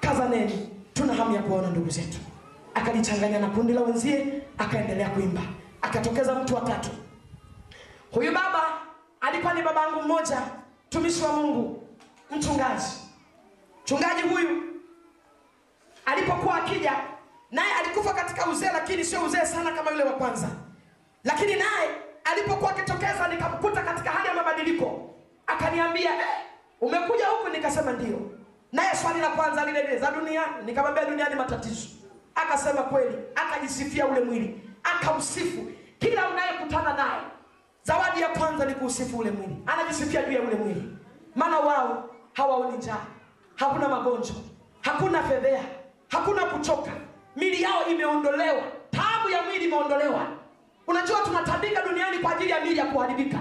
Kazaneni 0.00 0.75
tuna 0.96 1.14
hamu 1.14 1.34
ya 1.34 1.42
kuwaona 1.42 1.70
ndugu 1.70 1.90
zetu. 1.90 2.18
Akalichanganya 2.74 3.38
na 3.38 3.46
kundi 3.46 3.72
la 3.72 3.80
wenzie 3.80 4.42
akaendelea 4.58 5.08
kuimba. 5.08 5.40
Akatokeza 5.82 6.34
mtu 6.34 6.54
wa 6.54 6.60
tatu. 6.60 6.88
Huyu 8.12 8.32
baba 8.32 8.62
alikuwa 9.20 9.54
ni 9.54 9.62
babangu 9.62 10.02
mmoja 10.02 10.42
mtumishi 10.86 11.22
wa 11.24 11.32
mungu 11.32 11.88
mchungaji. 12.30 12.84
Mchungaji 13.84 14.22
huyu 14.22 14.62
alipokuwa 16.06 16.54
akija 16.54 16.92
naye 17.50 17.72
alikufa 17.74 18.14
katika 18.14 18.46
uzee 18.46 18.70
lakini 18.72 19.04
sio 19.04 19.24
uzee 19.24 19.44
sana 19.46 19.72
kama 19.72 19.90
yule 19.90 20.04
wa 20.04 20.12
kwanza. 20.12 20.48
Lakini 21.24 21.52
naye 21.56 21.88
alipokuwa 22.24 22.70
akitokeza 22.70 23.28
nikamkuta 23.28 23.82
katika 23.82 24.10
hali 24.10 24.28
ya 24.28 24.34
mabadiliko. 24.34 25.10
Akaniambia 25.46 26.10
eh, 26.14 26.26
umekuja 26.80 27.26
huku? 27.26 27.48
Nikasema 27.48 27.92
ndio 27.92 28.35
naye 28.72 28.96
swali 28.96 29.20
la 29.20 29.28
kwanza 29.28 29.64
lile 29.64 29.82
lile 29.82 29.98
za 29.98 30.10
duniani 30.10 30.52
nikamwambia 30.66 31.04
duniani 31.04 31.34
matatizo. 31.34 31.88
Akasema 32.34 32.82
kweli 32.82 33.16
akajisifia 33.34 34.06
ule 34.06 34.20
mwili 34.20 34.60
akamsifu 34.82 35.70
kila 35.98 36.28
unayekutana 36.28 36.92
naye 36.94 37.20
zawadi 37.82 38.20
ya 38.20 38.28
kwanza 38.28 38.64
ni 38.66 38.74
kuusifu 38.74 39.18
ule 39.18 39.30
mwili. 39.30 39.56
Anajisifia 39.66 40.22
juu 40.22 40.32
ya 40.32 40.40
ule 40.40 40.54
mwili. 40.54 40.96
Maana 41.34 41.58
wao 41.58 42.10
hawaoni 42.32 42.76
njaa 42.78 43.00
hakuna 43.54 43.88
magonjwa 43.88 44.36
hakuna 44.80 45.22
fedhea 45.22 45.62
hakuna 46.08 46.44
kuchoka. 46.44 46.90
Mili 47.36 47.62
yao 47.62 47.86
imeondolewa 47.86 48.62
tabu 48.90 49.30
ya 49.30 49.42
mwili 49.42 49.64
imeondolewa. 49.64 50.26
Unajua 50.86 51.18
tunatabika 51.24 51.82
duniani 51.82 52.18
kwa 52.18 52.32
ajili 52.36 52.50
ya 52.50 52.60
mili 52.60 52.78
ya 52.78 52.84
kuharibika. 52.86 53.38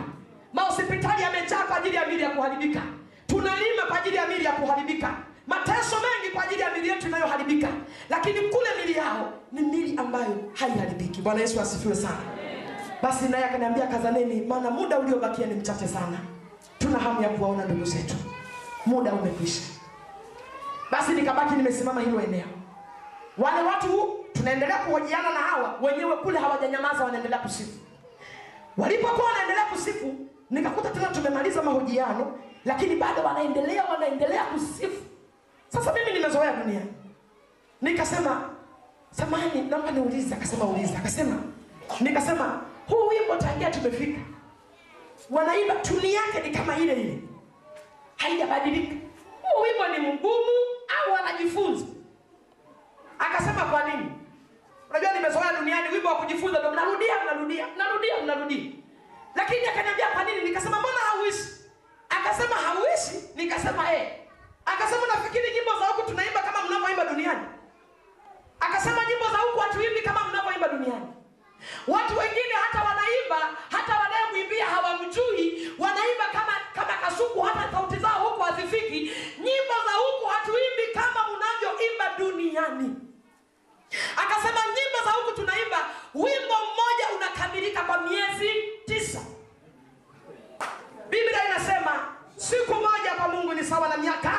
Mahospitali 0.54 1.22
yamejaa 1.24 1.64
kwa 1.64 1.78
ajili 1.78 1.96
ya 1.96 2.06
mili 2.06 2.24
ya 2.24 2.30
kuharibika 2.30 2.82
tunalima 3.28 3.82
kwa 3.88 4.00
ajili 4.02 4.16
ya 4.16 4.28
mili 4.28 4.46
ya 4.46 4.52
kuharibika. 4.52 5.14
Mateso 5.48 5.96
mengi 5.96 6.34
kwa 6.34 6.44
ajili 6.44 6.62
ya 6.62 6.72
mili 6.74 6.88
yetu 6.90 7.08
inayoharibika. 7.08 7.68
Lakini 8.10 8.40
kule 8.42 8.70
mili 8.82 8.98
yao 8.98 9.34
ni 9.52 9.62
mili 9.62 9.98
ambayo 9.98 10.52
haiharibiki. 10.54 11.22
Bwana 11.22 11.42
yesu 11.42 11.62
asifiwe 11.62 11.96
sana. 11.96 12.18
Basi 13.02 13.26
naye 13.26 13.46
akaniambia 13.46 13.88
kazaneni 13.88 14.42
maana 14.42 14.72
muda 14.72 15.00
uliobakia 15.00 15.46
ni 15.48 15.54
mchache 15.54 15.88
sana. 15.88 16.18
Tuna 16.80 17.00
hamu 17.00 17.22
ya 17.24 17.30
kuwaona 17.30 17.66
ndugu 17.66 17.86
zetu. 17.86 18.16
Muda 18.86 19.14
umekwisha. 19.14 19.62
Basi 20.92 21.12
nikabaki 21.12 21.54
nimesimama 21.56 22.02
hilo 22.02 22.22
eneo. 22.22 22.48
Wale 23.38 23.62
watu 23.62 24.16
tunaendelea 24.34 24.78
kuhojiana 24.78 25.30
na 25.30 25.40
hawa 25.40 25.76
wenyewe 25.82 26.18
kule 26.18 26.40
hawajanyamaza 26.40 27.04
wanaendelea 27.04 27.40
kusifu. 27.40 27.78
Walipokuwa 28.78 29.28
wanaendelea 29.28 29.66
kusifu 29.66 30.16
nikakuta 30.50 30.90
tena 30.90 31.06
tumemaliza 31.08 31.62
mahojiano 31.64 32.38
lakini 32.66 32.96
bado 32.96 33.24
wanaendelea 33.24 33.84
wanaendelea 33.86 34.44
kusifu. 34.46 35.02
Sasa 35.68 35.94
mimi 35.94 36.12
nimezoea 36.12 36.54
dunia. 36.56 36.82
Nikasema 37.82 38.50
samani 39.12 39.62
naomba 39.62 39.92
niulize. 39.92 40.36
Akasema 40.36 40.66
uliza 40.66 40.98
akasema 40.98 41.42
nikasema 42.00 42.62
huu 42.88 43.08
wimbo 43.08 43.36
tangia 43.36 43.72
tumefika 43.72 44.20
wanaimba 45.30 45.76
tuni 45.76 46.14
yake 46.14 46.40
ni 46.40 46.52
kama 46.56 46.78
ile 46.78 46.94
ile. 46.94 47.20
Haijabadilika. 48.18 48.96
Huu 49.42 49.62
wimbo 49.62 49.88
ni 49.88 50.14
mgumu 50.14 50.52
au 51.06 51.14
wanajifunza? 51.14 51.86
Akasema 53.20 53.62
kwa 53.66 53.84
nini? 53.84 54.12
Unajua 54.90 55.14
nimezoea 55.14 55.54
duniani 55.60 55.90
wimbo 55.94 56.10
wa 56.10 56.16
kujifunza 56.16 56.60
ndo 56.60 56.72
mnarudia 56.72 57.14
mnarudia 57.24 57.68
mnarudia 57.76 58.14
mnarudia. 58.24 58.72
Lakini 59.36 59.66
akaniambia 59.66 60.08
kwa 60.08 60.24
nini? 60.24 60.42
Nikasema 60.42 60.80
mbona 60.80 60.98
hauishi 60.98 61.44
akasema 62.20 62.56
hauishi 62.56 63.30
nikasema 63.36 63.94
eh. 63.94 64.12
Akasema 64.66 65.08
nafikiri 65.08 65.54
nyimbo 65.54 65.72
za 65.80 65.86
huku 65.86 66.10
tunaimba 66.10 66.42
kama 66.42 66.62
mnavyoimba 66.68 67.06
duniani. 67.06 67.46
Akasema 68.60 69.06
nyimbo 69.06 69.26
za 69.32 69.38
huku 69.38 69.60
hatuimbi 69.60 70.02
kama 70.02 70.24
mnavyoimba 70.24 70.68
duniani. 70.68 71.08
Watu 71.88 72.18
wengine 72.18 72.54
hata 72.62 72.84
wanaimba 72.88 73.58
hata 73.72 73.98
wanayemwimbia 74.00 74.66
hawamjui. 74.66 75.72
Wanaimba 75.80 76.26
kama 76.34 76.54
kama 76.76 76.94
kasuku 76.94 77.42
hata 77.42 77.72
sauti 77.72 77.96
zao 77.98 78.30
huku 78.30 78.42
hazifiki. 78.42 79.00
Nyimbo 79.38 79.76
za 79.86 79.94
huku 80.04 80.26
hatuimbi 80.26 80.84
kama 80.94 81.20
mnavyoimba 81.30 82.06
duniani. 82.18 82.96
Akasema 84.18 84.60
nyimbo 84.66 85.00
za 85.06 85.12
huku 85.12 85.32
tunaimba 85.32 85.90
wimbo 86.16 86.56
mmoja 86.66 87.06
unakamilika 87.16 87.82
kwa 87.84 87.98
miezi 88.02 88.50
tisa 88.86 89.22
biblia 91.10 91.46
inasema 91.46 92.06
siku 92.36 92.74
moja 92.74 93.12
kwa 93.18 93.28
mungu 93.28 93.54
ni 93.54 93.64
sawa 93.64 93.88
na 93.90 93.98
miaka 93.98 94.34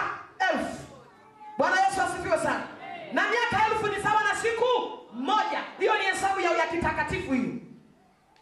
elfu. 0.53 0.77
Bwana 1.59 1.81
yesu 1.87 2.03
asifiwe 2.03 2.39
sana. 2.39 2.67
Na 3.13 3.23
miaka 3.31 3.67
elfu 3.71 3.87
ni 3.87 4.03
sawa 4.03 4.23
na 4.25 4.35
siku 4.35 4.65
moja. 5.13 5.65
Hiyo 5.79 5.95
ni 5.99 6.05
hesabu 6.05 6.41
ya, 6.41 6.51
ya 6.51 6.67
kitakatifu 6.67 7.33
hiyo. 7.33 7.55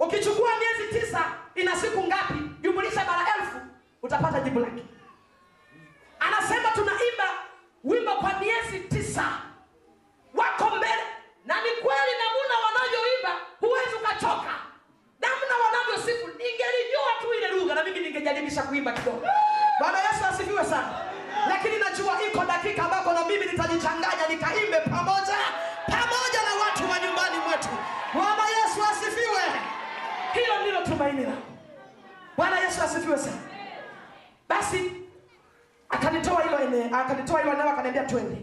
Ukichukua 0.01 0.51
miezi 0.59 1.01
tisa 1.01 1.25
ina 1.55 1.77
siku 1.77 2.05
ngapi? 2.05 2.35
Jumulisha 2.61 3.05
mara 3.05 3.27
elfu 3.39 3.59
utapata 4.03 4.41
jibu 4.41 4.61
lake. 4.61 4.83
Anasema 6.21 6.69
tunaimba 6.71 7.25
wimbo 7.85 8.13
kwa 8.15 8.33
miezi 8.41 8.79
tisa 8.81 9.25
wako 10.35 10.77
mbele 10.77 11.03
na 11.45 11.55
ni 11.55 11.71
kweli 11.83 12.13
namuna 12.23 12.55
wanavyoimba 12.67 13.47
huwezi 13.61 13.95
ukachoka 13.95 14.55
namna 15.21 15.55
wanavyosifu 15.65 16.27
ningelijua 16.27 17.11
tu 17.21 17.35
ile 17.39 17.49
ningejaribisha 18.25 18.63
kuimba 18.63 18.93
kidogo. 18.93 19.23
Bwana 19.81 19.99
yesu 19.99 20.25
asifiwe 20.31 20.65
sana. 20.65 20.91
Lakini 21.49 21.79
najua 21.79 22.23
iko 22.29 22.45
dakika 22.45 22.83
ambako 22.85 23.13
na 23.13 23.25
mimi 23.25 23.47
nitajichanganya 23.47 24.27
nikaimbe 24.29 24.81
pamoja 24.81 25.37
pamoja 25.87 26.41
na 26.49 26.53
watu 26.65 26.91
wa 26.91 26.99
nyumbani 27.07 27.37
mwetu. 27.47 27.69
Bwana 28.15 28.43
yesu 28.49 28.81
asifiwe. 28.93 29.43
Hilo 30.33 30.61
ndilo 30.63 30.83
tumaini 30.83 31.23
langu. 31.25 31.43
Bwana 32.37 32.61
yesu 32.61 32.83
asifiwe 32.83 33.19
sana. 33.19 33.37
Basi 34.49 34.93
akanitoa 35.89 36.43
hilo 36.43 36.59
eneo 36.61 36.97
akanitoa 36.97 37.41
hilo 37.41 37.53
eneo 37.53 37.69
akaniambia 37.69 38.05
twende. 38.05 38.37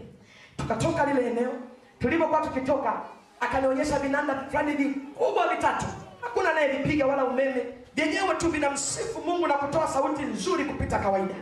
Tukatoka 0.56 1.06
lile 1.06 1.26
eneo. 1.30 1.52
Tulipokuwa 1.98 2.40
tukitoka 2.40 3.00
akanionyesha 3.40 3.98
vinanda 3.98 4.34
fulani 4.50 4.72
vikubwa 4.72 5.48
vitatu. 5.48 5.86
Hakuna 6.20 6.50
anayevipiga 6.50 7.06
wala 7.06 7.24
umeme 7.24 7.66
vyenyewe 7.94 8.34
tu 8.34 8.48
vinamsifu 8.50 9.20
mungu 9.20 9.46
na 9.46 9.54
kutoa 9.54 9.88
sauti 9.88 10.22
nzuri 10.22 10.64
kupita 10.64 10.98
kawaida. 10.98 11.34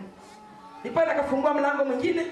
Nipoenda 0.85 1.13
akafungua 1.13 1.55
mlango 1.55 1.85
mwingine 1.85 2.27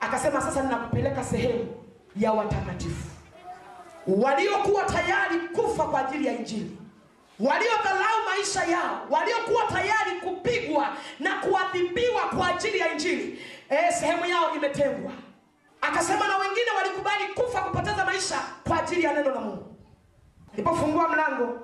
akasema 0.00 0.40
sasa 0.40 0.62
ninakupeleka 0.62 1.24
sehemu 1.24 1.74
ya 2.16 2.32
watakatifu. 2.32 3.08
Waliokuwa 4.06 4.84
tayari 4.84 5.38
kufa 5.38 5.84
kwa 5.84 6.08
ajili 6.08 6.26
ya 6.26 6.32
injili 6.38 6.76
waliodharau 7.40 8.18
maisha 8.28 8.64
yao 8.64 9.06
waliokuwa 9.10 9.64
tayari 9.66 10.10
kupigwa 10.24 10.88
na 11.20 11.34
kuadhibiwa 11.40 12.20
kwa 12.22 12.48
ajili 12.48 12.78
ya 12.78 12.92
injili 12.92 13.40
e, 13.70 13.92
sehemu 13.92 14.26
yao 14.26 14.54
imetengwa. 14.56 15.12
Akasema 15.80 16.28
na 16.28 16.36
wengine 16.36 16.70
walikubali 16.76 17.24
kufa 17.34 17.60
kupoteza 17.60 18.04
maisha 18.04 18.36
kwa 18.68 18.82
ajili 18.82 19.02
ya 19.02 19.12
neno 19.12 19.30
la 19.34 19.40
mungu. 19.40 19.76
Nilipofungua 20.52 21.08
mlango 21.08 21.58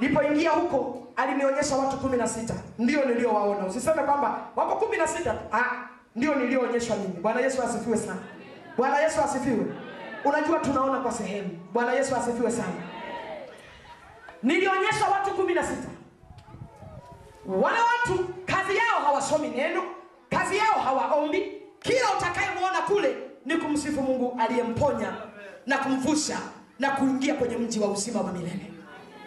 nilipoingia 0.00 0.50
huko 0.50 1.06
alinionyesha 1.16 1.76
watu 1.76 1.96
kumi 1.96 2.16
na 2.16 2.28
sita. 2.28 2.54
Ndio 2.78 3.04
niliowaona. 3.04 3.66
Usiseme 3.66 4.02
kwamba 4.02 4.40
wako 4.56 4.76
kumi 4.76 4.96
na 4.96 5.06
sita. 5.06 5.34
Ah, 5.52 5.88
ndio 6.16 6.34
nilioonyeshwa 6.34 6.96
mimi. 6.96 7.14
Bwana 7.22 7.40
yesu 7.40 7.62
asifiwe 7.62 7.96
sana. 7.96 8.20
Bwana 8.76 9.00
yesu 9.00 9.20
asifiwe. 9.20 9.66
Unajua 10.24 10.58
tunaona 10.58 11.00
kwa 11.00 11.12
sehemu. 11.12 11.48
Bwana 11.72 11.92
yesu 11.92 12.16
asifiwe 12.16 12.50
sana. 12.50 12.72
Nilionyesha 14.42 15.06
watu 15.12 15.30
kumi 15.30 15.54
na 15.54 15.62
sita. 15.62 15.88
Wale 17.46 17.78
watu 17.80 18.24
kazi 18.46 18.76
yao 18.76 19.00
hawasomi 19.04 19.48
neno 19.48 19.82
kazi 20.30 20.56
yao 20.56 20.80
hawaombi. 20.84 21.52
Kila 21.80 22.12
utakayemwona 22.18 22.78
kule 22.80 23.16
ni 23.46 23.56
kumsifu 23.56 24.02
mungu 24.02 24.36
aliyemponya 24.40 25.12
na 25.66 25.78
kumvusha 25.78 26.38
na 26.78 26.90
kuingia 26.90 27.34
kwenye 27.34 27.56
mji 27.56 27.80
wa 27.80 27.88
uzima 27.88 28.20
wa 28.20 28.32
milele 28.32 28.67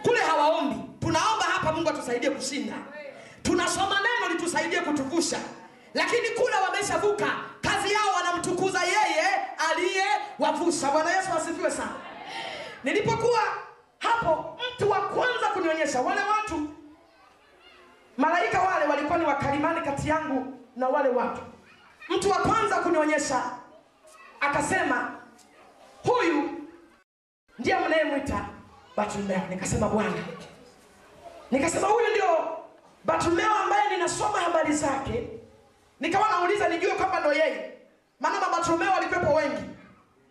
kule 0.02 0.20
hawaombi. 0.20 0.76
Tunaomba 1.00 1.44
hapa 1.44 1.72
mungu 1.72 1.88
atusaidie 1.88 2.30
kushinda. 2.30 2.74
Tunasoma 3.42 3.96
neno 4.00 4.34
litusaidie 4.34 4.80
kutuvusha 4.80 5.38
lakini 5.94 6.28
kule 6.30 6.54
wameshavuka 6.66 7.26
kazi 7.60 7.92
yao 7.92 8.12
wanamtukuza 8.16 8.80
yeye 8.84 9.28
aliyewavusha 9.70 10.90
bwana 10.90 11.10
yesu 11.16 11.28
asifiwe 11.36 11.70
sana. 11.70 11.92
Nilipokuwa 12.84 13.40
hapo 13.98 14.58
mtu 14.76 14.90
wa 14.90 15.00
kwanza 15.00 15.46
kunionyesha 15.54 16.00
wale 16.00 16.20
watu 16.20 16.68
malaika 18.16 18.60
wale 18.60 18.86
walikuwa 18.86 19.18
ni 19.18 19.24
wakalimani 19.24 19.80
kati 19.80 20.08
yangu 20.08 20.58
na 20.76 20.88
wale 20.88 21.08
watu. 21.08 21.40
Mtu 22.08 22.30
wa 22.30 22.36
kwanza 22.36 22.76
kunionyesha 22.76 23.42
akasema 24.40 25.12
huyu 26.04 26.50
ndiye 27.58 27.78
mnayemwita 27.78 28.44
bartolomeo 28.96 29.40
nikasema 29.50 29.88
bwana. 29.88 30.12
Nikasema 31.50 31.86
huyu 31.88 32.06
ndio 32.10 32.58
bartolomeo 33.04 33.54
ambaye 33.54 33.90
ninasoma 33.90 34.40
habari 34.40 34.72
zake. 34.72 35.28
Nikawa 36.00 36.28
nauliza 36.30 36.68
nijue 36.68 36.90
kwamba 36.94 37.20
ndo 37.20 37.32
yeye. 37.32 37.72
Maana 38.20 38.40
mabartolomeo 38.40 38.90
walikuwepo 38.92 39.34
wengi. 39.34 39.62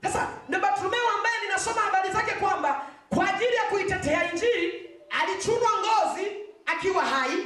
Sasa 0.04 0.28
ndio 0.48 0.60
bartolomeo 0.60 1.10
ambaye 1.18 1.36
ninasoma 1.44 1.82
habari 1.82 2.10
zake 2.14 2.32
kwamba 2.32 2.82
kwa 3.16 3.30
ajili 3.30 3.56
ya 3.56 3.64
kuitetea 3.64 4.32
injili 4.32 4.90
alichunwa 5.22 5.70
ngozi 5.80 6.28
akiwa 6.66 7.06
hai 7.06 7.46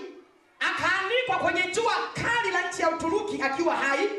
akaanikwa 0.59 1.37
kwenye 1.37 1.71
jua 1.71 1.93
kali 2.13 2.51
la 2.51 2.69
nchi 2.69 2.81
ya 2.81 2.89
uturuki 2.89 3.41
akiwa 3.41 3.75
hai. 3.75 4.09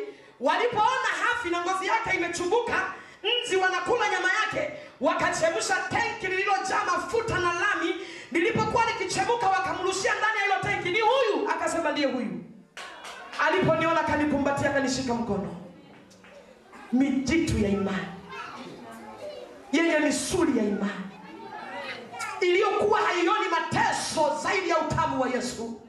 Walipoona 0.41 1.09
hafi 1.23 1.49
na 1.51 1.61
ngozi 1.65 1.87
yake 1.87 2.17
imechumbuka 2.17 2.93
nzi 3.23 3.57
wanakula 3.57 4.09
nyama 4.11 4.29
yake 4.33 4.73
wakachemsha 5.01 5.77
tenki 5.91 6.27
lililojaa 6.27 6.85
mafuta 6.85 7.35
na 7.39 7.53
lami. 7.53 7.95
Lilipokuwa 8.33 8.85
likichemuka 8.87 9.47
wakamrushia 9.49 10.13
ndani 10.15 10.39
ya 10.39 10.45
hilo 10.45 10.57
tenki 10.73 10.89
ni 10.91 11.01
huyu? 11.01 11.51
Akasema 11.51 11.93
ndiye 11.93 12.07
huyu. 12.07 12.45
Aliponiona 13.47 14.03
kanikumbatia 14.03 14.71
kanishika 14.71 15.15
mkono. 15.15 15.57
Mijitu 16.93 17.59
ya 17.59 17.69
imani 17.69 18.07
yenye 19.73 19.99
misuli 19.99 20.59
ya 20.59 20.65
imani 20.65 20.93
iliyokuwa 22.41 23.01
haioni 23.01 23.49
mateso 23.51 24.39
zaidi 24.43 24.69
ya 24.69 24.79
utamu 24.79 25.21
wa 25.23 25.29
yesu. 25.29 25.81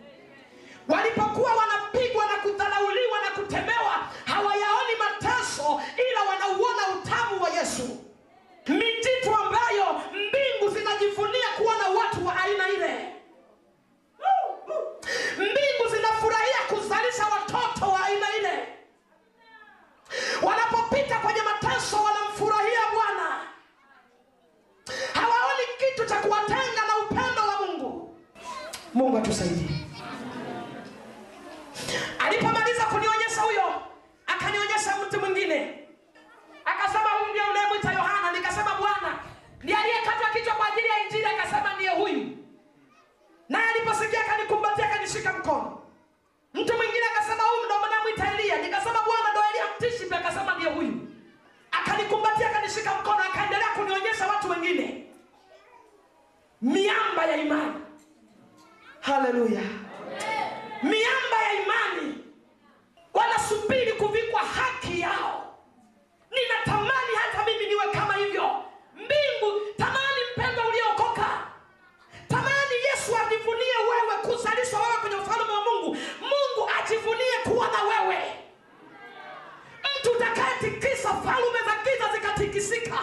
Walipokuwa 0.88 1.52
wanapigwa 1.56 2.26
na 2.26 2.34
kudharauliwa 2.34 3.20
na 3.26 3.32
kutemewa 3.42 4.08
hawayaoni 4.26 4.94
mateso 5.00 5.82
ila 6.12 6.22
wanauona 6.30 6.88
utamu 7.02 7.44
wa 7.44 7.50
yesu 7.50 7.98
mijitu 8.68 9.35
ambayo 9.35 10.02
mbingu 10.10 10.76
zinajivunia 10.77 11.48
kuwa 11.57 11.77
na 11.77 11.88
watu 11.89 12.26
wa 12.27 12.35
aina 12.44 12.69
ile. 12.69 13.14
Mbingu 15.35 15.95
zinafurahia 15.95 16.57
kuzalisha 16.69 17.26
watoto 17.26 17.91
wa 17.91 18.06
aina 18.06 18.35
ile. 18.39 18.68
Wanapopita 20.41 21.19
kwenye 21.19 21.41
mateso 21.41 21.98
wanamfurahia 22.03 22.80
bwana. 22.94 23.41
Hawaoni 25.14 25.64
kitu 25.77 26.06
cha 26.10 26.15
kuwatenga 26.15 26.81
na 26.88 26.98
upendo 27.06 27.41
wa 27.41 27.65
mungu. 27.68 28.18
Mungu 28.94 29.18
atusaidie. 29.18 29.69
Alipomaliza 32.19 32.84
kunionyesha 32.85 33.41
huyo 33.41 33.81
akanionyesha 34.27 34.95
mtu 35.07 35.19
mwingine 35.19 35.86
akasema 36.73 37.10
huyu 37.10 37.30
ndiye 37.30 37.45
unayemwita 37.52 37.91
yohana. 37.94 38.31
Nikasema 38.31 38.72
bwana 38.80 39.19
ni 39.64 39.73
aliyekatwa 39.73 40.30
kichwa 40.30 40.53
kwa 40.56 40.68
ajili 40.68 40.88
ya 40.88 41.03
injili. 41.03 41.26
Akasema 41.26 41.73
ndiye 41.76 41.89
huyu. 41.89 42.38
Naye 43.49 43.69
aliposikia 43.69 44.22
akanikumbatia 44.22 44.85
akanishika 44.85 45.34
mkono. 45.34 45.81
Mtu 46.53 46.73
mwingine 46.77 47.06
akasema 47.15 47.44
huyu 47.44 47.65
ndo 47.65 47.76
mnamwita 47.88 48.34
Elia. 48.34 48.57
nikasema 48.61 48.99
bwana 49.06 49.31
ndo 49.31 49.41
Elia 49.49 49.64
mtishipi 49.77 50.15
akasema 50.15 50.56
ndiye 50.56 50.72
huyu. 50.72 50.94
Akanikumbatia 51.72 52.49
akanishika 52.49 52.94
mkono 52.95 53.18
akaendelea 53.23 53.68
kunionyesha 53.68 54.27
watu 54.27 54.49
wengine. 54.49 55.03
Miamba 56.61 57.26
ya 57.26 57.38
imani. 57.38 57.73
Haleluya. 59.02 59.61
Miamba 60.84 61.38
ya 61.48 61.53
imani. 61.64 62.23
Wanasubiri 63.14 63.94
kuvikwa 63.94 64.39
haki 64.41 64.99
yao 64.99 65.47
ninatamani 66.43 67.14
hata 67.22 67.45
mimi 67.45 67.65
niwe 67.68 67.85
kama 67.93 68.14
hivyo. 68.14 68.64
Mbingu 68.95 69.49
tamani 69.77 70.22
mpendo 70.38 70.61
uliokoka. 70.69 71.27
Tamani 72.27 72.76
yesu 72.89 73.11
ajivunie 73.26 73.77
wewe 73.89 74.15
kuzalishwa 74.22 74.80
wewe 74.81 74.97
kwenye 75.01 75.15
ufalme 75.15 75.51
wa 75.53 75.61
mungu. 75.64 75.97
Mungu 76.22 76.69
ajivunie 76.80 77.38
kuwa 77.43 77.68
na 77.68 77.84
wewe. 77.84 78.18
Mtu 79.99 80.11
utakayetikisa 80.11 81.09
falume 81.14 81.59
za 81.65 81.73
giza 81.84 82.14
zikatikisika. 82.14 82.99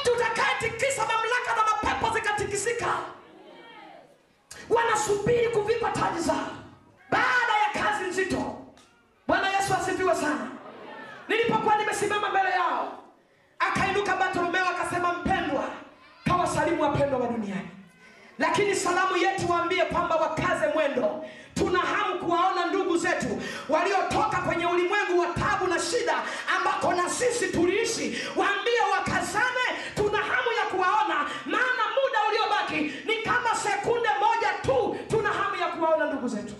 Mtu 0.00 0.12
utakayetikisa 0.12 1.02
mamlaka 1.06 1.54
za 1.56 1.62
mapepo 1.70 2.14
zikatikisika. 2.14 2.94
Wanasubiri 4.68 5.48
kuvikwa 5.48 5.90
taji 5.90 6.20
zao. 6.20 6.46
Baada 7.10 7.52
ya 7.64 7.82
kazi 7.84 8.04
nzito. 8.04 8.56
Bwana 9.26 9.48
yesu 9.50 9.74
asifiwe 9.74 10.14
sana 10.14 10.46
nilipokuwa 11.30 11.76
nimesimama 11.76 12.28
mbele 12.28 12.50
yao 12.50 12.98
akainuka 13.58 14.16
bartolomeo 14.16 14.64
akasema 14.68 15.12
mpendwa 15.12 15.64
kawasalimu 16.24 16.82
wapendwa 16.82 17.18
wa 17.20 17.26
duniani. 17.26 17.68
Lakini 18.38 18.74
salamu 18.74 19.16
yetu 19.16 19.50
waambie 19.50 19.84
kwamba 19.84 20.16
wakaze 20.16 20.66
mwendo. 20.74 21.24
Tuna 21.54 21.78
hamu 21.78 22.18
kuwaona 22.18 22.66
ndugu 22.66 22.96
zetu 22.98 23.42
waliotoka 23.68 24.36
kwenye 24.36 24.66
ulimwengu 24.66 25.18
wa 25.20 25.26
tabu 25.26 25.66
na 25.66 25.78
shida 25.80 26.14
ambako 26.56 26.92
na 26.94 27.10
sisi 27.10 27.46
tuliishi. 27.48 28.18
Waambie 28.36 28.80
wakazane 28.92 29.66
tuna 29.96 30.18
hamu 30.18 30.52
ya 30.58 30.64
kuwaona 30.70 31.14
maana 31.46 31.84
muda 31.96 32.18
uliobaki 32.28 33.04
ni 33.08 33.22
kama 33.22 33.54
sekunde 33.54 34.08
moja 34.20 34.48
tu 34.62 34.96
tuna 35.10 35.28
hamu 35.28 35.56
ya 35.56 35.66
kuwaona 35.66 36.04
ndugu 36.06 36.28
zetu 36.28 36.54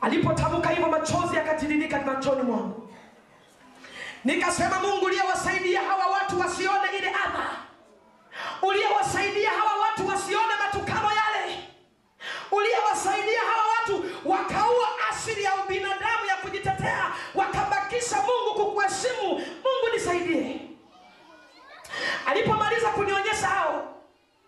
alipotamka 0.00 0.68
hivyo 0.68 0.88
machozi 0.88 1.36
yakatiririka 1.36 2.00
machoni 2.00 2.42
mwangu. 2.42 2.88
Nikasema 4.24 4.80
mungu 4.80 5.04
uliyewasaidia 5.06 5.80
hawa 5.82 6.06
watu 6.06 6.40
wasione 6.40 6.88
ile 6.98 7.08
adha. 7.08 7.46
Uliyewasaidia 8.62 9.50
hawa 9.50 9.72
watu 9.82 10.08
wasione 10.08 10.54
matukano 10.64 11.08
yale. 11.08 11.58
Uliyewasaidia 12.50 13.40
hawa 13.40 13.64
watu 13.80 14.04
wakaua 14.28 14.88
asili 15.10 15.42
ya 15.44 15.52
ubinadamu 15.64 16.26
ya 16.28 16.36
kujitetea 16.36 17.04
wakabakisha 17.34 18.16
mungu 18.16 18.64
kukuheshimu. 18.64 19.28
Mungu 19.32 19.94
nisaidie. 19.94 20.60
Alipomaliza 22.26 22.88
kunionyesha 22.88 23.46
hao 23.46 23.94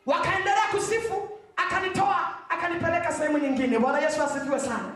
wakaendelea 0.07 0.67
kusifu. 0.71 1.29
Akanitoa 1.57 2.35
akanipeleka 2.49 3.13
sehemu 3.13 3.39
nyingine. 3.39 3.79
Bwana 3.79 3.99
yesu 4.01 4.23
asifiwe 4.23 4.61
sana 4.61 4.91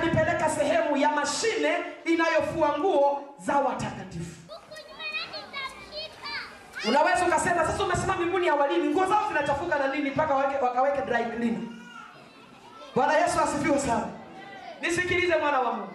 akanipeleka 0.00 0.50
sehemu 0.50 0.96
ya 0.96 1.08
mashine 1.10 1.76
inayofua 2.04 2.78
nguo 2.78 3.34
za 3.38 3.56
watakatifu. 3.56 4.40
Unaweza 6.88 7.26
ukasema 7.26 7.64
sasa 7.66 7.84
umesema 7.84 8.16
mbinguni 8.16 8.46
ya 8.46 8.54
nguo 8.54 9.06
zao 9.06 9.28
zinachafuka 9.28 9.78
na 9.78 9.94
nini 9.94 10.10
mpaka 10.10 10.34
wakaweke 10.34 11.02
dry 11.02 11.24
clean. 11.24 11.68
Bwana 12.94 13.12
yesu 13.12 13.40
asifiwe 13.40 13.78
sana. 13.78 14.06
Nisikilize 14.80 15.36
mwana 15.36 15.60
wa 15.60 15.72
mungu. 15.72 15.92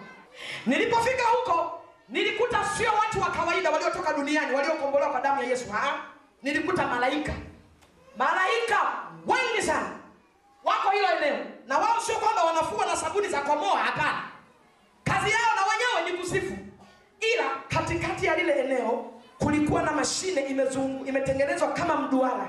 Nilipofika 0.66 1.22
huko 1.22 1.80
nilikuta 2.08 2.64
sio 2.64 2.92
watu 2.92 3.20
wa 3.20 3.30
kawaida 3.30 3.70
waliotoka 3.70 4.12
duniani 4.12 4.54
waliokombolewa 4.54 5.10
kwa 5.10 5.20
damu 5.20 5.42
ya 5.42 5.48
Yesu. 5.48 5.70
Ha? 5.72 5.94
Nilikuta 6.42 6.86
malaika, 6.86 7.32
malaika 8.18 8.80
wengi 9.26 9.62
sana 9.62 9.95
wako 10.66 10.90
hilo 10.90 11.06
eneo, 11.16 11.44
na 11.66 11.78
wao 11.78 12.00
sio 12.00 12.14
kwamba 12.14 12.44
wanafua 12.44 12.86
na 12.86 12.96
sabuni 12.96 13.28
za 13.28 13.40
komoa, 13.40 13.78
hapana. 13.78 14.22
Kazi 15.04 15.30
yao 15.30 15.54
na 15.56 15.62
wenyewe 15.72 16.10
ni 16.10 16.18
kusifu, 16.18 16.56
ila 17.34 17.44
katikati 17.68 18.26
ya 18.26 18.36
lile 18.36 18.52
eneo 18.60 19.12
kulikuwa 19.38 19.82
na 19.82 19.92
mashine 19.92 20.40
imetengenezwa 21.06 21.68
kama 21.68 21.96
mduara 21.96 22.46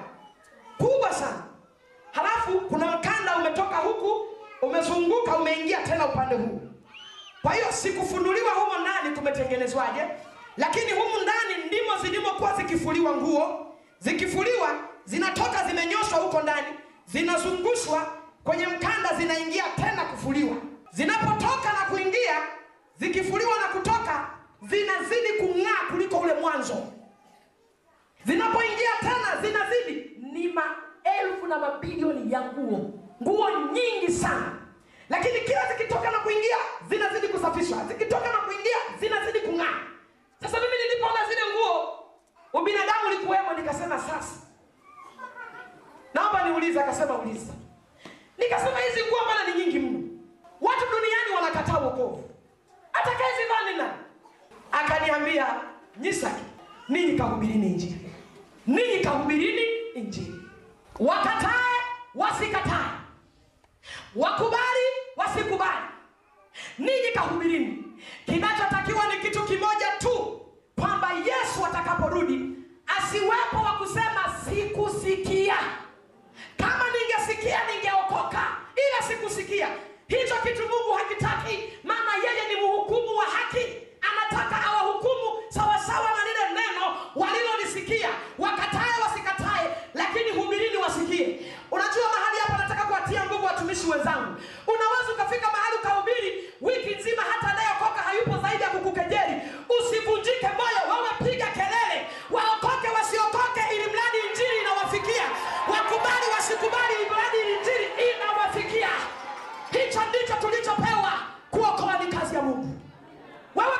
kubwa 0.77 1.13
sana, 1.13 1.43
halafu 2.11 2.61
kuna 2.61 2.85
mkanda 2.97 3.37
umetoka 3.37 3.75
huku 3.77 4.25
umezunguka 4.61 5.37
umeingia 5.37 5.77
tena 5.83 6.05
upande 6.05 6.35
huu. 6.35 6.61
Kwa 7.41 7.53
hiyo 7.53 7.71
sikufunuliwa 7.71 8.51
humo 8.51 8.77
ndani 8.79 9.15
kumetengenezwaje, 9.15 10.01
lakini 10.57 10.91
humu 10.91 11.19
ndani 11.23 11.63
ndimo 11.67 11.97
zilimokuwa 12.01 12.53
zikifuliwa 12.53 13.15
nguo. 13.15 13.63
Zikifuliwa 13.99 14.69
zinatoka 15.05 15.67
zimenyoshwa 15.67 16.17
huko 16.19 16.41
ndani, 16.41 16.67
zinazungushwa 17.07 18.13
kwenye 18.43 18.67
mkanda, 18.67 19.09
zinaingia 19.17 19.63
tena 19.75 20.05
kufuliwa. 20.05 20.55
Zinapotoka 20.91 21.73
na 21.73 21.85
kuingia, 21.89 22.41
zikifuliwa 22.99 23.51
na 23.59 23.67
kutoka, 23.67 24.29
zinazidi 24.61 25.27
kung'aa 25.39 25.91
kuliko 25.91 26.17
ule 26.19 26.33
mwanzo. 26.33 26.75
Zinapoingia 28.25 28.89
tena, 28.99 29.41
zinazidi 29.41 30.17
ni 30.33 30.47
maelfu 30.47 31.47
na 31.47 31.57
mabilioni 31.59 32.31
ya 32.33 32.41
nguo, 32.41 32.93
nguo 33.23 33.49
nyingi 33.73 34.11
sana 34.11 34.57
lakini 35.09 35.39
kila 35.39 35.67
zikitoka 35.73 36.11
na 36.11 36.19
kuingia 36.19 36.57
zinazidi 36.89 37.27
kusafishwa, 37.27 37.85
zikitoka 37.87 38.31
na 38.31 38.37
kuingia 38.37 38.77
zinazidi 38.99 39.39
kung'aa. 39.39 39.79
Sasa 40.41 40.57
mimi 40.59 40.73
nilipoona 40.83 41.29
zile 41.29 41.41
nguo, 41.53 41.99
ubinadamu 42.53 43.07
ulikuwemo, 43.07 43.53
nikasema 43.53 43.99
sasa, 43.99 44.35
naomba 46.13 46.43
niulize. 46.49 46.79
Akasema 46.81 47.17
uliza. 47.17 47.53
Nikasema 48.37 48.79
hizi 48.79 49.07
nguo 49.07 49.19
maana 49.25 49.51
ni 49.55 49.59
nyingi 49.65 49.79
mno, 49.79 49.99
watu 50.61 50.81
duniani 50.91 51.35
wanakataa 51.35 51.77
wokovu, 51.77 52.23
nani? 53.77 53.91
Akaniambia 54.71 55.47
Nyisaki, 55.99 56.43
ninyi 56.89 57.17
kahubirini 57.17 57.67
Injili, 57.67 58.11
ninyi 58.67 58.99
kahubirini 59.03 59.61
Injili, 59.95 60.41
wakatae 60.99 61.77
wasikatae 62.15 62.91
wakubali 64.15 64.85
wasikubali, 65.15 65.85
ninyi 66.79 67.11
kahubirini. 67.13 67.83
Kinachotakiwa 68.25 69.07
ni 69.07 69.21
kitu 69.21 69.43
kimoja 69.43 69.87
tu, 69.99 70.41
kwamba 70.79 71.11
Yesu 71.13 71.65
atakaporudi 71.65 72.49
asiwepo 72.97 73.57
wa 73.65 73.71
kusema 73.77 74.35
sikusikia. 74.45 75.55
Kama 76.57 76.85
ningesikia 76.93 77.59
ningeokoka, 77.67 78.43
ila 78.75 79.07
sikusikia. 79.07 79.67
Hicho 80.07 80.35
kitu 80.43 80.61
Mungu 80.61 80.91
hakitaki, 80.97 81.73
maana 81.83 82.11
yeye 82.23 82.47
ni 82.55 82.61
mhukumu 82.61 83.17
wa 83.17 83.25
haki. 83.25 83.65
Anataka 84.09 84.65
awahukumu 84.65 85.43
sawasawa 85.49 86.09
na 86.11 86.21
lile 86.27 86.61
neno 86.61 86.85
walilolisikia, 87.15 88.09
wakatae 88.39 88.93
wasikatae, 89.03 89.65
lakini 89.93 90.29
hubirini 90.31 90.77
wasikie. 90.77 91.27
Unajua 91.71 92.07
mahali 92.15 92.37
hapa 92.39 92.57
nataka 92.63 92.83
kuwatia 92.83 93.25
nguvu 93.25 93.45
watumishi 93.45 93.87
wenzangu. 93.91 94.35
Unaweza 94.67 95.13
ukafika 95.13 95.47
mahali 95.51 95.75
ukahubiri 95.83 96.53
wiki 96.61 96.95
nzima, 96.95 97.21
hata 97.31 97.47
anayeokoka 97.53 98.01
hayupo 98.01 98.37
zaidi 98.47 98.63
ya 98.63 98.69
kukukejeli. 98.69 99.35
Usivunjike 99.79 100.47
moyo, 100.57 100.81
wewe 100.91 101.09
kelele, 101.57 101.76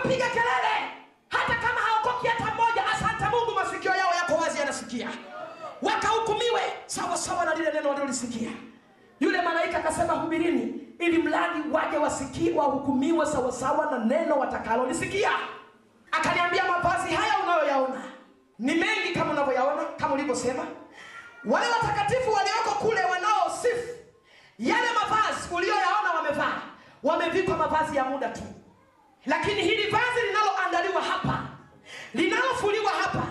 Wewe 0.07 0.19
piga 0.19 0.29
kelele, 0.29 0.75
hata 1.29 1.55
kama 1.55 1.79
haokoki 1.79 2.27
hata 2.27 2.53
mmoja. 2.53 2.85
Asante 2.93 3.23
Mungu, 3.35 3.51
masikio 3.55 3.95
yao 3.95 4.13
yako 4.15 4.33
wazi, 4.43 4.59
yanasikia 4.59 5.09
wakahukumiwe 5.81 6.61
sawa 7.17 7.45
na 7.45 7.55
lile 7.55 7.71
neno 7.71 7.89
walilolisikia. 7.89 8.49
Yule 9.19 9.41
malaika 9.41 9.77
akasema, 9.77 10.13
hubirini, 10.13 10.81
ili 10.99 11.17
mradi 11.17 11.59
waje 11.71 11.97
wasikie, 11.97 12.53
wahukumiwe 12.53 13.25
sawa 13.51 13.91
na 13.91 14.05
neno 14.05 14.39
watakalolisikia. 14.39 15.31
Akaniambia, 16.11 16.63
mavazi 16.65 17.15
haya 17.15 17.33
unayoyaona 17.43 18.01
ni 18.59 18.73
mengi 18.75 19.13
kama 19.13 19.31
unavyoyaona, 19.31 19.83
kama 19.97 20.13
ulivyosema. 20.13 20.63
Wale 21.45 21.67
watakatifu 21.67 22.31
walioko 22.33 22.69
kule 22.79 23.01
wanaosifu 23.05 23.87
yale 24.59 24.87
mavazi 25.01 25.55
uliyoyaona 25.55 26.11
wamevaa, 26.15 26.61
wamevikwa 27.03 27.57
mavazi 27.57 27.97
ya 27.97 28.05
muda 28.05 28.29
tu, 28.29 28.41
lakini 29.27 29.61
hili 29.61 29.87
vazi 29.91 30.21
linaloandaliwa 30.27 31.01
hapa, 31.01 31.39
linalofuliwa 32.13 32.91
hapa 32.91 33.23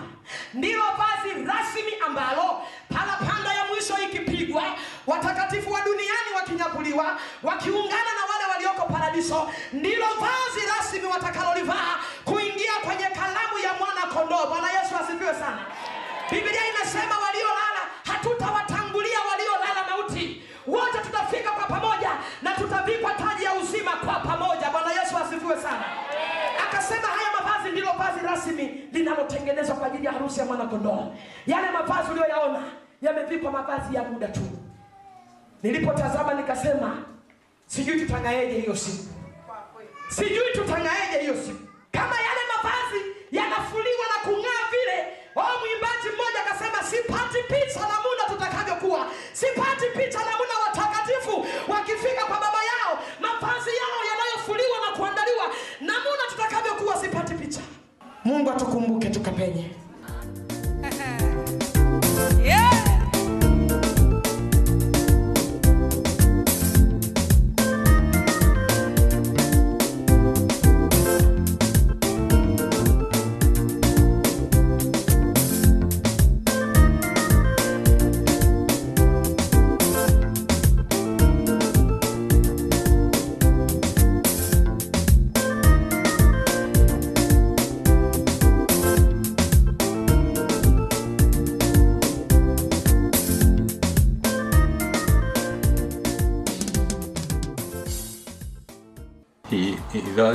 ndilo 0.55 0.83
vazi 0.99 1.35
rasmi 1.45 1.93
ambalo 2.07 2.63
parapanda 2.95 3.53
ya 3.55 3.65
mwisho 3.65 3.95
ikipigwa, 4.05 4.63
watakatifu 5.07 5.73
wa 5.73 5.81
duniani 5.81 6.31
wakinyakuliwa, 6.37 7.19
wakiungana 7.43 8.11
na 8.19 8.25
wale 8.33 8.45
walioko 8.53 8.93
paradiso, 8.93 9.51
ndilo 9.73 10.07
vazi 10.07 10.67
rasmi 10.79 11.05
watakalolivaa 11.07 11.95
kuingia 12.25 12.73
kwenye 12.85 13.05
kalamu 13.07 13.59
ya 13.65 13.73
mwana 13.75 14.01
kondoo. 14.15 14.47
Bwana 14.47 14.71
Yesu 14.71 14.95
asifiwe 15.05 15.35
sana. 15.35 15.67
Biblia 16.31 16.63
inasema 16.69 17.19
waliolala, 17.19 17.81
hatutawatangulia 18.07 19.19
waliolala 19.31 19.85
mauti, 19.91 20.43
wote 20.67 20.99
tutafika 20.99 21.51
kwa 21.51 21.65
pamoja 21.65 22.11
na 22.43 22.51
tutavikwa 22.55 23.13
taji 23.15 23.45
ya 23.45 23.55
uzima 23.55 23.91
kwa 23.93 24.15
pamoja. 24.15 24.66
Asifiwe 25.47 25.63
sana. 25.63 25.85
Akasema 26.69 27.07
haya 27.09 27.29
mavazi 27.41 27.71
ndilo 27.71 27.93
vazi 27.93 28.27
rasmi 28.27 28.89
linalotengenezwa 28.93 29.77
kwa 29.77 29.87
ajili 29.87 30.05
ya 30.07 30.13
harusi 30.13 30.41
ya 30.41 30.47
mwanakondoo. 30.47 31.13
Yale 31.47 31.71
mavazi 31.71 32.11
uliyoyaona 32.11 32.63
yamevikwa 33.03 33.51
mavazi 33.53 33.95
ya 33.95 34.03
muda 34.03 34.29
tu. 34.29 34.41
Nilipotazama 35.63 36.35
nikasema, 36.35 37.03
sijui 37.67 38.01
tutang'aeje 38.01 38.61
hiyo 38.61 38.77
siku, 38.77 39.05
sijui 40.09 40.53
tutang'aeje 40.55 41.19
hiyo 41.21 41.35
siku. 41.35 41.63
Kama 41.93 42.15
yale 42.27 42.41
mavazi 42.57 43.01
yanafuliwa 43.33 44.07
na 44.13 44.19
kung'aa 44.31 44.65
vile, 44.71 44.99
oh, 45.37 45.53
mwimbaji 45.61 46.09
mmoja 46.15 46.41
akasema, 46.47 46.79
sipati 46.91 47.39
picha 47.53 47.81
namuna 47.81 48.23
tutakavyokuwa, 48.29 49.07
sipati 49.33 49.87
picha 49.97 50.19
namuna 50.19 50.55
watakatifu 50.67 51.47
wakifika 51.73 52.25
kwa 52.25 52.37
baba 52.45 52.61
yao, 52.73 52.93
mavazi 53.21 53.71
yao 53.83 53.97
namuna 54.11 54.16
tutakavyokuwa, 56.77 56.97
sipati 56.97 57.35
picha. 57.35 57.61
Mungu 58.25 58.51
atukumbuke 58.51 59.11
tukapenye. 59.11 59.71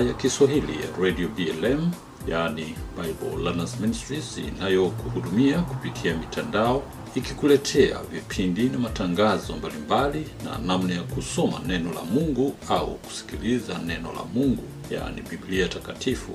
Ya 0.01 0.13
Kiswahili 0.13 0.73
ya 0.73 1.01
Radio 1.01 1.27
BLM, 1.27 1.91
yaani 2.27 2.75
Bible 3.01 3.43
Learners 3.43 3.79
Ministries, 3.79 4.37
inayokuhudumia 4.37 5.59
kupitia 5.61 6.17
mitandao, 6.17 6.83
ikikuletea 7.15 7.99
vipindi 8.11 8.69
na 8.69 8.77
matangazo 8.79 9.53
mbalimbali 9.55 10.27
na 10.45 10.57
namna 10.57 10.93
ya 10.93 11.01
kusoma 11.03 11.59
neno 11.67 11.93
la 11.93 12.01
Mungu 12.03 12.55
au 12.69 12.95
kusikiliza 12.95 13.77
neno 13.77 14.13
la 14.13 14.23
Mungu, 14.33 14.63
yaani 14.91 15.21
Biblia 15.21 15.67
Takatifu. 15.67 16.31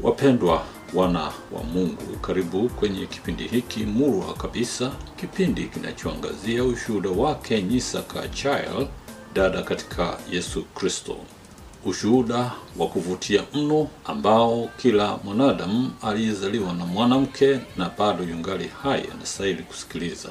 Wapendwa 0.00 0.64
wana 0.94 1.20
wa 1.52 1.62
Mungu, 1.74 2.16
karibu 2.20 2.68
kwenye 2.68 3.06
kipindi 3.06 3.44
hiki 3.48 3.80
murwa 3.84 4.34
kabisa, 4.34 4.92
kipindi 5.16 5.62
kinachoangazia 5.64 6.64
ushuhuda 6.64 7.10
wake 7.10 7.62
Nyisaka 7.62 8.28
Child, 8.28 8.88
dada 9.34 9.62
katika 9.62 10.18
Yesu 10.30 10.62
Kristo. 10.64 11.16
Ushuhuda 11.84 12.52
wa 12.78 12.86
kuvutia 12.88 13.42
mno 13.54 13.88
ambao 14.04 14.68
kila 14.76 15.16
mwanadamu 15.24 15.90
aliyezaliwa 16.02 16.72
na 16.72 16.86
mwanamke 16.86 17.60
na 17.76 17.90
bado 17.98 18.24
yungali 18.24 18.70
hai 18.82 19.04
anastahili 19.14 19.62
kusikiliza. 19.62 20.28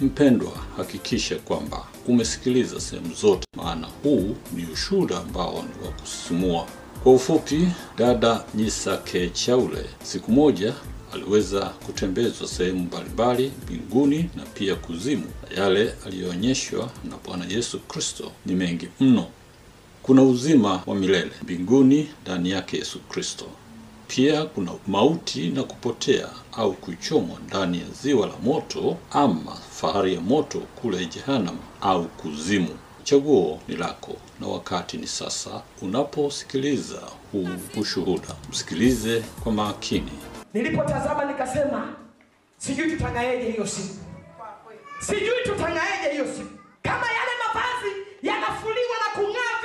Mpendwa, 0.00 0.52
hakikisha 0.76 1.36
kwamba 1.36 1.84
umesikiliza 2.08 2.80
sehemu 2.80 3.14
zote, 3.14 3.46
maana 3.56 3.88
huu 4.02 4.36
ni 4.52 4.66
ushuhuda 4.72 5.18
ambao 5.18 5.52
ni 5.52 5.86
wa 5.86 5.92
kusisimua. 5.92 6.66
Kwa 7.02 7.12
ufupi, 7.12 7.68
dada 7.98 8.44
Nyisake 8.54 9.30
Chaule 9.30 9.84
siku 10.02 10.32
moja 10.32 10.74
aliweza 11.14 11.60
kutembezwa 11.66 12.48
sehemu 12.48 12.78
mbalimbali 12.80 13.52
mbinguni 13.64 14.30
na 14.36 14.42
pia 14.42 14.74
kuzimu, 14.74 15.24
na 15.50 15.62
yale 15.62 15.94
aliyoonyeshwa 16.06 16.90
na 17.10 17.16
Bwana 17.24 17.44
Yesu 17.48 17.78
Kristo 17.80 18.32
ni 18.46 18.54
mengi 18.54 18.88
mno. 19.00 19.26
Kuna 20.06 20.22
uzima 20.22 20.82
wa 20.86 20.94
milele 20.94 21.30
mbinguni 21.42 22.08
ndani 22.22 22.50
yake 22.50 22.76
Yesu 22.76 23.00
Kristo. 23.00 23.44
Pia 24.08 24.44
kuna 24.44 24.72
mauti 24.86 25.48
na 25.48 25.62
kupotea 25.62 26.28
au 26.52 26.72
kuchomwa 26.72 27.38
ndani 27.46 27.78
ya 27.78 27.84
ziwa 28.02 28.26
la 28.26 28.32
moto 28.42 28.96
ama 29.10 29.56
fahari 29.56 30.14
ya 30.14 30.20
moto 30.20 30.58
kule 30.58 31.06
Jehanamu 31.06 31.58
au 31.80 32.04
kuzimu. 32.08 32.78
Chaguo 33.04 33.60
ni 33.68 33.76
lako 33.76 34.16
na 34.40 34.46
wakati 34.46 34.96
ni 34.96 35.06
sasa. 35.06 35.62
Unaposikiliza 35.82 37.00
huu 37.32 37.48
ushuhuda, 37.80 38.28
msikilize 38.50 39.20
kwa 39.42 39.52
makini. 39.52 40.12
Nilipotazama 40.54 41.24
nikasema, 41.24 41.94
sijui 42.58 42.90
tutang'aeje 42.90 43.50
hiyo 43.50 43.66
siku, 43.66 43.94
sijui 45.00 45.42
tutang'aeje 45.44 46.12
hiyo 46.12 46.24
siku, 46.36 46.58
kama 46.82 47.06
yale 47.06 47.30
mavazi 47.46 47.92
yanafuliwa 48.22 48.96
na 49.06 49.20
kung'aa 49.20 49.55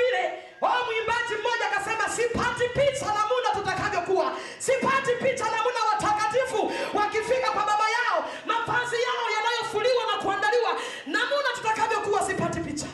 vile. 0.62 0.72
Oh, 0.72 0.86
mwimbaji 0.86 1.34
mmoja 1.42 1.66
akasema, 1.72 2.10
sipati 2.10 2.70
picha 2.74 3.06
namuna 3.06 3.50
tutakavyokuwa, 3.54 4.32
sipati 4.60 5.12
picha 5.24 5.46
namuna 5.46 5.80
watakatifu 5.94 6.72
wakifika 6.98 7.52
kwa 7.52 7.64
baba 7.66 7.88
yao, 7.98 8.26
mavazi 8.46 8.96
yao 8.96 9.26
yanayofuliwa 9.38 10.04
na 10.16 10.24
kuandaliwa, 10.24 10.72
namuna 11.08 11.50
tutakavyokuwa, 11.56 12.22
sipati 12.24 12.60
picha. 12.60 12.86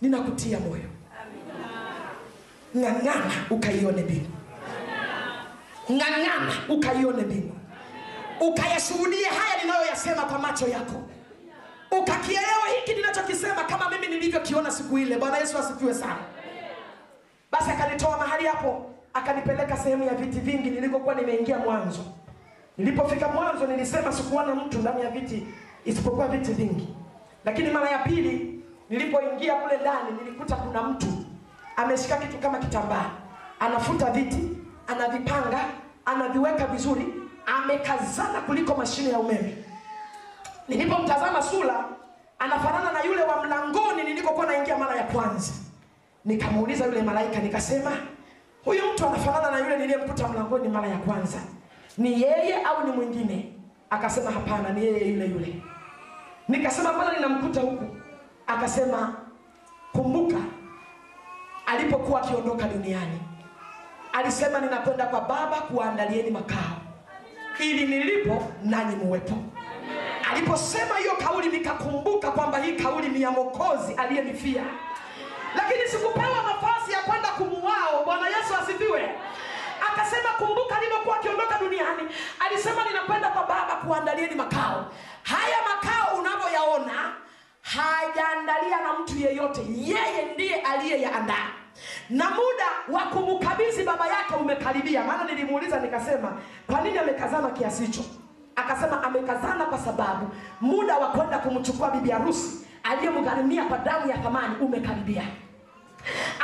Ninakutia 0.00 0.58
moyo, 0.60 0.88
ng'ang'ana 2.76 3.32
ukaione 3.50 4.02
mbingu. 4.02 4.30
Ng'ang'ana 5.92 6.52
ukaione 6.68 7.22
mbingu. 7.22 7.54
Ukayashuhudie 8.40 9.24
haya 9.26 9.62
ninayoyasema 9.62 10.22
kwa 10.22 10.38
macho 10.38 10.66
yako. 10.66 11.02
Ukakielewa 11.90 12.68
hiki 12.76 12.94
ninachokisema 12.94 13.64
kama 13.64 13.90
mimi 13.90 14.06
nilivyokiona 14.06 14.70
siku 14.70 14.98
ile. 14.98 15.16
Bwana 15.16 15.38
yesu 15.38 15.58
asifiwe 15.58 15.94
sana 15.94 16.16
basi 17.52 17.70
akanitoa 17.70 18.18
mahali 18.18 18.46
hapo 18.46 18.90
akanipeleka 19.14 19.76
sehemu 19.76 20.04
ya 20.04 20.14
viti 20.14 20.40
vingi 20.40 20.70
nilikokuwa 20.70 21.14
nimeingia 21.14 21.58
mwanzo. 21.58 22.00
Nilipofika 22.78 23.28
mwanzo 23.28 23.66
nilisema 23.66 24.12
sikuona 24.12 24.54
mtu 24.54 24.78
ndani 24.78 25.00
ya 25.02 25.10
viti 25.10 25.46
isipokuwa 25.84 26.28
viti 26.28 26.52
vingi. 26.52 26.88
Lakini 27.44 27.70
mara 27.70 27.90
ya 27.90 27.98
pili 27.98 28.64
nilipoingia 28.90 29.54
kule 29.54 29.76
ndani 29.76 30.10
nilikuta 30.20 30.56
kuna 30.56 30.82
mtu 30.82 31.06
ameshika 31.76 32.16
kitu 32.16 32.38
kama 32.38 32.58
kitambaa. 32.58 33.10
Anafuta 33.60 34.10
viti 34.10 34.48
anavipanga 34.86 35.60
anaviweka 36.04 36.66
vizuri 36.66 37.14
amekazana 37.46 38.40
kuliko 38.40 38.74
mashine 38.74 39.10
ya 39.10 39.18
umeme. 39.18 39.56
Nilipomtazama 40.68 41.42
sura 41.42 41.84
anafanana 42.38 42.92
na 42.92 43.02
yule 43.02 43.22
wa 43.22 43.44
mlangoni 43.44 44.02
nilikokuwa 44.02 44.46
naingia 44.46 44.78
mara 44.78 44.96
ya 44.96 45.02
kwanza 45.04 45.52
nikamuuliza 46.24 46.84
yule 46.86 47.02
malaika 47.02 47.38
nikasema 47.38 47.90
huyu 48.64 48.82
mtu 48.94 49.06
anafanana 49.06 49.50
na 49.50 49.58
yule 49.58 49.76
niliyemkuta 49.78 50.28
mlangoni 50.28 50.68
mara 50.68 50.88
ya 50.88 50.96
kwanza. 50.98 51.38
Ni 51.98 52.22
yeye 52.22 52.62
au 52.62 52.86
ni 52.86 52.92
mwingine? 52.92 53.52
Akasema 53.90 54.30
hapana 54.30 54.68
ni 54.70 54.84
yeye 54.84 55.08
yule 55.08 55.26
yule. 55.26 55.54
Nikasema 56.48 56.92
mbona 56.92 57.12
ninamkuta 57.12 57.60
huku? 57.60 57.84
Akasema 58.46 59.14
kumbuka 59.92 60.36
alipokuwa 61.66 62.22
akiondoka 62.22 62.68
duniani 62.68 63.20
alisema 64.12 64.60
ninakwenda 64.60 65.06
kwa 65.06 65.20
baba 65.20 65.56
kuwaandalieni 65.60 66.30
makao 66.30 66.76
ili 67.60 67.86
nilipo 67.86 68.42
nanyi 68.64 68.96
muwepo. 68.96 69.34
Aliposema 70.32 70.96
hiyo 70.96 71.12
kauli 71.12 71.48
nikakumbuka 71.48 72.30
kwamba 72.30 72.58
hii 72.58 72.72
kauli 72.72 73.08
ni 73.08 73.22
ya 73.22 73.30
mokozi 73.30 73.94
aliyenifia 73.94 74.62
lakini 75.58 75.88
sikupewa 75.88 76.38
nafasi 76.50 76.92
ya 76.92 77.00
kwenda 77.00 77.28
kumuwao. 77.28 78.04
Bwana 78.04 78.26
yesu 78.28 78.52
asifiwe. 78.62 79.02
Akasema 79.92 80.28
kumbuka 80.38 80.76
alivyokuwa 80.76 81.16
akiondoka 81.16 81.58
duniani. 81.58 82.02
Alisema 82.46 82.84
ninakwenda 82.84 83.28
kwa 83.28 83.42
baba 83.42 83.74
kuandalieni 83.86 84.34
makao. 84.34 84.86
Haya 85.22 85.56
makao 85.68 86.18
unavyoyaona 86.18 87.12
hajaandalia 87.62 88.80
na 88.80 88.92
mtu 88.98 89.16
yeyote. 89.18 89.60
Yeye 89.76 90.34
ndiye 90.34 90.54
aliyeyaandaa. 90.60 91.46
Na 92.10 92.30
muda 92.30 92.66
wa 92.88 93.00
kumkabidhi 93.02 93.82
baba 93.84 94.06
yake 94.06 94.34
umekaribia. 94.40 95.04
Maana 95.04 95.24
nilimuuliza 95.24 95.80
nikasema 95.80 96.32
kwa 96.66 96.80
nini 96.80 96.98
amekazana 96.98 97.50
kiasi 97.50 97.84
hicho? 97.86 98.02
Akasema 98.56 99.02
amekazana 99.04 99.64
kwa 99.64 99.78
sababu 99.78 100.30
muda 100.60 100.96
wa 100.98 101.06
kwenda 101.08 101.38
kumchukua 101.38 101.90
bibi 101.90 102.10
harusi 102.10 102.66
aliyemgharimia 102.82 103.64
kwa 103.64 103.78
damu 103.78 104.10
ya 104.10 104.18
thamani 104.18 104.54
umekaribia 104.60 105.22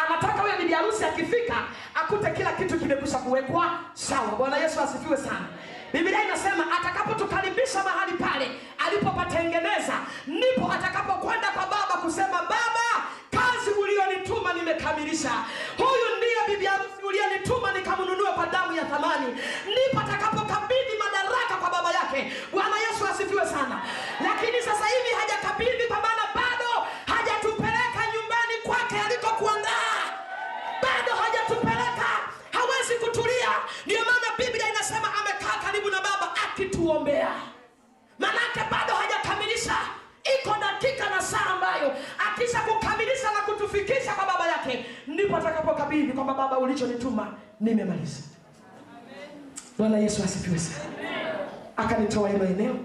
anataka 0.07 0.43
huyo 0.43 0.55
bibi 0.59 0.73
harusi 0.73 1.05
akifika 1.05 1.55
akute 1.95 2.31
kila 2.31 2.53
kitu 2.53 2.79
kimekwisha 2.79 3.19
kuwekwa 3.19 3.71
sawa. 3.93 4.27
Bwana 4.39 4.57
yesu 4.57 4.81
asifiwe 4.81 5.17
sana. 5.17 5.47
Biblia 5.93 6.25
inasema 6.25 6.65
atakapotukaribisha 6.79 7.83
mahali 7.85 8.13
pale 8.13 8.51
alipopatengeneza 8.87 9.95
ndipo 10.27 10.73
atakapokwenda 10.73 11.49
kwa 11.51 11.63
baba 11.67 11.95
kusema 12.03 12.39
baba 12.43 12.87
kazi 13.31 13.71
ulionituma 13.71 14.53
nimekamilisha. 14.53 15.31
Huyu 15.77 16.07
ndiye 16.19 16.41
bibi 16.49 16.67
harusi 16.67 17.03
ulionituma 17.09 17.73
nikamnunue 17.73 18.33
kwa 18.33 18.47
damu 18.47 18.73
ya 18.77 18.85
thamani. 18.85 19.27
Ndipo 19.73 20.01
atakapokabidhi 20.01 20.95
madaraka 21.05 21.55
kwa 21.61 21.71
baba 21.71 21.91
yake. 21.93 22.33
Bwana 22.53 22.77
yesu 22.79 23.07
asifiwe 23.11 23.47
sana. 23.47 23.77
Lakini 24.27 24.59
sasa 24.63 24.85
hivi 24.87 25.11
hajakabidhi 25.21 25.85
kwa 25.89 25.97
maana 25.97 26.25
akituombea 36.89 37.29
manake 38.19 38.61
bado 38.71 38.93
hajakamilisha. 38.95 39.77
Iko 40.41 40.57
dakika 40.61 41.11
na 41.11 41.23
saa 41.23 41.47
ambayo. 41.55 41.93
Akisha 42.29 42.61
kukamilisha 42.61 43.33
na 43.33 43.41
kutufikisha 43.53 44.13
kwa 44.15 44.27
baba 44.27 44.49
yake 44.49 44.85
ndipo 45.07 45.37
atakapokabidhi 45.37 46.13
kwamba 46.13 46.35
baba 46.35 46.59
ulichonituma 46.59 47.35
nimemaliza. 47.61 48.23
Bwana 49.79 49.99
yesu 49.99 50.23
asifiwe 50.25 50.59
sana. 50.59 50.85
Akanitoa 51.77 52.29
hilo 52.29 52.45
eneo 52.45 52.77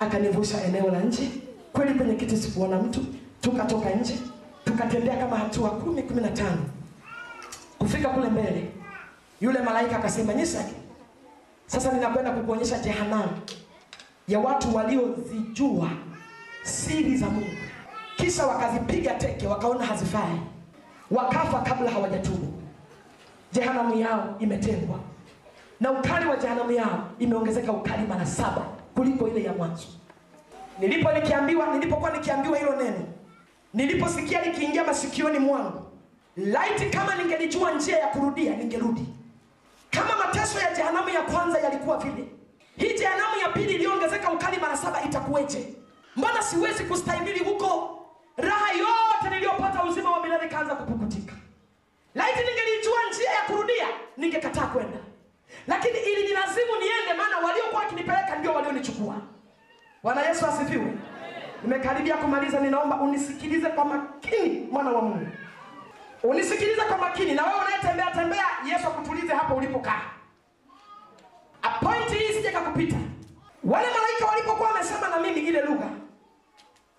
akanivusha 0.00 0.64
eneo 0.64 0.90
la 0.90 1.00
nje. 1.00 1.28
Kweli 1.72 1.94
kwenye 1.94 2.14
kiti 2.14 2.36
sikuona 2.36 2.76
mtu. 2.78 3.04
Tukatoka 3.40 3.90
nje 3.90 4.18
tukatembea 4.64 5.16
kama 5.16 5.36
hatua 5.36 5.70
kumi 5.70 6.02
kumi 6.02 6.20
na 6.22 6.28
tano. 6.28 6.64
Kufika 7.78 8.08
kule 8.08 8.28
mbele 8.28 8.70
yule 9.40 9.58
malaika 9.60 9.96
akasema 9.96 10.34
nyisaki 10.34 10.74
sasa 11.74 11.92
ninakwenda 11.92 12.30
kukuonyesha 12.30 12.78
jehanamu 12.78 13.32
ya 14.28 14.38
watu 14.38 14.76
waliozijua 14.76 15.90
siri 16.62 17.16
za 17.16 17.26
mungu. 17.26 17.50
Kisha 18.16 18.46
wakazipiga 18.46 19.14
teke 19.14 19.46
wakaona 19.46 19.84
hazifai. 19.86 20.40
Wakafa 21.10 21.60
kabla 21.60 21.90
hawajatubu. 21.90 22.52
Jehanamu 23.52 24.00
yao 24.00 24.36
imetengwa. 24.38 24.98
Na 25.80 25.92
ukali 25.92 26.26
wa 26.28 26.36
jehanamu 26.36 26.70
yao 26.72 27.08
imeongezeka 27.18 27.72
ukali 27.72 28.06
mara 28.06 28.26
saba 28.26 28.62
kuliko 28.94 29.28
ile 29.28 29.42
ya 29.42 29.52
mwanzo. 29.52 29.86
Nilipo 30.78 31.12
nikiambiwa 31.12 31.74
nilipokuwa 31.74 32.10
nikiambiwa 32.10 32.58
hilo 32.58 32.76
neno 32.76 33.04
niliposikia 33.74 34.42
likiingia 34.44 34.84
masikioni 34.84 35.38
mwangu 35.38 35.82
laiti 36.36 36.86
kama 36.86 37.14
ningelijua 37.14 37.72
njia 37.74 37.98
ya 37.98 38.06
kurudia 38.06 38.56
ningerudi 38.56 39.06
kama 39.94 40.16
mateso 40.26 40.58
ya 40.60 40.74
jehanamu 40.74 41.08
ya 41.08 41.22
kwanza 41.22 41.58
yalikuwa 41.58 41.96
vile 41.98 42.28
hii 42.76 42.98
jehanamu 42.98 43.36
ya 43.42 43.48
pili 43.48 43.74
iliyoongezeka 43.74 44.30
ukali 44.32 44.56
mara 44.60 44.76
saba 44.76 45.02
itakuweje? 45.02 45.74
Mbona 46.16 46.42
siwezi 46.42 46.84
kustahimili 46.84 47.38
huko? 47.38 47.98
Raha 48.36 48.72
yote 48.72 49.30
niliyopata 49.34 49.84
uzima 49.84 50.10
wa 50.10 50.22
milele 50.22 50.48
kaanza 50.48 50.74
kupukutika. 50.74 51.32
Laiti 52.14 52.38
ningelijua 52.38 52.98
njia 53.10 53.30
ya 53.30 53.42
kurudia 53.42 53.86
ningekataa 54.16 54.66
kwenda. 54.66 54.98
Lakini 55.66 55.98
ili 55.98 56.22
nilazimu 56.28 56.72
niende 56.80 57.14
maana 57.22 57.38
waliokuwa 57.46 57.82
wakinipeleka 57.82 58.36
ndio 58.38 58.52
walionichukua. 58.54 59.14
Bwana 60.02 60.22
yesu 60.28 60.46
asifiwe. 60.46 60.92
Nimekaribia 61.62 62.16
kumaliza 62.16 62.60
ninaomba 62.60 63.00
unisikilize 63.00 63.68
kwa 63.68 63.84
makini 63.84 64.68
mwana 64.70 64.90
wa 64.90 65.02
mungu 65.02 65.26
unisikilize 66.24 66.80
kwa 66.82 66.98
makini 66.98 67.34
na 67.34 67.42
wewe 67.44 67.54
unayetembea 67.64 68.10
tembea 68.10 68.44
yesu 68.72 68.86
akutulize 68.86 69.34
hapo 69.34 69.54
ulipokaa. 69.54 70.00
Apointi 71.62 72.14
hii 72.14 72.32
sije 72.32 72.50
kakupita 72.50 72.96
wale 73.64 73.86
malaika 73.86 74.26
walipokuwa 74.26 74.68
wamesema 74.68 75.08
na 75.08 75.18
mimi 75.18 75.40
ile 75.40 75.60
lugha 75.62 75.88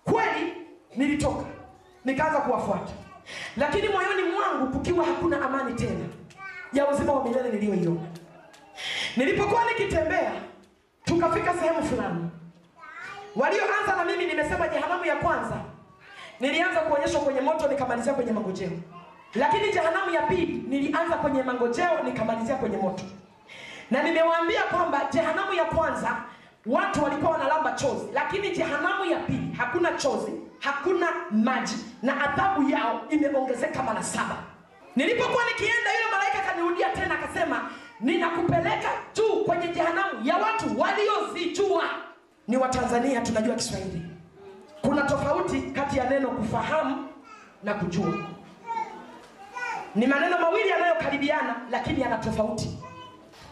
kweli 0.04 0.52
nilitoka 0.96 1.44
nikaanza 2.04 2.38
kuwafuata. 2.40 2.92
Lakini 3.56 3.88
moyoni 3.88 4.22
mwangu 4.22 4.66
kukiwa 4.72 5.04
hakuna 5.04 5.44
amani 5.44 5.74
tena 5.74 6.04
ya 6.72 6.88
uzima 6.88 7.12
wa 7.12 7.24
milele 7.24 7.50
niliyoiona. 7.50 8.00
Nilipokuwa 9.16 9.64
nikitembea 9.64 10.32
tukafika 11.04 11.54
sehemu 11.54 11.82
fulani. 11.82 12.30
Walioanza 13.36 13.96
na 13.96 14.04
mimi 14.04 14.26
nimesema 14.26 14.68
jehanamu 14.68 15.04
ya 15.04 15.16
kwanza 15.16 15.56
nilianza 16.40 16.80
kuonyeshwa 16.80 17.20
kwenye 17.20 17.40
moto 17.40 17.68
nikamalizia 17.68 18.14
kwenye 18.14 18.32
mangojeo 18.32 18.70
lakini 19.38 19.72
jehanamu 19.72 20.10
ya 20.14 20.22
pili 20.22 20.64
nilianza 20.68 21.16
kwenye 21.16 21.42
mangojeo 21.42 22.02
nikamalizia 22.04 22.54
kwenye 22.56 22.76
moto. 22.76 23.02
Na 23.90 24.02
nimewaambia 24.02 24.62
kwamba 24.62 25.00
jehanamu 25.12 25.52
ya 25.54 25.64
kwanza 25.64 26.16
watu 26.66 27.04
walikuwa 27.04 27.30
wanalamba 27.32 27.72
chozi. 27.72 28.06
Lakini 28.14 28.50
jehanamu 28.50 29.04
ya 29.04 29.18
pili 29.18 29.52
hakuna 29.58 29.92
chozi 29.92 30.32
hakuna 30.60 31.06
maji 31.30 31.76
na 32.02 32.20
adhabu 32.24 32.68
yao 32.70 33.00
imeongezeka 33.10 33.82
mara 33.82 34.02
saba. 34.02 34.36
Nilipokuwa 34.96 35.44
nikienda 35.44 35.90
yule 35.94 36.10
malaika 36.12 36.38
akanirudia 36.38 36.88
tena 36.90 37.14
akasema 37.14 37.70
ninakupeleka 38.00 38.88
juu 39.14 39.44
kwenye 39.44 39.68
jehanamu 39.68 40.24
ya 40.26 40.36
watu 40.36 40.80
waliozijua. 40.80 41.84
Ni 42.48 42.56
watanzania 42.56 43.20
tunajua 43.20 43.54
kiswahili. 43.54 44.02
Kuna 44.82 45.02
tofauti 45.02 45.60
kati 45.62 45.98
ya 45.98 46.10
neno 46.10 46.28
kufahamu 46.28 47.08
na 47.62 47.74
kujua 47.74 48.14
ni 49.96 50.06
maneno 50.06 50.38
mawili 50.38 50.68
yanayokaribiana 50.68 51.56
lakini 51.70 52.00
yana 52.00 52.18
tofauti. 52.18 52.78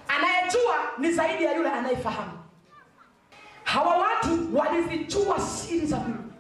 Anayejua 0.09 0.77
ni 0.99 1.13
zaidi 1.13 1.45
ya 1.45 1.55
yule 1.57 1.71
anayefahamu. 1.71 2.33
Hawa 3.65 3.97
watu 3.97 4.57
walizijua 4.59 5.41
siri 5.41 5.87
za 5.87 5.97
mungu. 5.97 6.33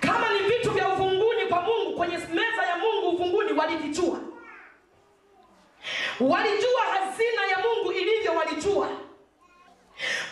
Kama 0.00 0.32
ni 0.32 0.38
vitu 0.38 0.70
vya 0.70 0.88
uvunguni 0.88 1.46
kwa 1.48 1.62
mungu 1.62 1.96
kwenye 1.96 2.16
meza 2.16 2.62
ya 2.68 2.76
mungu 2.76 3.08
uvunguni 3.16 3.52
walivijua 3.52 4.18
walijua 6.20 6.80
hazina 6.82 7.46
ya 7.50 7.58
mungu 7.58 7.92
ilivyo 7.92 8.34
walijua. 8.34 8.88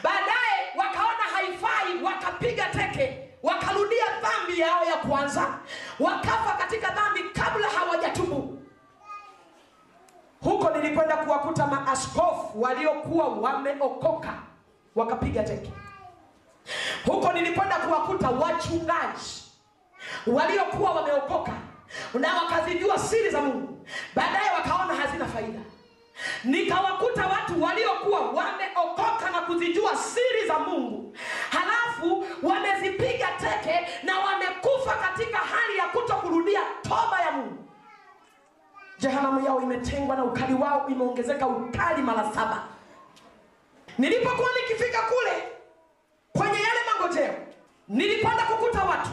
Baadaye 0.03 0.73
wakaona 0.77 1.23
haifai 1.35 2.03
wakapiga 2.03 2.65
teke 2.65 3.28
wakarudia 3.49 4.05
dhambi 4.23 4.61
yao 4.61 4.85
ya 4.85 4.97
kwanza 4.97 5.59
wakafa 6.01 6.53
katika 6.59 6.91
dhambi 6.91 7.23
kabla 7.23 7.69
hawajatubu 7.69 8.59
huko 10.43 10.71
nilikwenda 10.71 11.17
kuwakuta 11.17 11.67
maaskofu 11.67 12.61
waliokuwa 12.63 13.29
wameokoka 13.29 14.35
wakapiga 14.95 15.43
teke. 15.43 15.73
Huko 17.07 17.33
nilikwenda 17.33 17.77
kuwakuta 17.77 18.31
wachungaji 18.31 19.45
waliokuwa 20.27 20.91
wameokoka 20.91 21.53
na 22.15 22.35
wakazijua 22.35 22.99
siri 22.99 23.31
za 23.31 23.41
mungu. 23.41 23.87
Baadaye 24.15 24.51
wakaona 24.51 24.95
hazina 24.95 25.27
faida 25.27 25.59
nikawakuta 26.45 27.27
watu 27.27 27.63
waliokuwa 27.63 28.21
wameokoka 28.21 29.31
na 29.33 29.41
kuzijua 29.41 29.97
siri 29.97 30.47
za 30.49 30.59
mungu. 30.59 31.17
Halafu 31.51 32.27
wamezipiga 32.43 33.29
teke 33.41 33.89
na 34.03 34.19
wamekufa 34.19 34.95
katika 34.95 35.39
hali 35.39 35.79
ya 35.79 35.89
kuto 35.89 36.15
kurudia 36.15 36.61
toba 36.83 37.21
ya 37.21 37.31
mungu. 37.33 37.65
Jehanamu 38.99 39.47
yao 39.47 39.61
imetengwa 39.63 40.17
na 40.17 40.25
ukali 40.25 40.55
wao 40.55 40.89
imeongezeka 40.89 41.47
ukali 41.47 42.03
mara 42.03 42.33
saba. 42.35 42.65
Nilipokuwa 43.99 44.49
nikifika 44.63 44.99
kule 45.03 45.43
kwenye 46.33 46.59
yale 46.63 46.81
mangojeo 46.93 47.35
nilipanda 47.89 48.43
kukuta 48.43 48.85
watu. 48.85 49.11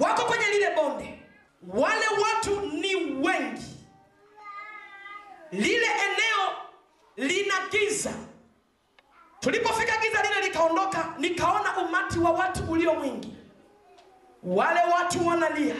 Wako 0.00 0.22
kwenye 0.22 0.46
lile 0.46 0.74
bonde. 0.76 1.22
Wale 1.68 2.06
watu 2.22 2.60
ni 2.60 2.94
wengi 2.94 3.79
lile 5.52 5.86
eneo 5.86 6.52
lina 7.16 7.54
giza. 7.70 8.12
Tulipofika 9.40 9.96
giza 9.96 10.22
lile 10.22 10.40
likaondoka 10.40 11.14
nikaona 11.18 11.76
umati 11.78 12.18
wa 12.18 12.30
watu 12.30 12.72
ulio 12.72 12.94
mwingi. 12.94 13.36
Wale 14.42 14.80
watu 14.92 15.26
wanalia. 15.26 15.76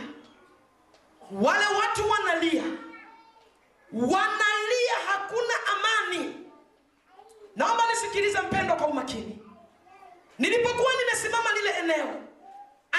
Wale 1.32 1.64
watu 1.66 2.10
wanalia. 2.10 2.62
Wanalia 3.92 4.94
hakuna 5.06 5.54
amani. 5.76 6.34
Naomba 7.56 7.82
nisikilize 7.90 8.40
mpendo 8.40 8.74
kwa 8.76 8.86
umakini. 8.86 9.38
Nilipokuwa 10.38 10.92
nimesimama 10.98 11.52
lile 11.52 11.70
eneo 11.70 12.14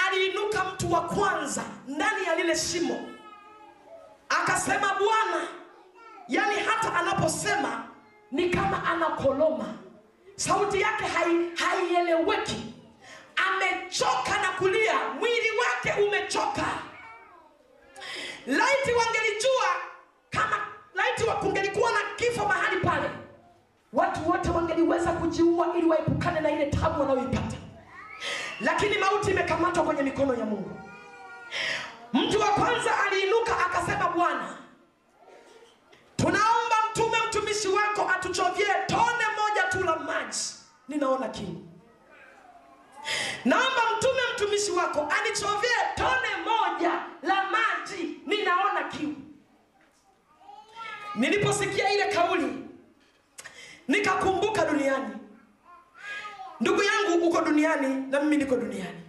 aliinuka 0.06 0.64
mtu 0.64 0.92
wa 0.92 1.00
kwanza 1.00 1.62
ndani 1.88 2.26
ya 2.26 2.34
lile 2.36 2.56
shimo. 2.56 3.08
Akasema 4.28 4.94
bwana 4.98 5.48
yaani 6.34 6.54
hata 6.66 6.94
anaposema 6.94 7.84
ni 8.30 8.50
kama 8.50 8.84
anakoloma. 8.84 9.74
Sauti 10.36 10.80
yake 10.80 11.04
hai- 11.04 11.50
haieleweki. 11.56 12.74
Amechoka 13.36 14.40
na 14.42 14.48
kulia. 14.58 14.94
Mwili 15.18 15.48
wake 15.50 16.02
umechoka. 16.02 16.64
Laiti 18.46 18.92
wangelijua 18.92 19.66
kama 20.30 20.56
laiti 20.94 21.22
kungelikuwa 21.24 21.90
na 21.92 21.98
kifo 22.16 22.44
mahali 22.48 22.76
pale 22.80 23.10
watu 23.92 24.28
wote 24.30 24.50
wangeliweza 24.50 25.12
kujiua 25.12 25.66
ili 25.78 25.86
waepukane 25.86 26.40
na 26.40 26.50
ile 26.50 26.66
tabu 26.66 27.00
wanayoipata. 27.00 27.56
Lakini 28.60 28.98
mauti 28.98 29.30
imekamatwa 29.30 29.84
kwenye 29.84 30.02
mikono 30.02 30.34
ya 30.34 30.44
mungu. 30.44 30.80
Mtu 32.12 32.40
wa 32.40 32.46
kwanza 32.48 32.90
aliinuka 33.06 33.66
akasema 33.66 34.08
bwana 34.08 34.56
tunaomba 36.22 36.76
mtume 36.90 37.16
mtumishi 37.28 37.68
wako 37.68 38.10
atuchovye 38.10 38.66
tone 38.86 39.24
moja 39.40 39.62
tu 39.70 39.84
la 39.84 39.96
maji. 39.96 40.38
Ninaona 40.88 41.28
kiu. 41.28 41.68
Naomba 43.44 43.82
mtume 43.98 44.20
mtumishi 44.34 44.70
wako 44.70 45.00
anichovye 45.00 45.70
tone 45.96 46.28
moja 46.44 46.90
la 47.22 47.44
maji. 47.50 48.20
Ninaona 48.26 48.82
kiu. 48.88 49.14
Niliposikia 51.14 51.92
ile 51.92 52.04
kauli 52.04 52.64
nikakumbuka 53.88 54.64
duniani. 54.64 55.16
Ndugu 56.60 56.82
yangu 56.82 57.26
uko 57.28 57.40
duniani 57.40 58.06
na 58.10 58.20
mimi 58.20 58.36
niko 58.36 58.56
duniani. 58.56 59.00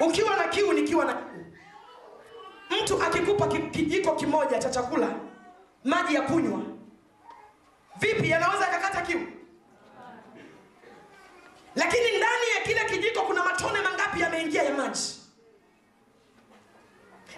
Ukiwa 0.00 0.36
na 0.36 0.44
kiu 0.48 0.72
nikiwa 0.72 1.04
na 1.04 1.14
kiu. 1.14 1.24
Mtu 2.82 3.02
akikupa 3.02 3.46
kijiko 3.46 4.12
kimoja 4.12 4.58
cha 4.58 4.70
chakula 4.70 5.08
maji 5.84 6.14
ya 6.14 6.22
kunywa. 6.22 6.60
Vipi 7.96 8.30
yanaweza 8.30 8.64
yakakata 8.66 9.02
kiu? 9.02 9.20
Lakini 11.74 12.06
ndani 12.16 12.46
ya 12.56 12.62
kile 12.64 12.84
kijiko 12.84 13.20
kuna 13.22 13.44
matone 13.44 13.80
mangapi 13.80 14.20
yameingia 14.20 14.62
ya 14.62 14.74
maji? 14.74 15.20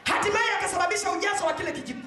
Hatimaye 0.05 0.51
akasababisha 0.59 1.13
ujazo 1.13 1.45
wa 1.47 1.53
kile 1.53 1.73
kijiko. 1.73 2.01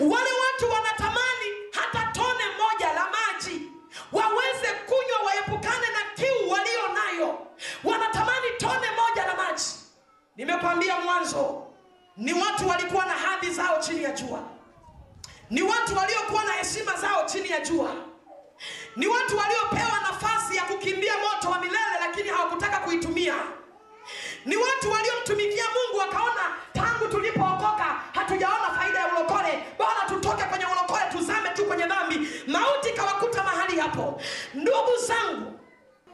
Wale 0.00 0.30
watu 0.32 0.70
wanatamani 0.72 1.46
hata 1.72 2.12
tone 2.12 2.44
moja 2.58 2.92
la 2.92 3.06
maji 3.10 3.72
waweze 4.12 4.66
kunywa 4.86 5.18
waepukane 5.26 5.86
na 5.86 6.14
kiu 6.22 6.50
walio 6.50 6.88
nayo 6.94 7.46
wanatamani 7.84 8.46
tone 8.58 8.86
moja 8.96 9.26
la 9.26 9.34
maji. 9.36 9.64
Nimekwambia 10.36 11.00
mwanzo 11.00 11.66
ni 12.16 12.32
watu 12.32 12.68
walikuwa 12.68 13.06
na 13.06 13.12
hadhi 13.12 13.50
zao 13.50 13.80
chini 13.80 14.02
ya 14.02 14.10
jua. 14.12 14.42
Ni 15.50 15.62
watu 15.62 15.96
waliokuwa 15.96 16.44
na 16.44 16.52
heshima 16.52 16.92
zao 16.96 17.24
chini 17.26 17.50
ya 17.50 17.60
jua. 17.60 17.90
Ni 18.96 19.06
watu 19.06 19.36
waliopewa 19.36 20.00
nafasi 20.02 20.56
ya 20.56 20.62
kukimbia 20.64 21.12
moto 21.18 21.50
wa 21.50 21.60
milele 21.60 21.96
lakini 22.00 22.28
hawakutaka 22.28 22.78
kuitumia. 22.78 23.34
Ni 24.44 24.56
watu 24.56 24.90
waliomtumikia 24.90 25.64
mungu 25.64 25.98
wakaona 25.98 26.42
tangu 26.72 27.08
tulipookoka 27.10 27.84
hatujaona 28.14 28.70
faida 28.78 28.98
ya 28.98 29.06
ulokole. 29.08 29.62
Bora 29.78 30.02
tutoke 30.08 30.44
kwenye 30.44 30.64
ulokole 30.66 31.02
tuzame 31.12 31.48
tu 31.48 31.64
kwenye 31.64 31.86
dhambi. 31.86 32.28
Mauti 32.46 32.92
kawakuta 32.92 33.42
mahali 33.44 33.80
hapo. 33.80 34.20
Ndugu 34.54 34.96
zangu 35.06 35.60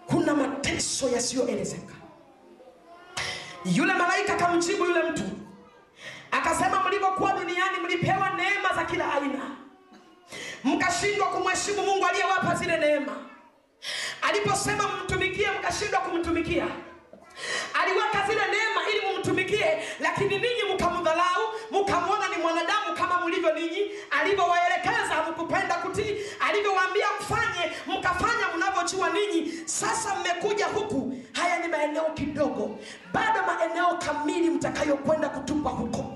kuna 0.07 0.35
mateso 0.35 1.09
yasiyoelezeka. 1.09 1.95
Yule 3.65 3.95
malaika 3.95 4.35
kamjibu 4.37 4.85
yule 4.85 5.03
mtu 5.03 5.23
akasema 6.33 6.83
mlivyokuwa 6.89 7.33
duniani 7.33 7.79
mlipewa 7.85 8.31
neema 8.31 8.75
za 8.77 8.85
kila 8.85 9.13
aina. 9.15 9.51
Mkashindwa 10.65 11.27
kumheshimu 11.27 11.83
mungu 11.83 12.07
aliyewapa 12.07 12.55
zile 12.55 12.77
neema. 12.77 13.17
Aliposema 14.23 14.85
mtumikie 15.05 15.51
mkashindwa 15.51 16.01
kumtumikia. 16.01 16.67
Aliweka 17.83 18.27
zile 18.27 18.41
neema 18.41 18.81
ili 18.93 19.07
mumtumikie 19.13 19.83
lakini 20.01 20.39
ninyi 20.39 20.75
mkamdhalau 20.75 21.43
mkamwona 21.71 22.29
ni 22.29 22.37
mwanadamu 22.43 22.97
kama 22.97 23.27
mlivyo 23.27 23.55
ninyi. 23.55 23.91
Alivyowaelekeza 24.21 25.23
mkupenda 25.31 25.75
kutii. 25.75 26.17
Alivyowaambia 26.49 27.07
mfanye 27.21 27.73
mkafanya 27.87 28.47
mnavyojua 28.57 29.11
ninyi. 29.11 29.53
Sasa 29.65 30.15
mmekuja 30.15 30.67
huku. 30.67 31.15
Haya 31.33 31.59
ni 31.59 31.69
maeneo 31.69 32.05
kidogo. 32.15 32.79
Bado 33.13 33.41
maeneo 33.47 33.87
kamili 34.07 34.51
mtakayokwenda 34.51 35.29
kutupa 35.29 35.71
huko 35.71 36.12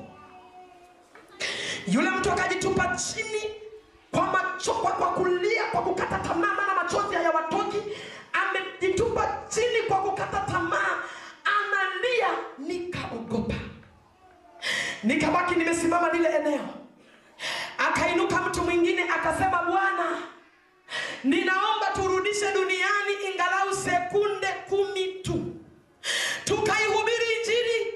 yule 1.87 2.11
mtu 2.11 2.33
akajitupa 2.33 2.97
chini 2.97 3.43
kwa 4.11 4.23
macho 4.27 4.73
kwa, 4.75 4.93
kulia 5.13 5.65
kwa 5.65 5.83
kukata 5.83 6.19
tamaa 6.19 6.55
maana 6.55 6.75
machozi 6.83 7.15
hayawatoki. 7.15 7.77
Amejitupa 8.33 9.39
chini 9.49 9.83
kwa 9.89 9.97
kukata 10.03 10.41
tamaa 10.53 11.03
analia 11.45 12.29
nikaogopa. 12.59 13.55
Nikabaki 15.03 15.55
nimesimama 15.55 16.13
lile 16.13 16.29
eneo. 16.29 16.69
Akainuka 17.79 18.37
mtu 18.37 18.63
mwingine 18.63 19.03
akasema 19.03 19.63
bwana 19.63 20.19
ninaomba 21.25 21.87
turudishe 21.95 22.53
duniani 22.53 23.13
ingalau 23.33 23.75
sekunde 23.75 24.47
kumi 24.69 25.05
tu. 25.07 25.45
Tukaihubiri 26.45 27.27
injili 27.41 27.95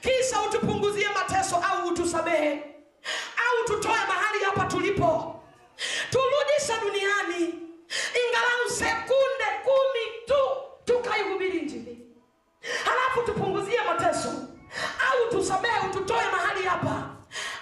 kisha 0.00 0.42
utupunguzie 0.42 1.08
mateso 1.08 1.56
au 1.56 1.88
utusamehe 1.88 2.62
au 3.48 3.64
tutoe 3.66 3.98
mahali 4.08 4.44
hapa 4.44 4.64
tulipo. 4.64 5.40
Turudishe 6.10 6.80
duniani. 6.82 7.54
Ingalau 8.20 8.70
sekunde 8.70 9.48
kumi 9.64 10.26
tu 10.26 10.42
tukaihubiri 10.84 11.58
injili. 11.58 12.06
Halafu 12.84 13.22
tupunguzie 13.32 13.80
mateso. 13.86 14.28
Au 15.10 15.30
tusamehe 15.30 15.86
ututoe 15.90 16.24
mahali 16.32 16.62
hapa. 16.62 17.10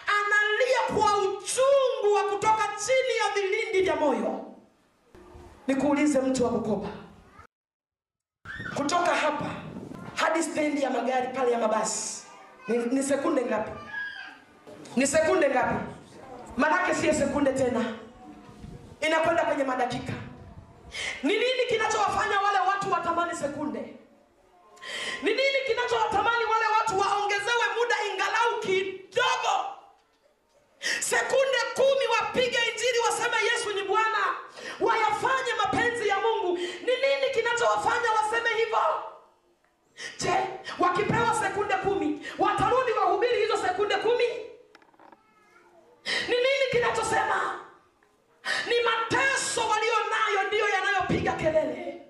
Analia 0.07 0.81
kwa 1.03 1.19
uchungu 1.19 2.15
wa 2.15 2.23
kutoka 2.25 2.63
chini 2.87 3.17
ya 3.19 3.35
vilindi 3.35 3.83
vya 3.83 3.97
moyo. 3.97 4.45
Nikuulize 5.67 6.21
mtu 6.21 6.45
wa 6.45 6.51
bukoba. 6.51 6.89
Kutoka 8.77 9.15
hapa 9.15 9.51
hadi 10.15 10.43
stendi 10.43 10.83
ya 10.83 10.91
magari 10.91 11.29
pale 11.29 11.53
ya 11.53 11.59
mabasi 11.59 12.23
ni, 12.69 12.79
ni 12.79 13.03
sekunde 13.03 13.43
ngapi 13.45 13.71
ni 14.99 15.07
sekunde 15.07 15.49
ngapi? 15.49 15.75
Manake 16.57 16.95
siyo 16.95 17.15
sekunde 17.15 17.53
tena. 17.53 17.85
Inakwenda 19.01 19.45
kwenye 19.45 19.65
madakika. 19.65 20.13
Ni 21.23 21.33
nini 21.33 21.65
kinachowafanya 21.69 22.41
wale 22.41 22.59
watu 22.69 22.93
watamani 22.93 23.35
sekunde? 23.37 23.79
Ni 25.23 25.31
nini 25.31 25.59
kinachowatamani 25.67 26.45
wale 26.45 26.67
watu 26.79 26.99
waongezewe 27.01 27.67
muda 27.79 27.97
ingalau 28.13 28.61
kidogo? 28.61 29.55
Sekunde 31.01 31.59
kumi 31.75 32.07
wapige 32.21 32.59
injili 32.73 32.99
waseme 33.07 33.37
yesu 33.53 33.73
ni 33.73 33.83
bwana. 33.83 34.23
Wayafanye 34.81 35.53
mapenzi 35.65 36.09
ya 36.09 36.17
mungu. 36.21 36.57
Ni 36.59 36.93
nini 37.03 37.27
kinachowafanya 37.35 38.11
waseme 38.13 38.49
hivyo? 38.59 38.85
Je 40.21 40.35
wakipewa 40.79 41.35
sekunde 41.43 41.75
kumi 41.75 42.27
watarudi 42.39 42.93
wahubiri 42.93 43.41
hizo 43.41 43.57
sekunde 43.57 43.97
kumi 43.97 44.25
ni 46.29 46.37
nini 46.37 46.67
kinachosema? 46.71 47.61
Ni 48.69 48.75
mateso 48.85 49.61
walio 49.69 49.93
nayo 50.11 50.49
ndiyo 50.49 50.69
yanayopiga 50.69 51.33
kelele. 51.33 52.03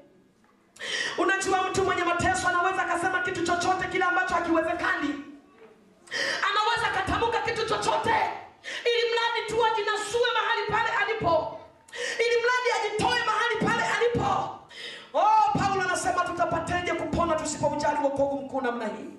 Unajua 1.18 1.62
mtu 1.62 1.84
mwenye 1.84 2.04
mateso 2.04 2.48
anaweza 2.48 2.82
akasema 2.82 3.20
kitu 3.22 3.46
chochote 3.46 3.88
kile 3.92 4.04
ambacho 4.04 4.34
hakiwezekani. 4.34 5.14
Anaweza 6.50 6.86
akatamka 6.86 7.40
kitu 7.40 7.66
chochote. 7.68 8.14
Ili 8.84 9.02
mradi 9.10 9.46
tu 9.48 9.66
ajinasue 9.66 10.28
mahali 10.34 10.62
pale 10.70 10.90
alipo. 11.02 11.60
Ili 12.18 12.36
mradi 12.42 12.68
ajitoe 12.86 13.24
mahali 13.26 13.56
pale 13.66 13.84
alipo. 13.96 14.58
Oh 15.14 15.58
paulo 15.58 15.82
anasema 15.82 16.24
tutapateje 16.24 16.92
kupona 16.92 17.34
tusipoujali 17.34 17.98
wokovu 18.04 18.36
mkuu 18.42 18.60
namna 18.60 18.84
hii? 18.86 19.10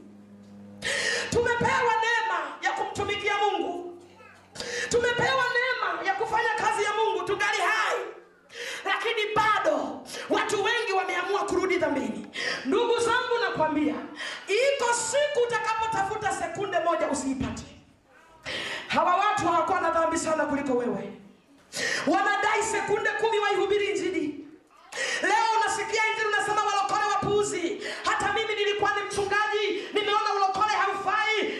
Tumepewa 1.30 1.94
neema 2.02 2.40
ya 2.62 2.72
kumtumikia 2.72 3.34
mungu 3.38 3.89
tumepewa 4.90 5.44
neema 5.56 6.04
ya 6.06 6.14
kufanya 6.14 6.50
kazi 6.58 6.84
ya 6.84 6.94
mungu 6.94 7.24
tungali 7.28 7.58
hai. 7.58 7.98
Lakini 8.86 9.22
bado 9.36 10.02
watu 10.30 10.64
wengi 10.64 10.92
wameamua 10.94 11.40
kurudi 11.40 11.78
dhambini. 11.78 12.28
Ndugu 12.66 13.00
zangu 13.00 13.40
nakwambia 13.44 13.96
iko 14.48 14.94
siku 14.94 15.40
utakapotafuta 15.48 16.32
sekunde 16.32 16.80
moja 16.80 17.08
usiipate. 17.08 17.64
Hawa 18.88 19.16
watu 19.16 19.44
hawakuwa 19.48 19.82
na 19.82 19.92
dhambi 19.92 20.18
sana 20.18 20.46
kuliko 20.46 20.74
wewe. 20.74 21.14
Wanadai 22.08 22.64
sekunde 22.72 23.10
kumi 23.10 23.40
waihubiri 23.40 23.86
injili. 23.86 24.46
Leo 25.22 25.46
unasikia 25.62 26.02
injili 26.12 26.28
unasema 26.28 26.64
walokole 26.64 27.04
wapuuzi. 27.14 27.82
Hata 28.06 28.34
mimi 28.34 28.56
nilikuwa 28.56 28.92
ni 28.96 29.02
mchungaji 29.04 29.88
nimeona 29.94 30.34
ulokole 30.36 30.74
haufai 30.74 31.59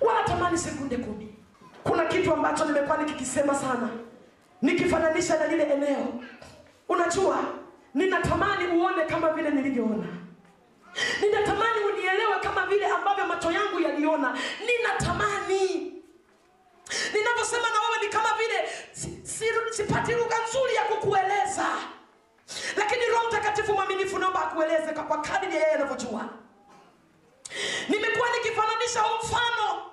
wanatamani 0.00 0.58
sekunde 0.58 0.96
kumi. 0.96 1.34
Kuna 1.84 2.04
kitu 2.04 2.32
ambacho 2.32 2.64
nimekuwa 2.64 2.96
nikikisema 2.96 3.54
sana. 3.54 3.88
Nikifananisha 4.62 5.38
na 5.38 5.46
lile 5.46 5.62
eneo. 5.64 6.12
Unajua 6.88 7.38
ninatamani 7.94 8.66
uone 8.66 9.04
kama 9.04 9.32
vile 9.32 9.50
nilivyoona. 9.50 10.06
Ninatamani 11.22 11.84
unielewe 11.92 12.40
kama 12.42 12.66
vile 12.66 12.86
ambavyo 12.86 13.26
macho 13.26 13.50
yangu 13.52 13.80
yaliona. 13.80 14.38
Ninatamani. 14.66 15.92
Ninavyosema 17.14 17.68
na 17.70 17.80
wewe 17.80 18.02
ni 18.02 18.08
kama 18.08 18.28
vile 18.38 18.68
si- 18.92 19.20
si- 19.24 19.72
sipati 19.76 20.12
lugha 20.12 20.36
nzuri 20.48 20.74
ya 20.74 20.82
kukueleza. 20.84 21.66
Lakini 22.76 23.06
roho 23.06 23.28
mtakatifu 23.28 23.72
mwaminifu 23.72 24.18
naomba 24.18 24.46
akueleze 24.46 24.92
kwa- 24.92 25.20
kadiri 25.20 25.54
yeye 25.54 25.66
anavyojua. 25.74 26.28
Nimekuwa 27.88 28.28
nikifananisha 28.30 29.00
mfano 29.22 29.89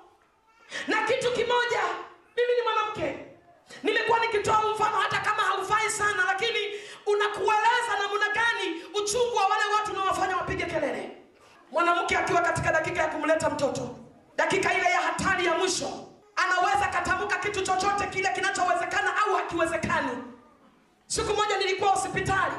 na 0.86 1.02
kitu 1.02 1.32
kimoja 1.32 1.82
mimi 2.36 2.52
ni 2.56 2.62
mwanamke. 2.62 3.24
Nimekuwa 3.82 4.18
nikitoa 4.18 4.62
mfano 4.74 4.96
hata 4.96 5.18
kama 5.20 5.42
haufai 5.42 5.90
sana 5.90 6.24
lakini 6.26 6.58
unakueleza 7.06 7.92
namna 8.02 8.28
gani 8.34 8.82
uchungu 8.94 9.36
wa 9.36 9.42
wale 9.46 9.64
watu 9.78 9.92
unaowafanya 9.92 10.36
wapige 10.36 10.64
kelele. 10.64 11.16
Mwanamke 11.70 12.16
akiwa 12.16 12.40
katika 12.40 12.72
dakika 12.72 13.02
ya 13.02 13.08
kumleta 13.08 13.50
mtoto 13.50 13.96
dakika 14.36 14.74
ile 14.74 14.90
ya 14.90 15.00
hatari 15.00 15.46
ya 15.46 15.54
mwisho 15.54 16.08
anaweza 16.36 16.86
katamka 16.86 17.36
kitu 17.38 17.60
chochote 17.62 18.06
kile 18.06 18.28
kinachowezekana 18.34 19.16
au 19.26 19.34
hakiwezekani. 19.34 20.10
Siku 21.06 21.34
moja 21.34 21.56
nilikuwa 21.56 21.90
hospitali 21.90 22.54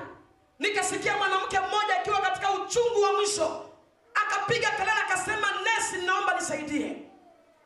nikasikia 0.59 1.17
mwanamke 1.17 1.59
mmoja 1.59 1.99
akiwa 2.01 2.21
katika 2.21 2.51
uchungu 2.51 3.01
wa 3.01 3.13
mwisho 3.13 3.69
akapiga 4.13 4.69
kelele 4.71 4.91
akasema 5.05 5.47
nesi 5.63 6.05
naomba 6.05 6.35
nisaidie 6.35 6.97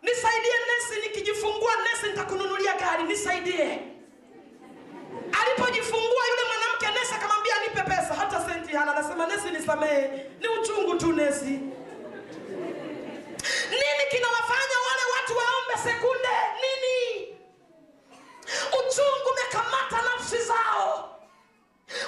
nisaidie 0.03 0.53
nesi 0.67 1.01
nikijifungua 1.07 1.71
nesi 1.75 2.07
nitakununulia 2.07 2.73
gari 2.73 3.03
nisaidie. 3.03 3.79
Alipojifungua 5.41 6.23
yule 6.29 6.43
mwanamke 6.47 6.99
nesi 6.99 7.13
akamwambia 7.15 7.55
nipe 7.59 7.81
pesa 7.81 8.13
hata 8.13 8.45
senti 8.45 8.75
hana. 8.75 8.95
Anasema 8.95 9.27
nesi 9.27 9.49
nisamehe. 9.51 10.29
Ni 10.39 10.47
uchungu 10.47 10.95
tu 10.95 11.13
nesi. 11.13 11.59
Nini 13.69 14.03
kinawafanya 14.11 14.77
wale 14.87 15.03
watu 15.15 15.37
waombe 15.37 15.75
sekunde? 15.83 16.29
Nini? 16.61 17.27
Uchungu 18.79 19.29
umekamata 19.31 20.01
nafsi 20.09 20.37
zao. 20.37 21.19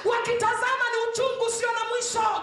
Wakitazama 0.04 0.84
ni 0.92 1.10
uchungu 1.10 1.44
usio 1.44 1.72
na 1.72 1.84
mwisho. 1.84 2.42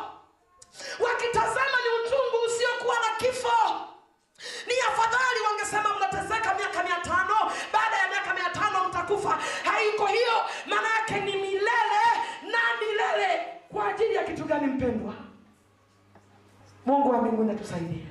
Wakitazama 0.99 1.77
ni 1.83 1.89
uchungu 2.07 2.37
usiokuwa 2.47 2.95
na 2.95 3.15
kifo 3.17 3.87
ni 4.67 4.73
afadhali 4.89 5.39
wangesema 5.49 5.89
mnateseka 5.97 6.53
miaka 6.55 6.83
mia 6.83 6.95
tano. 7.03 7.35
Baada 7.73 7.95
ya 7.97 8.07
miaka 8.09 8.33
mia 8.33 8.49
tano 8.49 8.89
mtakufa. 8.89 9.39
Haiko 9.63 10.05
hiyo. 10.05 10.37
Maana 10.69 10.87
yake 10.99 11.19
ni 11.25 11.31
milele 11.35 12.03
na 12.51 12.59
milele. 12.81 13.41
Kwa 13.71 13.87
ajili 13.87 14.13
ya 14.15 14.23
kitu 14.23 14.43
gani 14.45 14.67
mpendwa? 14.67 15.13
Mungu 16.85 17.09
wa 17.09 17.17
mbinguni 17.21 17.51
atusaidie. 17.51 18.05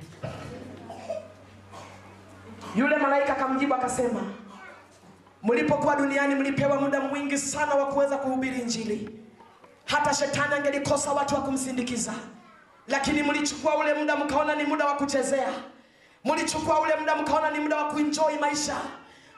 Yule 2.75 2.97
malaika 2.97 3.33
akamjibu 3.33 3.73
akasema 3.73 4.21
mlipokuwa 5.43 5.95
duniani 5.95 6.35
mlipewa 6.35 6.81
muda 6.81 6.99
mwingi 7.01 7.37
sana 7.37 7.75
wa 7.75 7.85
kuweza 7.85 8.17
kuhubiri 8.17 8.59
injili. 8.59 9.19
Hata 9.85 10.13
shetani 10.13 10.53
angelikosa 10.55 11.11
watu 11.11 11.35
wa 11.35 11.41
kumsindikiza. 11.41 12.13
Lakini 12.87 13.23
mlichukua 13.23 13.77
ule 13.77 13.93
muda 13.93 14.15
mkaona 14.15 14.55
ni 14.55 14.63
muda 14.63 14.85
wa 14.85 14.93
kuchezea 14.95 15.49
mlichukua 16.25 16.79
ule 16.81 16.95
muda 16.95 17.15
mkaona 17.15 17.51
ni 17.51 17.59
muda 17.59 17.75
wa 17.77 17.91
kuenjoy 17.91 18.37
maisha. 18.39 18.75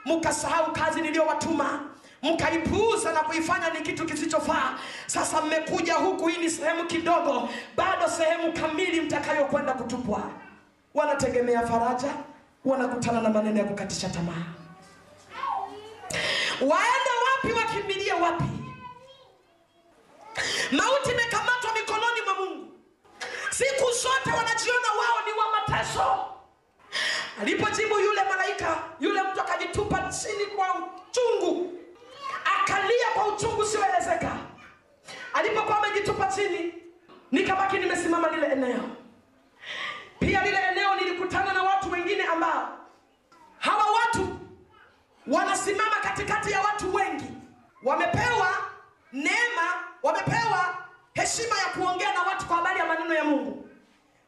Mkasahau 0.06 0.74
kazi 0.74 1.02
niliyowatuma. 1.02 1.80
Mkaipuuza 2.24 3.12
na 3.14 3.20
kuifanya 3.20 3.70
ni 3.70 3.82
kitu 3.82 4.06
kisichofaa. 4.06 4.74
Sasa 5.08 5.42
mmekuja 5.42 5.94
huku 5.96 6.28
hii 6.28 6.38
ni 6.38 6.50
sehemu 6.50 6.86
kidogo. 6.86 7.50
Bado 7.76 8.08
sehemu 8.10 8.54
kamili 8.54 9.02
mtakayokwenda 9.02 9.74
kutupwa. 9.74 10.22
Wanategemea 10.94 11.68
faraja. 11.68 12.14
Wanakutana 12.66 13.22
na 13.22 13.30
maneno 13.30 13.58
ya 13.60 13.66
kukatisha 13.66 14.10
tamaa. 14.10 14.46
Waende 16.62 17.12
wapi 17.26 17.54
wakimbilie 17.60 18.14
wapi? 18.14 18.44
Mauti 20.72 21.12
imekamatwa 21.12 21.74
mikononi 21.74 22.22
mwa 22.26 22.36
mungu. 22.36 22.72
Siku 23.50 23.92
zote 23.92 24.38
wanajiona 24.38 24.88
wao 25.00 25.20
ni 25.26 25.32
wa 25.32 25.46
mateso 25.52 26.26
alipojibu 27.42 28.00
yule 28.00 28.22
malaika 28.24 28.78
yule 29.00 29.22
mtu 29.24 29.42
akajitupa 29.42 30.00
chini 30.14 30.46
kwa 30.46 30.66
uchungu. 30.76 31.74
Akalia 32.60 33.08
kwa 33.14 33.28
uchungu 33.28 33.62
usioelezeka. 33.62 34.32
Alipokuwa 35.34 35.78
amejitupa 35.84 36.28
chini 36.28 36.74
nikabaki 37.32 37.78
nimesimama 37.78 38.30
lile 38.30 38.48
eneo. 38.48 38.84
Pia 40.20 40.44
lile 40.44 40.58
eneo 40.72 40.96
nilikutana 40.96 41.54
na 41.54 41.64
watu 41.64 41.92
wengine 41.92 42.24
ambao 42.24 42.78
hawa 43.60 43.86
watu 43.92 44.40
wanasimama 45.28 45.96
katikati 46.04 46.52
ya 46.52 46.62
watu 46.62 46.96
wengi. 46.96 47.26
Wamepewa 47.84 48.50
neema 49.14 49.84
wamepewa 50.04 50.78
heshima 51.14 51.58
ya 51.60 51.66
kuongea 51.66 52.14
na 52.14 52.22
watu 52.22 52.46
kwa 52.46 52.56
habari 52.58 52.80
ya 52.80 52.86
maneno 52.86 53.14
ya 53.14 53.24
mungu. 53.24 53.70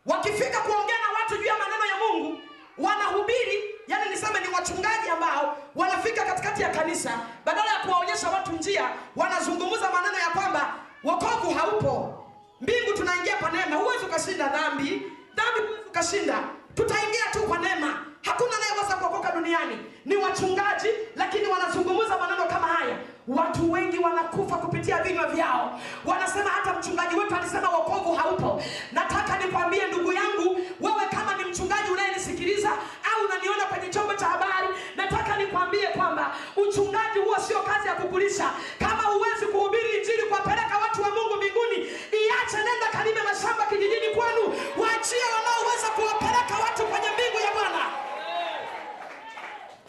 Wakifika 0.06 0.60
kuongea 0.62 0.96
na 0.98 1.20
watu 1.20 1.38
juu 1.38 1.48
ya 1.48 1.58
maneno 1.58 1.86
ya 1.86 1.96
mungu 1.98 2.42
wanahubiri 2.78 3.64
yani 3.88 4.10
niseme 4.10 4.40
ni 4.40 4.48
wachungaji 4.56 5.10
ambao 5.14 5.58
wanafika 5.76 6.26
katikati 6.26 6.62
ya 6.62 6.70
kanisa 6.70 7.20
badala 7.46 7.74
ya 7.74 7.80
kuwaonyesha 7.80 8.30
watu 8.30 8.52
njia 8.52 8.90
wanazungumza 9.16 9.92
maneno 9.92 10.18
ya 10.20 10.30
kwamba 10.30 10.74
wokovu 11.04 11.54
haupo. 11.54 12.24
Mbingu 12.62 12.94
tunaingia 12.94 13.36
kwa 13.38 13.52
neema 13.52 13.76
huwezi 13.76 14.06
ukashinda 14.06 14.48
dhambi. 14.48 15.02
Dhambi 15.36 15.62
ukashinda. 15.88 16.40
Tutaingia 16.76 17.26
tu 17.34 17.40
kwa 17.40 17.58
neema. 17.58 18.06
Hakuna 18.22 18.52
anayeweza 18.58 18.96
kuokoka 18.96 19.32
duniani. 19.32 19.78
Ni 20.06 20.16
wachungaji 20.16 20.88
lakini 21.16 21.48
wanazungumza 21.48 22.18
maneno 22.18 22.46
kama 22.46 22.68
haya 22.68 22.98
watu 23.28 23.72
wengi 23.72 23.98
wanakufa 24.00 24.56
kupitia 24.58 25.04
vinywa 25.04 25.28
vyao. 25.28 25.80
Wanasema 26.06 26.50
hata 26.50 26.74
mchungaji 26.80 27.16
wetu 27.16 27.36
alisema 27.36 27.70
wokovu 27.70 28.16
haupo. 28.16 28.64
Nataka 28.92 29.38
nikwambie 29.46 29.86
ndugu 29.88 30.14
yangu 30.14 30.60
wewe 30.82 31.06
kama 31.12 31.36
ni 31.38 31.44
mchungaji 31.46 31.92
unayenisikiliza 31.92 32.70
au 33.10 33.26
unaniona 33.26 33.66
kwenye 33.66 33.90
chombo 33.90 34.14
cha 34.14 34.26
habari 34.26 34.68
nataka 34.96 35.38
nikwambie 35.38 35.88
kwamba 35.88 36.36
uchungaji 36.56 37.20
huo 37.20 37.38
sio 37.48 37.60
kazi 37.62 37.88
ya 37.88 37.94
kukulisha. 37.96 38.50
Kama 38.80 39.04
huwezi 39.04 39.46
kuhubiri 39.46 39.98
injili 39.98 40.24
kuwapeleka 40.24 40.78
watu 40.78 41.02
wa 41.02 41.10
mungu 41.10 41.36
mbinguni 41.38 41.78
iache 42.22 42.58
nenda 42.58 42.88
kalime 42.92 43.22
mashamba 43.30 43.66
kijijini 43.66 44.08
kwenu. 44.16 44.44
Waachie 44.82 45.26
wanaoweza 45.36 45.88
kuwapeleka 45.96 46.56
watu 46.64 46.84
kwenye 46.92 47.10
mbingu 47.16 47.40
ya 47.46 47.52
bwana. 47.58 47.84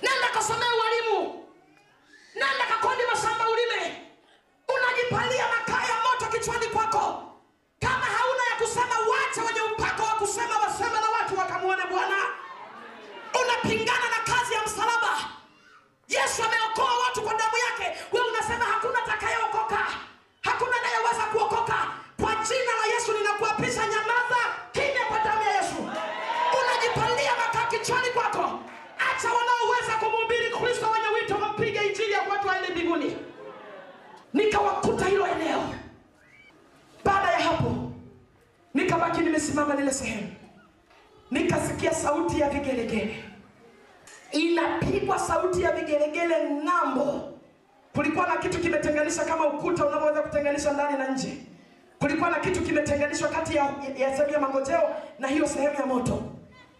Nenda 0.03 0.29
kasomea 0.35 0.73
nikawakuta 34.39 35.05
hilo 35.05 35.27
eneo. 35.27 35.63
Baada 37.05 37.31
ya 37.33 37.39
hapo 37.39 37.93
nikabaki 38.75 39.21
nimesimama 39.21 39.75
lile 39.75 39.91
sehemu. 39.93 40.29
Nikasikia 41.31 41.95
sauti 41.95 42.41
ya 42.41 42.49
vigelegele. 42.51 43.25
Inapigwa 44.33 45.19
sauti 45.19 45.63
ya 45.63 45.73
vigelegele 45.73 46.51
ng'ambo. 46.51 47.33
Kulikuwa 47.95 48.27
na 48.27 48.37
kitu 48.37 48.59
kimetenganisha 48.59 49.25
kama 49.25 49.47
ukuta 49.47 49.87
unavyoweza 49.87 50.23
kutenganisha 50.23 50.73
ndani 50.73 50.99
na 50.99 51.09
nje. 51.09 51.39
Kulikuwa 51.99 52.31
na 52.31 52.39
kitu 52.39 52.63
kimetenganishwa 52.63 53.29
kati 53.29 53.57
ya, 53.57 53.65
ya 53.97 54.17
sehemu 54.17 54.33
ya 54.33 54.41
mangojeo 54.41 54.83
na 55.19 55.29
hiyo 55.29 55.47
sehemu 55.49 55.75
ya 55.75 55.87
moto. 55.87 56.23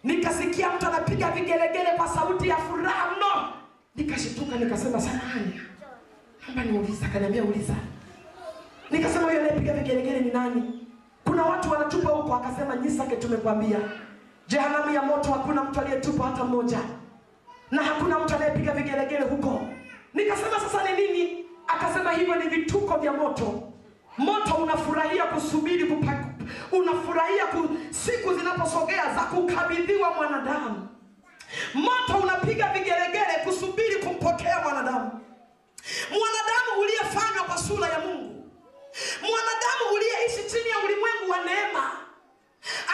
Nikasikia 0.05 0.71
mtu 0.73 0.87
anapiga 0.87 1.31
vigelegele 1.31 1.91
kwa 1.97 2.09
sauti 2.09 2.49
ya 2.49 2.57
furaha 2.57 3.11
mno. 3.17 3.53
Nikashituka 3.97 4.57
nikasema 4.57 5.01
samahani 5.01 5.61
naomba 6.55 6.73
niuliza 6.73 7.07
akaniambia 7.07 7.45
uliza. 7.45 7.75
Nikasema 8.91 9.25
huyo 9.27 9.41
anayepiga 9.41 9.73
vigelegele 9.73 10.21
ni 10.21 10.31
nani? 10.31 10.87
Kuna 11.25 11.43
watu 11.45 11.71
wanatupa 11.71 12.09
huko 12.09 12.35
akasema 12.35 12.77
nyisake 12.77 13.17
tumekwambia 13.17 13.79
jehanamu 14.49 14.95
ya 14.95 15.03
moto 15.03 15.33
hakuna 15.33 15.65
mtu 15.65 15.81
aliyetupa 15.81 16.25
hata 16.27 16.45
mmoja. 16.45 16.79
Na 17.71 17.83
hakuna 17.83 18.19
mtu 18.19 18.35
anayepiga 18.35 18.73
vigelegele 18.73 19.25
huko. 19.25 19.61
Nikasema 20.15 20.61
sasa 20.61 20.91
ni 20.91 20.97
nini? 21.07 21.45
Akasema 21.67 22.13
hivyo 22.13 22.35
ni 22.35 22.49
vituko 22.49 22.99
vya 22.99 23.13
moto. 23.13 23.63
Moto 24.19 24.55
unafurahia 24.55 25.25
kusubiri 25.25 25.85
kupa, 25.85 26.13
unafurahia 26.73 27.47
ku, 27.47 27.69
siku 27.91 28.35
zinaposogea 28.35 29.15
za 29.15 29.21
kukabidhiwa 29.21 30.15
mwanadamu. 30.15 30.89
Moto 31.75 32.23
unapiga 32.23 32.73
vigelegele 32.73 33.45
kusubiri 33.45 33.97
kumpokea 33.97 34.61
mwanadamu 34.63 35.11
mwanadamu 36.11 36.81
uliyefanywa 36.81 37.45
kwa 37.45 37.59
sura 37.59 37.89
ya 37.89 37.99
mungu. 37.99 38.51
Mwanadamu 39.23 39.85
uliyeishi 39.95 40.51
chini 40.51 40.69
ya 40.71 40.79
ulimwengu 40.79 41.31
wa 41.31 41.39
neema. 41.45 41.93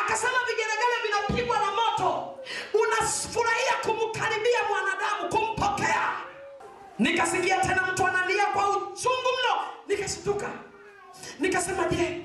Akasema 0.00 0.38
vigelegele 0.48 0.96
vinapigwa 1.04 1.58
na 1.58 1.70
moto. 1.70 2.38
Unafurahia 2.74 3.72
kumkaribia 3.82 4.60
mwanadamu 4.68 5.28
kumpokea. 5.30 6.08
Nikasikia 6.98 7.58
tena 7.60 7.88
mtu 7.92 8.06
analia 8.06 8.46
kwa 8.46 8.68
uchungu 8.70 9.30
mno. 9.38 9.60
Nikashituka 9.88 10.48
nikasema 11.40 11.84
je 11.84 12.22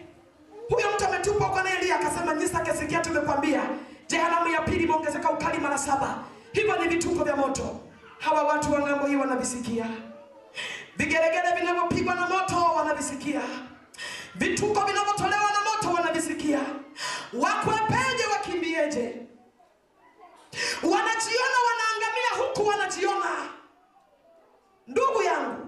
huyo 0.69 0.87
mtu 0.95 1.05
ametupwa 1.05 1.49
kwa 1.49 1.59
anayelia 1.61 1.95
akasema 1.99 2.33
nyisake 2.35 2.73
sikia 2.73 2.99
tumekwambia 2.99 3.61
jehanamu 4.07 4.47
ya 4.53 4.61
pili 4.61 4.83
imeongezeka 4.83 5.29
ukali 5.31 5.57
mara 5.57 5.77
saba? 5.77 6.23
Hivyo 6.53 6.75
ni 6.75 6.87
vituko 6.87 7.23
vya 7.23 7.35
moto. 7.35 7.79
Hawa 8.19 8.43
watu 8.43 8.73
wa 8.73 8.79
ng'ambo 8.79 9.05
hii 9.07 9.15
wanavisikia 9.15 9.85
vigelegele 10.99 11.51
vinavyopigwa 11.59 12.15
na 12.15 12.27
moto 12.27 12.55
wanavisikia. 12.75 13.41
Vituko 14.35 14.81
vinavyotolewa 14.85 15.51
na 15.51 15.61
moto 15.71 15.93
wanavisikia. 15.95 16.59
Wakwepeje 17.33 18.25
wakimbieje 18.31 19.15
wanajiona 20.83 21.57
wanaangamia 21.67 22.31
huku 22.37 22.67
wanajiona. 22.67 23.29
Ndugu 24.87 25.23
yangu 25.23 25.67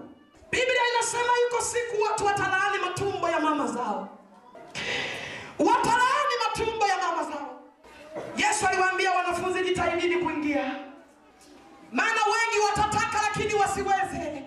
biblia 0.50 0.82
inasema 0.94 1.32
yuko 1.44 1.62
siku 1.64 2.02
watu 2.02 2.26
watalaani 2.26 2.78
matumbo 2.78 3.28
ya 3.28 3.40
mama 3.40 3.66
zao. 3.66 4.18
Watalaani 5.58 6.34
matumbo 6.48 6.86
ya 6.86 6.96
mama 6.98 7.22
zao. 7.24 7.60
Yesu 8.36 8.66
aliwaambia 8.66 9.10
wanafunzi 9.12 9.62
jitahidini 9.64 10.16
kuingia. 10.24 10.74
Maana 11.92 12.20
wengi 12.24 12.58
watataka 12.68 13.22
lakini 13.22 13.54
wasiweze 13.54 14.42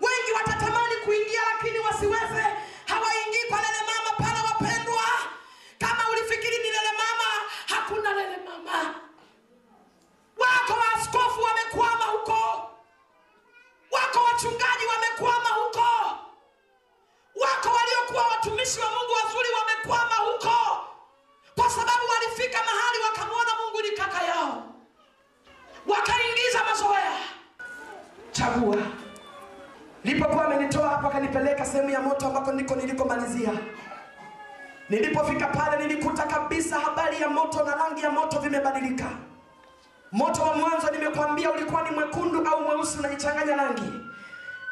wengi 0.00 0.32
watatamani 0.34 0.96
kuingia 1.04 1.40
lakini 1.52 1.78
wasiweze. 1.78 2.44
Hawaingii 2.86 3.44
kwa 3.48 3.58
lele 3.60 3.80
mama 3.86 4.10
pale 4.18 4.40
wapendwa. 4.48 5.04
Kama 5.78 6.08
ulifikiri 6.10 6.56
ni 6.58 6.64
lele 6.70 6.92
mama 7.02 7.30
hakuna 7.68 8.12
lele 8.14 8.36
mama. 8.36 8.94
Wako 10.36 10.72
waaskofu 10.80 11.42
wamekwama 11.42 12.04
huko. 12.04 12.70
Wako 13.90 14.18
wachungaji 14.24 14.84
wamekwama 14.94 15.48
huko. 15.48 15.88
Wako 17.34 17.68
waliokuwa 17.76 18.26
watumishi 18.28 18.80
wa 18.80 18.86
mungu 18.90 19.12
wazuri 19.12 19.48
wamekwama 19.58 20.14
huko. 20.14 20.86
Kwa 21.54 21.70
sababu 21.70 22.04
walifika 22.08 22.58
mahali 22.64 22.98
wakamwona 23.04 23.50
mungu 23.64 23.82
ni 23.82 23.90
kaka 23.90 24.22
yao. 24.24 24.62
Wakaingiza 25.86 26.64
mazoea. 26.64 27.18
Chagua 28.32 28.76
lipokuwa 30.04 30.44
amenitoa 30.44 30.88
hapa 30.88 31.08
akanipeleka 31.08 31.66
sehemu 31.66 31.90
ya 31.90 32.00
moto 32.00 32.26
ambako 32.26 32.52
ndiko 32.52 32.74
nilikomalizia 32.74 33.50
nilipofika 34.90 35.46
pale 35.46 35.86
nilikuta 35.86 36.22
kabisa 36.22 36.80
habari 36.80 37.20
ya 37.20 37.28
moto 37.28 37.64
na 37.64 37.74
rangi 37.74 38.02
ya 38.02 38.10
moto 38.10 38.38
vimebadilika 38.38 39.06
Moto 40.12 40.42
wa 40.42 40.56
mwanzo 40.56 40.90
nimekwambia 40.90 41.50
ulikuwa 41.52 41.82
ni 41.82 41.90
mwekundu 41.90 42.48
au 42.48 42.60
mweusi, 42.62 42.98
unaichanganya 42.98 43.56
rangi, 43.56 43.92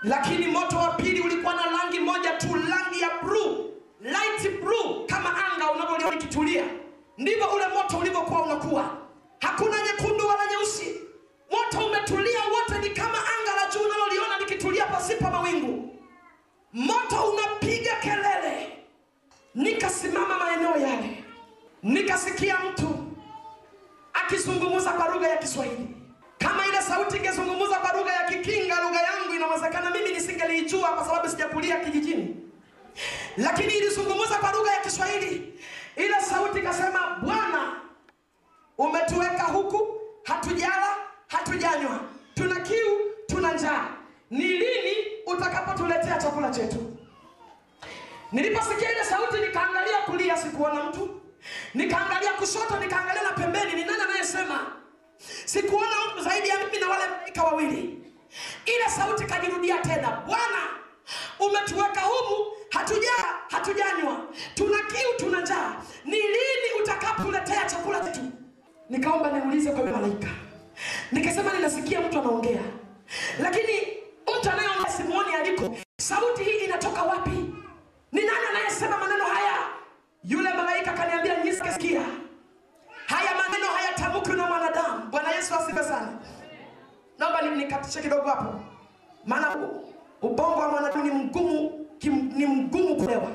lakini 0.02 0.46
moto 0.46 0.76
wa 0.76 0.88
pili 0.88 1.20
ulikuwa 1.20 1.54
na 1.54 1.62
rangi 1.62 1.98
moja 2.00 2.32
tu, 2.32 2.46
rangi 2.54 3.00
ya 3.00 3.10
blue, 3.22 3.56
light 4.00 4.60
blue, 4.60 5.06
kama 5.06 5.30
anga 5.30 5.70
unavyoliona 5.70 6.14
ikitulia. 6.14 6.64
Ndivyo 7.18 7.46
ule 7.48 7.66
moto 7.68 7.98
ulivyokuwa 7.98 8.42
unakuwa, 8.42 8.84
hakuna 9.40 9.76
nyekundu 9.82 10.28
wala 10.28 10.46
nyeusi. 10.50 11.00
Moto 11.50 11.86
umetulia 11.86 12.40
wote, 12.40 12.88
ni 12.88 12.90
kama 12.94 13.18
anga 13.18 13.52
la 13.64 13.72
juu 13.72 13.80
unaloliona 13.80 14.38
likitulia 14.82 14.86
pasipo 14.86 15.30
mawingu. 15.30 15.88
Moto 16.72 17.32
unapiga 17.32 17.96
kelele. 18.02 18.78
Nikasimama 19.54 20.38
maeneo 20.38 20.76
yale, 20.76 21.24
nikasikia 21.82 22.58
mtu 22.58 22.98
akizungumza 24.12 24.92
kwa 24.92 25.08
lugha 25.14 25.28
ya 25.28 25.36
Kiswahili. 25.36 25.88
Kama 26.38 26.66
ile 26.66 26.82
sauti 26.82 27.16
ingezungumza 27.16 27.76
kwa 27.76 27.98
lugha 27.98 28.12
ya 28.12 28.28
Kikinga, 28.30 28.80
lugha 28.82 29.00
yangu 29.02 29.34
inawezekana 29.36 29.90
mimi 29.90 30.10
nisingelijua 30.12 30.88
kwa 30.88 31.04
sababu 31.04 31.28
sijakulia 31.28 31.80
kijijini, 31.80 32.36
lakini 33.36 33.74
ilizungumza 33.74 34.34
kwa 34.38 34.52
lugha 34.52 34.72
ya 34.72 34.80
Kiswahili. 34.80 35.54
Ile 35.96 36.20
sauti 36.20 36.58
ikasema, 36.58 37.18
Bwana, 37.22 37.76
umetuweka 38.78 39.42
huku, 39.42 39.88
hatujala 40.24 40.96
hatujanywa, 41.28 42.00
tuna 42.34 42.60
kiu, 42.60 42.98
tuna 43.26 43.52
njaa, 43.52 43.88
ni 44.32 44.44
lini 44.48 44.96
utakapotuletea 45.26 46.18
chakula 46.18 46.50
chetu? 46.50 46.96
Niliposikia 48.32 48.92
ile 48.92 49.04
sauti, 49.04 49.36
nikaangalia 49.40 49.98
kulia, 49.98 50.36
sikuona 50.36 50.84
mtu, 50.84 51.20
nikaangalia 51.74 52.32
kushoto, 52.32 52.76
nikaangalia 52.80 53.22
na 53.22 53.32
pembeni, 53.32 53.72
ni 53.72 53.84
nani 53.84 54.02
anayesema? 54.02 54.66
Sikuona 55.44 55.90
mtu 56.12 56.24
zaidi 56.24 56.48
ya 56.48 56.58
mimi 56.58 56.78
na 56.80 56.88
wale 56.88 57.02
malaika 57.10 57.42
wawili. 57.42 57.98
Ile 58.66 58.88
sauti 58.96 59.24
kajirudia 59.24 59.78
tena, 59.78 60.22
Bwana, 60.26 60.62
umetuweka 61.40 62.00
humu, 62.00 62.46
hatujaa 62.70 63.38
hatujanywa, 63.50 64.20
tuna 64.54 64.78
kiu, 64.78 65.08
tuna 65.16 65.40
njaa, 65.40 65.76
ni 66.04 66.16
lini 66.16 66.82
utakapotuletea 66.82 67.64
chakula 67.64 68.00
chetu? 68.00 68.20
Nikaomba 68.90 69.30
niulize 69.30 69.70
kwa 69.72 69.84
malaika, 69.84 70.28
nikasema 71.12 71.52
ninasikia 71.52 72.00
mtu 72.00 72.18
anaongea, 72.18 72.62
lakini 73.42 74.01
mtu 74.22 74.50
anayeongea 74.50 74.92
simuoni 74.92 75.34
aliko. 75.34 75.76
Sauti 76.00 76.44
hii 76.44 76.64
inatoka 76.64 77.02
wapi? 77.02 77.30
Ni 78.12 78.20
nani 78.20 78.46
anayesema 78.50 78.98
maneno 78.98 79.24
haya? 79.24 79.52
Yule 80.24 80.52
malaika 80.52 80.92
kaniambia, 80.92 81.44
nisikia 81.44 82.00
haya 83.06 83.30
maneno 83.34 83.66
hayatamkwi 83.66 84.32
na 84.36 84.46
mwanadamu. 84.46 85.06
Bwana 85.10 85.30
Yesu 85.30 85.54
asifiwe 85.54 85.84
sana. 85.84 86.18
Naomba 87.18 87.42
ni- 87.42 87.56
nikatishe 87.56 88.02
kidogo 88.02 88.28
hapo, 88.28 88.60
maana 89.26 89.56
ubongo 90.22 90.60
wa 90.60 90.68
mwanadamu 90.68 91.04
ni 91.04 91.10
mgumu, 91.10 91.86
kim- 91.98 92.32
ni 92.36 92.46
mgumu 92.46 92.96
kuelewa. 92.96 93.30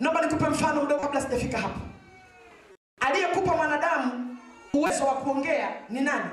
Naomba 0.00 0.20
nikupe 0.20 0.48
mfano 0.50 0.82
mdogo 0.82 1.00
kabla 1.02 1.20
sijafika 1.20 1.58
hapo. 1.58 1.80
Aliyekupa 3.00 3.56
mwanadamu 3.56 4.36
uwezo 4.74 5.04
wa 5.06 5.14
kuongea 5.14 5.68
ni 5.88 6.00
nani? 6.00 6.30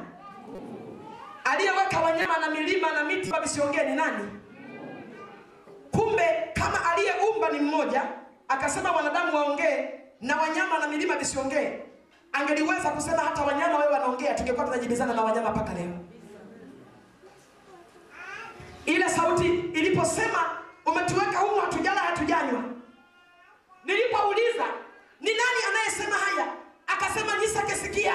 Aliyeweka 1.51 1.99
wanyama 1.99 2.37
na 2.37 2.49
milima 2.49 2.91
na 2.91 3.03
miti 3.03 3.31
visiongee 3.43 3.83
ni 3.83 3.95
nani? 3.95 4.29
Kumbe 5.91 6.51
kama 6.53 6.91
aliyeumba 6.91 7.49
ni 7.49 7.59
mmoja, 7.59 8.03
akasema 8.47 8.91
wanadamu 8.91 9.35
waongee 9.35 9.89
na 10.21 10.35
wanyama 10.41 10.79
na 10.79 10.87
milima 10.87 11.15
visiongee, 11.15 11.79
angeliweza 12.33 12.89
kusema 12.89 13.17
hata 13.17 13.41
wanyama 13.43 13.77
wewe 13.77 13.91
wanaongea, 13.93 14.33
tungekuwa 14.33 14.65
tunajibizana 14.65 15.13
na 15.13 15.21
wanyama 15.21 15.49
mpaka 15.51 15.73
leo. 15.73 15.99
Ile 18.85 19.09
sauti 19.09 19.47
iliposema 19.47 20.57
umetuweka 20.85 21.37
humu, 21.39 21.61
hatujala 21.61 21.99
hatujanywa, 22.01 22.63
nilipouliza 23.85 24.65
ni 25.21 25.29
nani 25.31 25.59
anayesema 25.69 26.15
haya, 26.15 26.47
akasema 26.87 27.37
nisakesikia 27.37 28.13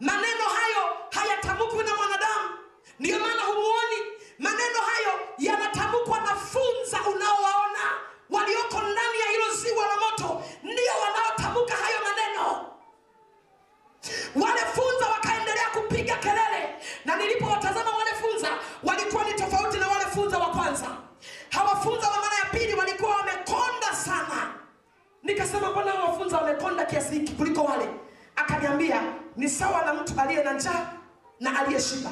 maneno 0.00 0.44
hayo 0.44 0.96
hayatamkwi 1.10 1.84
na 1.84 1.94
mwanadamu. 1.96 2.61
Ndiyo 3.00 3.18
maana 3.18 3.42
humuoni 3.42 3.96
maneno 4.38 4.78
hayo 4.80 5.20
yanatamkwa 5.38 6.20
na 6.20 6.34
funza 6.36 6.98
unaowaona 7.14 7.84
walioko 8.30 8.78
ndani 8.80 9.18
ya 9.20 9.26
hilo 9.30 9.54
ziwa 9.54 9.86
la 9.86 9.96
moto, 9.96 10.42
ndio 10.62 10.92
wanaotamka 11.02 11.74
hayo 11.84 11.98
maneno. 12.08 12.66
Wale 14.36 14.60
funza 14.60 15.06
wakaendelea 15.10 15.68
kupiga 15.70 16.16
kelele, 16.16 16.74
na 17.04 17.16
nilipowatazama 17.16 17.90
wale 17.90 18.10
funza 18.10 18.48
walikuwa 18.82 19.24
ni 19.24 19.34
tofauti 19.34 19.78
na 19.78 19.88
wale 19.88 20.04
funza 20.06 20.38
wa 20.38 20.46
kwanza. 20.46 20.86
Hawa 21.50 21.76
funza 21.76 22.08
wa 22.08 22.16
mara 22.20 22.36
ya 22.36 22.44
pili 22.44 22.74
walikuwa 22.74 23.16
wamekonda 23.16 23.92
sana. 24.04 24.54
Nikasema 25.22 25.70
mbona 25.70 25.92
hawa 25.92 26.04
wafunza 26.10 26.36
wamekonda 26.38 26.84
kiasi 26.84 27.14
hiki 27.14 27.32
kuliko 27.32 27.62
wale? 27.64 27.88
Akaniambia 28.36 29.02
ni 29.36 29.48
sawa 29.48 29.84
na 29.84 29.94
mtu 29.94 30.20
aliye 30.20 30.44
na 30.44 30.52
njaa 30.52 30.92
na 31.40 31.60
aliyeshiba, 31.60 32.10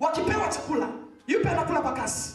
wakipewa 0.00 0.48
chakula, 0.48 0.88
yupe 1.26 1.48
anakula 1.48 1.80
kwa 1.80 1.92
kasi. 1.92 2.34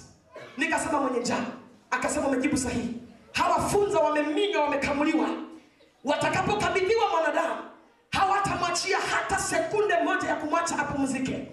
Nikasema 0.57 0.99
mwenye 1.01 1.19
njaa. 1.19 1.45
Akasema 1.91 2.27
umejibu 2.27 2.57
sahihi. 2.57 2.93
Hawafunza 3.31 3.99
wameminywa, 3.99 4.63
wamekamuliwa, 4.63 5.29
watakapokabidhiwa 6.03 7.09
mwanadamu 7.09 7.55
hawatamwachia 8.11 8.97
hata 8.99 9.39
sekunde 9.39 9.95
moja 10.03 10.27
ya 10.29 10.35
kumwacha 10.35 10.79
apumzike. 10.79 11.51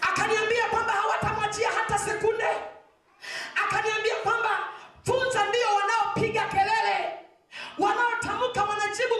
Akaniambia 0.00 0.64
kwamba 0.70 0.92
hawatamwachia 0.92 1.68
hata 1.70 1.98
sekunde. 1.98 2.44
Akaniambia 3.64 4.14
kwamba 4.22 4.48
funza 5.04 5.46
ndio 5.48 5.66
wanaopiga 5.76 6.44
kelele, 6.44 7.17
wanaotamka, 7.78 8.62
wanajibu, 8.64 9.14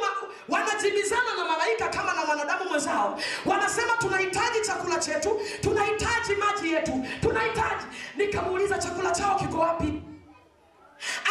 wanajibizana 0.48 1.34
na 1.38 1.44
malaika 1.44 1.88
kama 1.88 2.12
na 2.14 2.24
mwanadamu 2.26 2.64
mwenzao, 2.68 3.18
wanasema 3.46 3.92
tunahitaji 3.98 4.60
chakula 4.66 4.96
chetu, 4.98 5.40
tunahitaji 5.60 6.34
maji 6.36 6.72
yetu, 6.72 7.04
tunahitaji. 7.20 7.84
Nikamuuliza 8.16 8.78
chakula 8.78 9.10
chao 9.10 9.38
kiko 9.38 9.58
wapi? 9.58 10.02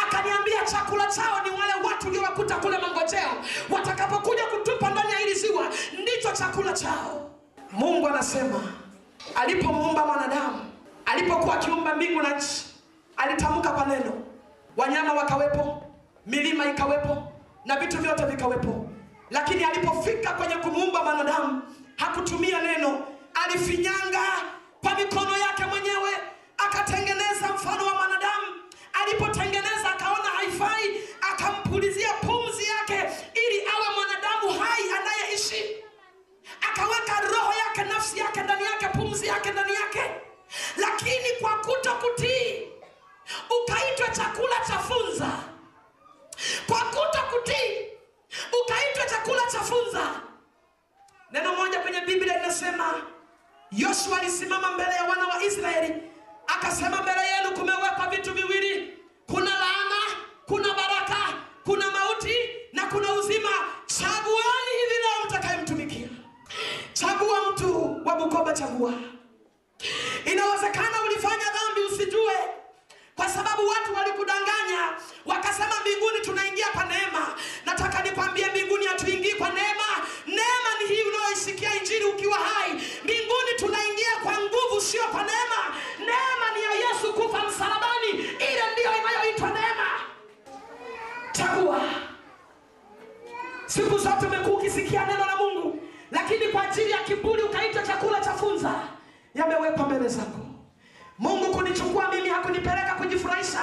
Akaniambia 0.06 0.64
chakula 0.64 1.06
chao 1.06 1.40
ni 1.44 1.50
wale 1.50 1.72
watu 1.88 2.08
uliowakuta 2.08 2.56
kule 2.56 2.78
mangojeo, 2.78 3.30
watakapokuja 3.70 4.46
kutupa 4.46 4.90
ndani 4.90 5.12
ya 5.12 5.18
hili 5.18 5.34
ziwa, 5.34 5.64
ndicho 6.02 6.32
chakula 6.32 6.72
chao. 6.72 7.30
Mungu 7.72 8.08
anasema 8.08 8.62
alipomuumba 9.34 10.06
mwanadamu, 10.06 10.70
alipokuwa 11.06 11.54
akiumba 11.54 11.94
mbingu 11.94 12.22
na 12.22 12.36
nchi, 12.36 12.64
alitamka 13.16 13.70
kwa 13.70 13.86
neno, 13.86 14.12
wanyama 14.76 15.12
wakawepo, 15.12 15.82
milima 16.28 16.66
ikawepo, 16.70 17.32
na 17.64 17.76
vitu 17.80 17.98
vyote 17.98 18.24
vikawepo. 18.24 18.90
Lakini 19.30 19.64
alipofika 19.64 20.32
kwenye 20.32 20.54
kumuumba 20.56 21.02
mwanadamu, 21.04 21.62
hakutumia 21.96 22.62
neno, 22.62 23.06
alifinyanga 23.44 24.24
kwa 24.82 24.94
mikono 24.94 25.36
yake 25.38 25.64
mwenyewe, 25.64 26.10
akatengeneza 26.58 27.48
mfano 27.54 27.86
wa 27.86 27.94
mwanadamu. 27.94 28.46
Alipotengeneza 29.02 29.90
akaona 29.94 30.28
haifai, 30.36 31.00
akampulizia 31.32 32.12
pumzi 32.12 32.64
yake 32.64 33.10
ili 33.46 33.60
awe 33.74 33.86
mwanadamu 33.96 34.60
hai 34.64 34.82
anayeishi 35.00 35.64
akaweka 36.70 37.20
roho 37.20 37.52
yake 37.52 37.84
nafsi 37.92 38.18
yake 38.18 38.40
ndani 38.42 38.64
yake 38.64 38.88
pumzi 38.88 39.26
yake 39.26 39.50
ndani 39.50 39.74
yake 39.74 40.00
lakini 40.76 41.28
kwa 41.40 41.50
kuto 41.58 41.92
kutii 41.94 42.68
ukaitwa 43.62 44.08
chakula 44.08 44.56
cha 44.68 44.78
funza 44.78 45.30
kwa 46.66 46.78
kuto 46.78 47.18
kutii 47.30 47.86
ukaitwa 48.62 49.06
chakula 49.06 49.42
cha 49.52 49.60
funza. 49.60 50.20
Neno 51.30 51.56
moja 51.56 51.80
kwenye 51.80 52.00
biblia 52.00 52.36
linasema 52.36 53.02
yoshua 53.72 54.18
alisimama 54.20 54.72
mbele 54.72 54.90
ya 54.94 55.04
wana 55.04 55.26
wa 55.26 55.42
israeli 55.44 55.94
akasema 56.46 57.02
mbele 57.02 57.20
yenu 57.20 57.58
kumewekwa 57.58 58.06
vitu 58.10 58.34
viwili. 58.34 58.98
Kuna 59.26 59.50
laana 59.50 60.00
kuna 60.46 60.74
baraka 60.74 61.16
kuna 61.64 61.90
mauti 61.90 62.34
na 62.72 62.86
kuna 62.86 63.12
uzima. 63.12 63.48
Chaguani 63.86 64.70
hivi 64.80 64.94
leo 65.02 65.26
mtakayemtumikia. 65.26 66.08
Chagua 66.92 67.50
mtu 67.52 68.00
wa 68.04 68.16
bukoba 68.16 68.52
chagua. 68.52 68.92
Inawezekana 70.24 71.02
ulifanya 71.06 71.44
dhambi 71.52 71.80
usijue 71.80 72.34
kwa 73.18 73.28
sababu 73.28 73.62
watu 73.68 73.94
walikudanganya 73.94 74.82
wakasema 75.26 75.74
mbinguni 75.80 76.18
tunaingia 76.24 76.66
kwa 76.74 76.84
neema. 76.84 77.24
Nataka 77.66 78.02
nikwambie 78.02 78.46
mbinguni 78.46 78.86
hatuingii 78.86 79.32
kwa 79.34 79.48
neema. 79.48 79.88
Neema 80.26 80.70
ni 80.80 80.84
hii 80.94 81.02
unayoisikia 81.02 81.74
injili 81.74 82.04
ukiwa 82.04 82.38
hai. 82.38 82.72
Mbinguni 83.04 83.52
tunaingia 83.58 84.12
kwa 84.22 84.32
nguvu 84.32 84.80
sio 84.80 85.02
kwa 85.02 85.22
neema. 85.22 85.60
Neema 85.98 86.46
ni 86.56 86.62
ya 86.64 86.72
yesu 86.88 87.12
kufa 87.14 87.42
msalabani. 87.48 88.08
Ile 88.50 88.62
ndiyo 88.72 88.90
inayoitwa 89.00 89.48
neema. 89.48 89.88
Chagua. 91.32 91.80
Siku 93.66 93.98
zote 93.98 94.26
umekuwa 94.26 94.56
ukisikia 94.58 95.06
neno 95.06 95.24
la 95.26 95.36
mungu 95.36 95.82
lakini 96.10 96.48
kwa 96.48 96.62
ajili 96.70 96.90
ya 96.90 96.98
kiburi 96.98 97.42
ukaita 97.42 97.82
chakula 97.82 98.20
cha 98.20 98.32
funza, 98.34 98.74
yamewekwa 99.34 99.86
mbele 99.86 100.08
zako. 100.08 100.47
Mungu 101.18 101.54
kunichukua 101.54 102.08
mimi 102.14 102.28
hakunipeleka 102.28 102.94
kujifurahisha, 102.94 103.60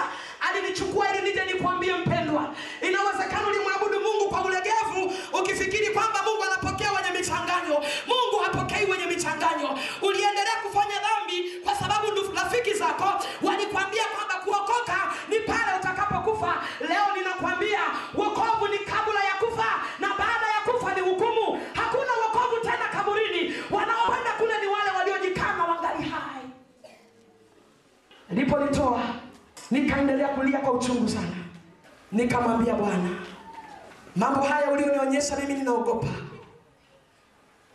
alinichukua 0.49 1.05
ili 1.13 1.21
nije 1.29 1.45
nikwambie 1.45 1.93
mpendwa, 1.93 2.53
inawezekana 2.81 3.47
ulimwabudu 3.47 3.99
Mungu 3.99 4.29
kwa 4.29 4.41
ulegevu 4.45 5.13
ukifikiri 5.41 5.89
kwamba 5.89 6.19
Mungu 6.23 6.43
anapokea 6.43 6.91
wenye 6.91 7.19
michanganyo. 7.19 7.75
Mungu 8.07 8.37
hapokei 8.45 8.85
wenye 8.91 9.05
michanganyo. 9.05 9.79
Uliendelea 10.01 10.55
kufanya 10.63 10.95
dhambi 11.05 11.51
kwa 11.63 11.75
sababu 11.75 12.07
ndu- 12.07 12.35
rafiki 12.35 12.73
zako 12.73 13.23
walikwambia 13.41 14.03
kwamba 14.05 14.33
kuokoka 14.43 15.13
ni 15.29 15.39
pale 15.39 15.71
utakapokufa. 15.79 16.53
Leo 16.79 17.05
ninakwambia 17.17 17.79
Niliponitoa 28.35 29.01
nikaendelea 29.71 30.27
kulia 30.27 30.59
kwa 30.59 30.71
uchungu 30.73 31.09
sana, 31.09 31.35
nikamwambia 32.11 32.73
Bwana, 32.73 33.09
mambo 34.15 34.41
haya 34.41 34.71
ulionionyesha 34.71 35.35
mimi 35.35 35.53
ninaogopa. 35.53 36.07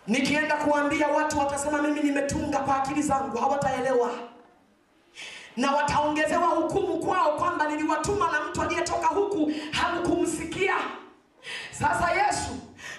Nikienda 0.06 0.56
kuambia 0.56 1.08
watu 1.08 1.38
watasema 1.38 1.82
mimi 1.82 2.00
nimetunga 2.00 2.58
kwa 2.58 2.76
akili 2.82 3.02
zangu, 3.02 3.36
hawataelewa 3.38 4.10
na 5.56 5.70
wataongezewa 5.72 6.46
hukumu 6.46 6.98
kwao 6.98 7.36
kwamba 7.38 7.68
niliwatuma 7.68 8.30
na 8.32 8.40
mtu 8.44 8.62
aliyetoka 8.62 9.06
huku 9.06 9.52
hamkumsikia. 9.72 10.74
Sasa 11.70 12.10
Yesu, 12.12 12.50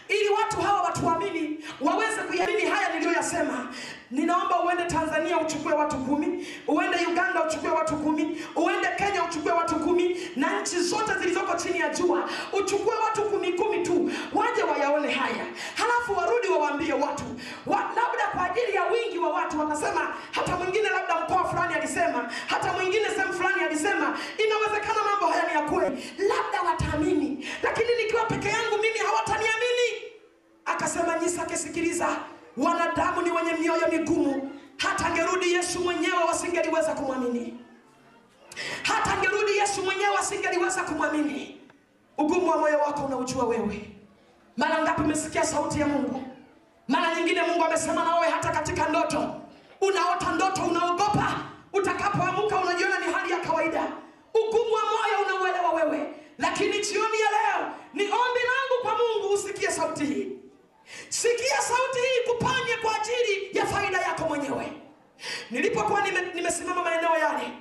ili 0.08 0.30
watu 0.30 0.62
hawa 0.62 0.82
watuamini, 0.82 1.60
waweze 1.82 2.22
kuyaamini 2.22 2.62
haya 2.62 2.94
niliyoyasema, 2.94 3.68
ninaomba 4.12 4.64
uende 4.64 4.84
Tanzania 4.86 5.40
uchukue 5.40 5.74
watu 5.74 5.98
kumi, 5.98 6.48
uende 6.68 6.98
Uganda 7.12 7.44
uchukue 7.48 7.70
watu 7.70 7.96
kumi, 7.98 8.42
uende 8.56 8.88
Kenya 8.98 9.24
uchukue 9.24 9.52
watu 9.52 9.76
kumi, 9.76 10.18
na 10.36 10.62
nchi 10.62 10.80
zote 10.80 11.14
zilizoko 11.20 11.56
chini 11.58 11.80
ya 11.80 11.90
jua 11.90 12.30
uchukue 12.54 12.94
watu 12.96 13.22
kumi 13.22 13.54
kumi 13.54 13.84
tu, 13.84 14.12
waje 14.34 14.64
wayaone 14.64 15.12
haya, 15.12 15.46
halafu 15.76 16.18
warudi 16.18 16.48
wawaambie 16.48 16.94
watu. 16.94 17.24
Wa, 17.66 17.78
labda 17.78 18.28
kwa 18.34 18.52
ajili 18.52 18.76
ya 18.76 18.84
wingi 18.86 19.18
wa 19.20 19.30
watu 19.30 19.60
watasema, 19.60 20.16
hata 20.32 20.56
mwingine 20.56 20.90
labda 20.90 21.16
mkoa 21.22 21.44
fulani 21.50 21.74
alisema, 21.74 22.30
hata 22.48 22.74
mwingine 22.74 23.06
sehemu 23.16 23.34
fulani 23.34 23.64
alisema, 23.64 24.18
inawezekana 24.46 25.00
mambo 25.12 25.26
haya 25.26 25.44
ni 25.48 25.54
ya 25.54 25.62
kweli, 25.62 26.14
labda 26.18 26.62
wataamini, 26.70 27.48
lakini 27.64 27.88
nikiwa 28.04 28.26
peke 28.26 28.48
yangu 28.48 28.78
mimi 28.82 28.98
hawataniamini. 29.00 29.88
Akasema 30.66 31.20
Nyisa, 31.20 31.58
sikiliza, 31.58 32.08
wanadamu 32.58 33.22
ni 33.22 33.32
wenye 33.32 33.54
mioyo 33.54 33.88
migumu. 33.92 34.52
Hata 34.78 35.06
angerudi 35.06 35.54
Yesu 35.54 35.80
mwenyewe 35.80 36.24
wasingeliweza 36.28 36.94
kumwamini, 36.96 37.60
hata 38.84 39.14
angerudi 39.14 39.58
Yesu 39.58 39.84
mwenyewe 39.84 40.10
wasingeliweza 40.16 40.84
kumwamini. 40.84 41.62
Ugumu 42.18 42.50
wa 42.50 42.58
moyo 42.58 42.80
wako 42.80 43.06
unaujua 43.06 43.46
wewe. 43.46 43.90
Mara 44.58 44.82
ngapi 44.84 45.02
umesikia 45.02 45.44
sauti 45.44 45.80
ya 45.80 45.88
Mungu? 45.88 46.24
Mara 46.88 47.16
nyingine 47.16 47.42
Mungu 47.42 47.64
amesema 47.64 48.04
na 48.04 48.16
wewe 48.16 48.28
hata 48.32 48.50
katika 48.52 48.90
ndoto. 48.90 49.36
Unaota 49.82 50.32
ndoto, 50.32 50.62
unaogopa, 50.64 51.36
utakapoamka 51.74 52.58
unajiona 52.62 53.00
ni 53.00 53.14
hali 53.14 53.32
ya 53.32 53.40
kawaida. 53.40 53.84
Ugumu 54.34 54.74
wa 54.74 54.82
moyo 54.82 55.26
unauelewa 55.26 55.72
wewe, 55.74 56.14
lakini 56.38 56.72
jioni 56.80 57.20
ya 57.20 57.30
leo 57.32 57.68
ni 57.94 58.04
ombi 58.04 58.40
langu 58.52 58.82
kwa 58.82 58.92
Mungu 58.98 59.34
usikie 59.34 59.72
sauti 59.72 60.06
hii. 60.06 60.41
Sikia 61.10 61.58
sauti 61.62 62.00
hii 62.00 62.32
kupanye 62.32 62.76
kwa 62.82 62.96
ajili 62.96 63.58
ya 63.60 63.66
faida 63.66 64.02
yako 64.02 64.24
mwenyewe. 64.28 64.74
Nilipokuwa 65.52 66.02
nime, 66.02 66.22
nimesimama 66.36 66.84
maeneo 66.84 67.18
yale, 67.18 67.52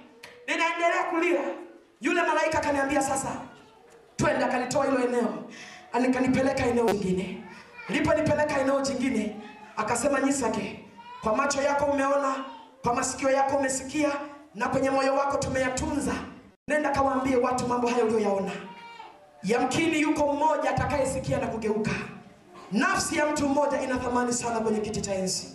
ninaendelea 0.48 1.02
kulia, 1.10 1.40
yule 2.00 2.22
malaika 2.22 2.58
akaniambia 2.58 3.02
sasa 3.02 3.40
twende 4.16 4.44
akanitoa 4.44 4.84
hilo 4.86 5.04
eneo. 5.04 5.44
Akanipeleka 5.92 6.66
eneo 6.66 6.86
jingine. 6.90 7.42
Niliponipeleka 7.88 8.60
eneo 8.60 8.80
jingine 8.80 9.36
akasema 9.76 10.20
nyisake 10.20 10.84
kwa 11.22 11.36
macho 11.36 11.62
yako 11.62 11.84
umeona 11.84 12.44
kwa 12.82 12.94
masikio 12.94 13.30
yako 13.30 13.56
umesikia 13.56 14.12
na 14.54 14.68
kwenye 14.68 14.90
moyo 14.90 15.14
wako 15.14 15.36
tumeyatunza. 15.36 16.12
Nenda 16.68 16.90
kawaambie 16.90 17.36
watu 17.36 17.66
mambo 17.66 17.88
hayo 17.88 18.04
uliyoyaona. 18.04 18.52
Yamkini 19.42 20.00
yuko 20.00 20.32
mmoja 20.32 20.70
atakayesikia 20.70 21.38
na 21.38 21.46
kugeuka 21.46 21.90
nafsi 22.72 23.16
ya 23.16 23.26
mtu 23.26 23.48
mmoja 23.48 23.80
ina 23.82 23.96
thamani 23.98 24.32
sana 24.32 24.60
kwenye 24.60 24.80
kiti 24.80 25.00
cha 25.00 25.14
enzi. 25.14 25.46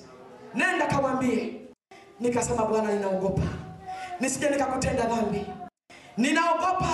Nenda 0.56 0.88
kawaambie 0.88 1.62
nikasema 2.20 2.66
bwana 2.66 2.92
ninaogopa. 2.94 3.42
Nisije 4.20 4.50
nikakutenda 4.50 5.04
dhambi. 5.04 5.46
Ninaogopa. 6.18 6.90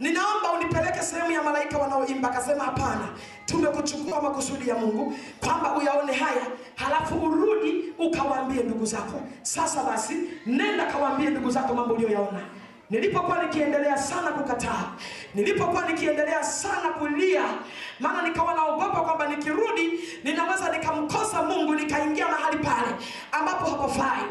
Ninaomba 0.00 0.52
unipeleke 0.52 1.02
sehemu 1.02 1.30
ya 1.30 1.42
malaika 1.42 1.78
wanaoimba 1.78 2.30
akasema 2.30 2.64
hapana 2.64 3.08
tumekuchukua 3.46 4.22
makusudi 4.22 4.68
ya 4.68 4.74
mungu 4.74 5.12
kwamba 5.44 5.76
uyaone 5.76 6.12
haya 6.12 6.42
halafu 6.74 7.14
urudi 7.24 7.84
ukawaambie 7.98 8.62
ndugu 8.62 8.86
zako. 8.86 9.20
Sasa 9.42 9.84
basi 9.84 10.14
nenda 10.46 10.86
kawaambie 10.86 11.30
ndugu 11.30 11.50
zako 11.50 11.74
mambo 11.74 11.94
uliyoyaona 11.94 12.40
nilipokuwa 12.90 13.42
nikiendelea 13.42 13.98
sana 13.98 14.30
kukataa 14.30 14.84
nilipokuwa 15.34 15.86
nikiendelea 15.88 16.44
sana 16.44 16.90
kulia 16.90 17.42
maana 18.00 18.22
nikawa 18.28 18.54
naogopa 18.54 19.00
kwamba 19.00 19.26
nikirudi 19.28 20.00
ninaweza 20.24 20.72
nikamkosa 20.76 21.42
mungu 21.42 21.74
nikaingia 21.74 22.28
mahali 22.28 22.56
pale 22.58 22.96
ambapo 23.32 23.64
hapafai 23.70 24.22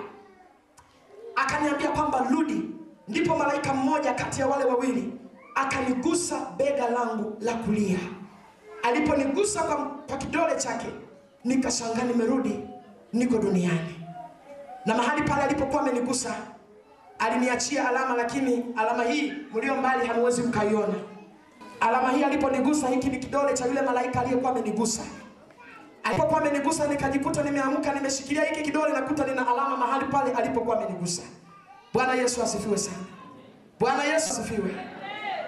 akaniambia 1.36 1.90
kwamba 1.90 2.28
rudi. 2.32 2.62
Ndipo 3.08 3.36
malaika 3.38 3.74
mmoja 3.74 4.14
kati 4.14 4.42
ya 4.42 4.48
wale 4.48 4.64
wawili 4.66 5.14
akanigusa 5.56 6.40
bega 6.58 6.90
langu 6.90 7.38
la 7.42 7.54
kulia. 7.54 7.98
Aliponigusa 8.84 9.64
kwa, 9.64 9.76
kwa 10.08 10.18
kidole 10.18 10.56
chake 10.56 10.88
nikashangaa 11.44 12.04
nimerudi 12.04 12.60
niko 13.14 13.38
duniani. 13.38 13.96
Na 14.86 14.96
mahali 14.96 15.22
pale 15.22 15.42
alipokuwa 15.44 15.82
amenigusa 15.82 16.36
aliniachia 17.20 17.90
alama 17.90 18.16
lakini 18.16 18.66
alama 18.78 19.04
hii 19.04 19.34
mlio 19.54 19.76
mbali 19.76 20.08
hamwezi 20.08 20.42
mkaiona. 20.44 20.94
Alama 21.80 22.12
hii 22.12 22.24
aliponigusa 22.24 22.88
hiki 22.88 23.10
ni 23.10 23.18
kidole 23.20 23.54
cha 23.54 23.66
yule 23.66 23.82
malaika 23.82 24.22
aliyekuwa 24.22 24.52
amenigusa. 24.52 25.02
Alipokuwa 26.04 26.42
amenigusa 26.42 26.88
nikajikuta 26.88 27.44
nimeamka 27.44 27.94
nimeshikilia 27.94 28.44
hiki 28.44 28.62
kidole 28.62 28.94
nakuta 28.94 29.26
nina 29.26 29.48
alama 29.48 29.78
mahali 29.78 30.06
pale 30.06 30.32
alipokuwa 30.32 30.78
amenigusa. 30.78 31.22
Bwana 31.94 32.14
yesu 32.14 32.44
asifiwe 32.44 32.78
sana. 32.78 32.98
Bwana 33.80 34.04
yesu 34.04 34.32
asifiwe. 34.34 34.76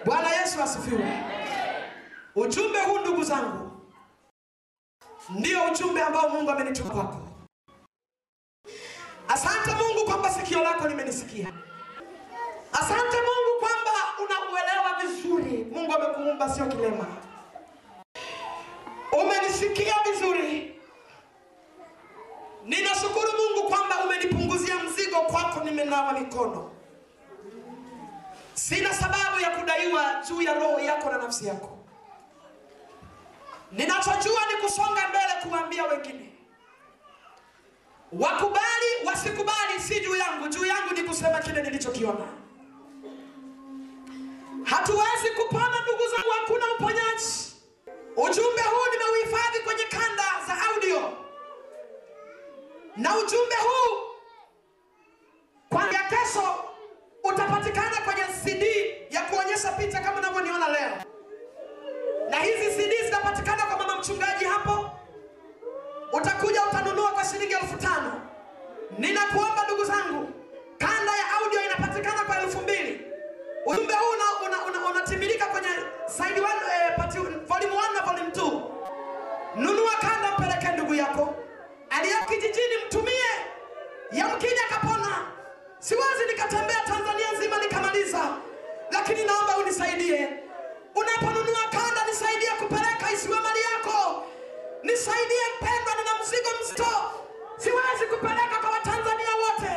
Bwana 0.06 0.30
yesu 0.30 0.62
asifiwe. 0.64 1.06
Ujumbe 2.36 2.80
huu 2.80 2.98
ndugu 3.00 3.24
zangu 3.24 3.72
ndio 5.30 5.60
ujumbe 5.72 6.02
ambao 6.02 6.30
mungu 6.30 6.52
amenituma 6.52 6.90
kwako 6.90 7.21
asante 9.28 9.72
mungu 9.76 10.06
kwamba 10.06 10.30
sikio 10.32 10.64
lako 10.64 10.88
limenisikia. 10.88 11.48
Asante 12.74 13.18
mungu 13.18 13.60
kwamba 13.60 13.92
unauelewa 14.24 15.02
vizuri. 15.02 15.66
Mungu 15.72 15.94
amekuumba 15.96 16.50
sio 16.50 16.66
kilema. 16.66 17.06
Umenisikia 19.22 19.96
vizuri. 20.12 20.82
Ninashukuru 22.66 23.28
mungu 23.38 23.70
kwamba 23.70 24.04
umenipunguzia 24.06 24.76
mzigo 24.84 25.22
kwako 25.22 25.60
nimenawa 25.64 26.14
mikono. 26.14 26.72
Sina 28.54 28.94
sababu 28.94 29.40
ya 29.40 29.50
kudaiwa 29.50 30.04
juu 30.30 30.42
ya 30.42 30.54
roho 30.54 30.80
yako 30.80 31.10
na 31.12 31.18
nafsi 31.18 31.48
yako. 31.48 31.78
Ninachojua 33.72 34.42
ni 34.52 34.62
kusonga 34.64 35.08
mbele 35.10 35.34
kuambia 35.50 35.84
wengine 35.84 36.31
wakubali 38.12 38.90
wasikubali 39.06 39.80
si 39.80 40.00
juu 40.00 40.16
yangu. 40.16 40.48
Juu 40.48 40.66
yangu 40.66 40.94
ni 40.94 41.02
kusema 41.04 41.40
kile 41.40 41.62
nilichokiona. 41.64 42.28
Hatuwezi 44.64 45.30
kupona 45.38 45.80
ndugu 45.84 46.04
zangu 46.16 46.30
hakuna 46.40 46.66
uponyaji. 46.76 47.52
Ujumbe 48.16 48.62
huu 48.62 48.86
nimeuhifadhi 48.92 49.60
kwenye 49.64 49.84
kanda 49.84 50.24
za 50.48 50.58
audio. 50.70 51.14
Na 52.98 53.18
ujumbe 53.18 53.56
huu 53.56 53.98
kwanzia 55.70 56.00
kesho 56.10 56.64
utapatikana 57.24 57.98
kwenye 58.02 58.22
cd 58.44 58.64
ya 59.10 59.22
kuonyesha 59.22 59.72
picha 59.72 60.00
kama 60.00 60.18
unavyoniona 60.20 60.68
leo. 60.68 60.98
Na 62.30 62.38
hizi 62.40 62.72
cd 62.84 63.06
zitapatikana 63.06 63.66
kwa 63.66 63.78
mama 63.78 64.00
mchungaji 64.00 64.46
hapo 64.46 64.91
utakuja 66.14 66.64
utanunua 66.66 67.12
kwa 67.12 67.26
shilingi 67.26 67.54
elfu 67.54 67.78
tano. 67.78 68.22
Ninakuomba 68.98 69.64
ndugu 69.66 69.84
zangu, 69.86 70.30
kanda 70.78 71.12
ya 71.18 71.26
audio 71.44 71.62
inapatikana 71.66 72.24
kwa 72.24 72.42
elfu 72.42 72.58
mbili. 72.62 73.02
Ujumbe 73.66 73.94
huu 73.94 74.12
unatimilika 74.92 75.46
una, 75.46 75.54
una, 75.60 75.70
kwenye 75.70 75.86
side 76.08 76.42
eh, 76.42 76.96
volume 77.48 77.76
1 77.76 77.94
na 77.94 78.02
volume 78.02 78.30
2. 78.30 78.62
Nunua 79.56 79.92
kanda, 80.02 80.32
mpeleke 80.38 80.68
ndugu 80.74 80.96
yako 80.96 81.36
aliye 81.90 82.16
kijijini, 82.28 82.76
mtumie, 82.88 83.32
yamkini 84.12 84.60
akapona. 84.70 85.28
Siwezi 85.80 86.26
nikatembea 86.28 86.82
Tanzania 86.88 87.32
nzima 87.38 87.58
nikamaliza, 87.58 88.38
lakini 88.92 89.24
naomba 89.24 89.58
unisaidie 89.58 90.30
unaponunua 90.96 91.64
kanda, 91.72 92.06
nisaidie 92.10 92.50
kupeleka, 92.60 93.12
isiwe 93.14 93.40
mali 93.40 93.60
yako 93.62 94.24
mpendwa, 94.84 95.94
nina 95.98 96.14
mzigo 96.22 96.50
mzito, 96.62 96.88
siwezi 97.58 98.06
kupeleka 98.10 98.56
kwa 98.62 98.70
Watanzania 98.70 99.34
wote. 99.44 99.74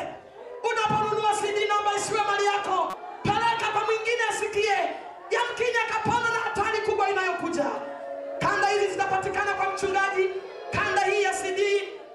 Unaponunua 0.70 1.33
CD 1.41 1.68
naomba 1.68 1.94
isiwe 1.97 2.20
mali 2.31 2.44
yako, 2.47 2.94
peleka 3.23 3.66
kwa 3.73 3.84
mwingine 3.84 4.23
asikie, 4.31 4.76
yamkini 5.31 5.76
akapona 5.89 6.28
na 6.34 6.39
hatari 6.44 6.78
kubwa 6.78 7.10
inayokuja. 7.10 7.66
Kanda 8.41 8.68
hizi 8.68 8.86
zitapatikana 8.92 9.55
kwa 9.55 9.73
mchungaji. 9.73 10.31
Kanda 10.73 11.00
hii 11.02 11.23
ya 11.23 11.33
CD 11.34 11.60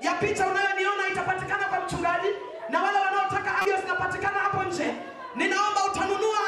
ya 0.02 0.12
picha 0.14 0.48
unayoniona 0.48 1.08
itapatikana 1.12 1.66
kwa 1.66 1.80
mchungaji, 1.80 2.30
na 2.70 2.84
wale 2.84 3.00
wanaotaka 3.00 3.58
audio 3.60 3.78
zinapatikana 3.78 4.40
hapo 4.40 4.64
nje. 4.64 4.94
Ninaomba 5.36 5.86
utanunua, 5.86 6.40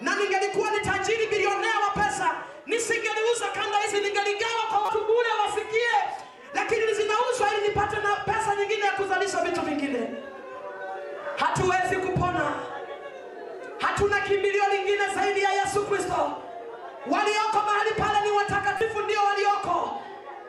na 0.00 0.14
ningelikuwa 0.16 0.70
ni 0.70 0.80
tajiri 0.80 1.26
bilionea 1.26 1.74
wa 1.84 1.90
pesa, 2.04 2.30
nisingeliuza 2.70 3.46
kanda 3.54 3.78
hizi, 3.78 3.96
ningeligawa 4.00 4.62
kwa 4.70 4.78
watu 4.78 4.98
bure 5.04 5.30
wasikie, 5.42 5.94
lakini 6.54 6.94
zinauzwa 6.94 7.48
ili 7.54 7.68
nipate 7.68 7.96
na 7.96 8.16
pesa 8.16 8.56
nyingine 8.56 8.84
ya 8.86 8.92
kuzalisha 8.92 9.38
vitu 9.44 9.60
vingine. 9.60 10.00
Hatuwezi 11.36 11.96
kupona, 11.96 12.52
hatuna 13.80 14.20
kimbilio 14.20 14.64
lingine 14.72 15.04
zaidi 15.14 15.40
ya 15.42 15.52
Yesu 15.52 15.86
Kristo. 15.86 16.32
Walioko 17.10 17.58
mahali 17.66 17.90
pale 17.98 18.20
ni 18.26 18.30
watakatifu, 18.30 19.00
ndio 19.00 19.20
walioko. 19.24 20.02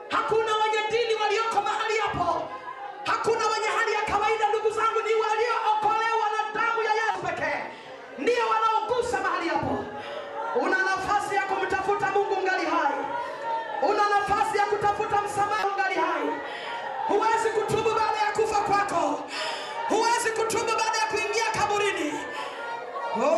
Hakuna 0.09 0.51
wenye 0.61 0.82
dini 0.91 1.14
walioko 1.22 1.61
mahali 1.61 1.98
hapo, 1.98 2.50
hakuna 3.06 3.48
wenye 3.48 3.67
hali 3.77 3.93
ya 3.93 4.01
kawaida. 4.01 4.50
Ndugu 4.50 4.69
zangu, 4.69 5.00
ni 5.08 5.14
waliookolewa 5.24 6.25
na 6.35 6.41
damu 6.61 6.82
ya 6.83 6.93
Yesu 6.93 7.19
pekee 7.27 7.61
ndio 8.17 8.43
wanaogusa 8.50 9.22
mahali 9.22 9.50
hapo. 9.50 9.85
Una 10.56 10.78
nafasi 10.84 11.36
ya 11.36 11.42
kumtafuta 11.42 12.08
Mungu 12.12 12.38
ngali 12.42 12.66
hai, 12.66 12.94
una 13.90 14.04
nafasi 14.10 14.58
ya 14.58 14.66
kutafuta 14.66 15.22
msamaha 15.22 15.68
ngali 15.78 15.96
hai. 15.96 16.30
Huwezi 17.08 17.50
kutubu 17.50 17.90
baada 17.90 18.20
ya 18.26 18.32
kufa 18.32 18.62
kwako, 18.62 19.20
huwezi 19.90 20.30
kutubu 20.30 20.66
baada 20.66 20.98
ya 20.98 21.06
kuingia 21.12 21.46
kaburini. 21.60 22.14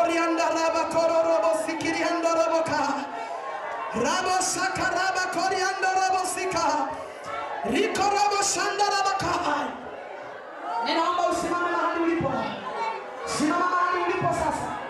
Oriandaraba 0.02 0.84
kororobo 0.94 1.52
sikiriandoroboka 1.66 2.80
rabo 3.96 4.42
sakaraba 4.42 5.24
koriandorobo 5.34 6.26
sika 6.36 6.88
rikorobo 7.72 8.44
shandarabaka. 8.54 9.34
Ninaomba 10.86 11.28
usimame 11.28 11.72
mahali 11.72 12.04
ulipo, 12.04 12.32
simama 13.26 13.66
mahali 13.70 14.04
ulipo 14.04 14.34
sasa. 14.34 14.83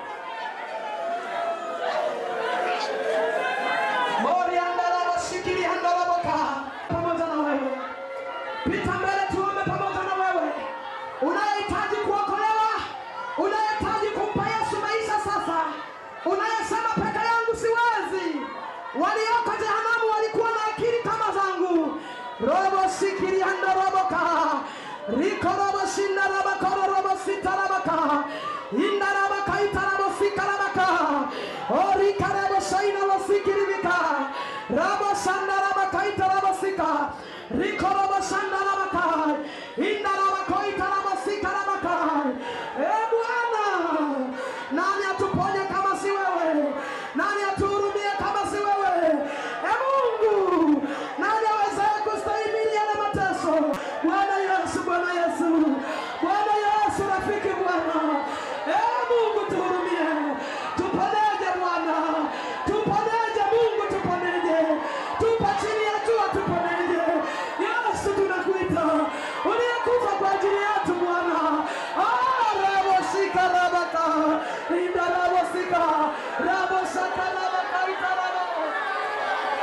哈 27.95 28.07
哈 28.07 28.29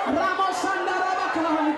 Ramos 0.07 0.57
Sandarabaka. 0.57 1.70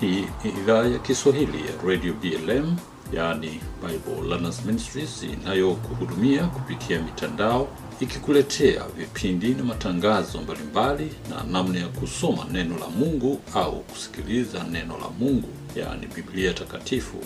Hii 0.00 0.24
ni 0.44 0.50
idhaa 0.62 0.86
ya 0.86 0.98
Kiswahili 0.98 1.58
ya 1.58 1.82
Radio 1.86 2.12
BLM, 2.14 2.76
yaani 3.12 3.60
Bible 3.86 4.28
Learners 4.28 4.64
Ministries 4.66 5.22
inayokuhudumia 5.22 6.46
kupitia 6.46 7.02
mitandao 7.02 7.68
ikikuletea 8.00 8.84
vipindi 8.96 9.48
na 9.54 9.64
matangazo 9.64 10.40
mbalimbali 10.42 11.12
na 11.30 11.44
namna 11.52 11.78
ya 11.80 11.88
kusoma 11.88 12.44
neno 12.52 12.78
la 12.78 12.88
Mungu 12.88 13.40
au 13.54 13.80
kusikiliza 13.80 14.64
neno 14.64 14.98
la 14.98 15.08
Mungu, 15.18 15.48
yaani 15.76 16.06
Biblia 16.06 16.52
Takatifu. 16.54 17.16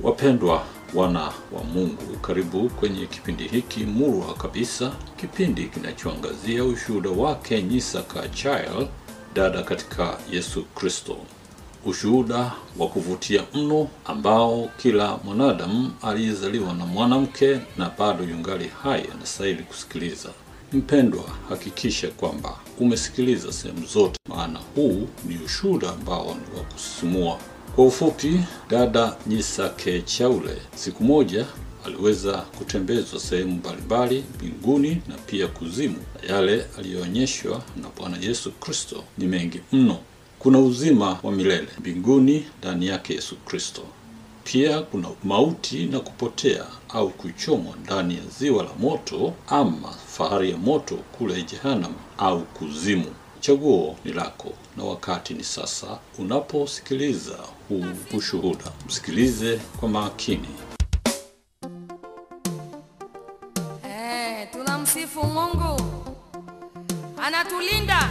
Wapendwa 0.00 0.64
wana 0.94 1.20
wa 1.52 1.64
Mungu, 1.74 2.16
karibu 2.22 2.68
kwenye 2.70 3.06
kipindi 3.06 3.48
hiki 3.48 3.80
murwa 3.84 4.34
kabisa, 4.34 4.92
kipindi 5.16 5.64
kinachoangazia 5.64 6.64
ushuhuda 6.64 7.10
wake 7.10 7.62
Nyisaka 7.62 8.28
Child, 8.28 8.88
dada 9.34 9.62
katika 9.62 10.18
Yesu 10.30 10.64
Kristo, 10.64 11.16
ushuhuda 11.86 12.52
wa 12.78 12.88
kuvutia 12.88 13.42
mno 13.54 13.88
ambao 14.04 14.70
kila 14.82 15.16
mwanadamu 15.24 15.90
aliyezaliwa 16.02 16.72
na 16.74 16.86
mwanamke 16.86 17.60
na 17.78 17.90
bado 17.98 18.24
yungali 18.24 18.70
hai 18.82 19.04
anastahili 19.14 19.62
kusikiliza. 19.62 20.28
Mpendwa, 20.72 21.24
hakikisha 21.48 22.08
kwamba 22.08 22.56
umesikiliza 22.80 23.52
sehemu 23.52 23.86
zote, 23.86 24.18
maana 24.28 24.60
huu 24.74 25.08
ni 25.28 25.38
ushuhuda 25.44 25.90
ambao 25.90 26.24
ni 26.24 26.58
wa 26.58 26.64
kusisimua. 26.64 27.38
Kwa 27.76 27.86
ufupi, 27.86 28.40
dada 28.70 29.16
Nyisake 29.26 30.02
Chaule 30.02 30.56
siku 30.74 31.04
moja 31.04 31.46
aliweza 31.86 32.32
kutembezwa 32.38 33.20
sehemu 33.20 33.52
mbalimbali 33.52 34.24
mbinguni 34.36 35.02
na 35.08 35.14
pia 35.14 35.46
kuzimu, 35.48 35.96
yale 36.28 36.64
aliyoonyeshwa 36.78 37.62
na 37.82 37.88
Bwana 37.98 38.16
Yesu 38.20 38.52
Kristo 38.52 39.04
ni 39.18 39.26
mengi 39.26 39.60
mno. 39.72 39.98
Kuna 40.44 40.58
uzima 40.58 41.18
wa 41.22 41.32
milele 41.32 41.68
mbinguni 41.78 42.46
ndani 42.58 42.86
yake 42.86 43.14
Yesu 43.14 43.36
Kristo. 43.36 43.82
Pia 44.44 44.82
kuna 44.82 45.08
mauti 45.24 45.86
na 45.86 46.00
kupotea 46.00 46.64
au 46.88 47.10
kuchomwa 47.10 47.74
ndani 47.84 48.14
ya 48.14 48.20
ziwa 48.38 48.62
la 48.64 48.70
moto 48.80 49.32
ama 49.46 49.92
fahari 49.92 50.50
ya 50.50 50.56
moto 50.56 50.94
kule 50.96 51.42
jehanamu 51.42 51.94
au 52.18 52.42
kuzimu. 52.42 53.14
Chaguo 53.40 53.96
ni 54.04 54.12
lako 54.12 54.52
na 54.76 54.84
wakati 54.84 55.34
ni 55.34 55.44
sasa. 55.44 55.98
Unaposikiliza 56.18 57.38
huu 57.68 57.84
ushuhuda, 58.16 58.72
msikilize 58.86 59.56
kwa 59.80 59.88
makini. 59.88 60.48
Hey, 63.82 64.46
tunamsifu 64.52 65.22
Mungu, 65.26 65.80
anatulinda 67.22 68.10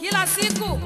kila 0.00 0.26
siku. 0.26 0.78